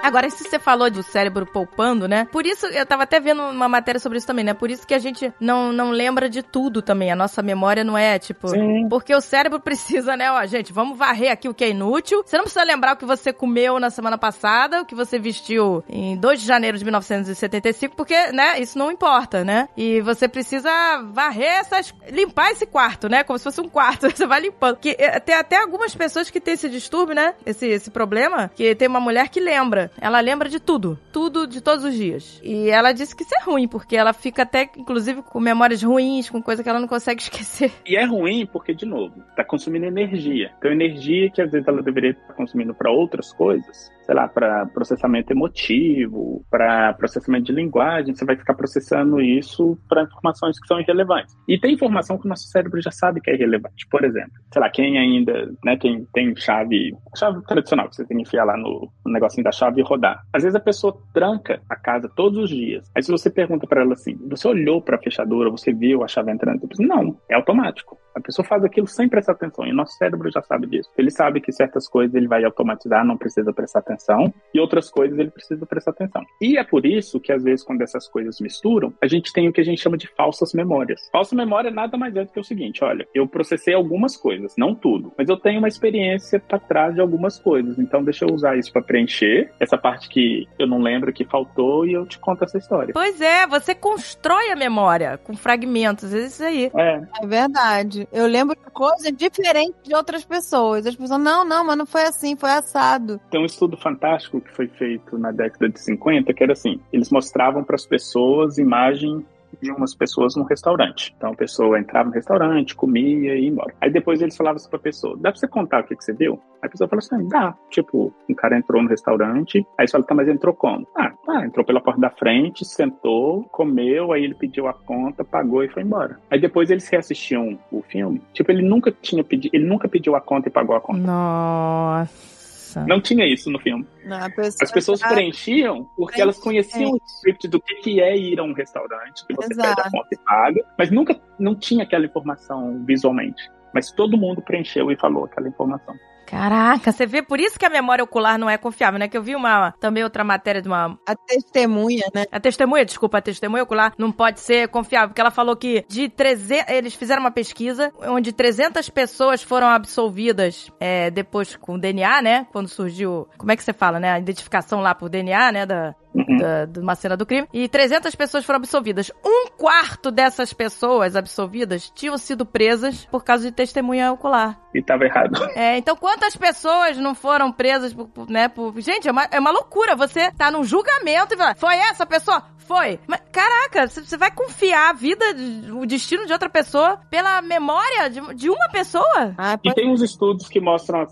Agora, 0.03 0.29
se 0.29 0.43
você 0.43 0.59
falou 0.59 0.89
do 0.89 1.03
cérebro 1.03 1.45
poupando, 1.45 2.07
né? 2.07 2.27
Por 2.31 2.45
isso, 2.45 2.65
eu 2.67 2.85
tava 2.85 3.03
até 3.03 3.19
vendo 3.19 3.41
uma 3.43 3.69
matéria 3.69 3.99
sobre 3.99 4.17
isso 4.17 4.27
também, 4.27 4.43
né? 4.43 4.53
Por 4.53 4.69
isso 4.69 4.85
que 4.85 4.93
a 4.93 4.99
gente 4.99 5.31
não, 5.39 5.71
não 5.71 5.91
lembra 5.91 6.29
de 6.29 6.41
tudo 6.41 6.81
também. 6.81 7.11
A 7.11 7.15
nossa 7.15 7.41
memória 7.41 7.83
não 7.83 7.97
é, 7.97 8.17
tipo... 8.17 8.47
Sim. 8.47 8.87
Porque 8.89 9.13
o 9.13 9.21
cérebro 9.21 9.59
precisa, 9.61 10.17
né? 10.17 10.31
Ó, 10.31 10.45
gente, 10.45 10.73
vamos 10.73 10.97
varrer 10.97 11.31
aqui 11.31 11.47
o 11.47 11.53
que 11.53 11.63
é 11.63 11.69
inútil. 11.69 12.23
Você 12.25 12.35
não 12.35 12.43
precisa 12.43 12.63
lembrar 12.63 12.93
o 12.93 12.97
que 12.97 13.05
você 13.05 13.31
comeu 13.31 13.79
na 13.79 13.89
semana 13.89 14.17
passada, 14.17 14.81
o 14.81 14.85
que 14.85 14.95
você 14.95 15.19
vestiu 15.19 15.83
em 15.87 16.17
2 16.17 16.41
de 16.41 16.47
janeiro 16.47 16.77
de 16.77 16.83
1975, 16.83 17.95
porque, 17.95 18.31
né? 18.31 18.59
Isso 18.59 18.77
não 18.77 18.91
importa, 18.91 19.43
né? 19.43 19.69
E 19.77 20.01
você 20.01 20.27
precisa 20.27 20.71
varrer 21.11 21.59
essas... 21.59 21.93
Limpar 22.09 22.51
esse 22.51 22.65
quarto, 22.65 23.07
né? 23.07 23.23
Como 23.23 23.37
se 23.37 23.43
fosse 23.43 23.61
um 23.61 23.69
quarto. 23.69 24.09
Você 24.11 24.25
vai 24.25 24.41
limpando. 24.41 24.77
Que, 24.77 24.95
é, 24.97 25.19
tem 25.19 25.35
até 25.35 25.57
algumas 25.57 25.95
pessoas 25.95 26.29
que 26.29 26.39
têm 26.39 26.53
esse 26.53 26.69
distúrbio, 26.69 27.15
né? 27.15 27.33
Esse, 27.45 27.67
esse 27.67 27.89
problema. 27.89 28.51
Que 28.53 28.75
tem 28.75 28.87
uma 28.87 28.99
mulher 28.99 29.29
que 29.29 29.39
lembra. 29.39 29.90
Ela 29.99 30.19
lembra 30.19 30.49
de 30.49 30.59
tudo. 30.59 30.97
Tudo 31.11 31.47
de 31.47 31.61
todos 31.61 31.83
os 31.83 31.93
dias. 31.93 32.39
E 32.43 32.69
ela 32.69 32.91
disse 32.91 33.15
que 33.15 33.23
isso 33.23 33.35
é 33.35 33.43
ruim, 33.43 33.67
porque 33.67 33.95
ela 33.95 34.13
fica 34.13 34.43
até, 34.43 34.69
inclusive, 34.77 35.21
com 35.21 35.39
memórias 35.39 35.83
ruins, 35.83 36.29
com 36.29 36.41
coisa 36.41 36.63
que 36.63 36.69
ela 36.69 36.79
não 36.79 36.87
consegue 36.87 37.21
esquecer. 37.23 37.71
E 37.85 37.95
é 37.95 38.05
ruim 38.05 38.45
porque, 38.45 38.73
de 38.73 38.85
novo, 38.85 39.23
tá 39.35 39.43
consumindo 39.43 39.85
energia. 39.85 40.51
Então, 40.57 40.71
energia 40.71 41.29
que 41.29 41.41
às 41.41 41.51
vezes 41.51 41.67
ela 41.67 41.81
deveria 41.81 42.11
estar 42.11 42.33
consumindo 42.33 42.73
para 42.73 42.91
outras 42.91 43.31
coisas, 43.33 43.91
sei 44.11 44.15
lá, 44.17 44.27
para 44.27 44.65
processamento 44.65 45.31
emotivo, 45.31 46.45
para 46.51 46.91
processamento 46.95 47.45
de 47.45 47.53
linguagem, 47.53 48.13
você 48.13 48.25
vai 48.25 48.35
ficar 48.35 48.53
processando 48.55 49.21
isso 49.21 49.77
para 49.87 50.03
informações 50.03 50.59
que 50.59 50.67
são 50.67 50.81
irrelevantes. 50.81 51.33
E 51.47 51.57
tem 51.57 51.75
informação 51.75 52.17
que 52.17 52.25
o 52.25 52.29
nosso 52.29 52.43
cérebro 52.49 52.81
já 52.81 52.91
sabe 52.91 53.21
que 53.21 53.31
é 53.31 53.35
irrelevante. 53.35 53.87
Por 53.89 54.03
exemplo, 54.03 54.33
sei 54.51 54.61
lá, 54.61 54.69
quem 54.69 54.99
ainda, 54.99 55.49
né, 55.63 55.77
quem 55.77 56.05
tem 56.13 56.35
chave, 56.35 56.91
chave 57.15 57.41
tradicional 57.45 57.87
que 57.87 57.95
você 57.95 58.05
tem 58.05 58.17
que 58.17 58.23
enfiar 58.23 58.43
lá 58.43 58.57
no, 58.57 58.91
no 59.05 59.13
negocinho 59.13 59.45
da 59.45 59.51
chave 59.53 59.79
e 59.79 59.83
rodar. 59.83 60.21
Às 60.33 60.43
vezes 60.43 60.57
a 60.57 60.59
pessoa 60.59 60.93
tranca 61.13 61.61
a 61.69 61.77
casa 61.77 62.11
todos 62.13 62.37
os 62.37 62.49
dias. 62.49 62.91
Aí 62.93 63.01
se 63.01 63.11
você 63.11 63.29
pergunta 63.29 63.65
para 63.65 63.81
ela 63.81 63.93
assim, 63.93 64.17
você 64.29 64.45
olhou 64.45 64.81
para 64.81 64.97
a 64.97 65.01
fechadura, 65.01 65.49
você 65.49 65.71
viu 65.71 66.03
a 66.03 66.07
chave 66.09 66.33
entrando? 66.33 66.67
Não, 66.79 67.17
é 67.29 67.35
automático. 67.35 67.97
A 68.13 68.19
pessoa 68.19 68.45
faz 68.45 68.61
aquilo 68.65 68.87
sem 68.87 69.07
prestar 69.07 69.31
atenção 69.33 69.65
e 69.65 69.71
o 69.71 69.75
nosso 69.75 69.93
cérebro 69.93 70.29
já 70.29 70.41
sabe 70.41 70.67
disso. 70.67 70.89
Ele 70.97 71.09
sabe 71.09 71.39
que 71.39 71.51
certas 71.53 71.87
coisas 71.87 72.13
ele 72.13 72.27
vai 72.27 72.43
automatizar, 72.43 73.05
não 73.05 73.17
precisa 73.17 73.53
prestar 73.53 73.79
atenção. 73.79 74.00
Atenção 74.01 74.33
e 74.53 74.59
outras 74.59 74.89
coisas 74.89 75.17
ele 75.17 75.31
precisa 75.31 75.65
prestar 75.65 75.91
atenção. 75.91 76.23
E 76.41 76.57
é 76.57 76.63
por 76.63 76.85
isso 76.85 77.19
que, 77.19 77.31
às 77.31 77.43
vezes, 77.43 77.63
quando 77.63 77.81
essas 77.81 78.07
coisas 78.07 78.39
misturam, 78.39 78.93
a 79.01 79.07
gente 79.07 79.31
tem 79.31 79.47
o 79.47 79.53
que 79.53 79.61
a 79.61 79.63
gente 79.63 79.81
chama 79.81 79.97
de 79.97 80.07
falsas 80.07 80.53
memórias. 80.53 81.09
Falsa 81.11 81.35
memória 81.35 81.71
nada 81.71 81.97
mais 81.97 82.15
é 82.15 82.25
do 82.25 82.31
que 82.31 82.39
o 82.39 82.43
seguinte: 82.43 82.83
olha, 82.83 83.07
eu 83.13 83.27
processei 83.27 83.73
algumas 83.73 84.17
coisas, 84.17 84.53
não 84.57 84.75
tudo, 84.75 85.13
mas 85.17 85.29
eu 85.29 85.37
tenho 85.37 85.59
uma 85.59 85.67
experiência 85.67 86.39
para 86.39 86.59
trás 86.59 86.95
de 86.95 87.01
algumas 87.01 87.39
coisas, 87.39 87.79
então 87.79 88.03
deixa 88.03 88.25
eu 88.25 88.33
usar 88.33 88.57
isso 88.57 88.71
para 88.71 88.81
preencher 88.81 89.51
essa 89.59 89.77
parte 89.77 90.09
que 90.09 90.47
eu 90.59 90.67
não 90.67 90.79
lembro 90.79 91.13
que 91.13 91.25
faltou 91.25 91.85
e 91.85 91.93
eu 91.93 92.05
te 92.05 92.19
conto 92.19 92.43
essa 92.43 92.57
história. 92.57 92.93
Pois 92.93 93.21
é, 93.21 93.47
você 93.47 93.73
constrói 93.73 94.51
a 94.51 94.55
memória 94.55 95.17
com 95.17 95.35
fragmentos, 95.35 96.13
é 96.13 96.25
isso 96.25 96.43
aí. 96.43 96.71
É, 96.75 97.01
É 97.21 97.27
verdade. 97.27 98.07
Eu 98.11 98.27
lembro 98.27 98.55
de 98.55 98.71
coisas 98.71 99.11
diferentes 99.15 99.81
de 99.83 99.95
outras 99.95 100.25
pessoas. 100.25 100.85
As 100.85 100.95
pessoas, 100.95 101.21
não, 101.21 101.45
não, 101.45 101.65
mas 101.65 101.77
não 101.77 101.85
foi 101.85 102.03
assim, 102.03 102.35
foi 102.35 102.49
assado. 102.51 103.19
Tem 103.29 103.41
um 103.41 103.45
estudo 103.45 103.77
fantástico 103.81 104.39
que 104.39 104.51
foi 104.51 104.67
feito 104.67 105.17
na 105.17 105.31
década 105.31 105.69
de 105.69 105.79
50, 105.79 106.33
que 106.33 106.43
era 106.43 106.53
assim: 106.53 106.79
eles 106.91 107.09
mostravam 107.09 107.63
para 107.63 107.75
as 107.75 107.85
pessoas 107.85 108.57
imagem 108.57 109.25
de 109.61 109.71
umas 109.71 109.93
pessoas 109.93 110.35
num 110.35 110.43
restaurante. 110.43 111.13
Então 111.17 111.31
a 111.31 111.35
pessoa 111.35 111.79
entrava 111.79 112.09
no 112.09 112.15
restaurante, 112.15 112.75
comia 112.75 113.35
e 113.35 113.43
ia 113.43 113.49
embora. 113.49 113.73
Aí 113.81 113.89
depois 113.89 114.21
eles 114.21 114.37
falavam 114.37 114.57
assim 114.57 114.69
pra 114.69 114.79
pessoa: 114.79 115.17
dá 115.17 115.31
pra 115.31 115.39
você 115.39 115.47
contar 115.47 115.81
o 115.81 115.83
que, 115.83 115.95
que 115.95 116.03
você 116.03 116.13
viu? 116.13 116.39
Aí 116.61 116.67
a 116.67 116.69
pessoa 116.69 116.87
falou 116.87 116.99
assim: 116.99 117.27
dá. 117.27 117.55
Tipo, 117.69 118.13
um 118.29 118.33
cara 118.33 118.57
entrou 118.57 118.81
no 118.81 118.89
restaurante, 118.89 119.65
aí 119.77 119.87
você 119.87 119.93
fala: 119.93 120.03
tá, 120.03 120.15
mas 120.15 120.27
entrou 120.27 120.53
como? 120.53 120.87
Ah, 120.95 121.11
tá, 121.25 121.45
entrou 121.45 121.65
pela 121.65 121.81
porta 121.81 121.99
da 121.99 122.09
frente, 122.09 122.65
sentou, 122.65 123.43
comeu, 123.51 124.13
aí 124.13 124.23
ele 124.23 124.35
pediu 124.35 124.67
a 124.67 124.73
conta, 124.73 125.23
pagou 125.23 125.63
e 125.63 125.69
foi 125.69 125.83
embora. 125.83 126.19
Aí 126.29 126.39
depois 126.39 126.69
eles 126.69 126.87
reassistiam 126.87 127.57
o 127.71 127.81
filme. 127.81 128.21
Tipo, 128.33 128.51
ele 128.51 128.61
nunca 128.61 128.91
tinha 128.91 129.23
pedido, 129.23 129.55
ele 129.55 129.65
nunca 129.65 129.87
pediu 129.87 130.15
a 130.15 130.21
conta 130.21 130.47
e 130.47 130.51
pagou 130.51 130.75
a 130.75 130.81
conta. 130.81 130.99
Nossa. 130.99 132.40
Não 132.87 132.99
tinha 133.01 133.25
isso 133.25 133.49
no 133.51 133.59
filme. 133.59 133.85
Não, 134.05 134.29
pessoa 134.31 134.63
As 134.63 134.71
pessoas 134.71 134.99
já- 134.99 135.09
preenchiam 135.09 135.85
porque 135.95 136.21
elas 136.21 136.37
conheciam 136.39 136.91
o 136.93 136.99
script 137.05 137.47
do 137.47 137.59
que, 137.59 137.75
que 137.75 138.01
é 138.01 138.17
ir 138.17 138.39
a 138.39 138.43
um 138.43 138.53
restaurante, 138.53 139.25
que 139.27 139.33
você 139.35 139.53
Exato. 139.53 139.75
pede 139.75 139.87
a 139.87 139.91
conta 139.91 140.07
e 140.11 140.17
paga, 140.17 140.65
mas 140.77 140.89
nunca 140.91 141.19
não 141.39 141.55
tinha 141.55 141.83
aquela 141.83 142.05
informação 142.05 142.83
visualmente. 142.85 143.41
Mas 143.73 143.91
todo 143.91 144.17
mundo 144.17 144.41
preencheu 144.41 144.91
e 144.91 144.97
falou 144.97 145.25
aquela 145.25 145.47
informação. 145.47 145.95
Caraca, 146.31 146.93
você 146.93 147.05
vê 147.05 147.21
por 147.21 147.41
isso 147.41 147.59
que 147.59 147.65
a 147.65 147.69
memória 147.69 148.01
ocular 148.01 148.39
não 148.39 148.49
é 148.49 148.57
confiável, 148.57 148.97
né? 148.97 149.09
Que 149.09 149.17
eu 149.17 149.21
vi 149.21 149.35
uma 149.35 149.73
também 149.81 150.01
outra 150.01 150.23
matéria 150.23 150.61
de 150.61 150.67
uma 150.69 150.97
A 151.05 151.13
testemunha, 151.13 152.05
né? 152.15 152.23
a 152.31 152.39
testemunha, 152.39 152.85
desculpa, 152.85 153.17
a 153.17 153.21
testemunha 153.21 153.63
ocular 153.63 153.93
não 153.97 154.13
pode 154.13 154.39
ser 154.39 154.69
confiável, 154.69 155.09
porque 155.09 155.19
ela 155.19 155.29
falou 155.29 155.57
que 155.57 155.83
de 155.89 156.07
300, 156.07 156.71
eles 156.71 156.93
fizeram 156.93 157.21
uma 157.21 157.31
pesquisa 157.31 157.91
onde 158.07 158.31
300 158.31 158.89
pessoas 158.89 159.43
foram 159.43 159.67
absolvidas 159.67 160.71
é, 160.79 161.11
depois 161.11 161.57
com 161.57 161.77
DNA, 161.77 162.21
né? 162.21 162.47
Quando 162.53 162.69
surgiu, 162.69 163.27
como 163.37 163.51
é 163.51 163.57
que 163.57 163.63
você 163.63 163.73
fala, 163.73 163.99
né? 163.99 164.13
A 164.13 164.19
identificação 164.19 164.79
lá 164.79 164.95
por 164.95 165.09
DNA, 165.09 165.51
né? 165.51 165.65
Da, 165.65 165.93
Uhum. 166.13 166.37
da, 166.37 166.65
de 166.65 166.79
uma 166.79 166.95
cena 166.95 167.15
do 167.15 167.25
crime. 167.25 167.47
E 167.53 167.67
300 167.67 168.13
pessoas 168.15 168.43
foram 168.43 168.57
absolvidas. 168.57 169.11
Um 169.25 169.47
quarto 169.57 170.11
dessas 170.11 170.51
pessoas 170.53 171.15
absolvidas 171.15 171.89
tinham 171.89 172.17
sido 172.17 172.45
presas 172.45 173.05
por 173.05 173.23
causa 173.23 173.45
de 173.45 173.51
testemunha 173.51 174.11
ocular. 174.11 174.59
E 174.73 174.81
tava 174.81 175.05
errado. 175.05 175.41
É, 175.55 175.77
então 175.77 175.95
quantas 175.95 176.35
pessoas 176.35 176.97
não 176.97 177.13
foram 177.13 177.51
presas 177.51 177.93
por, 177.93 178.07
por, 178.07 178.29
né, 178.29 178.47
por... 178.47 178.73
Gente, 178.81 179.07
é 179.07 179.11
uma, 179.11 179.27
é 179.31 179.39
uma 179.39 179.51
loucura. 179.51 179.95
Você 179.95 180.31
tá 180.31 180.51
num 180.51 180.63
julgamento 180.63 181.33
e 181.33 181.37
fala, 181.37 181.55
foi 181.55 181.75
essa 181.75 182.05
pessoa? 182.05 182.43
Foi. 182.57 182.99
Mas, 183.07 183.21
caraca, 183.31 183.87
você 183.87 184.15
vai 184.15 184.31
confiar 184.31 184.91
a 184.91 184.93
vida, 184.93 185.25
o 185.73 185.85
destino 185.85 186.25
de 186.25 186.31
outra 186.31 186.49
pessoa 186.49 186.99
pela 187.09 187.41
memória 187.41 188.09
de, 188.09 188.35
de 188.35 188.49
uma 188.49 188.69
pessoa? 188.69 189.35
Ah, 189.37 189.59
E 189.63 189.73
tem 189.73 189.91
uns 189.91 190.01
estudos 190.01 190.47
que 190.47 190.61
mostram, 190.61 191.05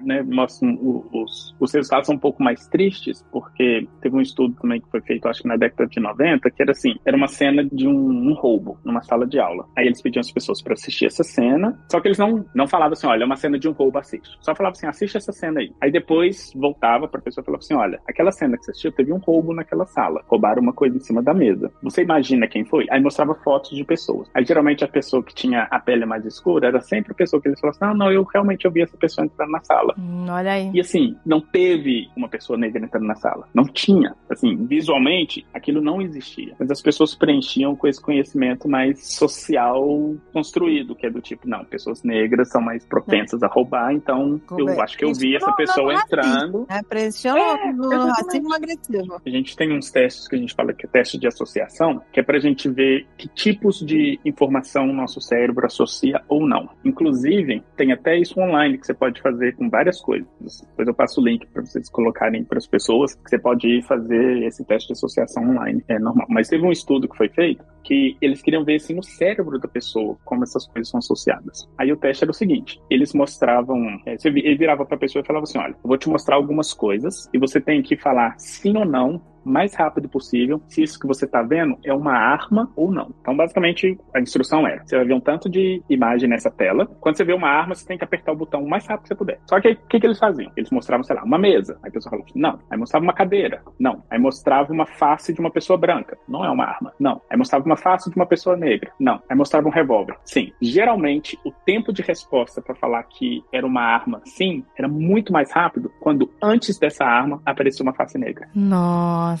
né, 0.00 0.22
mostram 0.22 0.76
os, 1.12 1.54
os 1.60 1.72
resultados 1.72 2.06
são 2.06 2.16
um 2.16 2.18
pouco 2.18 2.42
mais 2.42 2.66
tristes, 2.66 3.24
porque 3.30 3.86
teve 4.00 4.16
um 4.16 4.20
estudo 4.20 4.43
também 4.52 4.80
que 4.80 4.90
foi 4.90 5.00
feito, 5.00 5.28
acho 5.28 5.42
que 5.42 5.48
na 5.48 5.56
década 5.56 5.88
de 5.88 6.00
90, 6.00 6.50
que 6.50 6.62
era 6.62 6.72
assim, 6.72 6.94
era 7.04 7.16
uma 7.16 7.28
cena 7.28 7.64
de 7.64 7.86
um, 7.86 8.30
um 8.30 8.34
roubo 8.34 8.78
numa 8.84 9.02
sala 9.02 9.26
de 9.26 9.38
aula. 9.38 9.66
Aí 9.76 9.86
eles 9.86 10.02
pediam 10.02 10.20
as 10.20 10.30
pessoas 10.30 10.62
para 10.62 10.74
assistir 10.74 11.06
essa 11.06 11.22
cena, 11.22 11.78
só 11.90 12.00
que 12.00 12.08
eles 12.08 12.18
não, 12.18 12.44
não 12.54 12.66
falavam 12.66 12.92
assim, 12.92 13.06
olha, 13.06 13.22
é 13.22 13.26
uma 13.26 13.36
cena 13.36 13.58
de 13.58 13.68
um 13.68 13.72
roubo, 13.72 13.98
assiste. 13.98 14.36
Só 14.40 14.54
falavam 14.54 14.76
assim, 14.76 14.86
assiste 14.86 15.16
essa 15.16 15.32
cena 15.32 15.60
aí. 15.60 15.72
Aí 15.80 15.90
depois 15.90 16.52
voltava 16.54 17.08
pra 17.08 17.20
pessoa 17.20 17.42
e 17.42 17.44
falava 17.44 17.62
assim, 17.62 17.74
olha, 17.74 18.00
aquela 18.08 18.30
cena 18.30 18.56
que 18.56 18.64
você 18.64 18.70
assistiu, 18.70 18.92
teve 18.92 19.12
um 19.12 19.18
roubo 19.18 19.54
naquela 19.54 19.86
sala. 19.86 20.22
Roubaram 20.26 20.62
uma 20.62 20.72
coisa 20.72 20.96
em 20.96 21.00
cima 21.00 21.22
da 21.22 21.34
mesa. 21.34 21.70
Você 21.82 22.02
imagina 22.02 22.46
quem 22.46 22.64
foi? 22.64 22.86
Aí 22.90 23.00
mostrava 23.00 23.34
fotos 23.34 23.70
de 23.70 23.84
pessoas. 23.84 24.28
Aí 24.34 24.44
geralmente 24.44 24.84
a 24.84 24.88
pessoa 24.88 25.22
que 25.22 25.34
tinha 25.34 25.66
a 25.70 25.78
pele 25.78 26.04
mais 26.04 26.24
escura 26.24 26.68
era 26.68 26.80
sempre 26.80 27.12
a 27.12 27.14
pessoa 27.14 27.40
que 27.40 27.48
eles 27.48 27.60
falavam 27.60 27.78
assim, 27.78 27.98
não, 27.98 28.06
não, 28.06 28.12
eu 28.12 28.22
realmente 28.24 28.64
eu 28.64 28.70
vi 28.70 28.82
essa 28.82 28.96
pessoa 28.96 29.24
entrando 29.24 29.50
na 29.50 29.60
sala. 29.60 29.94
Hum, 29.98 30.26
olha 30.28 30.52
aí. 30.52 30.70
E 30.72 30.80
assim, 30.80 31.16
não 31.24 31.40
teve 31.40 32.08
uma 32.16 32.28
pessoa 32.28 32.58
negra 32.58 32.82
entrando 32.84 33.06
na 33.06 33.14
sala. 33.14 33.48
Não 33.54 33.64
tinha. 33.64 34.14
Assim, 34.34 34.66
visualmente, 34.66 35.46
aquilo 35.52 35.80
não 35.80 36.00
existia. 36.02 36.54
Mas 36.58 36.70
as 36.70 36.82
pessoas 36.82 37.14
preenchiam 37.14 37.74
com 37.74 37.86
esse 37.86 38.00
conhecimento 38.00 38.68
mais 38.68 39.14
social 39.14 40.14
construído, 40.32 40.94
que 40.94 41.06
é 41.06 41.10
do 41.10 41.20
tipo, 41.20 41.48
não, 41.48 41.64
pessoas 41.64 42.02
negras 42.02 42.50
são 42.50 42.60
mais 42.60 42.84
propensas 42.84 43.42
a 43.42 43.46
roubar, 43.46 43.92
então 43.92 44.40
eu 44.50 44.66
Roubar. 44.66 44.84
acho 44.84 44.96
que 44.98 45.04
eu 45.04 45.12
vi 45.14 45.36
essa 45.36 45.52
pessoa 45.52 45.92
é 45.92 45.96
assim. 45.96 46.04
entrando. 46.06 46.66
né? 46.68 46.80
Pressiona 46.88 47.40
É, 47.40 47.72
no 47.72 48.06
racismo 48.08 48.54
agressivo. 48.54 49.20
A 49.24 49.30
gente 49.30 49.56
tem 49.56 49.72
uns 49.72 49.90
testes 49.90 50.28
que 50.28 50.36
a 50.36 50.38
gente 50.38 50.54
fala 50.54 50.72
que 50.72 50.86
é 50.86 50.88
teste 50.88 51.18
de 51.18 51.26
associação, 51.26 52.02
que 52.12 52.20
é 52.20 52.22
pra 52.22 52.38
gente 52.38 52.68
ver 52.68 53.06
que 53.16 53.28
tipos 53.28 53.80
de 53.80 54.18
informação 54.24 54.88
o 54.90 54.92
nosso 54.92 55.20
cérebro 55.20 55.66
associa 55.66 56.20
ou 56.28 56.46
não. 56.46 56.68
Inclusive, 56.84 57.62
tem 57.76 57.92
até 57.92 58.18
isso 58.18 58.38
online 58.40 58.78
que 58.78 58.86
você 58.86 58.94
pode 58.94 59.20
fazer 59.20 59.54
com 59.56 59.68
várias 59.70 60.00
coisas. 60.00 60.28
Depois 60.70 60.88
eu 60.88 60.94
passo 60.94 61.20
o 61.20 61.24
link 61.24 61.46
para 61.46 61.62
vocês 61.64 61.88
colocarem 61.88 62.44
para 62.44 62.58
as 62.58 62.66
pessoas, 62.66 63.14
que 63.14 63.28
você 63.30 63.38
pode 63.38 63.66
ir 63.68 63.82
fazer 63.82 64.23
esse 64.24 64.64
teste 64.64 64.88
de 64.88 64.92
associação 64.92 65.42
online. 65.50 65.82
É 65.88 65.98
normal. 65.98 66.26
Mas 66.28 66.48
teve 66.48 66.64
um 66.64 66.72
estudo 66.72 67.08
que 67.08 67.16
foi 67.16 67.28
feito 67.28 67.64
que 67.82 68.16
eles 68.20 68.40
queriam 68.40 68.64
ver 68.64 68.76
assim 68.76 68.94
no 68.94 69.02
cérebro 69.02 69.58
da 69.58 69.68
pessoa 69.68 70.16
como 70.24 70.42
essas 70.42 70.66
coisas 70.66 70.88
são 70.88 70.98
associadas. 70.98 71.68
Aí 71.78 71.92
o 71.92 71.96
teste 71.96 72.24
era 72.24 72.30
o 72.30 72.34
seguinte: 72.34 72.80
eles 72.90 73.12
mostravam, 73.12 73.78
é, 74.06 74.16
ele 74.24 74.56
virava 74.56 74.84
para 74.84 74.96
a 74.96 74.98
pessoa 74.98 75.22
e 75.22 75.26
falava 75.26 75.44
assim: 75.44 75.58
olha, 75.58 75.72
eu 75.72 75.88
vou 75.88 75.98
te 75.98 76.08
mostrar 76.08 76.36
algumas 76.36 76.72
coisas 76.72 77.28
e 77.32 77.38
você 77.38 77.60
tem 77.60 77.82
que 77.82 77.96
falar 77.96 78.34
sim 78.38 78.76
ou 78.76 78.84
não 78.84 79.20
mais 79.44 79.74
rápido 79.74 80.08
possível 80.08 80.60
se 80.68 80.82
isso 80.82 80.98
que 80.98 81.06
você 81.06 81.24
está 81.24 81.42
vendo 81.42 81.78
é 81.84 81.92
uma 81.92 82.12
arma 82.12 82.70
ou 82.76 82.90
não. 82.90 83.14
Então, 83.20 83.36
basicamente, 83.36 83.98
a 84.14 84.20
instrução 84.20 84.66
era: 84.66 84.82
você 84.84 84.96
vai 84.96 85.04
ver 85.04 85.14
um 85.14 85.20
tanto 85.20 85.48
de 85.48 85.82
imagem 85.88 86.28
nessa 86.28 86.50
tela. 86.50 86.86
Quando 87.00 87.16
você 87.16 87.24
vê 87.24 87.32
uma 87.32 87.48
arma, 87.48 87.74
você 87.74 87.86
tem 87.86 87.98
que 87.98 88.04
apertar 88.04 88.32
o 88.32 88.36
botão 88.36 88.62
o 88.62 88.68
mais 88.68 88.86
rápido 88.86 89.02
que 89.02 89.08
você 89.08 89.14
puder. 89.14 89.40
Só 89.48 89.60
que 89.60 89.72
o 89.72 89.76
que, 89.88 90.00
que 90.00 90.06
eles 90.06 90.18
faziam? 90.18 90.50
Eles 90.56 90.70
mostravam, 90.70 91.04
sei 91.04 91.16
lá, 91.16 91.24
uma 91.24 91.38
mesa. 91.38 91.78
Aí 91.82 91.90
a 91.90 91.92
pessoa 91.92 92.10
falou: 92.10 92.26
não. 92.34 92.58
Aí 92.70 92.78
mostrava 92.78 93.04
uma 93.04 93.12
cadeira. 93.12 93.62
Não. 93.78 94.02
Aí 94.10 94.18
mostrava 94.18 94.72
uma 94.72 94.86
face 94.86 95.32
de 95.32 95.40
uma 95.40 95.50
pessoa 95.50 95.78
branca. 95.78 96.16
Não 96.28 96.44
é 96.44 96.50
uma 96.50 96.64
arma. 96.64 96.92
Não. 96.98 97.20
Aí 97.30 97.36
mostrava 97.36 97.64
uma 97.64 97.76
face 97.76 98.10
de 98.10 98.16
uma 98.16 98.26
pessoa 98.26 98.56
negra. 98.56 98.92
Não. 98.98 99.20
Aí 99.28 99.36
mostrava 99.36 99.68
um 99.68 99.70
revólver. 99.70 100.16
Sim. 100.24 100.52
Geralmente, 100.60 101.38
o 101.44 101.50
tempo 101.50 101.92
de 101.92 102.02
resposta 102.02 102.60
para 102.62 102.74
falar 102.74 103.02
que 103.04 103.42
era 103.52 103.66
uma 103.66 103.82
arma, 103.82 104.20
sim, 104.24 104.64
era 104.76 104.88
muito 104.88 105.32
mais 105.32 105.52
rápido 105.52 105.90
quando 106.00 106.30
antes 106.42 106.78
dessa 106.78 107.04
arma 107.04 107.40
aparecia 107.44 107.82
uma 107.82 107.94
face 107.94 108.18
negra. 108.18 108.48
Nossa. 108.54 109.33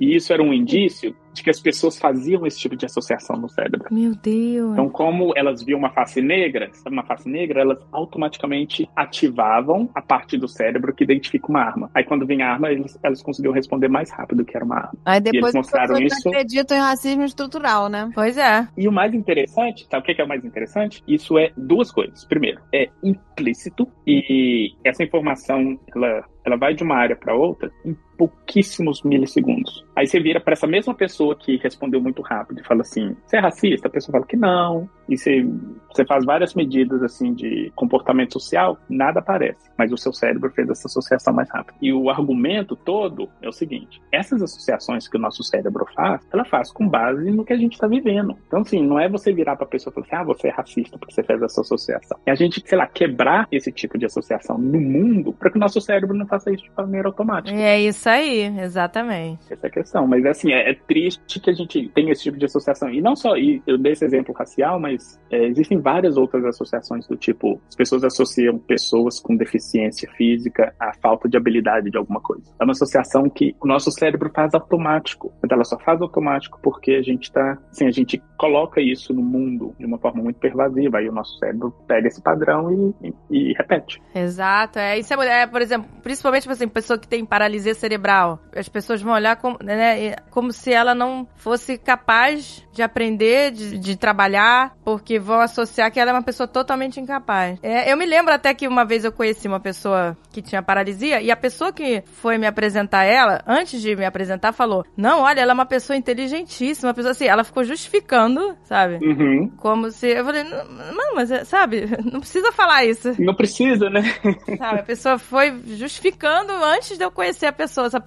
E 0.00 0.14
isso 0.14 0.32
era 0.32 0.42
um 0.42 0.52
indício 0.52 1.14
de 1.32 1.42
que 1.42 1.50
as 1.50 1.60
pessoas 1.60 1.98
faziam 1.98 2.46
esse 2.46 2.58
tipo 2.58 2.76
de 2.76 2.86
associação 2.86 3.36
no 3.36 3.48
cérebro. 3.48 3.88
Meu 3.90 4.14
Deus. 4.14 4.72
Então, 4.72 4.88
como 4.88 5.32
elas 5.36 5.62
viam 5.62 5.78
uma 5.78 5.90
face 5.90 6.20
negra, 6.20 6.68
sabe, 6.72 6.94
uma 6.94 7.04
face 7.04 7.28
negra, 7.28 7.60
elas 7.60 7.78
automaticamente 7.92 8.88
ativavam 8.94 9.88
a 9.94 10.02
parte 10.02 10.36
do 10.36 10.48
cérebro 10.48 10.94
que 10.94 11.04
identifica 11.04 11.48
uma 11.48 11.60
arma. 11.60 11.90
Aí, 11.94 12.04
quando 12.04 12.26
vinha 12.26 12.46
a 12.46 12.52
arma, 12.52 12.70
eles, 12.70 12.98
elas 13.02 13.22
conseguiam 13.22 13.52
responder 13.52 13.88
mais 13.88 14.10
rápido 14.10 14.44
que 14.44 14.56
era 14.56 14.64
uma 14.64 14.76
arma. 14.76 14.98
Aí 15.04 15.20
depois 15.20 15.54
eles 15.54 15.54
mostraram 15.54 15.94
as 15.94 16.00
pessoas 16.00 16.18
isso. 16.18 16.28
acreditam 16.28 16.76
em 16.76 16.80
racismo 16.80 17.24
estrutural, 17.24 17.88
né? 17.88 18.10
Pois 18.14 18.36
é. 18.36 18.66
E 18.76 18.88
o 18.88 18.92
mais 18.92 19.14
interessante, 19.14 19.86
sabe 19.90 20.02
o 20.02 20.06
que 20.06 20.14
que 20.14 20.20
é 20.20 20.24
o 20.24 20.28
mais 20.28 20.44
interessante? 20.44 21.02
Isso 21.06 21.38
é 21.38 21.52
duas 21.56 21.90
coisas. 21.90 22.24
Primeiro, 22.24 22.60
é 22.72 22.88
implícito 23.02 23.88
e 24.06 24.74
essa 24.84 25.02
informação 25.02 25.78
ela, 25.94 26.24
ela 26.44 26.56
vai 26.56 26.74
de 26.74 26.82
uma 26.82 26.96
área 26.96 27.16
para 27.16 27.34
outra 27.34 27.70
em 27.84 27.96
pouquíssimos 28.20 29.02
milissegundos. 29.02 29.82
Aí 29.96 30.06
você 30.06 30.20
vira 30.20 30.38
para 30.38 30.52
essa 30.52 30.66
mesma 30.66 30.94
pessoa 30.94 31.19
que 31.36 31.56
respondeu 31.56 32.00
muito 32.00 32.22
rápido 32.22 32.60
e 32.60 32.64
fala 32.64 32.82
assim: 32.82 33.16
"Você 33.26 33.36
é 33.36 33.40
racista?" 33.40 33.88
A 33.88 33.90
pessoa 33.90 34.12
fala 34.12 34.26
que 34.26 34.36
não. 34.36 34.88
E 35.10 35.18
você, 35.18 35.44
você 35.92 36.04
faz 36.04 36.24
várias 36.24 36.54
medidas 36.54 37.02
assim 37.02 37.34
de 37.34 37.72
comportamento 37.74 38.34
social, 38.34 38.78
nada 38.88 39.18
aparece, 39.18 39.68
mas 39.76 39.92
o 39.92 39.96
seu 39.96 40.12
cérebro 40.12 40.50
fez 40.52 40.70
essa 40.70 40.86
associação 40.86 41.34
mais 41.34 41.50
rápido. 41.50 41.76
E 41.82 41.92
o 41.92 42.08
argumento 42.08 42.76
todo 42.76 43.28
é 43.42 43.48
o 43.48 43.52
seguinte: 43.52 44.00
essas 44.12 44.40
associações 44.40 45.08
que 45.08 45.16
o 45.16 45.20
nosso 45.20 45.42
cérebro 45.42 45.84
faz, 45.94 46.22
ela 46.32 46.44
faz 46.44 46.70
com 46.70 46.88
base 46.88 47.28
no 47.32 47.44
que 47.44 47.52
a 47.52 47.56
gente 47.56 47.72
está 47.72 47.88
vivendo. 47.88 48.36
Então, 48.46 48.60
assim, 48.60 48.86
não 48.86 49.00
é 49.00 49.08
você 49.08 49.32
virar 49.32 49.56
para 49.56 49.66
a 49.66 49.68
pessoa 49.68 49.90
e 49.90 49.94
falar 49.94 50.06
assim: 50.06 50.16
ah, 50.16 50.24
você 50.24 50.48
é 50.48 50.52
racista 50.52 50.96
porque 50.96 51.12
você 51.12 51.24
fez 51.24 51.42
essa 51.42 51.60
associação. 51.60 52.18
É 52.24 52.30
a 52.30 52.36
gente, 52.36 52.62
sei 52.64 52.78
lá, 52.78 52.86
quebrar 52.86 53.48
esse 53.50 53.72
tipo 53.72 53.98
de 53.98 54.06
associação 54.06 54.56
no 54.56 54.80
mundo 54.80 55.32
para 55.32 55.50
que 55.50 55.56
o 55.56 55.60
nosso 55.60 55.80
cérebro 55.80 56.16
não 56.16 56.26
faça 56.26 56.52
isso 56.52 56.62
de 56.62 56.70
maneira 56.76 57.08
automática. 57.08 57.56
É 57.56 57.80
isso 57.80 58.08
aí, 58.08 58.42
exatamente. 58.60 59.52
Essa 59.52 59.66
é 59.66 59.68
a 59.68 59.72
questão. 59.72 60.06
Mas, 60.06 60.24
assim, 60.24 60.52
é, 60.52 60.70
é 60.70 60.74
triste 60.74 61.40
que 61.40 61.50
a 61.50 61.52
gente 61.52 61.88
tenha 61.88 62.12
esse 62.12 62.22
tipo 62.22 62.38
de 62.38 62.44
associação. 62.44 62.90
E 62.90 63.00
não 63.00 63.16
só, 63.16 63.36
e 63.36 63.60
eu 63.66 63.76
dei 63.76 63.92
esse 63.92 64.04
exemplo 64.04 64.34
racial, 64.34 64.78
mas 64.78 64.99
mas 65.00 65.18
é, 65.30 65.46
existem 65.46 65.80
várias 65.80 66.16
outras 66.16 66.44
associações 66.44 67.06
do 67.06 67.16
tipo, 67.16 67.60
as 67.68 67.74
pessoas 67.74 68.04
associam 68.04 68.58
pessoas 68.58 69.18
com 69.18 69.36
deficiência 69.36 70.10
física 70.16 70.74
à 70.78 70.92
falta 71.00 71.28
de 71.28 71.36
habilidade 71.36 71.90
de 71.90 71.96
alguma 71.96 72.20
coisa. 72.20 72.42
É 72.60 72.64
uma 72.64 72.72
associação 72.72 73.28
que 73.30 73.54
o 73.60 73.66
nosso 73.66 73.90
cérebro 73.90 74.30
faz 74.34 74.52
automático. 74.54 75.32
Então, 75.44 75.56
ela 75.56 75.64
só 75.64 75.78
faz 75.78 76.00
automático 76.02 76.58
porque 76.62 76.92
a 76.92 77.02
gente 77.02 77.32
tá, 77.32 77.58
assim, 77.70 77.86
a 77.86 77.90
gente 77.90 78.22
coloca 78.40 78.80
isso 78.80 79.12
no 79.12 79.20
mundo 79.20 79.74
de 79.78 79.84
uma 79.84 79.98
forma 79.98 80.22
muito 80.22 80.40
pervasiva. 80.40 80.96
Aí 80.96 81.06
o 81.10 81.12
nosso 81.12 81.38
cérebro 81.38 81.70
pega 81.86 82.08
esse 82.08 82.22
padrão 82.22 82.94
e, 83.02 83.08
e, 83.30 83.50
e 83.50 83.52
repete. 83.52 84.00
Exato. 84.14 84.78
É, 84.78 84.98
isso 84.98 85.12
é, 85.12 85.42
é, 85.42 85.46
por 85.46 85.60
exemplo, 85.60 85.86
principalmente 86.02 86.50
assim, 86.50 86.66
pessoa 86.66 86.98
que 86.98 87.06
tem 87.06 87.22
paralisia 87.22 87.74
cerebral. 87.74 88.40
As 88.56 88.66
pessoas 88.66 89.02
vão 89.02 89.12
olhar 89.12 89.36
como, 89.36 89.58
né, 89.62 90.16
como 90.30 90.54
se 90.54 90.72
ela 90.72 90.94
não 90.94 91.28
fosse 91.36 91.76
capaz 91.76 92.66
de 92.72 92.82
aprender, 92.82 93.50
de, 93.50 93.78
de 93.78 93.96
trabalhar, 93.96 94.74
porque 94.82 95.18
vão 95.18 95.40
associar 95.40 95.92
que 95.92 96.00
ela 96.00 96.10
é 96.10 96.14
uma 96.14 96.22
pessoa 96.22 96.48
totalmente 96.48 96.98
incapaz. 96.98 97.58
É, 97.62 97.92
eu 97.92 97.96
me 97.96 98.06
lembro 98.06 98.32
até 98.32 98.54
que 98.54 98.66
uma 98.66 98.84
vez 98.86 99.04
eu 99.04 99.12
conheci 99.12 99.48
uma 99.48 99.60
pessoa 99.60 100.16
que 100.32 100.40
tinha 100.40 100.62
paralisia 100.62 101.20
e 101.20 101.30
a 101.30 101.36
pessoa 101.36 101.72
que 101.72 102.02
foi 102.06 102.38
me 102.38 102.46
apresentar 102.46 103.04
ela, 103.04 103.42
antes 103.46 103.82
de 103.82 103.94
me 103.96 104.04
apresentar, 104.04 104.52
falou: 104.52 104.84
Não, 104.96 105.20
olha, 105.20 105.40
ela 105.40 105.52
é 105.52 105.54
uma 105.54 105.66
pessoa 105.66 105.96
inteligentíssima, 105.96 106.88
uma 106.88 106.94
pessoa 106.94 107.12
assim, 107.12 107.26
ela 107.26 107.44
ficou 107.44 107.64
justificando, 107.64 108.29
sabe? 108.64 108.98
Uhum. 109.04 109.50
Como 109.56 109.90
se. 109.90 110.08
Eu 110.08 110.24
falei, 110.24 110.44
não, 110.44 111.14
mas 111.14 111.30
é, 111.30 111.44
sabe, 111.44 111.86
não 112.10 112.20
precisa 112.20 112.52
falar 112.52 112.84
isso. 112.84 113.14
Não 113.18 113.34
precisa, 113.34 113.88
né? 113.90 114.02
Sabe, 114.58 114.80
a 114.80 114.82
pessoa 114.82 115.18
foi 115.18 115.60
justificando 115.66 116.52
antes 116.52 116.96
de 116.96 117.04
eu 117.04 117.10
conhecer 117.10 117.46
a 117.46 117.52
pessoa. 117.52 117.88
Sabe? 117.88 118.04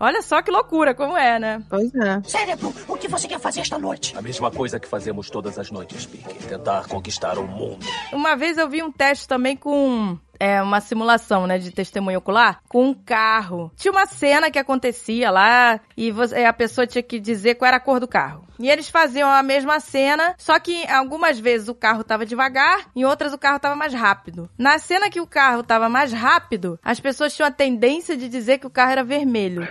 Olha 0.00 0.22
só 0.22 0.42
que 0.42 0.50
loucura, 0.50 0.94
como 0.94 1.16
é, 1.16 1.38
né? 1.38 1.62
Pois 1.68 1.94
é. 1.94 2.22
Cérebro, 2.24 2.72
o 2.88 2.96
que 2.96 3.08
você 3.08 3.28
quer 3.28 3.38
fazer 3.38 3.60
esta 3.60 3.78
noite? 3.78 4.16
A 4.16 4.22
mesma 4.22 4.50
coisa 4.50 4.80
que 4.80 4.88
fazemos 4.88 5.30
todas 5.30 5.58
as 5.58 5.70
noites, 5.70 6.06
Pique. 6.06 6.46
Tentar 6.46 6.86
conquistar 6.88 7.38
o 7.38 7.46
mundo. 7.46 7.84
Uma 8.12 8.36
vez 8.36 8.58
eu 8.58 8.68
vi 8.68 8.82
um 8.82 8.90
teste 8.90 9.28
também 9.28 9.56
com 9.56 10.18
é, 10.42 10.60
uma 10.60 10.80
simulação, 10.80 11.46
né, 11.46 11.56
de 11.56 11.70
testemunho 11.70 12.18
ocular 12.18 12.60
com 12.68 12.88
um 12.88 12.94
carro. 12.94 13.70
Tinha 13.76 13.92
uma 13.92 14.06
cena 14.06 14.50
que 14.50 14.58
acontecia 14.58 15.30
lá 15.30 15.78
e 15.96 16.10
você, 16.10 16.44
a 16.44 16.52
pessoa 16.52 16.84
tinha 16.84 17.00
que 17.00 17.20
dizer 17.20 17.54
qual 17.54 17.68
era 17.68 17.76
a 17.76 17.80
cor 17.80 18.00
do 18.00 18.08
carro. 18.08 18.44
E 18.58 18.68
eles 18.68 18.88
faziam 18.88 19.30
a 19.30 19.40
mesma 19.40 19.78
cena, 19.78 20.34
só 20.36 20.58
que 20.58 20.84
algumas 20.90 21.38
vezes 21.38 21.68
o 21.68 21.74
carro 21.76 22.02
tava 22.02 22.26
devagar, 22.26 22.90
em 22.94 23.04
outras 23.04 23.32
o 23.32 23.38
carro 23.38 23.60
tava 23.60 23.76
mais 23.76 23.94
rápido. 23.94 24.50
Na 24.58 24.80
cena 24.80 25.08
que 25.08 25.20
o 25.20 25.28
carro 25.28 25.62
tava 25.62 25.88
mais 25.88 26.12
rápido, 26.12 26.76
as 26.82 26.98
pessoas 26.98 27.32
tinham 27.36 27.46
a 27.46 27.52
tendência 27.52 28.16
de 28.16 28.28
dizer 28.28 28.58
que 28.58 28.66
o 28.66 28.70
carro 28.70 28.90
era 28.90 29.04
vermelho. 29.04 29.68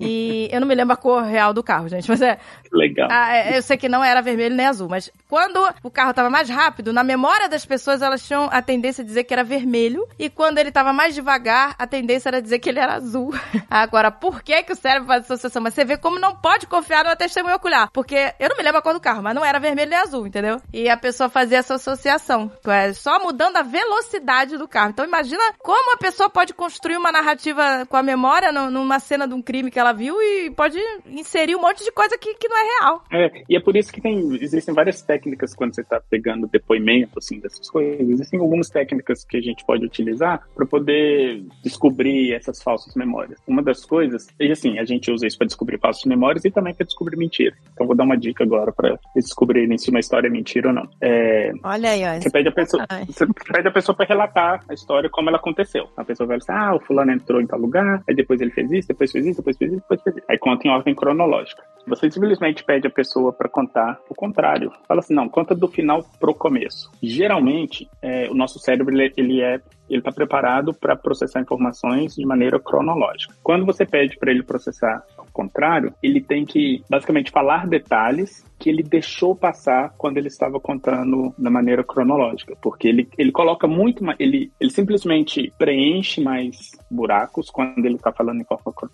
E 0.00 0.48
eu 0.50 0.60
não 0.60 0.66
me 0.66 0.74
lembro 0.74 0.94
a 0.94 0.96
cor 0.96 1.22
real 1.22 1.52
do 1.52 1.62
carro, 1.62 1.88
gente, 1.88 2.08
mas 2.08 2.20
é. 2.22 2.38
Legal. 2.72 3.08
Ah, 3.10 3.36
é, 3.36 3.56
eu 3.56 3.62
sei 3.62 3.76
que 3.76 3.88
não 3.88 4.02
era 4.02 4.20
vermelho 4.22 4.54
nem 4.54 4.66
azul, 4.66 4.88
mas 4.88 5.10
quando 5.28 5.60
o 5.82 5.90
carro 5.90 6.14
tava 6.14 6.30
mais 6.30 6.48
rápido, 6.48 6.92
na 6.92 7.04
memória 7.04 7.48
das 7.48 7.64
pessoas 7.64 8.02
elas 8.02 8.26
tinham 8.26 8.48
a 8.50 8.62
tendência 8.62 9.04
de 9.04 9.08
dizer 9.08 9.24
que 9.24 9.32
era 9.32 9.44
vermelho, 9.44 10.06
e 10.18 10.28
quando 10.30 10.58
ele 10.58 10.72
tava 10.72 10.92
mais 10.92 11.14
devagar, 11.14 11.74
a 11.78 11.86
tendência 11.86 12.28
era 12.28 12.42
dizer 12.42 12.58
que 12.58 12.68
ele 12.68 12.78
era 12.78 12.94
azul. 12.94 13.32
Agora, 13.70 14.10
por 14.10 14.42
que 14.42 14.62
que 14.62 14.72
o 14.72 14.76
cérebro 14.76 15.06
faz 15.06 15.24
associação? 15.24 15.62
Mas 15.62 15.74
você 15.74 15.84
vê 15.84 15.96
como 15.96 16.18
não 16.18 16.34
pode 16.34 16.66
confiar 16.66 17.04
no 17.04 17.14
testemunho 17.16 17.56
ocular, 17.56 17.90
porque 17.92 18.34
eu 18.38 18.48
não 18.48 18.56
me 18.56 18.62
lembro 18.62 18.78
a 18.78 18.82
cor 18.82 18.94
do 18.94 19.00
carro, 19.00 19.22
mas 19.22 19.34
não 19.34 19.44
era 19.44 19.58
vermelho 19.58 19.90
nem 19.90 19.98
azul, 19.98 20.26
entendeu? 20.26 20.60
E 20.72 20.88
a 20.88 20.96
pessoa 20.96 21.28
fazia 21.28 21.58
essa 21.58 21.74
associação, 21.74 22.50
é 22.66 22.92
só 22.92 23.18
mudando 23.18 23.56
a 23.56 23.62
velocidade 23.62 24.56
do 24.56 24.66
carro. 24.66 24.90
Então 24.90 25.04
imagina 25.04 25.42
como 25.58 25.94
a 25.94 25.98
pessoa 25.98 26.28
pode 26.28 26.54
construir 26.54 26.96
uma 26.96 27.12
narrativa 27.12 27.86
com 27.88 27.96
a 27.96 28.02
memória 28.02 28.52
numa 28.52 28.98
cena 28.98 29.26
de 29.26 29.34
um 29.34 29.42
crime 29.42 29.70
que 29.74 29.80
ela 29.80 29.92
viu 29.92 30.14
e 30.22 30.52
pode 30.52 30.78
inserir 31.04 31.56
um 31.56 31.60
monte 31.60 31.84
de 31.84 31.90
coisa 31.90 32.16
que, 32.16 32.32
que 32.34 32.48
não 32.48 32.56
é 32.56 32.78
real. 32.78 33.04
É, 33.12 33.42
e 33.48 33.56
é 33.56 33.60
por 33.60 33.76
isso 33.76 33.92
que 33.92 34.00
tem, 34.00 34.32
existem 34.40 34.72
várias 34.72 35.02
técnicas 35.02 35.52
quando 35.52 35.74
você 35.74 35.80
está 35.80 36.00
pegando 36.08 36.46
depoimento, 36.46 37.18
assim, 37.18 37.40
dessas 37.40 37.68
coisas. 37.68 38.08
Existem 38.08 38.38
algumas 38.38 38.70
técnicas 38.70 39.24
que 39.24 39.36
a 39.36 39.40
gente 39.40 39.64
pode 39.66 39.84
utilizar 39.84 40.46
para 40.54 40.64
poder 40.64 41.42
descobrir 41.62 42.32
essas 42.32 42.62
falsas 42.62 42.94
memórias. 42.94 43.40
Uma 43.48 43.62
das 43.62 43.84
coisas, 43.84 44.28
e 44.38 44.52
assim, 44.52 44.78
a 44.78 44.84
gente 44.84 45.10
usa 45.10 45.26
isso 45.26 45.36
para 45.36 45.48
descobrir 45.48 45.78
falsas 45.78 46.04
memórias 46.04 46.44
e 46.44 46.52
também 46.52 46.72
para 46.72 46.86
descobrir 46.86 47.16
mentira. 47.16 47.56
Então 47.72 47.84
vou 47.84 47.96
dar 47.96 48.04
uma 48.04 48.16
dica 48.16 48.44
agora 48.44 48.70
para 48.70 48.96
descobrirem 49.16 49.76
se 49.76 49.90
uma 49.90 49.98
história 49.98 50.28
é 50.28 50.30
mentira 50.30 50.68
ou 50.68 50.74
não. 50.74 50.88
É, 51.00 51.50
Olha 51.64 51.90
aí, 51.90 52.04
ó. 52.04 52.20
você 52.20 52.30
pede 52.30 52.48
a 52.48 52.52
pessoa, 52.52 52.86
Ai. 52.88 53.06
você 53.06 53.26
pede 53.26 53.66
a 53.66 53.72
pessoa 53.72 53.96
para 53.96 54.06
relatar 54.06 54.64
a 54.68 54.74
história 54.74 55.10
como 55.10 55.28
ela 55.28 55.38
aconteceu. 55.38 55.88
A 55.96 56.04
pessoa 56.04 56.28
vai 56.28 56.38
dizer, 56.38 56.52
ah, 56.52 56.76
o 56.76 56.80
fulano 56.80 57.10
entrou 57.10 57.40
em 57.40 57.46
tal 57.46 57.58
lugar, 57.58 58.04
aí 58.08 58.14
depois 58.14 58.40
ele 58.40 58.52
fez 58.52 58.70
isso, 58.70 58.88
depois 58.88 59.10
fez 59.10 59.26
isso, 59.26 59.38
depois 59.38 59.56
fez 59.56 59.63
isso, 59.72 59.76
depois 59.76 60.02
fez 60.02 60.16
isso. 60.16 60.26
Aí 60.28 60.38
conta 60.38 60.66
em 60.66 60.70
ordem 60.70 60.94
cronológica. 60.94 61.62
Você 61.86 62.10
simplesmente 62.10 62.64
pede 62.64 62.86
a 62.86 62.90
pessoa 62.90 63.32
para 63.32 63.48
contar 63.48 64.00
o 64.08 64.14
contrário. 64.14 64.72
Fala 64.88 65.00
assim, 65.00 65.14
não, 65.14 65.28
conta 65.28 65.54
do 65.54 65.68
final 65.68 66.02
pro 66.18 66.34
começo. 66.34 66.90
Geralmente, 67.02 67.88
é, 68.00 68.28
o 68.30 68.34
nosso 68.34 68.58
cérebro 68.58 68.94
ele, 68.94 69.12
ele 69.16 69.42
é 69.42 69.60
ele 69.88 70.00
está 70.00 70.12
preparado 70.12 70.72
para 70.72 70.96
processar 70.96 71.40
informações 71.40 72.14
de 72.14 72.24
maneira 72.26 72.58
cronológica. 72.58 73.34
Quando 73.42 73.66
você 73.66 73.84
pede 73.84 74.16
para 74.18 74.30
ele 74.30 74.42
processar 74.42 75.04
ao 75.16 75.26
contrário, 75.32 75.94
ele 76.02 76.20
tem 76.20 76.44
que 76.44 76.82
basicamente 76.88 77.30
falar 77.30 77.66
detalhes 77.66 78.44
que 78.58 78.70
ele 78.70 78.82
deixou 78.82 79.34
passar 79.34 79.92
quando 79.98 80.16
ele 80.16 80.28
estava 80.28 80.58
contando 80.58 81.34
da 81.36 81.50
maneira 81.50 81.84
cronológica, 81.84 82.56
porque 82.62 82.88
ele, 82.88 83.08
ele 83.18 83.32
coloca 83.32 83.66
muito 83.66 84.02
mais, 84.02 84.18
ele, 84.18 84.50
ele 84.58 84.70
simplesmente 84.70 85.52
preenche 85.58 86.20
mais 86.22 86.70
buracos 86.90 87.50
quando 87.50 87.84
ele 87.84 87.96
está 87.96 88.12
falando 88.12 88.40
em 88.40 88.44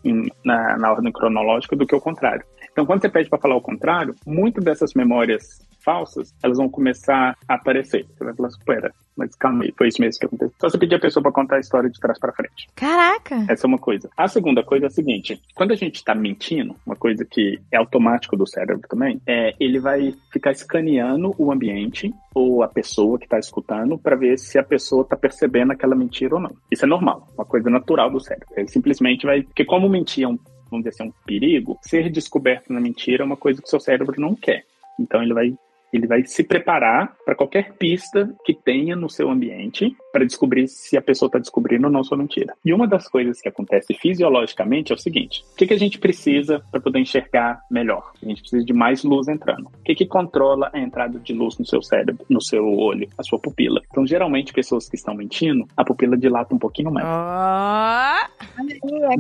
em, 0.05 0.30
na, 0.45 0.76
na 0.78 0.91
ordem 0.91 1.12
cronológica 1.12 1.76
do 1.76 1.86
que 1.86 1.95
o 1.95 2.01
contrário. 2.01 2.45
Então, 2.72 2.86
quando 2.86 3.03
você 3.03 3.09
pede 3.09 3.28
para 3.28 3.38
falar 3.38 3.57
o 3.57 3.61
contrário, 3.61 4.14
muitas 4.26 4.64
dessas 4.64 4.95
memórias 4.95 5.61
falsas, 5.83 6.35
elas 6.43 6.59
vão 6.59 6.68
começar 6.68 7.37
a 7.49 7.55
aparecer. 7.55 8.07
Você 8.07 8.24
vai 8.24 8.35
falar, 8.35 8.49
espera, 8.49 8.93
mas 9.16 9.35
calma 9.35 9.64
aí, 9.64 9.74
foi 9.76 9.89
isso 9.89 10.01
mesmo 10.01 10.18
que 10.20 10.26
aconteceu. 10.26 10.55
Só 10.61 10.68
você 10.68 10.78
pedir 10.78 10.95
a 10.95 11.01
pessoa 11.01 11.22
para 11.22 11.33
contar 11.33 11.57
a 11.57 11.61
história 11.61 11.91
de 11.91 12.01
trás 12.01 12.18
para 12.18 12.33
frente. 12.33 12.68
Caraca! 12.74 13.45
Essa 13.49 13.66
é 13.66 13.68
uma 13.68 13.78
coisa. 13.78 14.09
A 14.16 14.28
segunda 14.28 14.62
coisa 14.62 14.87
é 14.87 14.89
a 14.89 14.91
seguinte: 14.91 15.41
quando 15.55 15.72
a 15.72 15.76
gente 15.76 15.97
está 15.97 16.14
mentindo, 16.14 16.74
uma 16.87 16.97
coisa 16.97 17.24
que 17.24 17.61
é 17.70 17.76
automático 17.76 18.37
do 18.37 18.47
cérebro 18.47 18.87
também, 18.89 19.20
é 19.26 19.55
ele 19.61 19.78
vai 19.78 20.14
ficar 20.33 20.53
escaneando 20.53 21.35
o 21.37 21.53
ambiente 21.53 22.12
ou 22.35 22.62
a 22.62 22.68
pessoa 22.68 23.18
que 23.18 23.24
está 23.24 23.39
escutando 23.39 23.99
para 23.99 24.16
ver 24.16 24.39
se 24.39 24.59
a 24.59 24.62
pessoa 24.62 25.03
está 25.03 25.16
percebendo 25.16 25.72
aquela 25.72 25.95
mentira 25.95 26.37
ou 26.37 26.41
não. 26.41 26.53
Isso 26.70 26.85
é 26.85 26.89
normal, 26.89 27.28
uma 27.35 27.45
coisa 27.45 27.68
natural 27.68 28.11
do 28.11 28.20
cérebro. 28.20 28.49
Ele 28.57 28.68
simplesmente 28.68 29.26
vai, 29.26 29.43
porque 29.43 29.64
como 29.64 29.89
mentir 29.89 30.24
é 30.24 30.28
um 30.28 30.39
vamos 30.70 30.85
dizer 30.85 31.03
assim, 31.03 31.11
um 31.11 31.12
perigo, 31.26 31.78
ser 31.83 32.09
descoberto 32.11 32.72
na 32.72 32.81
mentira 32.81 33.24
é 33.24 33.26
uma 33.26 33.37
coisa 33.37 33.61
que 33.61 33.66
o 33.66 33.70
seu 33.70 33.81
cérebro 33.81 34.14
não 34.20 34.35
quer. 34.35 34.64
Então 34.99 35.22
ele 35.22 35.35
vai 35.35 35.53
ele 35.93 36.07
vai 36.07 36.24
se 36.24 36.45
preparar 36.45 37.16
para 37.24 37.34
qualquer 37.34 37.72
pista 37.74 38.32
que 38.45 38.55
tenha 38.55 38.95
no 38.95 39.09
seu 39.09 39.30
ambiente 39.30 39.95
para 40.12 40.24
descobrir 40.24 40.68
se 40.68 40.96
a 40.96 41.02
pessoa 41.02 41.28
está 41.28 41.38
descobrindo 41.38 41.86
ou 41.86 41.92
não 41.92 42.04
sua 42.04 42.16
mentira. 42.16 42.54
E 42.64 42.72
uma 42.72 42.86
das 42.86 43.08
coisas 43.08 43.40
que 43.40 43.48
acontece 43.48 43.94
fisiologicamente 43.94 44.92
é 44.92 44.94
o 44.94 44.98
seguinte: 44.98 45.44
o 45.52 45.56
que, 45.56 45.66
que 45.66 45.74
a 45.74 45.78
gente 45.78 45.98
precisa 45.98 46.62
para 46.70 46.80
poder 46.80 47.00
enxergar 47.00 47.61
melhor? 47.70 48.12
A 48.22 48.26
gente 48.26 48.40
precisa 48.40 48.64
de 48.64 48.72
mais 48.72 49.02
luz 49.04 49.28
entrando. 49.28 49.66
O 49.66 49.82
que, 49.84 49.94
que 49.94 50.06
controla 50.06 50.70
a 50.72 50.78
entrada 50.78 51.18
de 51.18 51.32
luz 51.32 51.58
no 51.58 51.66
seu 51.66 51.82
cérebro, 51.82 52.24
no 52.28 52.42
seu 52.42 52.64
olho, 52.64 53.08
a 53.16 53.22
sua 53.22 53.38
pupila? 53.38 53.80
Então, 53.90 54.06
geralmente, 54.06 54.52
pessoas 54.52 54.88
que 54.88 54.96
estão 54.96 55.14
mentindo, 55.14 55.66
a 55.76 55.84
pupila 55.84 56.16
dilata 56.16 56.54
um 56.54 56.58
pouquinho 56.58 56.90
mais 56.90 57.06
Ó, 57.06 58.14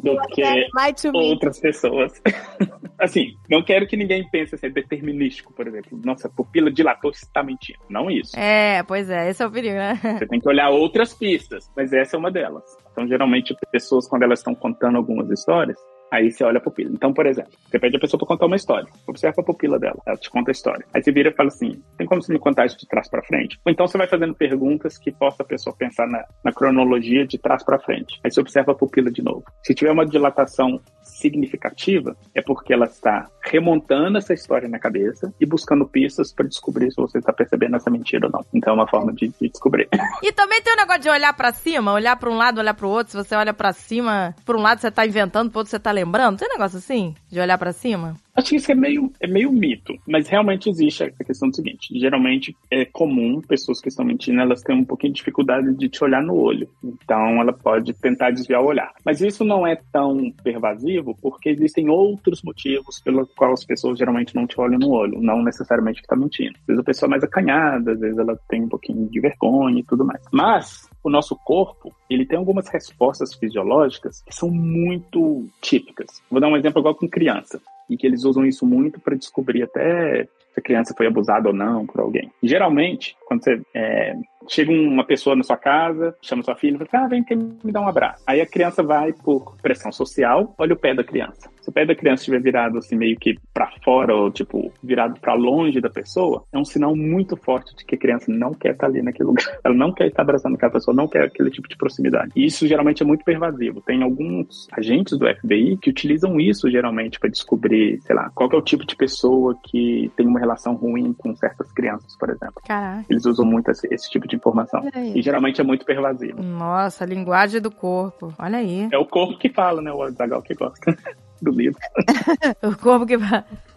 do 0.02 0.18
que 0.28 1.08
outras 1.14 1.58
pessoas. 1.60 2.20
assim, 2.98 3.34
não 3.48 3.62
quero 3.62 3.86
que 3.86 3.96
ninguém 3.96 4.28
pense 4.30 4.54
assim, 4.54 4.70
determinístico, 4.70 5.52
por 5.52 5.66
exemplo. 5.66 6.00
Nossa, 6.04 6.28
a 6.28 6.30
pupila 6.30 6.70
dilatou, 6.70 7.12
você 7.12 7.24
está 7.24 7.42
mentindo. 7.42 7.78
Não 7.88 8.10
isso. 8.10 8.38
É, 8.38 8.82
pois 8.82 9.08
é, 9.10 9.30
esse 9.30 9.42
é 9.42 9.46
o 9.46 9.50
perigo, 9.50 9.74
né? 9.74 9.98
Você 10.18 10.26
tem 10.26 10.40
que 10.40 10.48
olhar 10.48 10.70
outras 10.80 11.14
pistas, 11.14 11.70
mas 11.76 11.92
essa 11.92 12.16
é 12.16 12.18
uma 12.18 12.30
delas. 12.30 12.64
Então, 12.92 13.06
geralmente, 13.06 13.54
pessoas, 13.70 14.08
quando 14.08 14.22
elas 14.22 14.40
estão 14.40 14.54
contando 14.54 14.96
algumas 14.96 15.30
histórias, 15.30 15.78
aí 16.10 16.30
você 16.30 16.44
olha 16.44 16.58
a 16.58 16.60
pupila. 16.60 16.90
Então, 16.92 17.12
por 17.12 17.26
exemplo, 17.26 17.52
você 17.64 17.78
pede 17.78 17.96
a 17.96 18.00
pessoa 18.00 18.18
para 18.18 18.28
contar 18.28 18.46
uma 18.46 18.56
história. 18.56 18.88
Observa 19.06 19.40
a 19.40 19.44
pupila 19.44 19.78
dela, 19.78 20.00
ela 20.06 20.16
te 20.16 20.30
conta 20.30 20.50
a 20.50 20.52
história. 20.52 20.84
Aí 20.94 21.02
você 21.02 21.12
vira 21.12 21.30
e 21.30 21.34
fala 21.34 21.48
assim: 21.48 21.82
tem 21.96 22.06
como 22.06 22.22
você 22.22 22.32
me 22.32 22.38
contar 22.38 22.66
isso 22.66 22.78
de 22.78 22.86
trás 22.86 23.08
para 23.08 23.22
frente? 23.22 23.58
Ou 23.64 23.72
então 23.72 23.86
você 23.86 23.98
vai 23.98 24.06
fazendo 24.06 24.34
perguntas 24.34 24.98
que 24.98 25.10
possa 25.12 25.42
a 25.42 25.46
pessoa 25.46 25.74
pensar 25.76 26.06
na, 26.06 26.24
na 26.44 26.52
cronologia 26.52 27.26
de 27.26 27.38
trás 27.38 27.64
para 27.64 27.78
frente. 27.78 28.20
Aí 28.24 28.30
você 28.30 28.40
observa 28.40 28.72
a 28.72 28.74
pupila 28.74 29.10
de 29.10 29.22
novo. 29.22 29.44
Se 29.62 29.74
tiver 29.74 29.92
uma 29.92 30.06
dilatação 30.06 30.80
significativa, 31.02 32.16
é 32.34 32.40
porque 32.40 32.72
ela 32.72 32.86
está 32.86 33.28
remontando 33.42 34.18
essa 34.18 34.32
história 34.32 34.68
na 34.68 34.78
cabeça 34.78 35.32
e 35.40 35.46
buscando 35.46 35.86
pistas 35.86 36.32
para 36.32 36.46
descobrir 36.46 36.90
se 36.90 36.96
você 36.96 37.18
está 37.18 37.32
percebendo 37.32 37.76
essa 37.76 37.90
mentira 37.90 38.26
ou 38.26 38.32
não. 38.32 38.44
Então 38.54 38.72
é 38.72 38.76
uma 38.76 38.88
forma 38.88 39.12
de, 39.12 39.28
de 39.28 39.48
descobrir. 39.48 39.88
E 40.22 40.32
também 40.32 40.60
tem 40.60 40.74
o 40.74 40.76
negócio 40.76 41.00
de 41.00 41.08
olhar 41.08 41.32
pra 41.34 41.52
cima, 41.52 41.92
olhar 41.92 42.14
pra 42.16 42.30
um 42.30 42.36
lado, 42.36 42.58
olhar 42.58 42.74
pro 42.74 42.88
outro. 42.88 43.12
Se 43.12 43.16
você 43.16 43.34
olha 43.34 43.54
pra 43.54 43.72
cima, 43.72 44.34
por 44.44 44.54
um 44.54 44.60
lado 44.60 44.80
você 44.80 44.90
tá 44.90 45.06
inventando, 45.06 45.50
pro 45.50 45.60
outro 45.60 45.70
você 45.70 45.78
tá 45.78 45.92
lembrando? 46.04 46.38
Tem 46.38 46.48
um 46.48 46.52
negócio 46.52 46.78
assim? 46.78 47.14
De 47.30 47.38
olhar 47.40 47.58
pra 47.58 47.72
cima? 47.72 48.16
Acho 48.40 48.50
que 48.50 48.56
isso 48.56 48.72
é 48.72 48.74
meio, 48.74 49.12
é 49.20 49.26
meio 49.26 49.52
mito, 49.52 49.94
mas 50.08 50.26
realmente 50.26 50.70
existe 50.70 51.02
a 51.02 51.10
questão 51.24 51.50
do 51.50 51.56
seguinte: 51.56 51.98
geralmente 51.98 52.56
é 52.70 52.86
comum 52.86 53.38
pessoas 53.42 53.82
que 53.82 53.88
estão 53.88 54.02
mentindo, 54.02 54.40
elas 54.40 54.62
têm 54.62 54.76
um 54.76 54.84
pouquinho 54.84 55.12
de 55.12 55.18
dificuldade 55.18 55.74
de 55.76 55.90
te 55.90 56.02
olhar 56.02 56.22
no 56.22 56.34
olho. 56.34 56.66
Então 56.82 57.38
ela 57.38 57.52
pode 57.52 57.92
tentar 57.92 58.30
desviar 58.30 58.62
o 58.62 58.68
olhar. 58.68 58.94
Mas 59.04 59.20
isso 59.20 59.44
não 59.44 59.66
é 59.66 59.76
tão 59.92 60.32
pervasivo 60.42 61.14
porque 61.20 61.50
existem 61.50 61.90
outros 61.90 62.42
motivos 62.42 63.02
pelos 63.02 63.30
quais 63.34 63.60
as 63.60 63.64
pessoas 63.66 63.98
geralmente 63.98 64.34
não 64.34 64.46
te 64.46 64.58
olham 64.58 64.78
no 64.78 64.88
olho, 64.88 65.20
não 65.20 65.42
necessariamente 65.42 66.00
que 66.00 66.06
está 66.06 66.16
mentindo. 66.16 66.54
Às 66.60 66.66
vezes 66.66 66.80
a 66.80 66.84
pessoa 66.84 67.08
é 67.08 67.10
mais 67.10 67.22
acanhada, 67.22 67.92
às 67.92 68.00
vezes 68.00 68.16
ela 68.16 68.40
tem 68.48 68.62
um 68.62 68.68
pouquinho 68.70 69.06
de 69.06 69.20
vergonha 69.20 69.80
e 69.80 69.84
tudo 69.84 70.02
mais. 70.02 70.22
Mas 70.32 70.88
o 71.04 71.10
nosso 71.10 71.36
corpo, 71.44 71.94
ele 72.08 72.24
tem 72.24 72.38
algumas 72.38 72.68
respostas 72.68 73.34
fisiológicas 73.34 74.22
que 74.22 74.34
são 74.34 74.50
muito 74.50 75.46
típicas. 75.60 76.22
Vou 76.30 76.40
dar 76.40 76.48
um 76.48 76.56
exemplo 76.56 76.80
igual 76.80 76.94
com 76.94 77.06
criança 77.06 77.60
e 77.90 77.96
que 77.96 78.06
eles 78.06 78.24
usam 78.24 78.46
isso 78.46 78.64
muito 78.64 79.00
para 79.00 79.16
descobrir 79.16 79.64
até 79.64 80.24
se 80.24 80.60
a 80.60 80.62
criança 80.62 80.94
foi 80.96 81.06
abusada 81.06 81.48
ou 81.48 81.54
não 81.54 81.84
por 81.84 82.00
alguém. 82.00 82.30
Geralmente, 82.42 83.16
quando 83.26 83.42
você 83.42 83.60
é, 83.74 84.16
chega 84.48 84.70
uma 84.72 85.04
pessoa 85.04 85.36
na 85.36 85.42
sua 85.42 85.56
casa, 85.56 86.14
chama 86.22 86.42
sua 86.42 86.56
filha 86.56 86.74
e 86.74 86.78
fala 86.78 86.86
assim, 86.86 86.96
ah, 86.96 87.08
vem 87.08 87.20
aqui 87.20 87.36
me 87.36 87.72
dar 87.72 87.80
um 87.80 87.88
abraço. 87.88 88.22
Aí 88.26 88.40
a 88.40 88.46
criança 88.46 88.82
vai 88.82 89.12
por 89.12 89.56
pressão 89.60 89.92
social, 89.92 90.54
olha 90.58 90.74
o 90.74 90.78
pé 90.78 90.94
da 90.94 91.04
criança. 91.04 91.50
Se 91.60 91.68
o 91.68 91.72
pé 91.72 91.84
da 91.84 91.94
criança 91.94 92.22
estiver 92.22 92.40
virado 92.40 92.78
assim 92.78 92.96
meio 92.96 93.18
que 93.18 93.38
para 93.52 93.70
fora 93.84 94.14
ou 94.14 94.30
tipo 94.30 94.72
virado 94.82 95.20
para 95.20 95.34
longe 95.34 95.80
da 95.80 95.90
pessoa, 95.90 96.44
é 96.52 96.58
um 96.58 96.64
sinal 96.64 96.96
muito 96.96 97.36
forte 97.36 97.76
de 97.76 97.84
que 97.84 97.94
a 97.94 97.98
criança 97.98 98.32
não 98.32 98.54
quer 98.54 98.72
estar 98.72 98.86
ali 98.86 99.02
naquele 99.02 99.28
lugar. 99.28 99.44
Ela 99.62 99.74
não 99.74 99.92
quer 99.92 100.06
estar 100.06 100.22
abraçando 100.22 100.54
aquela 100.54 100.72
pessoa, 100.72 100.94
não 100.94 101.06
quer 101.06 101.24
aquele 101.24 101.50
tipo 101.50 101.68
de 101.68 101.76
proximidade. 101.76 102.32
E 102.34 102.46
isso 102.46 102.66
geralmente 102.66 103.02
é 103.02 103.06
muito 103.06 103.24
pervasivo. 103.24 103.82
Tem 103.82 104.02
alguns 104.02 104.68
agentes 104.72 105.18
do 105.18 105.26
FBI 105.26 105.76
que 105.76 105.90
utilizam 105.90 106.40
isso 106.40 106.70
geralmente 106.70 107.18
para 107.18 107.28
descobrir, 107.28 108.00
sei 108.02 108.16
lá, 108.16 108.30
qual 108.34 108.50
é 108.52 108.56
o 108.56 108.62
tipo 108.62 108.86
de 108.86 108.96
pessoa 108.96 109.56
que 109.64 110.10
tem 110.16 110.26
uma 110.26 110.40
relação 110.40 110.74
ruim 110.74 111.12
com 111.12 111.34
certas 111.34 111.70
crianças, 111.72 112.16
por 112.18 112.30
exemplo. 112.30 112.62
Caraca. 112.66 113.04
Eles 113.08 113.26
usam 113.26 113.44
muito 113.44 113.70
esse, 113.70 113.86
esse 113.92 114.10
tipo 114.10 114.26
de 114.26 114.29
informação. 114.36 114.82
E 115.14 115.20
geralmente 115.22 115.60
é 115.60 115.64
muito 115.64 115.84
pervasivo. 115.84 116.42
Nossa, 116.42 117.04
linguagem 117.04 117.60
do 117.60 117.70
corpo. 117.70 118.32
Olha 118.38 118.58
aí. 118.58 118.88
É 118.92 118.98
o 118.98 119.06
corpo 119.06 119.38
que 119.38 119.48
fala, 119.48 119.80
né? 119.80 119.92
O 119.92 120.08
Zagal 120.10 120.42
que 120.42 120.54
gosta 120.54 120.96
do 121.40 121.50
livro. 121.50 121.78
o 122.62 122.76
corpo 122.76 123.06
que 123.06 123.16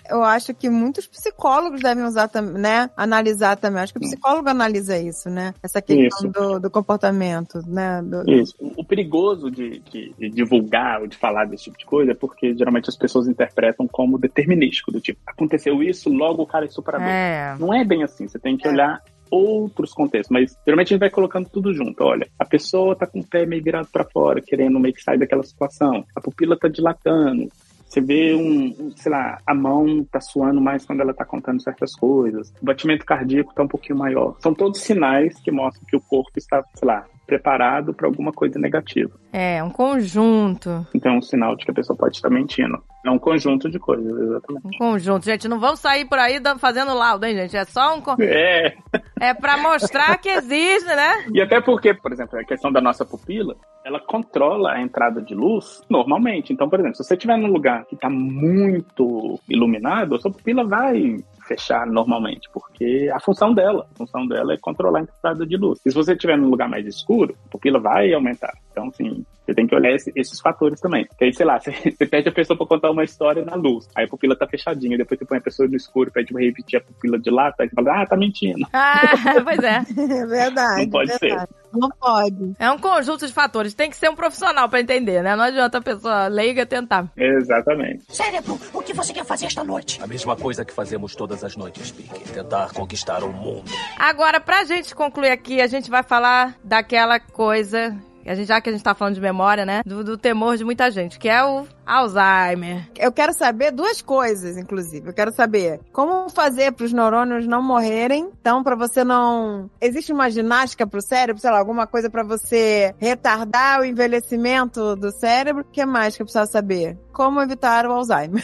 eu 0.09 0.21
acho 0.21 0.53
que 0.53 0.69
muitos 0.69 1.07
psicólogos 1.07 1.81
devem 1.81 2.03
usar 2.03 2.27
também, 2.27 2.61
né? 2.61 2.89
Analisar 2.95 3.55
também. 3.55 3.81
Acho 3.81 3.93
que 3.93 3.99
o 3.99 4.01
psicólogo 4.01 4.49
analisa 4.49 4.97
isso, 4.97 5.29
né? 5.29 5.53
Essa 5.63 5.81
questão 5.81 6.29
do, 6.29 6.59
do, 6.59 6.69
comportamento, 6.69 7.61
né? 7.65 8.01
Do... 8.01 8.29
Isso. 8.29 8.53
O 8.59 8.83
perigoso 8.83 9.49
de, 9.49 9.79
de, 9.79 10.13
de, 10.17 10.29
divulgar 10.29 11.01
ou 11.01 11.07
de 11.07 11.15
falar 11.15 11.45
desse 11.45 11.65
tipo 11.65 11.77
de 11.77 11.85
coisa 11.85 12.11
é 12.11 12.15
porque 12.15 12.55
geralmente 12.55 12.89
as 12.89 12.97
pessoas 12.97 13.27
interpretam 13.27 13.87
como 13.87 14.19
determinístico, 14.19 14.91
do 14.91 14.99
tipo, 14.99 15.19
aconteceu 15.25 15.81
isso, 15.81 16.09
logo 16.09 16.43
o 16.43 16.47
cara 16.47 16.65
é 16.65 16.69
superador. 16.69 17.07
É. 17.07 17.55
Não 17.57 17.73
é 17.73 17.85
bem 17.85 18.03
assim. 18.03 18.27
Você 18.27 18.37
tem 18.37 18.57
que 18.57 18.67
é. 18.67 18.71
olhar 18.71 19.01
outros 19.33 19.93
contextos, 19.93 20.29
mas 20.29 20.55
geralmente 20.65 20.89
a 20.89 20.93
gente 20.93 20.99
vai 20.99 21.09
colocando 21.09 21.49
tudo 21.49 21.73
junto. 21.73 22.03
Olha, 22.03 22.27
a 22.37 22.45
pessoa 22.45 22.95
tá 22.95 23.07
com 23.07 23.19
o 23.19 23.27
pé 23.27 23.45
meio 23.45 23.63
virado 23.63 23.87
para 23.91 24.05
fora, 24.05 24.39
querendo 24.41 24.79
meio 24.79 24.93
que 24.93 25.01
sair 25.01 25.17
daquela 25.17 25.43
situação. 25.43 26.05
A 26.15 26.21
pupila 26.21 26.57
tá 26.57 26.67
dilatando. 26.67 27.49
Você 27.87 28.01
vê 28.01 28.33
um, 28.33 28.91
sei 28.95 29.11
lá, 29.11 29.37
a 29.45 29.53
mão 29.53 30.03
tá 30.11 30.19
suando 30.19 30.59
mais 30.59 30.83
quando 30.85 31.01
ela 31.01 31.13
tá 31.13 31.23
contando 31.23 31.61
certas 31.61 31.95
coisas. 31.95 32.51
O 32.61 32.65
batimento 32.65 33.05
cardíaco 33.05 33.53
tá 33.53 33.63
um 33.63 33.67
pouquinho 33.67 33.97
maior. 33.97 34.35
São 34.39 34.53
todos 34.53 34.81
sinais 34.81 35.39
que 35.41 35.51
mostram 35.51 35.85
que 35.87 35.95
o 35.95 36.01
corpo 36.01 36.31
está, 36.37 36.63
sei 36.73 36.87
lá, 36.87 37.05
preparado 37.33 37.93
para 37.93 38.07
alguma 38.07 38.31
coisa 38.31 38.59
negativa. 38.59 39.11
É, 39.31 39.63
um 39.63 39.69
conjunto. 39.71 40.85
Então 40.93 41.13
é 41.13 41.17
um 41.17 41.21
sinal 41.21 41.55
de 41.55 41.65
que 41.65 41.71
a 41.71 41.73
pessoa 41.73 41.97
pode 41.97 42.15
estar 42.15 42.29
mentindo. 42.29 42.77
É 43.03 43.09
um 43.09 43.17
conjunto 43.17 43.69
de 43.69 43.79
coisas, 43.79 44.05
exatamente. 44.05 44.67
Um 44.67 44.77
conjunto. 44.77 45.25
Gente, 45.25 45.47
não 45.47 45.59
vamos 45.59 45.79
sair 45.79 46.05
por 46.05 46.19
aí 46.19 46.39
fazendo 46.59 46.93
laudo, 46.93 47.25
hein, 47.25 47.35
gente? 47.35 47.57
É 47.57 47.65
só 47.65 47.97
um. 47.97 48.03
É. 48.21 48.75
É 49.19 49.33
para 49.33 49.57
mostrar 49.57 50.17
que 50.17 50.29
existe, 50.29 50.85
né? 50.85 51.25
E 51.33 51.41
até 51.41 51.59
porque, 51.59 51.93
por 51.93 52.11
exemplo, 52.11 52.39
a 52.39 52.43
questão 52.43 52.71
da 52.71 52.79
nossa 52.79 53.03
pupila, 53.03 53.55
ela 53.83 53.99
controla 53.99 54.73
a 54.73 54.81
entrada 54.81 55.21
de 55.21 55.33
luz 55.33 55.81
normalmente. 55.89 56.53
Então, 56.53 56.69
por 56.69 56.79
exemplo, 56.79 56.95
se 56.95 57.03
você 57.03 57.15
estiver 57.15 57.37
num 57.37 57.51
lugar 57.51 57.85
que 57.85 57.95
está 57.95 58.09
muito 58.09 59.39
iluminado, 59.49 60.15
a 60.15 60.19
sua 60.19 60.31
pupila 60.31 60.63
vai 60.63 61.17
fechar 61.43 61.85
normalmente, 61.85 62.49
porque 62.53 63.09
a 63.13 63.19
função 63.19 63.53
dela, 63.53 63.87
a 63.93 63.97
função 63.97 64.27
dela 64.27 64.53
é 64.53 64.57
controlar 64.57 64.99
a 64.99 65.03
entrada 65.03 65.45
de 65.45 65.57
luz. 65.57 65.79
E 65.85 65.91
se 65.91 65.95
você 65.95 66.13
estiver 66.13 66.37
num 66.37 66.49
lugar 66.49 66.69
mais 66.69 66.85
escuro, 66.85 67.35
a 67.45 67.49
pupila 67.49 67.79
vai 67.79 68.13
aumentar. 68.13 68.53
Então, 68.71 68.87
assim, 68.87 69.25
você 69.45 69.53
tem 69.53 69.67
que 69.67 69.75
olhar 69.75 69.91
esse, 69.91 70.11
esses 70.15 70.39
fatores 70.39 70.79
também. 70.79 71.05
Porque 71.05 71.25
aí, 71.25 71.33
sei 71.33 71.45
lá, 71.45 71.59
você, 71.61 71.71
você 71.71 72.05
pede 72.05 72.29
a 72.29 72.31
pessoa 72.31 72.57
para 72.57 72.67
contar 72.67 72.91
uma 72.91 73.03
história 73.03 73.43
na 73.43 73.55
luz, 73.55 73.87
aí 73.95 74.05
a 74.05 74.07
pupila 74.07 74.35
tá 74.35 74.47
fechadinha, 74.47 74.97
depois 74.97 75.19
você 75.19 75.25
põe 75.25 75.37
a 75.37 75.41
pessoa 75.41 75.67
no 75.67 75.75
escuro, 75.75 76.11
pede 76.11 76.33
pra 76.33 76.41
repetir 76.41 76.79
a 76.79 76.81
pupila 76.81 77.19
de 77.19 77.29
lá, 77.29 77.53
aí 77.59 77.69
você 77.69 77.75
fala, 77.75 78.01
ah, 78.01 78.05
tá 78.05 78.17
mentindo. 78.17 78.65
Ah, 78.73 79.01
pois 79.43 79.59
é. 79.59 79.77
é 79.77 80.25
verdade. 80.25 80.81
Não 80.81 80.89
pode 80.89 81.11
é 81.11 81.17
verdade. 81.17 81.49
ser. 81.49 81.62
Não 81.73 81.89
pode. 81.89 82.53
É 82.59 82.69
um 82.69 82.77
conjunto 82.77 83.25
de 83.25 83.33
fatores. 83.33 83.73
Tem 83.73 83.89
que 83.89 83.95
ser 83.95 84.09
um 84.09 84.15
profissional 84.15 84.69
para 84.69 84.79
entender, 84.79 85.21
né? 85.21 85.35
Não 85.35 85.43
adianta 85.43 85.77
a 85.77 85.81
pessoa 85.81 86.27
leiga 86.27 86.65
tentar. 86.65 87.11
Exatamente. 87.17 88.03
Cérebro, 88.09 88.59
o 88.73 88.81
que 88.81 88.93
você 88.93 89.13
quer 89.13 89.25
fazer 89.25 89.47
esta 89.47 89.63
noite? 89.63 90.01
A 90.01 90.07
mesma 90.07 90.35
coisa 90.35 90.63
que 90.63 90.73
fazemos 90.73 91.15
todas 91.15 91.43
as 91.43 91.55
noites, 91.55 91.91
Pique. 91.91 92.31
Tentar 92.31 92.71
conquistar 92.73 93.23
o 93.23 93.31
mundo. 93.31 93.69
Agora, 93.97 94.39
pra 94.39 94.63
gente 94.63 94.95
concluir 94.95 95.31
aqui, 95.31 95.61
a 95.61 95.67
gente 95.67 95.89
vai 95.89 96.03
falar 96.03 96.55
daquela 96.63 97.19
coisa 97.19 97.95
a 98.25 98.35
gente, 98.35 98.47
já 98.47 98.61
que 98.61 98.69
a 98.69 98.71
gente 98.71 98.83
tá 98.83 98.95
falando 98.95 99.15
de 99.15 99.21
memória, 99.21 99.65
né? 99.65 99.81
Do, 99.85 100.03
do, 100.03 100.17
temor 100.17 100.55
de 100.55 100.63
muita 100.63 100.89
gente, 100.89 101.19
que 101.19 101.27
é 101.27 101.43
o 101.43 101.65
Alzheimer. 101.85 102.89
Eu 102.97 103.11
quero 103.11 103.33
saber 103.33 103.71
duas 103.71 104.01
coisas, 104.01 104.57
inclusive. 104.57 105.09
Eu 105.09 105.13
quero 105.13 105.31
saber 105.31 105.79
como 105.91 106.29
fazer 106.29 106.71
para 106.71 106.85
os 106.85 106.93
neurônios 106.93 107.45
não 107.47 107.61
morrerem. 107.61 108.29
Então, 108.39 108.63
para 108.63 108.75
você 108.75 109.03
não. 109.03 109.69
Existe 109.81 110.11
uma 110.11 110.29
ginástica 110.29 110.87
pro 110.87 111.01
cérebro, 111.01 111.41
sei 111.41 111.51
lá, 111.51 111.59
alguma 111.59 111.85
coisa 111.85 112.09
para 112.09 112.23
você 112.23 112.95
retardar 112.97 113.81
o 113.81 113.85
envelhecimento 113.85 114.95
do 114.95 115.11
cérebro? 115.11 115.61
O 115.61 115.65
que 115.65 115.85
mais 115.85 116.15
que 116.15 116.21
eu 116.21 116.25
preciso 116.25 116.51
saber? 116.51 116.97
Como 117.11 117.41
evitar 117.41 117.85
o 117.85 117.91
Alzheimer? 117.91 118.43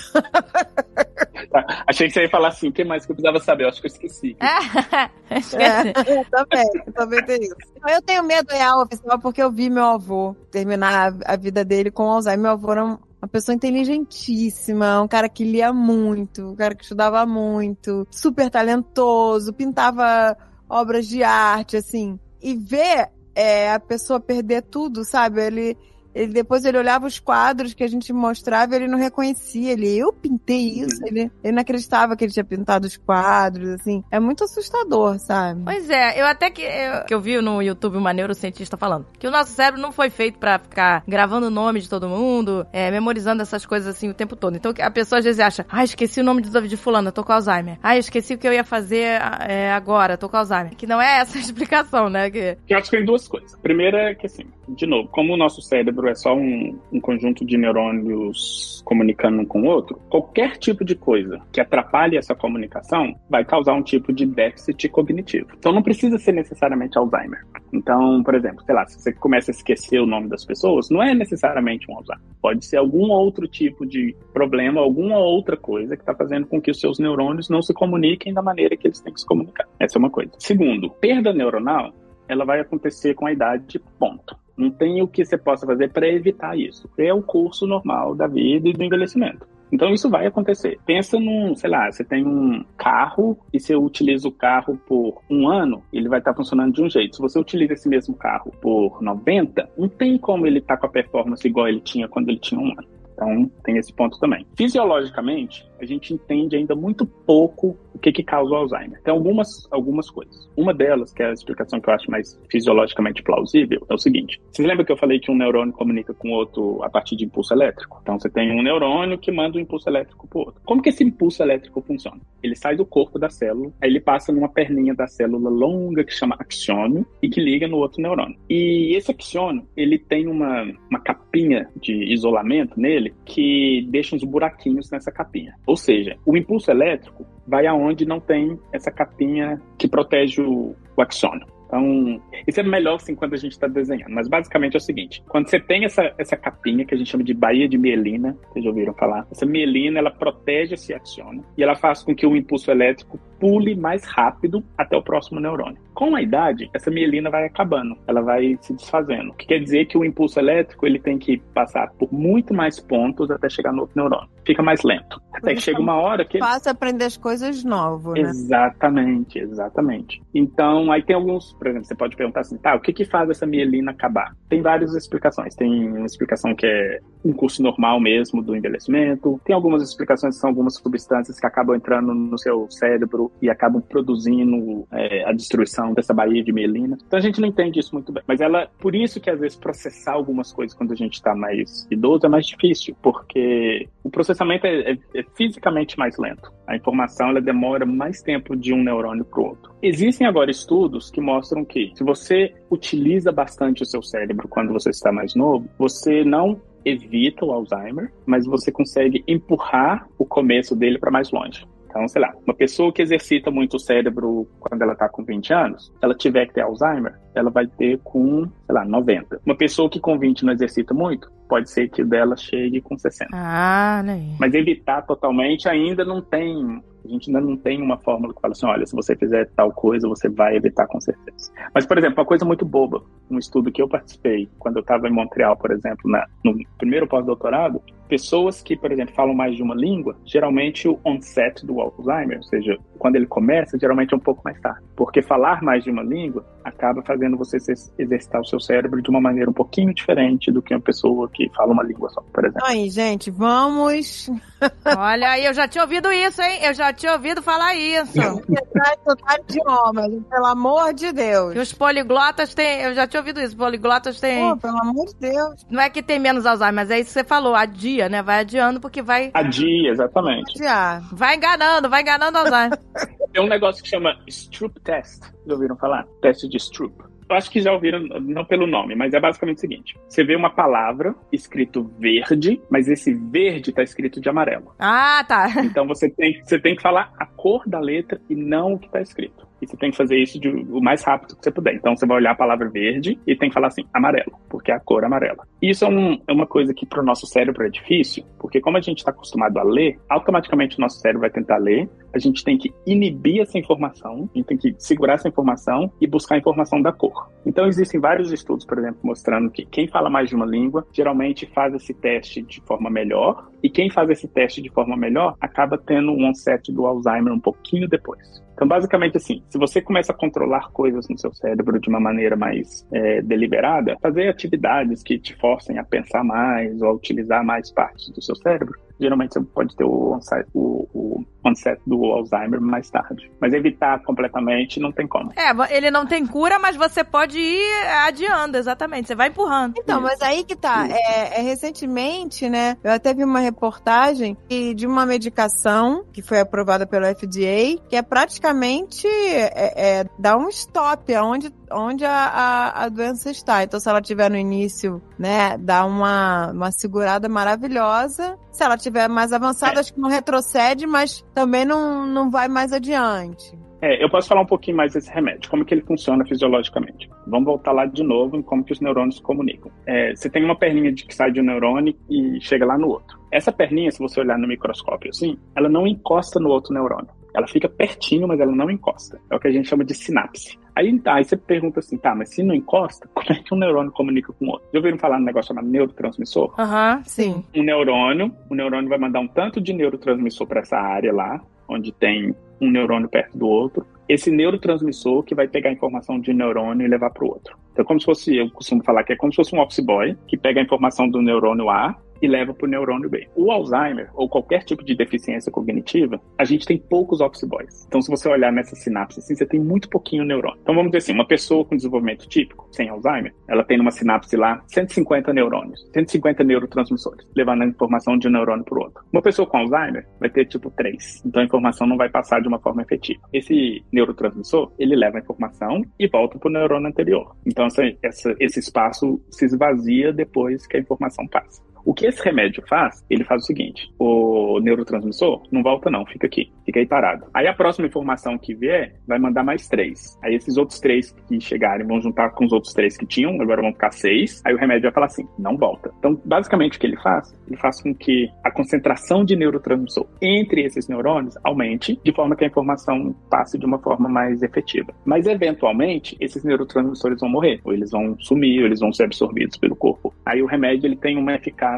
Tá. 1.51 1.83
Achei 1.87 2.07
que 2.07 2.13
você 2.13 2.23
ia 2.23 2.29
falar 2.29 2.49
assim, 2.49 2.69
o 2.69 2.71
que 2.71 2.83
mais 2.83 3.05
que 3.05 3.11
eu 3.11 3.15
precisava 3.15 3.43
saber? 3.43 3.63
Eu 3.63 3.69
acho 3.69 3.81
que 3.81 3.87
eu 3.87 3.91
esqueci. 3.91 4.37
é, 4.41 6.11
eu 6.11 6.25
também, 6.29 6.69
eu 6.85 6.93
também 6.93 7.25
tenho 7.25 7.43
isso. 7.43 7.55
Eu 7.87 8.01
tenho 8.01 8.23
medo 8.23 8.51
real, 8.51 8.81
oficial, 8.81 9.19
porque 9.19 9.41
eu 9.41 9.51
vi 9.51 9.69
meu 9.69 9.85
avô 9.85 10.35
terminar 10.51 11.13
a, 11.25 11.33
a 11.33 11.35
vida 11.35 11.63
dele 11.63 11.89
com 11.89 12.03
Alzheimer. 12.03 12.39
Meu 12.39 12.51
avô 12.51 12.71
era 12.71 12.85
um, 12.85 12.97
uma 13.21 13.27
pessoa 13.27 13.53
inteligentíssima, 13.55 15.01
um 15.01 15.07
cara 15.07 15.27
que 15.27 15.43
lia 15.43 15.73
muito, 15.73 16.51
um 16.51 16.55
cara 16.55 16.73
que 16.73 16.83
estudava 16.83 17.25
muito, 17.25 18.07
super 18.09 18.49
talentoso, 18.49 19.53
pintava 19.53 20.37
obras 20.69 21.07
de 21.07 21.23
arte, 21.23 21.75
assim. 21.75 22.17
E 22.41 22.55
ver 22.55 23.09
é, 23.35 23.73
a 23.73 23.79
pessoa 23.79 24.19
perder 24.19 24.63
tudo, 24.63 25.03
sabe? 25.03 25.41
Ele 25.41 25.77
ele, 26.19 26.33
depois 26.33 26.65
ele 26.65 26.77
olhava 26.77 27.07
os 27.07 27.17
quadros 27.17 27.73
que 27.73 27.83
a 27.83 27.87
gente 27.87 28.11
mostrava 28.11 28.73
e 28.73 28.77
ele 28.77 28.87
não 28.87 28.97
reconhecia. 28.97 29.71
Ele, 29.71 29.97
eu 29.97 30.11
pintei 30.11 30.81
isso. 30.81 30.99
Ele, 31.05 31.31
ele 31.43 31.53
não 31.53 31.61
acreditava 31.61 32.15
que 32.15 32.25
ele 32.25 32.31
tinha 32.31 32.43
pintado 32.43 32.87
os 32.87 32.97
quadros, 32.97 33.69
assim. 33.69 34.03
É 34.11 34.19
muito 34.19 34.43
assustador, 34.43 35.17
sabe? 35.19 35.61
Pois 35.63 35.89
é, 35.89 36.19
eu 36.19 36.25
até 36.25 36.49
que 36.49 36.61
eu, 36.61 37.05
que 37.05 37.13
eu 37.13 37.21
vi 37.21 37.39
no 37.41 37.61
YouTube 37.61 37.97
uma 37.97 38.11
neurocientista 38.11 38.75
falando 38.75 39.05
que 39.17 39.27
o 39.27 39.31
nosso 39.31 39.51
cérebro 39.51 39.81
não 39.81 39.91
foi 39.91 40.09
feito 40.09 40.37
para 40.39 40.59
ficar 40.59 41.03
gravando 41.07 41.47
o 41.47 41.49
nome 41.49 41.79
de 41.79 41.89
todo 41.89 42.09
mundo, 42.09 42.67
é, 42.73 42.91
memorizando 42.91 43.41
essas 43.41 43.65
coisas 43.65 43.95
assim 43.95 44.09
o 44.09 44.13
tempo 44.13 44.35
todo. 44.35 44.57
Então 44.57 44.73
a 44.79 44.91
pessoa 44.91 45.19
às 45.19 45.25
vezes 45.25 45.39
acha, 45.39 45.65
ah, 45.69 45.83
esqueci 45.83 46.19
o 46.19 46.23
nome 46.23 46.41
de, 46.41 46.67
de 46.67 46.77
fulano, 46.77 47.11
tô 47.11 47.23
com 47.23 47.31
Alzheimer. 47.31 47.77
Ah, 47.81 47.97
esqueci 47.97 48.33
o 48.33 48.37
que 48.37 48.47
eu 48.47 48.53
ia 48.53 48.63
fazer 48.63 49.21
é, 49.47 49.71
agora, 49.71 50.17
tô 50.17 50.27
com 50.27 50.37
Alzheimer. 50.37 50.75
Que 50.75 50.85
não 50.87 51.01
é 51.01 51.19
essa 51.19 51.37
a 51.37 51.41
explicação, 51.41 52.09
né? 52.09 52.29
Que... 52.29 52.57
Eu 52.67 52.77
acho 52.77 52.89
que 52.89 52.97
tem 52.97 53.05
duas 53.05 53.27
coisas. 53.27 53.53
A 53.53 53.57
primeira 53.57 54.11
é 54.11 54.15
que 54.15 54.25
assim, 54.25 54.45
de 54.67 54.85
novo, 54.85 55.07
como 55.09 55.33
o 55.33 55.37
nosso 55.37 55.61
cérebro 55.61 56.08
é 56.09 56.15
só 56.15 56.35
um, 56.35 56.77
um, 56.91 56.99
conjunto 56.99 57.45
de 57.45 57.57
neurônios 57.57 58.81
comunicando 58.85 59.41
um 59.41 59.45
com 59.45 59.61
o 59.61 59.65
outro, 59.65 59.99
qualquer 60.09 60.57
tipo 60.57 60.83
de 60.83 60.95
coisa 60.95 61.39
que 61.51 61.61
atrapalhe 61.61 62.17
essa 62.17 62.35
comunicação 62.35 63.15
vai 63.29 63.45
causar 63.45 63.73
um 63.73 63.83
tipo 63.83 64.11
de 64.11 64.25
déficit 64.25 64.89
cognitivo. 64.89 65.49
Então 65.57 65.71
não 65.71 65.83
precisa 65.83 66.17
ser 66.17 66.33
necessariamente 66.33 66.97
Alzheimer. 66.97 67.45
Então, 67.71 68.23
por 68.23 68.35
exemplo, 68.35 68.63
sei 68.63 68.75
lá, 68.75 68.85
se 68.87 68.99
você 68.99 69.13
começa 69.13 69.51
a 69.51 69.53
esquecer 69.53 69.99
o 69.99 70.05
nome 70.05 70.27
das 70.27 70.43
pessoas, 70.43 70.89
não 70.89 71.01
é 71.01 71.13
necessariamente 71.13 71.89
um 71.89 71.97
Alzheimer. 71.97 72.25
Pode 72.41 72.65
ser 72.65 72.77
algum 72.77 73.11
outro 73.11 73.47
tipo 73.47 73.85
de 73.85 74.15
problema, 74.33 74.81
alguma 74.81 75.17
outra 75.17 75.55
coisa 75.55 75.95
que 75.95 76.01
está 76.01 76.15
fazendo 76.15 76.47
com 76.47 76.61
que 76.61 76.71
os 76.71 76.79
seus 76.79 76.99
neurônios 76.99 77.49
não 77.49 77.61
se 77.61 77.73
comuniquem 77.73 78.33
da 78.33 78.41
maneira 78.41 78.75
que 78.75 78.87
eles 78.87 78.99
têm 78.99 79.13
que 79.13 79.21
se 79.21 79.25
comunicar. 79.25 79.67
Essa 79.79 79.97
é 79.97 79.99
uma 79.99 80.09
coisa. 80.09 80.31
Segundo, 80.39 80.89
perda 80.89 81.33
neuronal 81.33 81.93
ela 82.29 82.45
vai 82.45 82.59
acontecer 82.59 83.15
com 83.15 83.25
a 83.25 83.33
idade, 83.33 83.79
ponto. 83.97 84.37
Não 84.59 84.69
tem 84.69 85.01
o 85.01 85.07
que 85.07 85.23
você 85.23 85.37
possa 85.37 85.65
fazer 85.65 85.89
para 85.89 86.09
evitar 86.09 86.57
isso. 86.57 86.89
É 86.97 87.13
o 87.13 87.23
curso 87.23 87.65
normal 87.65 88.13
da 88.13 88.27
vida 88.27 88.67
e 88.67 88.73
do 88.73 88.83
envelhecimento. 88.83 89.47
Então 89.71 89.93
isso 89.93 90.09
vai 90.09 90.25
acontecer. 90.25 90.79
Pensa 90.85 91.17
num, 91.17 91.55
sei 91.55 91.69
lá, 91.69 91.89
você 91.89 92.03
tem 92.03 92.25
um 92.25 92.65
carro 92.75 93.37
e 93.53 93.59
você 93.59 93.75
utiliza 93.75 94.27
o 94.27 94.31
carro 94.31 94.77
por 94.85 95.21
um 95.29 95.47
ano, 95.47 95.81
ele 95.93 96.09
vai 96.09 96.19
estar 96.19 96.31
tá 96.31 96.37
funcionando 96.37 96.73
de 96.73 96.81
um 96.81 96.89
jeito. 96.89 97.15
Se 97.15 97.21
você 97.21 97.39
utiliza 97.39 97.73
esse 97.73 97.87
mesmo 97.87 98.15
carro 98.15 98.51
por 98.59 99.01
90, 99.01 99.69
não 99.77 99.87
tem 99.87 100.17
como 100.17 100.45
ele 100.45 100.59
estar 100.59 100.75
tá 100.75 100.81
com 100.81 100.87
a 100.87 100.89
performance 100.89 101.47
igual 101.47 101.67
ele 101.67 101.79
tinha 101.79 102.07
quando 102.09 102.29
ele 102.29 102.39
tinha 102.39 102.59
um 102.59 102.71
ano. 102.71 102.98
Então, 103.19 103.51
tem 103.65 103.77
esse 103.77 103.91
ponto 103.93 104.17
também. 104.17 104.45
Fisiologicamente, 104.55 105.67
a 105.81 105.85
gente 105.85 106.13
entende 106.13 106.55
ainda 106.55 106.73
muito 106.73 107.05
pouco 107.05 107.77
o 107.93 107.99
que, 107.99 108.13
que 108.13 108.23
causa 108.23 108.51
o 108.53 108.55
Alzheimer. 108.55 109.01
Tem 109.01 109.13
algumas, 109.13 109.67
algumas 109.71 110.09
coisas. 110.09 110.49
Uma 110.55 110.73
delas, 110.73 111.11
que 111.11 111.21
é 111.21 111.27
a 111.27 111.33
explicação 111.33 111.81
que 111.81 111.89
eu 111.89 111.93
acho 111.93 112.09
mais 112.09 112.39
fisiologicamente 112.49 113.21
plausível, 113.21 113.85
é 113.89 113.93
o 113.93 113.97
seguinte. 113.97 114.41
Você 114.51 114.65
lembra 114.65 114.85
que 114.85 114.91
eu 114.91 114.97
falei 114.97 115.19
que 115.19 115.29
um 115.29 115.35
neurônio 115.35 115.73
comunica 115.73 116.13
com 116.13 116.31
outro 116.31 116.81
a 116.81 116.89
partir 116.89 117.17
de 117.17 117.25
impulso 117.25 117.53
elétrico? 117.53 117.99
Então, 118.01 118.17
você 118.17 118.29
tem 118.29 118.57
um 118.57 118.63
neurônio 118.63 119.17
que 119.17 119.31
manda 119.31 119.57
um 119.57 119.61
impulso 119.61 119.89
elétrico 119.89 120.27
para 120.27 120.39
outro. 120.39 120.61
Como 120.63 120.81
que 120.81 120.89
esse 120.89 121.03
impulso 121.03 121.43
elétrico 121.43 121.81
funciona? 121.81 122.21
Ele 122.41 122.55
sai 122.55 122.77
do 122.77 122.85
corpo 122.85 123.19
da 123.19 123.29
célula, 123.29 123.71
aí 123.81 123.89
ele 123.89 123.99
passa 123.99 124.31
numa 124.31 124.47
perninha 124.47 124.93
da 124.93 125.07
célula 125.07 125.49
longa 125.49 126.05
que 126.05 126.13
chama 126.13 126.37
axônio 126.39 127.05
e 127.21 127.29
que 127.29 127.41
liga 127.41 127.67
no 127.67 127.77
outro 127.77 128.01
neurônio. 128.01 128.37
E 128.49 128.95
esse 128.95 129.11
axônio, 129.11 129.67
ele 129.75 129.97
tem 129.97 130.27
uma, 130.27 130.63
uma 130.89 130.99
capinha 131.01 131.69
de 131.75 132.13
isolamento 132.13 132.79
nele 132.79 133.08
que 133.25 133.87
deixa 133.89 134.15
uns 134.15 134.23
buraquinhos 134.23 134.89
nessa 134.91 135.11
capinha. 135.11 135.55
Ou 135.65 135.75
seja, 135.75 136.17
o 136.25 136.35
impulso 136.37 136.71
elétrico 136.71 137.25
vai 137.47 137.65
aonde 137.67 138.05
não 138.05 138.19
tem 138.19 138.59
essa 138.71 138.91
capinha 138.91 139.59
que 139.77 139.87
protege 139.87 140.41
o, 140.41 140.75
o 140.95 141.01
axônio. 141.01 141.47
Então, 141.69 142.19
isso 142.47 142.59
é 142.59 142.63
melhor 142.63 142.95
assim 142.95 143.13
quando 143.13 143.35
a 143.35 143.37
gente 143.37 143.51
está 143.51 143.67
desenhando. 143.67 144.09
Mas 144.09 144.27
basicamente 144.27 144.73
é 144.73 144.77
o 144.77 144.81
seguinte: 144.81 145.23
quando 145.29 145.47
você 145.47 145.59
tem 145.59 145.85
essa, 145.85 146.13
essa 146.17 146.35
capinha 146.35 146.83
que 146.83 146.95
a 146.95 146.97
gente 146.97 147.09
chama 147.11 147.23
de 147.23 147.33
baía 147.33 147.69
de 147.69 147.77
mielina, 147.77 148.35
vocês 148.49 148.65
já 148.65 148.71
ouviram 148.71 148.93
falar? 148.95 149.27
Essa 149.31 149.45
mielina 149.45 149.99
ela 149.99 150.09
protege 150.09 150.73
esse 150.73 150.93
axônio 150.93 151.45
e 151.55 151.63
ela 151.63 151.75
faz 151.75 152.01
com 152.01 152.15
que 152.15 152.25
o 152.25 152.35
impulso 152.35 152.71
elétrico 152.71 153.19
pule 153.39 153.75
mais 153.75 154.03
rápido 154.03 154.63
até 154.77 154.97
o 154.97 155.01
próximo 155.01 155.39
neurônio. 155.39 155.77
Com 155.93 156.15
a 156.15 156.21
idade, 156.21 156.69
essa 156.73 156.91
mielina 156.91 157.29
vai 157.29 157.45
acabando, 157.45 157.97
ela 158.07 158.21
vai 158.21 158.57
se 158.61 158.73
desfazendo. 158.73 159.31
O 159.31 159.33
que 159.33 159.47
quer 159.47 159.59
dizer 159.59 159.85
que 159.85 159.97
o 159.97 160.05
impulso 160.05 160.39
elétrico 160.39 160.85
ele 160.85 160.99
tem 160.99 161.17
que 161.17 161.37
passar 161.53 161.89
por 161.97 162.13
muito 162.13 162.53
mais 162.53 162.79
pontos 162.79 163.29
até 163.31 163.49
chegar 163.49 163.73
no 163.73 163.81
outro 163.81 163.95
neurônio. 163.97 164.29
Fica 164.45 164.63
mais 164.63 164.81
lento. 164.83 165.21
Até 165.33 165.55
que 165.55 165.61
chega 165.61 165.79
uma 165.79 165.95
hora 165.95 166.25
que. 166.25 166.39
Passa 166.39 166.69
a 166.69 166.71
aprender 166.71 167.05
as 167.05 167.17
coisas 167.17 167.63
novas, 167.63 168.13
né? 168.15 168.21
Exatamente, 168.21 169.39
exatamente. 169.39 170.21
Então, 170.33 170.91
aí 170.91 171.03
tem 171.03 171.15
alguns, 171.15 171.53
por 171.53 171.67
exemplo, 171.67 171.85
você 171.85 171.95
pode 171.95 172.15
perguntar 172.15 172.41
assim, 172.41 172.57
tá, 172.57 172.75
o 172.75 172.79
que 172.79 172.93
que 172.93 173.05
faz 173.05 173.29
essa 173.29 173.45
mielina 173.45 173.91
acabar? 173.91 174.35
Tem 174.47 174.61
várias 174.61 174.95
explicações. 174.95 175.55
Tem 175.55 175.89
uma 175.89 176.05
explicação 176.05 176.55
que 176.55 176.65
é 176.65 176.99
um 177.23 177.33
curso 177.33 177.61
normal 177.61 177.99
mesmo 177.99 178.41
do 178.41 178.55
envelhecimento. 178.55 179.39
Tem 179.43 179.55
algumas 179.55 179.83
explicações 179.83 180.35
que 180.35 180.41
são 180.41 180.49
algumas 180.49 180.75
substâncias 180.75 181.39
que 181.39 181.45
acabam 181.45 181.75
entrando 181.75 182.13
no 182.13 182.37
seu 182.37 182.69
cérebro 182.71 183.28
e 183.41 183.49
acabam 183.49 183.81
produzindo 183.81 184.87
é, 184.91 185.23
a 185.25 185.31
destruição 185.31 185.93
dessa 185.93 186.13
baía 186.13 186.43
de 186.43 186.51
mielina. 186.51 186.97
Então 187.05 187.17
a 187.17 187.21
gente 187.21 187.39
não 187.39 187.47
entende 187.47 187.79
isso 187.79 187.93
muito 187.93 188.11
bem. 188.11 188.23
Mas 188.27 188.41
ela, 188.41 188.69
por 188.79 188.95
isso 188.95 189.19
que 189.19 189.29
às 189.29 189.39
vezes 189.39 189.57
processar 189.57 190.13
algumas 190.13 190.51
coisas 190.51 190.75
quando 190.75 190.91
a 190.91 190.95
gente 190.95 191.15
está 191.15 191.35
mais 191.35 191.87
idoso 191.89 192.25
é 192.25 192.29
mais 192.29 192.45
difícil, 192.45 192.95
porque 193.01 193.87
o 194.03 194.09
processamento 194.09 194.65
é, 194.65 194.91
é, 194.91 194.97
é 195.15 195.23
fisicamente 195.35 195.97
mais 195.97 196.17
lento. 196.17 196.51
A 196.67 196.75
informação 196.75 197.29
ela 197.29 197.41
demora 197.41 197.85
mais 197.85 198.21
tempo 198.21 198.55
de 198.55 198.73
um 198.73 198.83
neurônio 198.83 199.25
para 199.25 199.39
o 199.39 199.45
outro. 199.45 199.73
Existem 199.81 200.27
agora 200.27 200.51
estudos 200.51 201.09
que 201.09 201.21
mostram 201.21 201.63
que 201.65 201.91
se 201.95 202.03
você 202.03 202.53
utiliza 202.69 203.31
bastante 203.31 203.83
o 203.83 203.85
seu 203.85 204.01
cérebro 204.01 204.47
quando 204.47 204.73
você 204.73 204.89
está 204.89 205.11
mais 205.11 205.35
novo, 205.35 205.69
você 205.77 206.23
não 206.23 206.61
evita 206.83 207.45
o 207.45 207.51
Alzheimer, 207.51 208.11
mas 208.25 208.45
você 208.45 208.71
consegue 208.71 209.23
empurrar 209.27 210.07
o 210.17 210.25
começo 210.25 210.75
dele 210.75 210.97
para 210.97 211.11
mais 211.11 211.31
longe. 211.31 211.65
Então, 211.89 212.07
sei 212.07 212.21
lá, 212.21 212.31
uma 212.45 212.53
pessoa 212.53 212.93
que 212.93 213.01
exercita 213.01 213.49
muito 213.49 213.75
o 213.75 213.79
cérebro 213.79 214.47
quando 214.59 214.83
ela 214.83 214.93
está 214.93 215.09
com 215.09 215.23
20 215.23 215.53
anos, 215.53 215.91
ela 216.01 216.13
tiver 216.13 216.45
que 216.45 216.53
ter 216.53 216.61
Alzheimer, 216.61 217.19
ela 217.33 217.49
vai 217.49 217.65
ter 217.65 217.99
com, 218.03 218.45
sei 218.45 218.75
lá, 218.75 218.85
90. 218.85 219.41
Uma 219.43 219.57
pessoa 219.57 219.89
que 219.89 219.99
com 219.99 220.17
20 220.17 220.45
não 220.45 220.53
exercita 220.53 220.93
muito, 220.93 221.31
pode 221.47 221.69
ser 221.71 221.89
que 221.89 222.03
dela 222.03 222.37
chegue 222.37 222.79
com 222.79 222.95
60. 222.95 223.31
Ah, 223.33 224.03
né? 224.05 224.35
Mas 224.39 224.53
evitar 224.53 225.01
totalmente 225.01 225.67
ainda 225.67 226.05
não 226.05 226.21
tem. 226.21 226.81
A 227.03 227.07
gente 227.07 227.29
ainda 227.29 227.41
não 227.41 227.57
tem 227.57 227.81
uma 227.81 227.97
fórmula 227.97 228.33
que 228.33 228.41
fala 228.41 228.51
assim: 228.51 228.67
olha, 228.67 228.85
se 228.85 228.95
você 228.95 229.15
fizer 229.15 229.49
tal 229.55 229.71
coisa, 229.71 230.07
você 230.07 230.29
vai 230.29 230.55
evitar 230.55 230.85
com 230.85 231.01
certeza. 231.01 231.51
Mas, 231.73 231.87
por 231.87 231.97
exemplo, 231.97 232.19
uma 232.19 232.25
coisa 232.25 232.45
muito 232.45 232.65
boba, 232.65 233.01
um 233.31 233.39
estudo 233.39 233.71
que 233.71 233.81
eu 233.81 233.89
participei 233.89 234.47
quando 234.59 234.77
eu 234.77 234.81
estava 234.81 235.07
em 235.07 235.11
Montreal, 235.11 235.57
por 235.57 235.71
exemplo, 235.71 236.09
na, 236.09 236.27
no 236.43 236.55
primeiro 236.77 237.07
pós-doutorado, 237.07 237.81
pessoas 238.09 238.61
que, 238.61 238.75
por 238.75 238.91
exemplo, 238.91 239.13
falam 239.13 239.35
mais 239.35 239.55
de 239.55 239.61
uma 239.61 239.75
língua, 239.75 240.17
geralmente 240.25 240.87
o 240.87 240.99
onset 241.05 241.63
do 241.65 241.79
Alzheimer, 241.79 242.37
ou 242.37 242.43
seja, 242.43 242.77
quando 242.97 243.15
ele 243.15 243.27
começa, 243.27 243.77
geralmente 243.79 244.13
é 244.13 244.17
um 244.17 244.19
pouco 244.19 244.41
mais 244.43 244.59
tarde. 244.59 244.81
Porque 244.95 245.21
falar 245.21 245.61
mais 245.61 245.83
de 245.83 245.91
uma 245.91 246.03
língua 246.03 246.45
acaba 246.63 247.01
fazendo 247.03 247.37
você 247.37 247.57
exercitar 247.97 248.41
o 248.41 248.45
seu 248.45 248.59
cérebro 248.59 249.01
de 249.01 249.09
uma 249.09 249.21
maneira 249.21 249.49
um 249.49 249.53
pouquinho 249.53 249.93
diferente 249.93 250.51
do 250.51 250.61
que 250.61 250.73
uma 250.73 250.81
pessoa 250.81 251.29
que 251.29 251.49
fala 251.55 251.71
uma 251.71 251.83
língua 251.83 252.09
só, 252.09 252.21
por 252.21 252.45
exemplo. 252.45 252.65
Aí, 252.65 252.89
gente, 252.89 253.31
vamos. 253.31 254.29
Olha 254.97 255.29
aí, 255.29 255.45
eu 255.45 255.53
já 255.53 255.67
tinha 255.67 255.83
ouvido 255.83 256.11
isso, 256.11 256.41
hein? 256.41 256.59
Eu 256.63 256.73
já 256.73 256.91
tinha 256.91 257.13
ouvido 257.13 257.41
falar 257.41 257.75
isso. 257.75 258.19
Estudar 258.19 259.39
idiomas, 259.47 260.23
pelo 260.29 260.45
amor 260.45 260.93
de 260.93 261.11
Deus. 261.11 261.53
Que 261.53 261.59
os 261.59 261.73
poliglotas 261.73 262.53
têm. 262.53 262.81
Eu 262.81 262.93
já 262.93 263.07
tinha 263.07 263.21
ouvido 263.21 263.39
isso. 263.39 263.55
Poliglotas 263.55 264.19
têm. 264.19 264.49
Pô, 264.49 264.57
pelo 264.57 264.79
amor 264.79 265.05
de 265.07 265.15
Deus. 265.15 265.65
Não 265.69 265.81
é 265.81 265.89
que 265.89 266.03
tem 266.03 266.19
menos 266.19 266.45
Alzheimer, 266.45 266.75
mas 266.75 266.91
é 266.91 266.99
isso 266.99 267.07
que 267.07 267.13
você 267.13 267.23
falou. 267.23 267.55
Adia, 267.55 267.98
né? 268.07 268.21
Vai 268.21 268.39
adiando 268.39 268.79
porque 268.79 269.01
vai. 269.01 269.31
Adia, 269.33 269.89
exatamente. 269.89 270.57
Já. 270.57 270.99
Vai 271.11 271.35
enganando, 271.35 271.89
vai 271.89 272.01
enganando 272.01 272.37
Alzheimer. 272.37 272.79
Tem 273.33 273.43
um 273.43 273.47
negócio 273.47 273.83
que 273.83 273.89
chama 273.89 274.17
Stroop 274.27 274.79
Test. 274.81 275.23
Já 275.45 275.53
ouviram 275.53 275.75
falar? 275.75 276.05
Teste 276.21 276.47
de 276.47 276.57
Stroop. 276.57 277.09
Eu 277.29 277.35
acho 277.35 277.51
que 277.51 277.61
já 277.61 277.71
ouviram, 277.71 277.99
não 278.21 278.43
pelo 278.43 278.65
nome, 278.65 278.95
mas 278.95 279.13
é 279.13 279.19
basicamente 279.19 279.57
o 279.57 279.61
seguinte: 279.61 279.95
você 280.07 280.23
vê 280.23 280.35
uma 280.35 280.49
palavra 280.49 281.13
escrito 281.31 281.83
verde, 281.99 282.59
mas 282.71 282.87
esse 282.87 283.13
verde 283.13 283.69
está 283.69 283.83
escrito 283.83 284.19
de 284.19 284.27
amarelo. 284.27 284.73
Ah, 284.79 285.23
tá. 285.27 285.47
Então 285.63 285.87
você 285.87 286.09
tem, 286.09 286.41
você 286.43 286.57
tem 286.57 286.75
que 286.75 286.81
falar 286.81 287.13
a 287.19 287.27
cor 287.27 287.61
da 287.67 287.79
letra 287.79 288.19
e 288.27 288.35
não 288.35 288.73
o 288.73 288.79
que 288.79 288.87
está 288.87 288.99
escrito. 288.99 289.47
E 289.61 289.67
você 289.67 289.77
tem 289.77 289.91
que 289.91 289.97
fazer 289.97 290.17
isso 290.17 290.39
de, 290.39 290.49
o 290.49 290.81
mais 290.81 291.03
rápido 291.03 291.35
que 291.35 291.43
você 291.43 291.51
puder. 291.51 291.75
Então 291.75 291.95
você 291.95 292.05
vai 292.05 292.17
olhar 292.17 292.31
a 292.31 292.35
palavra 292.35 292.69
verde 292.69 293.19
e 293.25 293.35
tem 293.35 293.49
que 293.49 293.53
falar 293.53 293.67
assim, 293.67 293.83
amarelo, 293.93 294.33
porque 294.49 294.71
é 294.71 294.75
a 294.75 294.79
cor 294.79 295.03
amarela. 295.03 295.45
Isso 295.61 295.85
é, 295.85 295.89
um, 295.89 296.19
é 296.27 296.33
uma 296.33 296.47
coisa 296.47 296.73
que 296.73 296.85
para 296.85 297.01
o 297.01 297.05
nosso 297.05 297.25
cérebro 297.27 297.65
é 297.65 297.69
difícil, 297.69 298.23
porque 298.39 298.61
como 298.61 298.77
a 298.77 298.81
gente 298.81 298.99
está 298.99 299.11
acostumado 299.11 299.57
a 299.57 299.63
ler, 299.63 299.99
automaticamente 300.09 300.77
o 300.77 300.81
nosso 300.81 300.99
cérebro 300.99 301.21
vai 301.21 301.29
tentar 301.29 301.57
ler. 301.57 301.89
A 302.13 302.19
gente 302.19 302.43
tem 302.43 302.57
que 302.57 302.73
inibir 302.87 303.41
essa 303.41 303.57
informação, 303.57 304.29
a 304.33 304.37
gente 304.37 304.47
tem 304.47 304.57
que 304.57 304.75
segurar 304.79 305.13
essa 305.13 305.27
informação 305.27 305.91
e 306.01 306.07
buscar 306.07 306.35
a 306.35 306.37
informação 306.39 306.81
da 306.81 306.91
cor. 306.91 307.29
Então 307.45 307.67
existem 307.67 307.99
vários 307.99 308.31
estudos, 308.31 308.65
por 308.65 308.79
exemplo, 308.79 308.99
mostrando 309.03 309.49
que 309.51 309.65
quem 309.65 309.87
fala 309.87 310.09
mais 310.09 310.29
de 310.29 310.35
uma 310.35 310.45
língua 310.45 310.85
geralmente 310.91 311.45
faz 311.47 311.73
esse 311.73 311.93
teste 311.93 312.41
de 312.41 312.61
forma 312.61 312.89
melhor, 312.89 313.49
e 313.61 313.69
quem 313.69 313.89
faz 313.89 314.09
esse 314.09 314.27
teste 314.27 314.61
de 314.61 314.69
forma 314.69 314.95
melhor 314.95 315.35
acaba 315.39 315.77
tendo 315.77 316.11
um 316.11 316.25
onset 316.25 316.71
do 316.71 316.85
Alzheimer 316.85 317.33
um 317.33 317.39
pouquinho 317.39 317.87
depois. 317.87 318.19
Então, 318.59 318.67
basicamente 318.67 319.15
assim, 319.15 319.41
se 319.47 319.57
você 319.57 319.81
começa 319.81 320.11
a 320.11 320.15
controlar 320.15 320.69
coisas 320.73 321.07
no 321.07 321.17
seu 321.17 321.33
cérebro 321.33 321.79
de 321.79 321.87
uma 321.87 321.97
maneira 321.97 322.35
mais 322.35 322.85
é, 322.91 323.21
deliberada, 323.21 323.95
fazer 324.01 324.27
atividades 324.27 325.01
que 325.01 325.17
te 325.17 325.33
forcem 325.37 325.77
a 325.77 325.83
pensar 325.85 326.25
mais 326.25 326.81
ou 326.81 326.89
a 326.89 326.91
utilizar 326.91 327.41
mais 327.41 327.71
partes 327.71 328.09
do 328.09 328.21
seu 328.21 328.35
cérebro, 328.35 328.77
geralmente 328.99 329.33
você 329.33 329.41
pode 329.41 329.75
ter 329.75 329.83
o 329.83 330.13
onset, 330.13 330.45
o, 330.53 330.87
o 330.93 331.25
onset 331.45 331.79
do 331.85 332.03
Alzheimer 332.05 332.59
mais 332.59 332.89
tarde. 332.89 333.31
Mas 333.39 333.53
evitar 333.53 334.01
completamente 334.03 334.79
não 334.79 334.91
tem 334.91 335.07
como. 335.07 335.31
É, 335.35 335.75
ele 335.75 335.89
não 335.89 336.05
tem 336.05 336.25
cura, 336.25 336.59
mas 336.59 336.75
você 336.75 337.03
pode 337.03 337.39
ir 337.39 337.87
adiando, 338.05 338.57
exatamente. 338.57 339.07
Você 339.07 339.15
vai 339.15 339.29
empurrando. 339.29 339.75
Então, 339.77 340.01
mas 340.01 340.21
aí 340.21 340.43
que 340.43 340.55
tá. 340.55 340.87
É, 340.89 341.39
é, 341.39 341.41
recentemente, 341.41 342.49
né? 342.49 342.77
Eu 342.83 342.91
até 342.91 343.13
vi 343.13 343.23
uma 343.23 343.39
reportagem 343.39 344.37
de 344.75 344.85
uma 344.85 345.05
medicação 345.05 346.03
que 346.11 346.21
foi 346.21 346.39
aprovada 346.39 346.85
pelo 346.85 347.05
FDA, 347.05 347.81
que 347.87 347.95
é 347.95 348.01
praticamente 348.01 349.07
é, 349.07 349.99
é, 349.99 350.05
dar 350.17 350.37
um 350.37 350.49
stop 350.49 351.13
aonde 351.13 351.51
onde 351.71 352.05
a, 352.05 352.11
a, 352.11 352.83
a, 352.85 352.89
doença 352.89 353.29
está. 353.29 353.63
Então, 353.63 353.79
se 353.79 353.89
ela 353.89 354.01
tiver 354.01 354.29
no 354.29 354.37
início, 354.37 355.01
né, 355.17 355.57
dá 355.57 355.85
uma, 355.85 356.51
uma 356.51 356.71
segurada 356.71 357.29
maravilhosa. 357.29 358.37
Se 358.51 358.63
ela 358.63 358.77
tiver 358.77 358.88
mais 359.09 359.31
avançada, 359.33 359.75
É. 359.75 359.79
acho 359.79 359.93
que 359.93 359.99
não 359.99 360.09
retrocede, 360.09 360.85
mas 360.87 361.25
também 361.33 361.65
não, 361.65 362.05
não 362.05 362.29
vai 362.29 362.47
mais 362.47 362.71
adiante. 362.73 363.57
É, 363.81 364.03
eu 364.03 364.09
posso 364.09 364.27
falar 364.27 364.41
um 364.41 364.45
pouquinho 364.45 364.75
mais 364.75 364.91
desse 364.93 365.09
remédio, 365.09 365.49
como 365.49 365.63
que 365.63 365.73
ele 365.73 365.81
funciona 365.83 366.25
fisiologicamente. 366.25 367.09
Vamos 367.25 367.45
voltar 367.45 367.71
lá 367.71 367.85
de 367.85 368.03
novo 368.03 368.35
em 368.35 368.41
como 368.41 368.61
que 368.63 368.73
os 368.73 368.81
neurônios 368.81 369.15
se 369.15 369.21
comunicam. 369.21 369.71
É, 369.85 370.13
você 370.13 370.29
tem 370.29 370.43
uma 370.43 370.57
perninha 370.57 370.91
de 370.91 371.05
que 371.05 371.15
sai 371.15 371.31
de 371.31 371.39
um 371.39 371.45
neurônio 371.45 371.95
e 372.09 372.39
chega 372.41 372.65
lá 372.65 372.77
no 372.77 372.89
outro. 372.89 373.17
Essa 373.31 373.53
perninha, 373.53 373.89
se 373.89 373.99
você 373.99 374.19
olhar 374.19 374.37
no 374.37 374.47
microscópio 374.49 375.09
assim, 375.09 375.37
ela 375.55 375.69
não 375.69 375.87
encosta 375.87 376.41
no 376.41 376.49
outro 376.49 376.73
neurônio. 376.73 377.07
Ela 377.39 377.47
fica 377.47 377.69
pertinho, 377.69 378.27
mas 378.27 378.39
ela 378.39 378.51
não 378.51 378.69
encosta. 378.69 379.19
É 379.31 379.35
o 379.35 379.39
que 379.39 379.47
a 379.47 379.51
gente 379.51 379.67
chama 379.67 379.83
de 379.83 379.93
sinapse. 379.93 380.59
Aí, 380.75 380.97
tá, 380.99 381.15
aí 381.15 381.23
você 381.23 381.35
pergunta 381.35 381.79
assim, 381.79 381.97
tá, 381.97 382.13
mas 382.13 382.29
se 382.29 382.43
não 382.43 382.53
encosta, 382.53 383.09
como 383.15 383.27
é 383.31 383.41
que 383.41 383.53
um 383.53 383.57
neurônio 383.57 383.91
comunica 383.91 384.33
com 384.33 384.45
o 384.45 384.49
outro? 384.49 384.67
Já 384.73 384.79
ouviram 384.79 384.97
falar 384.97 385.19
num 385.19 385.25
negócio 385.25 385.49
chamado 385.49 385.67
neurotransmissor? 385.67 386.53
Aham, 386.59 387.01
sim. 387.05 387.43
um 387.55 387.63
neurônio, 387.63 388.33
o 388.49 388.55
neurônio 388.55 388.89
vai 388.89 388.97
mandar 388.97 389.19
um 389.21 389.27
tanto 389.27 389.61
de 389.61 389.73
neurotransmissor 389.73 390.45
para 390.47 390.59
essa 390.59 390.77
área 390.77 391.13
lá, 391.13 391.41
onde 391.67 391.91
tem 391.91 392.35
um 392.59 392.69
neurônio 392.69 393.07
perto 393.07 393.37
do 393.37 393.47
outro. 393.47 393.85
Esse 394.07 394.31
neurotransmissor 394.31 395.23
que 395.23 395.35
vai 395.35 395.47
pegar 395.47 395.69
a 395.69 395.73
informação 395.73 396.19
de 396.19 396.31
um 396.31 396.35
neurônio 396.35 396.85
e 396.85 396.89
levar 396.89 397.11
para 397.11 397.23
o 397.23 397.27
outro. 397.27 397.57
Então, 397.71 397.85
como 397.85 397.99
se 397.99 398.05
fosse, 398.05 398.35
eu 398.35 398.49
costumo 398.49 398.83
falar 398.83 399.03
que 399.03 399.13
é 399.13 399.15
como 399.15 399.31
se 399.31 399.37
fosse 399.37 399.55
um 399.55 399.61
office 399.61 399.79
boy, 399.79 400.17
que 400.27 400.35
pega 400.35 400.59
a 400.59 400.63
informação 400.63 401.07
do 401.07 401.21
neurônio 401.21 401.69
A 401.69 401.95
e 402.21 402.27
leva 402.27 402.53
para 402.53 402.65
o 402.65 402.69
neurônio 402.69 403.09
B. 403.09 403.27
O 403.35 403.51
Alzheimer, 403.51 404.09
ou 404.13 404.29
qualquer 404.29 404.63
tipo 404.63 404.83
de 404.83 404.95
deficiência 404.95 405.51
cognitiva, 405.51 406.21
a 406.37 406.43
gente 406.43 406.65
tem 406.65 406.77
poucos 406.77 407.21
office 407.21 407.43
boys. 407.43 407.85
Então, 407.87 408.01
se 408.01 408.09
você 408.09 408.29
olhar 408.29 408.51
nessa 408.51 408.75
sinapse, 408.75 409.19
assim, 409.19 409.35
você 409.35 409.45
tem 409.45 409.59
muito 409.59 409.89
pouquinho 409.89 410.23
neurônio. 410.23 410.59
Então, 410.61 410.75
vamos 410.75 410.91
dizer 410.91 410.99
assim, 410.99 411.13
uma 411.13 411.27
pessoa 411.27 411.65
com 411.65 411.75
desenvolvimento 411.75 412.27
típico, 412.27 412.67
sem 412.71 412.89
Alzheimer, 412.89 413.33
ela 413.47 413.63
tem 413.63 413.77
numa 413.77 413.91
sinapse 413.91 414.35
lá 414.35 414.61
150 414.67 415.33
neurônios, 415.33 415.87
150 415.93 416.43
neurotransmissores, 416.43 417.27
levando 417.35 417.63
a 417.63 417.65
informação 417.65 418.17
de 418.17 418.27
um 418.27 418.31
neurônio 418.31 418.65
para 418.65 418.77
o 418.77 418.81
outro. 418.81 419.03
Uma 419.11 419.21
pessoa 419.21 419.47
com 419.47 419.57
Alzheimer 419.57 420.07
vai 420.19 420.29
ter 420.29 420.45
tipo 420.45 420.69
3. 420.71 421.23
Então, 421.25 421.41
a 421.41 421.45
informação 421.45 421.87
não 421.87 421.97
vai 421.97 422.09
passar 422.09 422.41
de 422.41 422.47
uma 422.47 422.59
forma 422.59 422.81
efetiva. 422.81 423.21
Esse 423.33 423.83
neurotransmissor, 423.91 424.71
ele 424.77 424.95
leva 424.95 425.17
a 425.17 425.21
informação 425.21 425.83
e 425.99 426.07
volta 426.07 426.37
para 426.37 426.49
o 426.49 426.51
neurônio 426.51 426.87
anterior. 426.87 427.35
Então, 427.45 427.65
essa, 427.65 428.35
esse 428.39 428.59
espaço 428.59 429.21
se 429.29 429.45
esvazia 429.45 430.11
depois 430.13 430.65
que 430.67 430.77
a 430.77 430.79
informação 430.79 431.27
passa. 431.27 431.61
O 431.85 431.93
que 431.93 432.05
esse 432.07 432.23
remédio 432.23 432.63
faz? 432.67 433.05
Ele 433.09 433.23
faz 433.23 433.43
o 433.43 433.45
seguinte: 433.45 433.91
o 433.97 434.59
neurotransmissor 434.61 435.43
não 435.51 435.63
volta, 435.63 435.89
não, 435.89 436.05
fica 436.05 436.27
aqui, 436.27 436.51
fica 436.65 436.79
aí 436.79 436.85
parado. 436.85 437.25
Aí 437.33 437.47
a 437.47 437.53
próxima 437.53 437.87
informação 437.87 438.37
que 438.37 438.53
vier 438.53 438.95
vai 439.07 439.19
mandar 439.19 439.43
mais 439.43 439.67
três. 439.67 440.17
Aí 440.23 440.35
esses 440.35 440.57
outros 440.57 440.79
três 440.79 441.11
que 441.27 441.39
chegarem 441.39 441.87
vão 441.87 442.01
juntar 442.01 442.31
com 442.31 442.45
os 442.45 442.51
outros 442.51 442.73
três 442.73 442.97
que 442.97 443.05
tinham, 443.05 443.41
agora 443.41 443.61
vão 443.61 443.71
ficar 443.71 443.91
seis. 443.91 444.41
Aí 444.45 444.53
o 444.53 444.57
remédio 444.57 444.83
vai 444.83 444.91
falar 444.91 445.05
assim: 445.07 445.27
não 445.37 445.57
volta. 445.57 445.91
Então, 445.99 446.19
basicamente, 446.25 446.77
o 446.77 446.79
que 446.79 446.87
ele 446.87 446.97
faz? 446.97 447.35
Ele 447.47 447.57
faz 447.57 447.81
com 447.81 447.93
que 447.93 448.29
a 448.43 448.51
concentração 448.51 449.23
de 449.23 449.35
neurotransmissor 449.35 450.07
entre 450.21 450.63
esses 450.63 450.87
neurônios 450.87 451.35
aumente, 451.43 451.99
de 452.03 452.13
forma 452.13 452.35
que 452.35 452.43
a 452.43 452.47
informação 452.47 453.15
passe 453.29 453.57
de 453.57 453.65
uma 453.65 453.79
forma 453.79 454.09
mais 454.09 454.41
efetiva. 454.43 454.93
Mas, 455.05 455.25
eventualmente, 455.25 456.17
esses 456.19 456.43
neurotransmissores 456.43 457.19
vão 457.19 457.29
morrer, 457.29 457.61
ou 457.63 457.73
eles 457.73 457.91
vão 457.91 458.17
sumir, 458.19 458.61
ou 458.61 458.65
eles 458.65 458.79
vão 458.79 458.91
ser 458.91 459.03
absorvidos 459.03 459.57
pelo 459.57 459.75
corpo. 459.75 460.13
Aí 460.25 460.41
o 460.41 460.45
remédio 460.45 460.87
ele 460.87 460.95
tem 460.95 461.17
uma 461.17 461.33
eficácia 461.33 461.68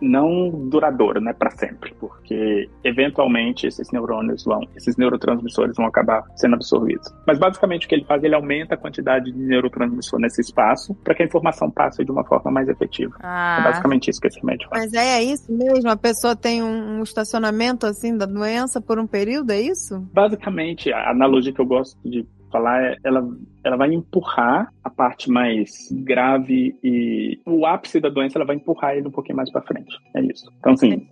não 0.00 0.50
duradoura, 0.68 1.20
né, 1.20 1.32
para 1.32 1.50
sempre, 1.50 1.94
porque 1.98 2.68
eventualmente 2.84 3.66
esses 3.66 3.90
neurônios 3.90 4.44
vão, 4.44 4.60
esses 4.76 4.96
neurotransmissores 4.96 5.76
vão 5.76 5.86
acabar 5.86 6.24
sendo 6.36 6.54
absorvidos. 6.54 7.12
Mas 7.26 7.38
basicamente 7.38 7.86
o 7.86 7.88
que 7.88 7.94
ele 7.94 8.04
faz, 8.04 8.22
ele 8.22 8.34
aumenta 8.34 8.74
a 8.74 8.78
quantidade 8.78 9.32
de 9.32 9.38
neurotransmissor 9.38 10.18
nesse 10.20 10.40
espaço 10.40 10.94
para 11.02 11.14
que 11.14 11.22
a 11.22 11.26
informação 11.26 11.70
passe 11.70 12.04
de 12.04 12.10
uma 12.10 12.24
forma 12.24 12.50
mais 12.50 12.68
efetiva. 12.68 13.14
Ah. 13.20 13.58
É 13.60 13.64
basicamente 13.64 14.10
isso 14.10 14.20
que 14.20 14.28
esse 14.28 14.40
remédio 14.40 14.68
faz. 14.68 14.84
Mas 14.84 14.94
é, 14.94 15.18
é 15.18 15.22
isso 15.22 15.52
mesmo? 15.52 15.90
A 15.90 15.96
pessoa 15.96 16.36
tem 16.36 16.62
um, 16.62 16.98
um 16.98 17.02
estacionamento 17.02 17.86
assim 17.86 18.16
da 18.16 18.26
doença 18.26 18.80
por 18.80 18.98
um 18.98 19.06
período, 19.06 19.50
é 19.50 19.60
isso? 19.60 20.00
Basicamente, 20.12 20.92
a 20.92 21.10
analogia 21.10 21.52
que 21.52 21.60
eu 21.60 21.66
gosto 21.66 21.96
de 22.04 22.26
falar 22.50 22.96
ela, 23.04 23.26
ela 23.64 23.76
vai 23.76 23.92
empurrar 23.92 24.72
a 24.82 24.90
parte 24.90 25.30
mais 25.30 25.70
grave 25.92 26.76
e 26.82 27.40
o 27.46 27.66
ápice 27.66 28.00
da 28.00 28.08
doença 28.08 28.38
ela 28.38 28.46
vai 28.46 28.56
empurrar 28.56 28.96
ele 28.96 29.08
um 29.08 29.12
pouquinho 29.12 29.36
mais 29.36 29.50
para 29.50 29.62
frente. 29.62 29.96
É 30.14 30.20
isso. 30.22 30.50
Então, 30.58 30.72
assim, 30.72 31.06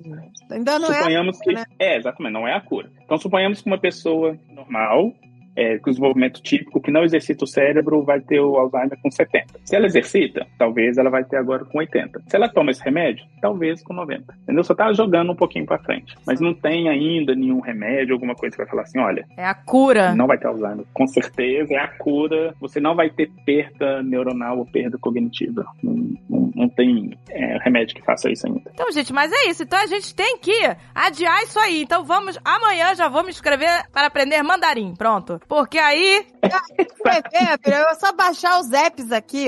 Ainda 0.50 0.78
não 0.78 0.90
é. 0.90 0.94
suponhamos 0.94 1.38
que. 1.40 1.52
né? 1.52 1.64
É, 1.78 1.96
exatamente, 1.96 2.32
não 2.32 2.46
é 2.46 2.54
a 2.54 2.60
cura. 2.60 2.90
Então, 3.04 3.18
suponhamos 3.18 3.60
que 3.60 3.66
uma 3.68 3.78
pessoa 3.78 4.36
normal, 4.48 5.12
é, 5.58 5.78
com 5.78 5.90
desenvolvimento 5.90 6.40
típico, 6.42 6.80
que 6.80 6.90
não 6.90 7.02
exercita 7.02 7.44
o 7.44 7.48
cérebro, 7.48 8.02
vai 8.04 8.20
ter 8.20 8.40
o 8.40 8.56
Alzheimer 8.56 8.96
com 9.02 9.10
70. 9.10 9.46
Se 9.64 9.74
ela 9.74 9.86
exercita, 9.86 10.46
talvez 10.56 10.96
ela 10.98 11.10
vai 11.10 11.24
ter 11.24 11.36
agora 11.36 11.64
com 11.64 11.78
80. 11.78 12.22
Se 12.28 12.36
ela 12.36 12.48
toma 12.48 12.70
esse 12.70 12.82
remédio, 12.84 13.24
talvez 13.40 13.82
com 13.82 13.92
90. 13.92 14.34
Entendeu? 14.42 14.62
Só 14.64 14.74
tá 14.74 14.92
jogando 14.92 15.32
um 15.32 15.36
pouquinho 15.36 15.66
para 15.66 15.78
frente. 15.80 16.14
Mas 16.26 16.40
não 16.40 16.54
tem 16.54 16.88
ainda 16.88 17.34
nenhum 17.34 17.60
remédio, 17.60 18.14
alguma 18.14 18.34
coisa 18.34 18.56
que 18.56 18.62
vai 18.62 18.70
falar 18.70 18.82
assim: 18.82 18.98
olha, 19.00 19.24
É 19.36 19.44
a 19.44 19.54
cura. 19.54 20.14
não 20.14 20.26
vai 20.26 20.38
ter 20.38 20.46
Alzheimer. 20.46 20.84
Com 20.94 21.06
certeza 21.06 21.74
é 21.74 21.78
a 21.78 21.88
cura. 21.88 22.54
Você 22.60 22.78
não 22.80 22.94
vai 22.94 23.10
ter 23.10 23.30
perda 23.44 24.02
neuronal 24.02 24.58
ou 24.58 24.66
perda 24.66 24.96
cognitiva. 24.98 25.64
Não, 25.82 25.92
não- 26.30 26.48
não 26.58 26.68
tem 26.68 27.16
é, 27.30 27.56
remédio 27.62 27.94
que 27.94 28.02
faça 28.04 28.28
isso 28.30 28.46
ainda. 28.46 28.62
Então, 28.74 28.90
gente, 28.90 29.12
mas 29.12 29.30
é 29.32 29.48
isso. 29.50 29.62
Então 29.62 29.78
a 29.78 29.86
gente 29.86 30.12
tem 30.14 30.38
que 30.38 30.52
adiar 30.94 31.40
isso 31.44 31.58
aí. 31.58 31.82
Então 31.82 32.04
vamos, 32.04 32.36
amanhã 32.44 32.94
já 32.96 33.08
vou 33.08 33.22
me 33.22 33.30
inscrever 33.30 33.68
para 33.92 34.08
aprender 34.08 34.42
mandarim. 34.42 34.92
Pronto. 34.96 35.40
Porque 35.48 35.78
aí. 35.78 36.26
É, 37.32 37.56
filho, 37.58 37.76
eu 37.88 37.94
só 37.94 38.12
baixar 38.12 38.60
os 38.60 38.70
apps 38.72 39.10
aqui. 39.12 39.46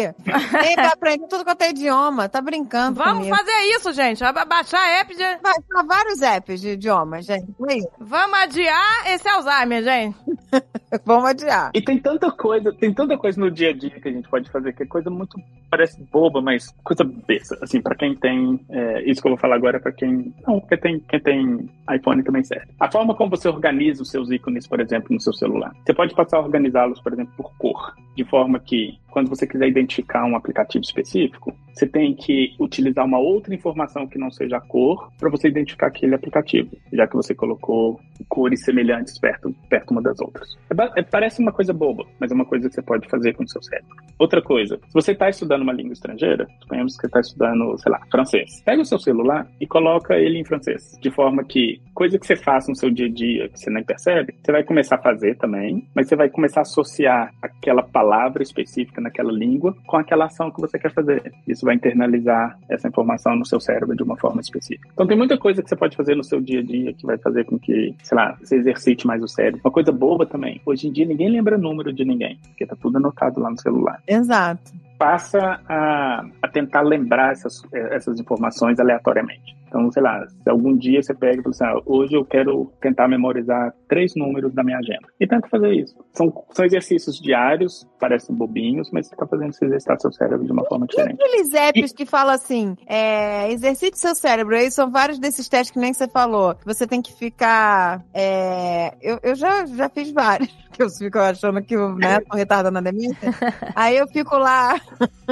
Tem 0.63 0.75
pra 0.75 0.89
aprender 0.93 1.27
tudo 1.29 1.45
quanto 1.45 1.61
é 1.63 1.71
idioma. 1.71 2.29
Tá 2.29 2.41
brincando 2.41 2.97
Vamos 2.99 3.19
comigo. 3.27 3.37
fazer 3.37 3.53
isso, 3.77 3.93
gente. 3.93 4.21
Ba- 4.21 4.45
Baixar 4.47 4.81
app 5.01 5.15
de. 5.15 5.23
Baixar 5.43 5.87
vários 5.87 6.23
apps 6.23 6.61
de 6.61 6.71
idioma, 6.71 7.21
gente. 7.21 7.55
Aí, 7.69 7.83
Vamos 7.99 8.39
adiar 8.39 9.07
esse 9.13 9.29
Alzheimer, 9.29 9.83
gente. 9.83 10.17
vamos 11.05 11.27
adiar. 11.31 11.71
E 11.75 11.83
tem 11.83 11.99
tanta 11.99 12.31
coisa, 12.31 12.73
tem 12.73 12.95
tanta 12.95 13.17
coisa 13.19 13.39
no 13.41 13.51
dia 13.51 13.71
a 13.71 13.73
dia 13.77 13.91
que 13.91 14.09
a 14.09 14.13
gente 14.13 14.29
pode 14.29 14.51
fazer, 14.51 14.73
que 14.73 14.83
é 14.85 14.87
coisa 14.87 15.11
muito, 15.11 15.37
parece 15.71 16.03
boba, 16.11 16.41
mas 16.41 16.73
coisa 16.83 17.05
besta. 17.05 17.59
Assim, 17.63 17.81
pra 17.83 17.95
quem 17.95 18.17
tem, 18.17 18.65
é, 18.71 19.03
isso 19.11 19.21
que 19.21 19.29
eu 19.29 19.33
vou 19.33 19.39
falar 19.39 19.57
agora 19.57 19.77
é 19.77 19.81
pra 19.81 19.93
quem, 19.93 20.35
não, 20.47 20.61
porque 20.61 20.77
tem, 20.79 20.99
quem 21.01 21.21
tem 21.21 21.71
iPhone 21.95 22.23
também 22.25 22.43
serve. 22.43 22.73
A 22.81 22.91
forma 22.91 23.15
como 23.15 23.31
você 23.31 23.49
organiza 23.49 24.03
os 24.03 24.11
seus 24.11 24.31
ícones, 24.31 24.67
por 24.67 24.81
exemplo, 24.81 25.09
no 25.13 25.21
seu 25.21 25.33
celular. 25.35 25.73
Você 25.85 25.95
pode 25.95 26.15
passar 26.15 26.39
a 26.39 26.41
organizá-los, 26.41 27.01
por 27.01 27.13
exemplo, 27.13 27.33
por 27.37 27.53
cor, 27.57 27.95
de 28.15 28.25
forma 28.25 28.59
que 28.59 28.99
quando 29.11 29.29
você 29.29 29.47
quiser 29.47 29.69
identificar 29.69 30.25
um 30.25 30.37
aplicativo 30.37 30.83
específico, 30.83 31.55
você 31.75 31.87
tem 31.87 32.15
que 32.15 32.55
utilizar 32.59 33.05
uma 33.05 33.19
outra 33.19 33.55
informação 33.55 34.07
que 34.07 34.19
não 34.19 34.31
seja 34.31 34.57
a 34.57 34.61
cor 34.61 35.11
para 35.19 35.31
você 35.31 35.49
identificar 35.49 35.87
aquele 35.87 36.15
aplicativo, 36.15 36.71
já 36.93 37.07
que 37.07 37.17
você 37.17 37.35
colocou 37.35 38.01
cores 38.29 38.65
semelhantes 38.65 39.19
perto, 39.19 39.55
perto 39.69 39.91
uma 39.93 40.03
das 40.03 40.21
outras. 40.21 40.57
É 40.71 41.01
é- 41.01 41.03
parece 41.03 41.41
uma 41.41 41.53
coisa 41.53 41.73
boba, 41.73 42.05
mas 42.19 42.31
é 42.31 42.35
uma 42.35 42.45
coisa 42.45 42.69
que 42.69 42.75
você 42.75 42.83
pode 42.83 43.09
fazer 43.09 43.35
com 43.35 43.45
o 43.45 43.49
seu 43.49 43.63
cérebro. 43.63 43.97
Outra 44.19 44.43
coisa, 44.43 44.77
se 44.77 44.93
você 44.93 45.13
está 45.13 45.29
estudando 45.29 45.63
uma 45.63 45.73
língua 45.73 45.93
estrangeira, 45.93 46.47
suponhamos 46.61 46.95
que 46.95 47.01
você 47.01 47.07
está 47.07 47.21
estudando, 47.21 47.79
sei 47.79 47.93
lá, 47.93 48.01
francês, 48.11 48.63
pega 48.65 48.83
o 48.83 48.85
seu 48.85 48.99
celular 48.99 49.47
e 49.61 49.67
coloca 49.67 50.17
ele 50.17 50.39
em 50.39 50.45
francês, 50.45 50.99
de 51.01 51.11
forma 51.11 51.45
que 51.45 51.81
coisa 51.95 52.19
que 52.19 52.27
você 52.27 52.37
faz 52.37 52.69
no 52.69 52.77
seu 52.77 52.91
dia 52.91 53.07
a 53.07 53.11
dia 53.11 53.49
que 53.49 53.59
você 53.59 53.71
nem 53.71 53.85
percebe, 53.85 54.35
você 54.43 54.53
vai 54.53 54.65
começar 54.65 54.97
a 54.97 55.03
fazer 55.03 55.37
também, 55.37 55.87
mas 55.95 56.09
você 56.09 56.17
vai 56.17 56.29
começar 56.29 56.61
a 56.61 56.63
associar 56.63 57.33
aquela 57.43 57.83
palavra 57.83 58.43
específica 58.43 59.00
naquela 59.01 59.33
língua 59.33 59.75
com 59.87 59.97
aquela 59.97 60.27
ação 60.27 60.51
que 60.51 60.61
você 60.61 60.79
quer 60.79 60.93
fazer. 60.93 61.33
Isso 61.47 61.65
vai 61.65 61.75
internalizar 61.75 62.59
essa 62.69 62.89
informação 62.89 63.35
no 63.37 63.45
seu 63.45 63.61
cérebro 63.61 63.97
de 63.97 64.03
uma 64.03 64.17
forma 64.17 64.41
específica. 64.41 64.89
Então 64.93 65.07
tem 65.07 65.17
muita 65.17 65.39
coisa 65.39 65.63
que 65.63 65.69
você 65.69 65.77
pode 65.77 65.97
fazer 65.97 66.15
no 66.15 66.25
seu 66.25 66.41
dia 66.41 66.61
a 66.61 66.63
dia 66.63 66.93
que 66.93 67.07
vai 67.07 67.19
fazer 67.19 67.45
com 67.45 67.59
que, 67.59 67.95
sei 68.03 68.17
lá, 68.17 68.37
você 68.41 68.57
exercite 68.57 69.07
mais 69.07 69.23
o 69.23 69.29
cérebro. 69.29 69.61
Uma 69.65 69.73
coisa 69.73 69.93
boba 69.93 70.27
também. 70.27 70.61
Hoje 70.65 70.89
em 70.89 70.93
dia 70.93 71.07
ninguém 71.07 71.31
lembra 71.31 71.59
número 71.59 71.93
de 71.93 72.05
ninguém, 72.05 72.39
porque 72.49 72.67
tá 72.67 72.77
tudo 72.81 72.97
anotado 72.97 73.41
lá 73.41 73.51
no 73.51 73.61
celular 73.61 74.01
Exato. 74.07 74.73
passa 74.99 75.61
a, 75.69 76.25
a 76.43 76.49
tentar 76.49 76.83
lembrar 76.83 77.33
essas, 77.33 77.63
essas 77.73 78.21
informações 78.21 78.79
aleatoriamente. 78.79 79.57
Então, 79.71 79.91
sei 79.93 80.03
lá, 80.03 80.27
se 80.27 80.51
algum 80.51 80.77
dia 80.77 81.01
você 81.01 81.15
pega 81.15 81.41
e 81.41 81.43
fala 81.43 81.51
assim, 81.51 81.65
ah, 81.65 81.83
hoje 81.87 82.15
eu 82.15 82.25
quero 82.25 82.73
tentar 82.81 83.07
memorizar 83.07 83.73
três 83.89 84.13
números 84.17 84.53
da 84.53 84.65
minha 84.65 84.79
agenda. 84.79 85.07
E 85.19 85.27
tenta 85.27 85.49
fazer 85.49 85.73
isso. 85.73 85.97
São, 86.13 86.45
são 86.51 86.65
exercícios 86.65 87.21
diários, 87.21 87.87
parecem 88.01 88.35
bobinhos, 88.35 88.91
mas 88.93 89.07
você 89.07 89.15
está 89.15 89.27
fazendo 89.27 89.53
você 89.53 89.65
exercitar 89.67 90.01
seu 90.01 90.13
cérebro 90.13 90.45
de 90.45 90.53
uma 90.53 90.65
forma 90.65 90.87
diferente. 90.87 91.23
Aqueles 91.23 91.55
apps 91.55 91.93
que 91.93 92.05
falam 92.05 92.35
assim, 92.35 92.77
é, 92.85 93.53
exercite 93.53 93.97
seu 93.97 94.15
cérebro. 94.15 94.57
Aí 94.57 94.71
são 94.73 94.91
vários 94.91 95.21
desses 95.21 95.49
testes 95.49 95.71
que 95.71 95.79
nem 95.79 95.93
você 95.93 96.09
falou. 96.09 96.57
Você 96.67 96.85
tem 96.85 97.01
que 97.01 97.13
ficar. 97.13 98.05
é, 98.13 98.95
eu, 99.01 99.21
eu 99.23 99.37
já, 99.37 99.65
já 99.67 99.89
fiz 99.89 100.11
vários. 100.11 100.51
Que 100.71 100.85
eu 100.85 100.89
fico 100.89 101.19
achando 101.19 101.61
que 101.63 101.75
eu 101.75 101.97
né, 101.97 102.21
tô 102.21 102.37
retardando 102.37 102.75
na 102.75 102.81
demência. 102.81 103.35
Aí 103.75 103.97
eu 103.97 104.07
fico 104.07 104.39
lá. 104.39 104.81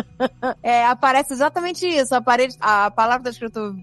é, 0.62 0.85
aparece 0.85 1.32
exatamente 1.32 1.86
isso. 1.86 2.12
A, 2.12 2.20
parede, 2.20 2.56
a 2.60 2.90
palavra 2.90 3.23
tá 3.23 3.31
escrito 3.31 3.77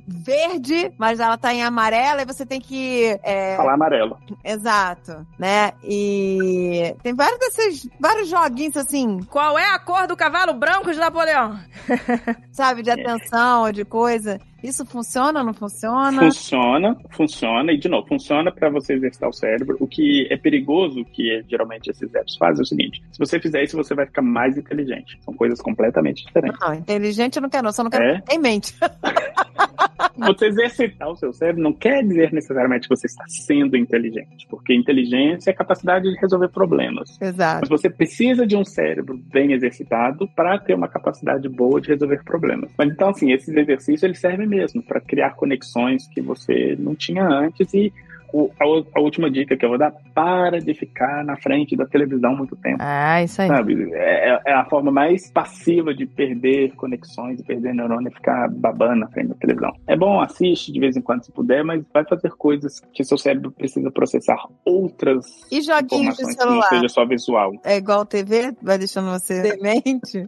verde, 0.47 0.91
mas 0.97 1.19
ela 1.19 1.38
tá 1.38 1.53
em 1.53 1.63
amarela 1.63 2.22
e 2.22 2.26
você 2.26 2.45
tem 2.45 2.59
que. 2.59 3.17
é, 3.23 3.55
Falar 3.57 3.73
amarelo. 3.73 4.17
Exato, 4.43 5.26
né? 5.38 5.72
E 5.84 6.95
tem 7.03 7.13
vários 7.13 7.39
desses, 7.39 7.89
vários 7.99 8.30
joguinhos 8.30 8.77
assim, 8.77 9.19
Qual 9.30 9.57
é 9.57 9.73
a 9.73 9.80
cor 9.80 10.07
do 10.07 10.15
cavalo 10.15 10.53
branco 10.53 10.91
de 10.91 10.99
Napoleão? 10.99 11.59
sabe, 12.51 12.81
de 12.84 12.91
atenção, 12.91 13.72
de 13.72 13.84
coisa. 13.85 14.39
Isso 14.63 14.84
funciona, 14.84 15.43
não 15.43 15.53
funciona? 15.53 16.23
Funciona, 16.23 16.97
funciona, 17.11 17.72
e 17.72 17.77
de 17.77 17.88
novo, 17.88 18.07
funciona 18.07 18.51
para 18.51 18.67
você 18.67 18.93
exercitar 18.93 19.30
o 19.30 19.34
cérebro. 19.34 19.77
O 19.80 19.88
que 19.88 20.27
é 20.31 20.38
perigoso, 20.38 21.05
que 21.05 21.31
é, 21.31 21.43
geralmente 21.47 21.91
esses 21.91 22.13
apps 22.15 22.35
fazem, 22.35 22.61
é 22.61 22.63
o 22.63 22.65
seguinte: 22.65 23.03
se 23.11 23.19
você 23.19 23.39
fizer 23.39 23.63
isso, 23.63 23.77
você 23.77 23.93
vai 23.93 24.07
ficar 24.07 24.23
mais 24.23 24.57
inteligente. 24.57 25.19
São 25.23 25.35
coisas 25.35 25.61
completamente 25.61 26.26
diferentes. 26.26 26.59
Não, 26.59 26.73
inteligente 26.73 27.35
eu 27.35 27.43
não 27.43 27.49
quero, 27.49 27.63
não, 27.65 27.72
só 27.72 27.84
não 27.84 27.91
quero 27.91 28.05
É? 28.05 28.22
ter 28.22 28.35
em 28.35 28.39
mente. 28.39 28.73
Você 30.18 30.46
exercitar 30.48 31.10
o 31.10 31.16
seu 31.16 31.34
cérebro 31.34 31.62
não 31.62 31.74
quer 31.74 32.04
dizer 32.04 32.32
necessariamente 32.32 32.88
que 32.88 32.96
você 32.96 33.08
está 33.08 33.26
sendo 33.28 33.76
inteligente, 33.76 34.48
porque 34.50 34.74
inteligência 34.74 35.50
é 35.50 35.54
a 35.54 35.56
capacidade 35.56 36.10
de 36.10 36.20
resolver 36.20 36.50
problemas. 36.50 37.18
Exato. 37.22 37.62
Mas 37.62 37.70
você 37.70 37.90
precisa 37.90 38.46
de 38.46 38.56
um 38.56 38.64
cérebro 38.64 39.18
bem 39.32 39.54
exercitado 39.54 40.28
para 40.36 40.58
ter 40.60 40.74
uma 40.74 40.88
capacidade 40.88 41.48
boa 41.50 41.82
de 41.82 41.90
resolver 41.90 42.24
problemas. 42.24 42.72
Mas 42.78 42.90
então, 42.90 43.10
assim, 43.10 43.32
esses 43.32 43.56
exercícios 43.56 44.04
eles 44.04 44.20
servem 44.20 44.48
mesmo 44.48 44.82
para 44.82 45.02
criar 45.02 45.32
conexões 45.32 46.08
que 46.08 46.22
você 46.22 46.76
não 46.80 46.96
tinha 46.96 47.28
antes 47.28 47.74
e 47.74 47.92
o- 48.34 48.52
a, 48.60 48.99
a 48.99 49.02
última 49.02 49.30
dica 49.30 49.56
que 49.56 49.64
eu 49.65 49.69
vou 49.69 49.77
dar, 49.77 49.93
para 50.14 50.60
de 50.60 50.73
ficar 50.73 51.23
na 51.23 51.35
frente 51.38 51.76
da 51.76 51.85
televisão 51.85 52.35
muito 52.35 52.56
tempo. 52.56 52.77
Ah, 52.80 53.22
isso 53.23 53.41
aí. 53.41 53.47
Sabe? 53.47 53.91
É, 53.93 54.39
é 54.47 54.53
a 54.53 54.65
forma 54.65 54.91
mais 54.91 55.30
passiva 55.31 55.93
de 55.93 56.06
perder 56.06 56.73
conexões, 56.76 57.38
de 57.38 57.43
perder 57.43 57.73
neurônio, 57.73 58.07
é 58.10 58.11
ficar 58.11 58.49
babando 58.49 58.95
na 59.02 59.07
frente 59.10 59.30
da 59.30 59.35
televisão. 59.35 59.72
É 59.88 59.95
bom, 59.95 60.22
assiste 60.22 60.72
de 60.72 60.80
vez 60.80 60.95
em 60.97 61.02
quando 61.02 61.23
se 61.23 61.31
puder, 61.31 61.64
mas 61.64 61.84
vai 61.93 62.03
fazer 62.06 62.30
coisas 62.31 62.80
que 62.93 63.03
seu 63.03 63.18
cérebro 63.18 63.52
precisa 63.52 63.89
processar 63.91 64.38
outras 64.64 65.26
E 65.52 65.61
joguinhos 65.61 66.15
de 66.18 66.23
informações 66.23 66.35
que 66.35 66.45
não 66.45 66.49
celular? 66.49 66.69
seja 66.69 66.89
só 66.89 67.06
visual. 67.06 67.52
É 67.64 67.77
igual 67.77 68.06
TV? 68.06 68.53
Vai 68.61 68.77
deixando 68.77 69.10
você 69.11 69.41
demente? 69.56 70.26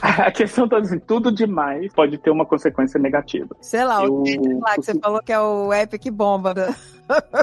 A 0.00 0.30
questão 0.30 0.68
tá 0.68 0.78
assim, 0.78 0.98
tudo 0.98 1.32
demais 1.32 1.92
pode 1.92 2.18
ter 2.18 2.30
uma 2.30 2.44
consequência 2.46 2.98
negativa. 3.00 3.54
Sei 3.60 3.84
lá, 3.84 4.02
o 4.02 4.06
Eu- 4.06 4.22
Tetris 4.22 4.60
lá 4.60 4.74
que 4.74 4.82
você 4.82 4.98
falou 4.98 5.20
que 5.22 5.32
é 5.32 5.40
o 5.40 5.72
app 5.72 5.98
que 5.98 6.10
bomba. 6.10 6.51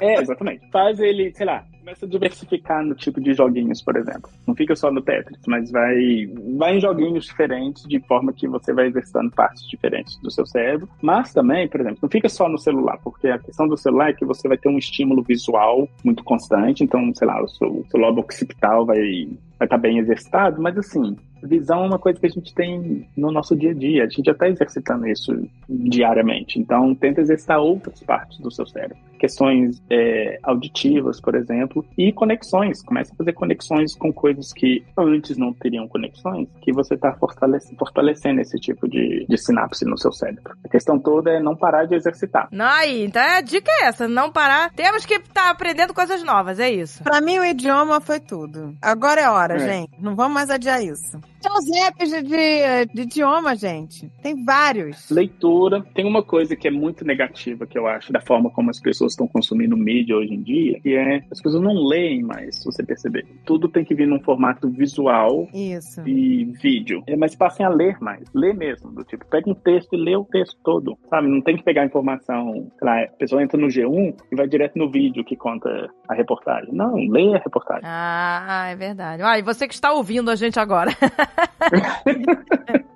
É, 0.01 0.21
exatamente. 0.21 0.67
Faz 0.71 0.99
ele, 0.99 1.33
sei 1.35 1.45
lá, 1.45 1.65
começa 1.89 2.05
a 2.05 2.09
diversificar 2.09 2.85
no 2.85 2.93
tipo 2.93 3.19
de 3.19 3.33
joguinhos, 3.33 3.81
por 3.81 3.95
exemplo. 3.95 4.29
Não 4.45 4.53
fica 4.53 4.75
só 4.75 4.91
no 4.91 5.01
Tetris, 5.01 5.41
mas 5.47 5.71
vai, 5.71 6.27
vai 6.57 6.77
em 6.77 6.79
joguinhos 6.79 7.25
diferentes, 7.25 7.83
de 7.87 7.99
forma 8.01 8.31
que 8.31 8.47
você 8.47 8.71
vai 8.73 8.87
exercitando 8.87 9.31
partes 9.31 9.67
diferentes 9.67 10.15
do 10.17 10.29
seu 10.29 10.45
cérebro. 10.45 10.87
Mas 11.01 11.33
também, 11.33 11.67
por 11.67 11.81
exemplo, 11.81 11.99
não 12.01 12.09
fica 12.09 12.29
só 12.29 12.47
no 12.47 12.59
celular, 12.59 12.99
porque 13.03 13.27
a 13.27 13.39
questão 13.39 13.67
do 13.67 13.77
celular 13.77 14.11
é 14.11 14.13
que 14.13 14.25
você 14.25 14.47
vai 14.47 14.57
ter 14.57 14.69
um 14.69 14.77
estímulo 14.77 15.23
visual 15.23 15.87
muito 16.03 16.23
constante, 16.23 16.83
então, 16.83 17.11
sei 17.15 17.27
lá, 17.27 17.41
o 17.41 17.47
seu, 17.47 17.67
o 17.67 17.85
seu 17.89 17.99
lobo 17.99 18.21
occipital 18.21 18.85
vai 18.85 19.27
vai 19.59 19.65
estar 19.65 19.77
bem 19.77 19.97
exercitado, 19.99 20.61
mas 20.61 20.77
assim, 20.77 21.17
visão 21.43 21.83
é 21.83 21.87
uma 21.87 21.99
coisa 21.99 22.17
que 22.17 22.25
a 22.25 22.29
gente 22.29 22.55
tem 22.55 23.05
no 23.15 23.29
nosso 23.29 23.57
dia 23.57 23.71
a 23.71 23.73
dia. 23.73 24.05
A 24.05 24.09
gente 24.09 24.25
já 24.25 24.31
está 24.31 24.47
exercitando 24.47 25.05
isso 25.05 25.33
diariamente. 25.67 26.57
Então, 26.57 26.95
tenta 26.95 27.19
exercitar 27.19 27.59
outras 27.59 28.01
partes 28.01 28.39
do 28.39 28.49
seu 28.49 28.65
cérebro. 28.65 28.97
Questões 29.19 29.81
é, 29.89 30.39
auditivas, 30.43 31.19
por 31.21 31.35
exemplo, 31.35 31.85
e 31.97 32.11
conexões. 32.11 32.81
Comece 32.81 33.11
a 33.13 33.15
fazer 33.15 33.33
conexões 33.33 33.93
com 33.95 34.11
coisas 34.13 34.53
que 34.53 34.83
antes 34.97 35.37
não 35.37 35.53
teriam 35.53 35.87
conexões, 35.87 36.47
que 36.61 36.71
você 36.71 36.95
está 36.95 37.13
fortalece, 37.13 37.75
fortalecendo 37.77 38.41
esse 38.41 38.57
tipo 38.59 38.87
de, 38.87 39.25
de 39.27 39.37
sinapse 39.37 39.85
no 39.85 39.97
seu 39.97 40.11
cérebro. 40.11 40.53
A 40.63 40.69
questão 40.69 40.97
toda 40.99 41.31
é 41.31 41.39
não 41.39 41.55
parar 41.55 41.85
de 41.85 41.95
exercitar. 41.95 42.47
Não, 42.51 42.65
aí, 42.65 43.05
então 43.05 43.21
a 43.21 43.41
dica 43.41 43.69
é 43.81 43.85
essa, 43.87 44.07
não 44.07 44.31
parar. 44.31 44.71
Temos 44.73 45.05
que 45.05 45.15
estar 45.15 45.49
aprendendo 45.49 45.93
coisas 45.93 46.23
novas, 46.23 46.59
é 46.59 46.69
isso. 46.69 47.03
Pra 47.03 47.21
mim, 47.21 47.37
o 47.39 47.45
idioma 47.45 47.99
foi 47.99 48.19
tudo. 48.19 48.73
Agora 48.81 49.21
é 49.21 49.29
hora, 49.29 49.55
É. 49.55 49.59
gente. 49.59 49.91
Não 49.99 50.15
vamos 50.15 50.33
mais 50.33 50.49
adiar 50.49 50.81
isso. 50.83 51.19
Tem 51.41 51.51
os 51.51 51.69
apps 51.87 52.09
de, 52.09 52.21
de, 52.21 52.93
de 52.93 53.01
idioma, 53.01 53.55
gente. 53.55 54.09
Tem 54.21 54.43
vários. 54.43 55.09
Leitura. 55.09 55.83
Tem 55.93 56.05
uma 56.05 56.21
coisa 56.21 56.55
que 56.55 56.67
é 56.67 56.71
muito 56.71 57.05
negativa, 57.05 57.65
que 57.65 57.77
eu 57.77 57.87
acho, 57.87 58.11
da 58.11 58.21
forma 58.21 58.49
como 58.49 58.69
as 58.69 58.79
pessoas 58.79 59.13
estão 59.13 59.27
consumindo 59.27 59.77
mídia 59.77 60.15
hoje 60.17 60.33
em 60.33 60.41
dia, 60.41 60.79
que 60.81 60.95
é 60.95 61.23
as 61.31 61.41
pessoas 61.41 61.63
não 61.63 61.87
leem 61.87 62.23
mais, 62.23 62.57
se 62.57 62.65
você 62.65 62.83
perceber. 62.83 63.25
Tudo 63.45 63.69
tem 63.69 63.85
que 63.85 63.95
vir 63.95 64.07
num 64.07 64.19
formato 64.21 64.69
visual 64.69 65.47
Isso. 65.53 66.01
e 66.07 66.45
vídeo. 66.61 67.03
É, 67.07 67.15
mas 67.15 67.35
passem 67.35 67.65
a 67.65 67.69
ler 67.69 67.97
mais. 68.01 68.27
Lê 68.33 68.53
mesmo. 68.53 68.91
Do 68.91 69.03
tipo, 69.03 69.25
pega 69.25 69.49
um 69.49 69.55
texto 69.55 69.93
e 69.93 69.97
lê 69.97 70.15
o 70.15 70.25
texto 70.25 70.57
todo. 70.63 70.97
Sabe? 71.09 71.27
Não 71.27 71.41
tem 71.41 71.55
que 71.55 71.63
pegar 71.63 71.85
informação. 71.85 72.69
Sei 72.77 72.87
lá, 72.87 73.03
a 73.03 73.07
pessoa 73.07 73.41
entra 73.41 73.59
no 73.59 73.67
G1 73.67 74.15
e 74.31 74.35
vai 74.35 74.47
direto 74.47 74.77
no 74.77 74.91
vídeo 74.91 75.23
que 75.23 75.35
conta 75.35 75.69
a 76.07 76.13
reportagem. 76.13 76.73
Não, 76.73 76.95
lê 76.95 77.35
a 77.35 77.39
reportagem. 77.39 77.83
Ah, 77.85 78.67
é 78.69 78.75
verdade. 78.75 79.23
Ah, 79.23 79.37
e 79.39 79.41
você 79.41 79.67
que 79.67 79.73
está 79.73 79.93
ouvindo 79.93 80.29
a 80.29 80.35
gente 80.35 80.59
agora. 80.59 80.91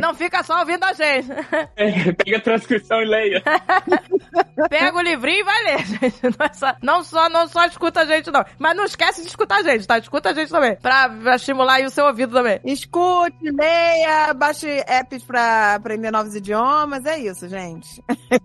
Não 0.00 0.14
fica 0.14 0.42
só 0.42 0.60
ouvindo 0.60 0.84
a 0.84 0.92
gente. 0.92 1.28
É, 1.76 2.12
pega 2.12 2.36
a 2.36 2.40
transcrição 2.40 3.00
e 3.02 3.04
leia. 3.04 3.42
Pega 4.68 4.96
o 4.96 5.00
livrinho 5.00 5.40
e 5.40 5.44
vai 5.44 5.62
ler, 5.64 5.78
gente. 5.86 6.20
Não, 6.22 6.46
é 6.46 6.52
só, 6.52 6.74
não, 6.82 7.04
só, 7.04 7.28
não 7.28 7.46
só 7.48 7.64
escuta 7.66 8.00
a 8.00 8.04
gente, 8.04 8.30
não. 8.30 8.44
Mas 8.58 8.76
não 8.76 8.84
esquece 8.84 9.22
de 9.22 9.28
escutar 9.28 9.58
a 9.58 9.62
gente, 9.62 9.86
tá? 9.86 9.98
Escuta 9.98 10.30
a 10.30 10.34
gente 10.34 10.50
também. 10.50 10.74
Pra, 10.76 11.08
pra 11.08 11.36
estimular 11.36 11.74
aí 11.74 11.84
o 11.86 11.90
seu 11.90 12.04
ouvido 12.06 12.32
também. 12.32 12.60
Escute, 12.64 13.36
leia, 13.42 14.34
baixe 14.34 14.82
apps 14.86 15.22
pra 15.22 15.74
aprender 15.74 16.10
novos 16.10 16.34
idiomas. 16.34 17.04
É 17.06 17.18
isso, 17.18 17.48
gente. 17.48 18.02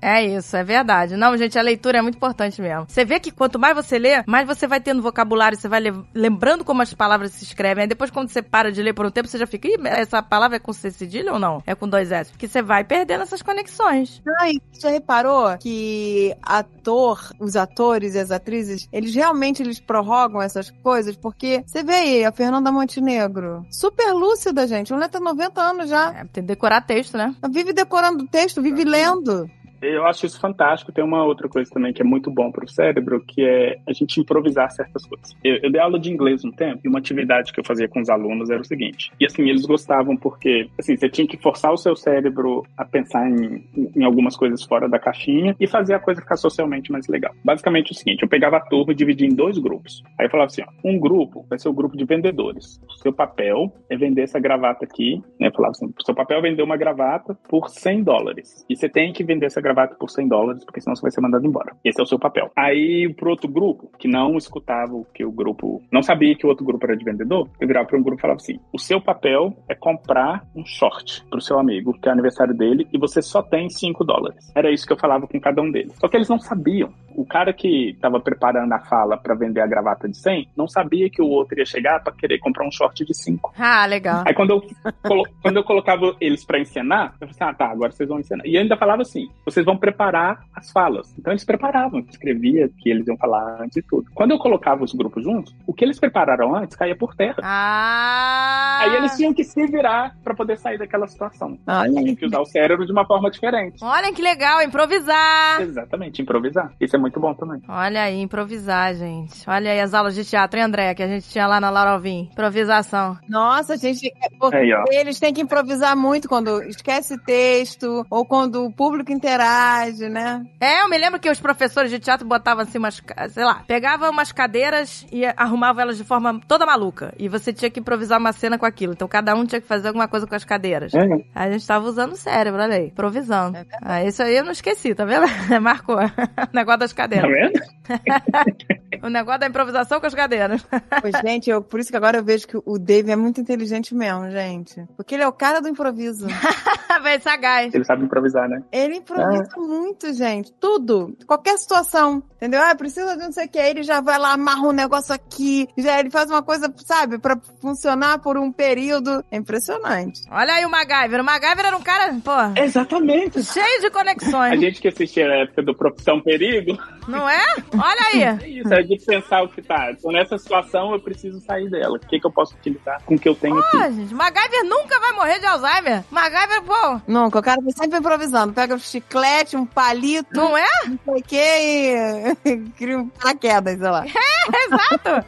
É 0.00 0.22
isso, 0.24 0.56
é 0.56 0.64
verdade. 0.64 1.16
Não, 1.16 1.36
gente, 1.36 1.58
a 1.58 1.62
leitura 1.62 1.98
é 1.98 2.02
muito 2.02 2.16
importante 2.16 2.62
mesmo. 2.62 2.86
Você 2.88 3.04
vê 3.04 3.20
que 3.20 3.30
quanto 3.30 3.58
mais 3.58 3.74
você 3.76 3.98
lê, 3.98 4.22
mais 4.26 4.46
você 4.46 4.66
vai 4.66 4.80
tendo 4.80 5.02
vocabulário, 5.02 5.58
você 5.58 5.68
vai 5.68 5.80
le- 5.80 6.02
lembrando 6.14 6.64
como 6.64 6.80
as 6.80 6.94
palavras 6.94 7.32
se 7.32 7.44
escrevem. 7.44 7.85
Aí 7.86 7.88
depois, 7.88 8.10
quando 8.10 8.28
você 8.28 8.42
para 8.42 8.72
de 8.72 8.82
ler 8.82 8.92
por 8.92 9.06
um 9.06 9.10
tempo, 9.10 9.28
você 9.28 9.38
já 9.38 9.46
fica, 9.46 9.68
Ih, 9.68 9.76
essa 9.84 10.20
palavra 10.20 10.56
é 10.56 10.58
com 10.58 10.72
C 10.72 10.90
cedilha 10.90 11.32
ou 11.32 11.38
não? 11.38 11.62
É 11.64 11.72
com 11.72 11.88
dois 11.88 12.10
S. 12.10 12.32
Porque 12.32 12.48
você 12.48 12.60
vai 12.60 12.82
perdendo 12.82 13.22
essas 13.22 13.42
conexões. 13.42 14.20
Ai, 14.40 14.54
já 14.80 14.90
reparou 14.90 15.56
que 15.58 16.34
ator, 16.42 17.32
os 17.38 17.54
atores 17.54 18.16
e 18.16 18.18
as 18.18 18.32
atrizes, 18.32 18.88
eles 18.92 19.14
realmente 19.14 19.62
eles 19.62 19.78
prorrogam 19.78 20.42
essas 20.42 20.68
coisas? 20.82 21.14
Porque 21.16 21.62
você 21.64 21.84
vê 21.84 21.94
aí, 21.94 22.24
a 22.24 22.32
Fernanda 22.32 22.72
Montenegro, 22.72 23.64
super 23.70 24.12
lúcida, 24.12 24.66
gente. 24.66 24.92
Ela 24.92 25.08
tem 25.08 25.20
90 25.20 25.60
anos 25.60 25.88
já. 25.88 26.12
É, 26.12 26.24
tem 26.24 26.42
que 26.42 26.48
decorar 26.48 26.80
texto, 26.80 27.16
né? 27.16 27.36
Vive 27.52 27.72
decorando 27.72 28.24
o 28.24 28.26
texto, 28.26 28.60
vive 28.60 28.82
lendo. 28.82 29.48
Eu 29.80 30.04
acho 30.06 30.26
isso 30.26 30.40
fantástico. 30.40 30.92
Tem 30.92 31.04
uma 31.04 31.24
outra 31.24 31.48
coisa 31.48 31.70
também 31.70 31.92
que 31.92 32.02
é 32.02 32.04
muito 32.04 32.30
bom 32.30 32.50
para 32.50 32.64
o 32.64 32.68
cérebro, 32.68 33.22
que 33.26 33.44
é 33.44 33.78
a 33.86 33.92
gente 33.92 34.20
improvisar 34.20 34.70
certas 34.70 35.06
coisas. 35.06 35.36
Eu, 35.42 35.56
eu 35.62 35.70
dei 35.70 35.80
aula 35.80 35.98
de 35.98 36.10
inglês 36.10 36.44
um 36.44 36.50
tempo 36.50 36.80
e 36.84 36.88
uma 36.88 36.98
atividade 36.98 37.52
que 37.52 37.60
eu 37.60 37.64
fazia 37.64 37.88
com 37.88 38.00
os 38.00 38.08
alunos 38.08 38.50
era 38.50 38.60
o 38.60 38.64
seguinte. 38.64 39.12
E 39.20 39.26
assim, 39.26 39.48
eles 39.48 39.66
gostavam 39.66 40.16
porque 40.16 40.68
assim, 40.78 40.96
você 40.96 41.08
tinha 41.08 41.26
que 41.26 41.36
forçar 41.36 41.72
o 41.72 41.76
seu 41.76 41.94
cérebro 41.94 42.64
a 42.76 42.84
pensar 42.84 43.28
em, 43.28 43.64
em 43.94 44.04
algumas 44.04 44.36
coisas 44.36 44.62
fora 44.62 44.88
da 44.88 44.98
caixinha 44.98 45.54
e 45.60 45.66
fazer 45.66 45.94
a 45.94 46.00
coisa 46.00 46.20
ficar 46.20 46.36
socialmente 46.36 46.90
mais 46.90 47.06
legal. 47.08 47.34
Basicamente 47.44 47.92
o 47.92 47.94
seguinte, 47.94 48.22
eu 48.22 48.28
pegava 48.28 48.56
a 48.56 48.60
turma 48.60 48.92
e 48.92 48.96
dividia 48.96 49.26
em 49.26 49.34
dois 49.34 49.58
grupos. 49.58 50.02
Aí 50.18 50.26
eu 50.26 50.30
falava 50.30 50.46
assim, 50.46 50.62
ó, 50.62 50.66
um 50.84 50.98
grupo 50.98 51.46
vai 51.48 51.58
ser 51.58 51.68
o 51.68 51.72
grupo 51.72 51.96
de 51.96 52.04
vendedores. 52.04 52.80
O 52.88 52.98
seu 52.98 53.12
papel 53.12 53.72
é 53.88 53.96
vender 53.96 54.22
essa 54.22 54.38
gravata 54.38 54.84
aqui, 54.84 55.22
né? 55.38 55.48
Eu 55.48 55.52
falava 55.52 55.72
assim, 55.72 55.92
seu 56.04 56.14
papel 56.14 56.38
é 56.38 56.42
vender 56.42 56.62
uma 56.62 56.76
gravata 56.76 57.36
por 57.48 57.68
100 57.68 58.02
dólares. 58.02 58.64
E 58.68 58.76
você 58.76 58.88
tem 58.88 59.12
que 59.12 59.24
vender 59.24 59.46
essa 59.46 59.60
gravata 59.60 59.75
por 59.98 60.10
100 60.10 60.28
dólares, 60.28 60.64
porque 60.64 60.80
senão 60.80 60.96
você 60.96 61.02
vai 61.02 61.10
ser 61.10 61.20
mandado 61.20 61.46
embora. 61.46 61.76
Esse 61.84 62.00
é 62.00 62.02
o 62.02 62.06
seu 62.06 62.18
papel. 62.18 62.50
Aí, 62.56 63.12
pro 63.14 63.30
outro 63.30 63.48
grupo, 63.48 63.90
que 63.98 64.08
não 64.08 64.36
escutava 64.36 64.94
o 64.94 65.04
que 65.12 65.24
o 65.24 65.32
grupo, 65.32 65.82
não 65.92 66.02
sabia 66.02 66.34
que 66.34 66.46
o 66.46 66.48
outro 66.48 66.64
grupo 66.64 66.84
era 66.86 66.96
de 66.96 67.04
vendedor, 67.04 67.48
eu 67.60 67.66
virava 67.66 67.86
para 67.86 67.98
um 67.98 68.02
grupo 68.02 68.18
e 68.18 68.22
falava 68.22 68.40
assim: 68.40 68.58
o 68.72 68.78
seu 68.78 69.00
papel 69.00 69.52
é 69.68 69.74
comprar 69.74 70.44
um 70.54 70.64
short 70.64 71.24
pro 71.28 71.40
seu 71.40 71.58
amigo, 71.58 71.92
que 72.00 72.08
é 72.08 72.12
aniversário 72.12 72.54
dele, 72.54 72.86
e 72.92 72.98
você 72.98 73.20
só 73.20 73.42
tem 73.42 73.68
5 73.68 74.04
dólares. 74.04 74.52
Era 74.54 74.70
isso 74.70 74.86
que 74.86 74.92
eu 74.92 74.98
falava 74.98 75.26
com 75.26 75.40
cada 75.40 75.60
um 75.62 75.70
deles. 75.70 75.94
Só 75.98 76.08
que 76.08 76.16
eles 76.16 76.28
não 76.28 76.38
sabiam. 76.38 76.92
O 77.16 77.24
cara 77.24 77.52
que 77.52 77.90
estava 77.90 78.20
preparando 78.20 78.72
a 78.72 78.78
fala 78.80 79.16
para 79.16 79.34
vender 79.34 79.60
a 79.62 79.66
gravata 79.66 80.06
de 80.06 80.16
100 80.18 80.50
não 80.54 80.68
sabia 80.68 81.08
que 81.08 81.22
o 81.22 81.26
outro 81.26 81.58
ia 81.58 81.64
chegar 81.64 82.02
para 82.02 82.12
querer 82.12 82.38
comprar 82.38 82.66
um 82.66 82.70
short 82.70 83.04
de 83.04 83.14
5. 83.16 83.54
Ah, 83.58 83.86
legal. 83.86 84.22
Aí 84.26 84.34
quando 84.34 84.50
eu, 84.50 84.62
quando 85.42 85.56
eu 85.56 85.64
colocava 85.64 86.14
eles 86.20 86.44
pra 86.44 86.60
encenar, 86.60 87.14
eu 87.20 87.28
falei 87.28 87.30
assim, 87.30 87.44
ah, 87.44 87.54
tá, 87.54 87.66
agora 87.70 87.90
vocês 87.90 88.08
vão 88.08 88.20
encenar. 88.20 88.46
E 88.46 88.54
eu 88.54 88.60
ainda 88.60 88.76
falava 88.76 89.00
assim, 89.00 89.28
vocês 89.44 89.64
vão 89.64 89.78
preparar 89.78 90.44
as 90.54 90.70
falas. 90.70 91.14
Então 91.18 91.32
eles 91.32 91.44
preparavam, 91.44 92.00
escrevia 92.00 92.68
que 92.78 92.90
eles 92.90 93.06
iam 93.06 93.16
falar 93.16 93.62
antes 93.62 93.78
e 93.78 93.82
tudo. 93.82 94.10
Quando 94.14 94.32
eu 94.32 94.38
colocava 94.38 94.84
os 94.84 94.92
grupos 94.92 95.24
juntos, 95.24 95.54
o 95.66 95.72
que 95.72 95.84
eles 95.84 95.98
prepararam 95.98 96.54
antes 96.54 96.76
caía 96.76 96.96
por 96.96 97.14
terra. 97.14 97.36
Ah! 97.42 98.78
Aí 98.82 98.96
eles 98.96 99.16
tinham 99.16 99.32
que 99.32 99.42
se 99.42 99.66
virar 99.66 100.14
pra 100.22 100.34
poder 100.34 100.58
sair 100.58 100.78
daquela 100.78 101.06
situação. 101.06 101.58
Olha 101.66 101.90
Tinha 101.90 102.16
que 102.16 102.26
usar 102.26 102.40
o 102.40 102.44
cérebro 102.44 102.84
de 102.84 102.92
uma 102.92 103.06
forma 103.06 103.30
diferente. 103.30 103.82
Olha 103.82 104.12
que 104.12 104.20
legal, 104.20 104.60
improvisar. 104.62 105.62
Exatamente, 105.62 106.20
improvisar. 106.20 106.72
Isso 106.80 106.94
é 106.94 106.98
muito 106.98 107.05
bom 107.18 107.34
também. 107.34 107.60
Olha 107.68 108.02
aí, 108.02 108.20
improvisar, 108.20 108.94
gente. 108.94 109.48
Olha 109.48 109.70
aí 109.70 109.80
as 109.80 109.94
aulas 109.94 110.14
de 110.14 110.24
teatro, 110.24 110.58
hein, 110.58 110.66
André, 110.66 110.94
que 110.94 111.02
a 111.02 111.08
gente 111.08 111.28
tinha 111.28 111.46
lá 111.46 111.60
na 111.60 111.70
Laura 111.70 111.90
Alvim. 111.92 112.28
Improvisação. 112.32 113.16
Nossa, 113.28 113.76
gente, 113.76 114.06
é 114.06 114.26
Aí, 114.56 114.70
eles 114.90 115.18
têm 115.18 115.32
que 115.32 115.40
improvisar 115.40 115.96
muito 115.96 116.28
quando 116.28 116.62
esquece 116.64 117.18
texto 117.18 118.04
ou 118.10 118.24
quando 118.24 118.64
o 118.64 118.72
público 118.72 119.12
interage, 119.12 120.08
né? 120.08 120.44
É, 120.60 120.82
eu 120.82 120.88
me 120.88 120.98
lembro 120.98 121.18
que 121.18 121.30
os 121.30 121.40
professores 121.40 121.90
de 121.90 121.98
teatro 121.98 122.26
botavam 122.26 122.62
assim 122.62 122.78
umas, 122.78 123.02
sei 123.30 123.44
lá, 123.44 123.62
pegavam 123.66 124.10
umas 124.10 124.32
cadeiras 124.32 125.06
e 125.10 125.24
arrumavam 125.24 125.82
elas 125.82 125.96
de 125.96 126.04
forma 126.04 126.40
toda 126.46 126.66
maluca. 126.66 127.14
E 127.18 127.28
você 127.28 127.52
tinha 127.52 127.70
que 127.70 127.80
improvisar 127.80 128.18
uma 128.18 128.32
cena 128.32 128.58
com 128.58 128.66
aquilo. 128.66 128.92
Então 128.92 129.08
cada 129.08 129.34
um 129.34 129.44
tinha 129.44 129.60
que 129.60 129.66
fazer 129.66 129.88
alguma 129.88 130.08
coisa 130.08 130.26
com 130.26 130.34
as 130.34 130.44
cadeiras. 130.44 130.92
É, 130.94 131.00
A 131.34 131.50
gente 131.50 131.66
tava 131.66 131.86
usando 131.86 132.12
o 132.12 132.16
cérebro, 132.16 132.60
olha 132.60 132.76
aí, 132.76 132.86
improvisando. 132.86 133.56
É 133.58 133.66
ah, 133.82 134.04
isso 134.04 134.22
aí 134.22 134.36
eu 134.36 134.44
não 134.44 134.52
esqueci, 134.52 134.94
tá 134.94 135.04
vendo? 135.04 135.26
Marcou 135.60 135.96
o 135.96 136.56
negócio 136.56 136.80
das 136.80 136.92
tá 136.96 137.08
cadeiras. 137.08 137.52
vendo? 137.52 137.60
O 139.02 139.08
negócio 139.08 139.40
da 139.40 139.46
improvisação 139.46 140.00
com 140.00 140.06
as 140.06 140.14
cadeiras. 140.14 140.64
Pois, 141.00 141.14
gente, 141.24 141.50
eu, 141.50 141.62
por 141.62 141.78
isso 141.80 141.90
que 141.90 141.96
agora 141.96 142.18
eu 142.18 142.24
vejo 142.24 142.46
que 142.48 142.56
o 142.64 142.78
Dave 142.78 143.10
é 143.10 143.16
muito 143.16 143.40
inteligente 143.40 143.94
mesmo, 143.94 144.30
gente. 144.30 144.82
Porque 144.96 145.14
ele 145.14 145.22
é 145.22 145.28
o 145.28 145.32
cara 145.32 145.60
do 145.60 145.68
improviso. 145.68 146.26
Vem 147.02 147.20
sagaz. 147.20 147.74
Ele 147.74 147.84
sabe 147.84 148.04
improvisar, 148.04 148.48
né? 148.48 148.62
Ele 148.72 148.96
improvisa 148.96 149.48
muito, 149.56 150.12
gente. 150.14 150.52
Tudo. 150.54 151.16
Qualquer 151.26 151.58
situação. 151.58 152.22
Entendeu? 152.36 152.60
Ah, 152.62 152.74
precisa 152.74 153.16
de 153.16 153.22
não 153.22 153.32
sei 153.32 153.46
o 153.46 153.48
que. 153.48 153.58
Aí 153.58 153.70
ele 153.70 153.82
já 153.82 154.00
vai 154.00 154.18
lá, 154.18 154.32
amarra 154.32 154.62
um 154.62 154.72
negócio 154.72 155.14
aqui. 155.14 155.68
Já 155.76 156.00
ele 156.00 156.10
faz 156.10 156.30
uma 156.30 156.42
coisa, 156.42 156.72
sabe, 156.84 157.18
pra 157.18 157.36
funcionar 157.60 158.18
por 158.20 158.36
um 158.36 158.50
período. 158.50 159.22
É 159.30 159.36
impressionante. 159.36 160.20
Olha 160.30 160.54
aí 160.54 160.64
o 160.64 160.70
MacGyver. 160.70 161.20
O 161.20 161.24
MacGyver 161.24 161.66
era 161.66 161.76
um 161.76 161.82
cara, 161.82 162.14
pô, 162.24 162.60
Exatamente. 162.60 163.42
cheio 163.44 163.80
de 163.80 163.86
A 163.86 163.90
conexões. 163.90 164.60
gente 164.60 164.80
que 164.80 164.88
assistia 164.88 165.26
a 165.26 165.36
época 165.42 165.62
do 165.62 165.74
Profissão 165.76 166.20
Perigo, 166.20 166.78
Não 167.06 167.28
é? 167.28 167.44
Olha 167.72 168.06
aí. 168.06 168.22
é 168.22 168.48
isso, 168.48 168.72
é 168.72 168.82
de 168.82 168.98
pensar 169.04 169.42
o 169.42 169.48
que 169.48 169.62
tá. 169.62 169.90
Então, 169.90 170.10
nessa 170.12 170.36
situação, 170.38 170.92
eu 170.92 171.00
preciso 171.00 171.40
sair 171.40 171.68
dela. 171.70 171.96
O 171.96 172.00
que, 172.00 172.18
que 172.18 172.26
eu 172.26 172.32
posso 172.32 172.54
utilizar 172.54 173.00
com 173.04 173.14
o 173.14 173.18
que 173.18 173.28
eu 173.28 173.34
tenho 173.34 173.56
Pô, 173.56 173.78
aqui? 173.78 173.94
gente, 173.94 174.14
MacGyver 174.14 174.64
nunca 174.64 174.98
vai 175.00 175.12
morrer 175.12 175.38
de 175.38 175.46
Alzheimer. 175.46 176.04
MacGyver, 176.10 176.62
pô, 176.62 177.00
Nunca. 177.06 177.38
O 177.38 177.42
cara 177.42 177.60
tá 177.62 177.70
sempre 177.70 177.98
improvisando. 177.98 178.52
Pega 178.52 178.74
um 178.74 178.78
chiclete, 178.78 179.56
um 179.56 179.66
palito, 179.66 180.28
não 180.32 180.56
é? 180.56 180.66
não 180.86 180.98
sei 181.04 181.14
o 181.14 181.22
que 181.22 182.36
e 182.44 182.58
cria 182.76 182.98
um 182.98 183.08
paraquedas, 183.08 183.78
sei 183.78 183.90
lá. 183.90 184.04
Exato. 184.66 185.26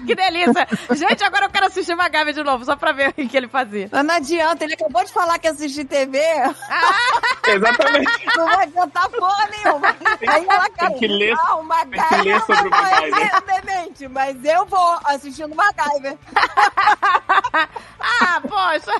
que 0.06 0.14
delícia. 0.14 0.66
Gente, 0.94 1.24
agora 1.24 1.46
eu 1.46 1.50
quero 1.50 1.66
assistir 1.66 1.94
MacGyver 1.94 2.34
de 2.34 2.42
novo, 2.42 2.64
só 2.64 2.76
pra 2.76 2.92
ver 2.92 3.10
o 3.10 3.12
que 3.12 3.36
ele 3.36 3.48
fazia. 3.48 3.88
Mas 3.90 4.04
não 4.04 4.14
adianta, 4.14 4.64
ele 4.64 4.74
acabou 4.74 5.04
de 5.04 5.12
falar 5.12 5.38
que 5.38 5.48
assistir 5.48 5.84
TV 5.84 6.18
Exatamente. 7.46 8.26
não 8.36 8.46
vai 8.46 8.64
adiantar 8.64 9.08
porra 9.10 9.48
nenhuma. 9.50 9.96
Aí 10.28 10.46
Tem 10.78 10.94
que 10.98 11.06
ler- 11.06 11.34
não, 11.36 11.62
o 11.64 11.68
tem 11.68 11.90
que 12.08 12.16
ler 12.22 12.40
sobre 12.42 12.66
o 12.66 12.70
MacGyver. 12.70 13.34
É 13.34 13.60
demente, 13.62 14.08
mas 14.08 14.44
eu 14.44 14.66
vou 14.66 14.98
assistindo 15.04 15.54
MacGyver. 15.54 16.16
Ah, 18.22 18.40
poxa. 18.40 18.92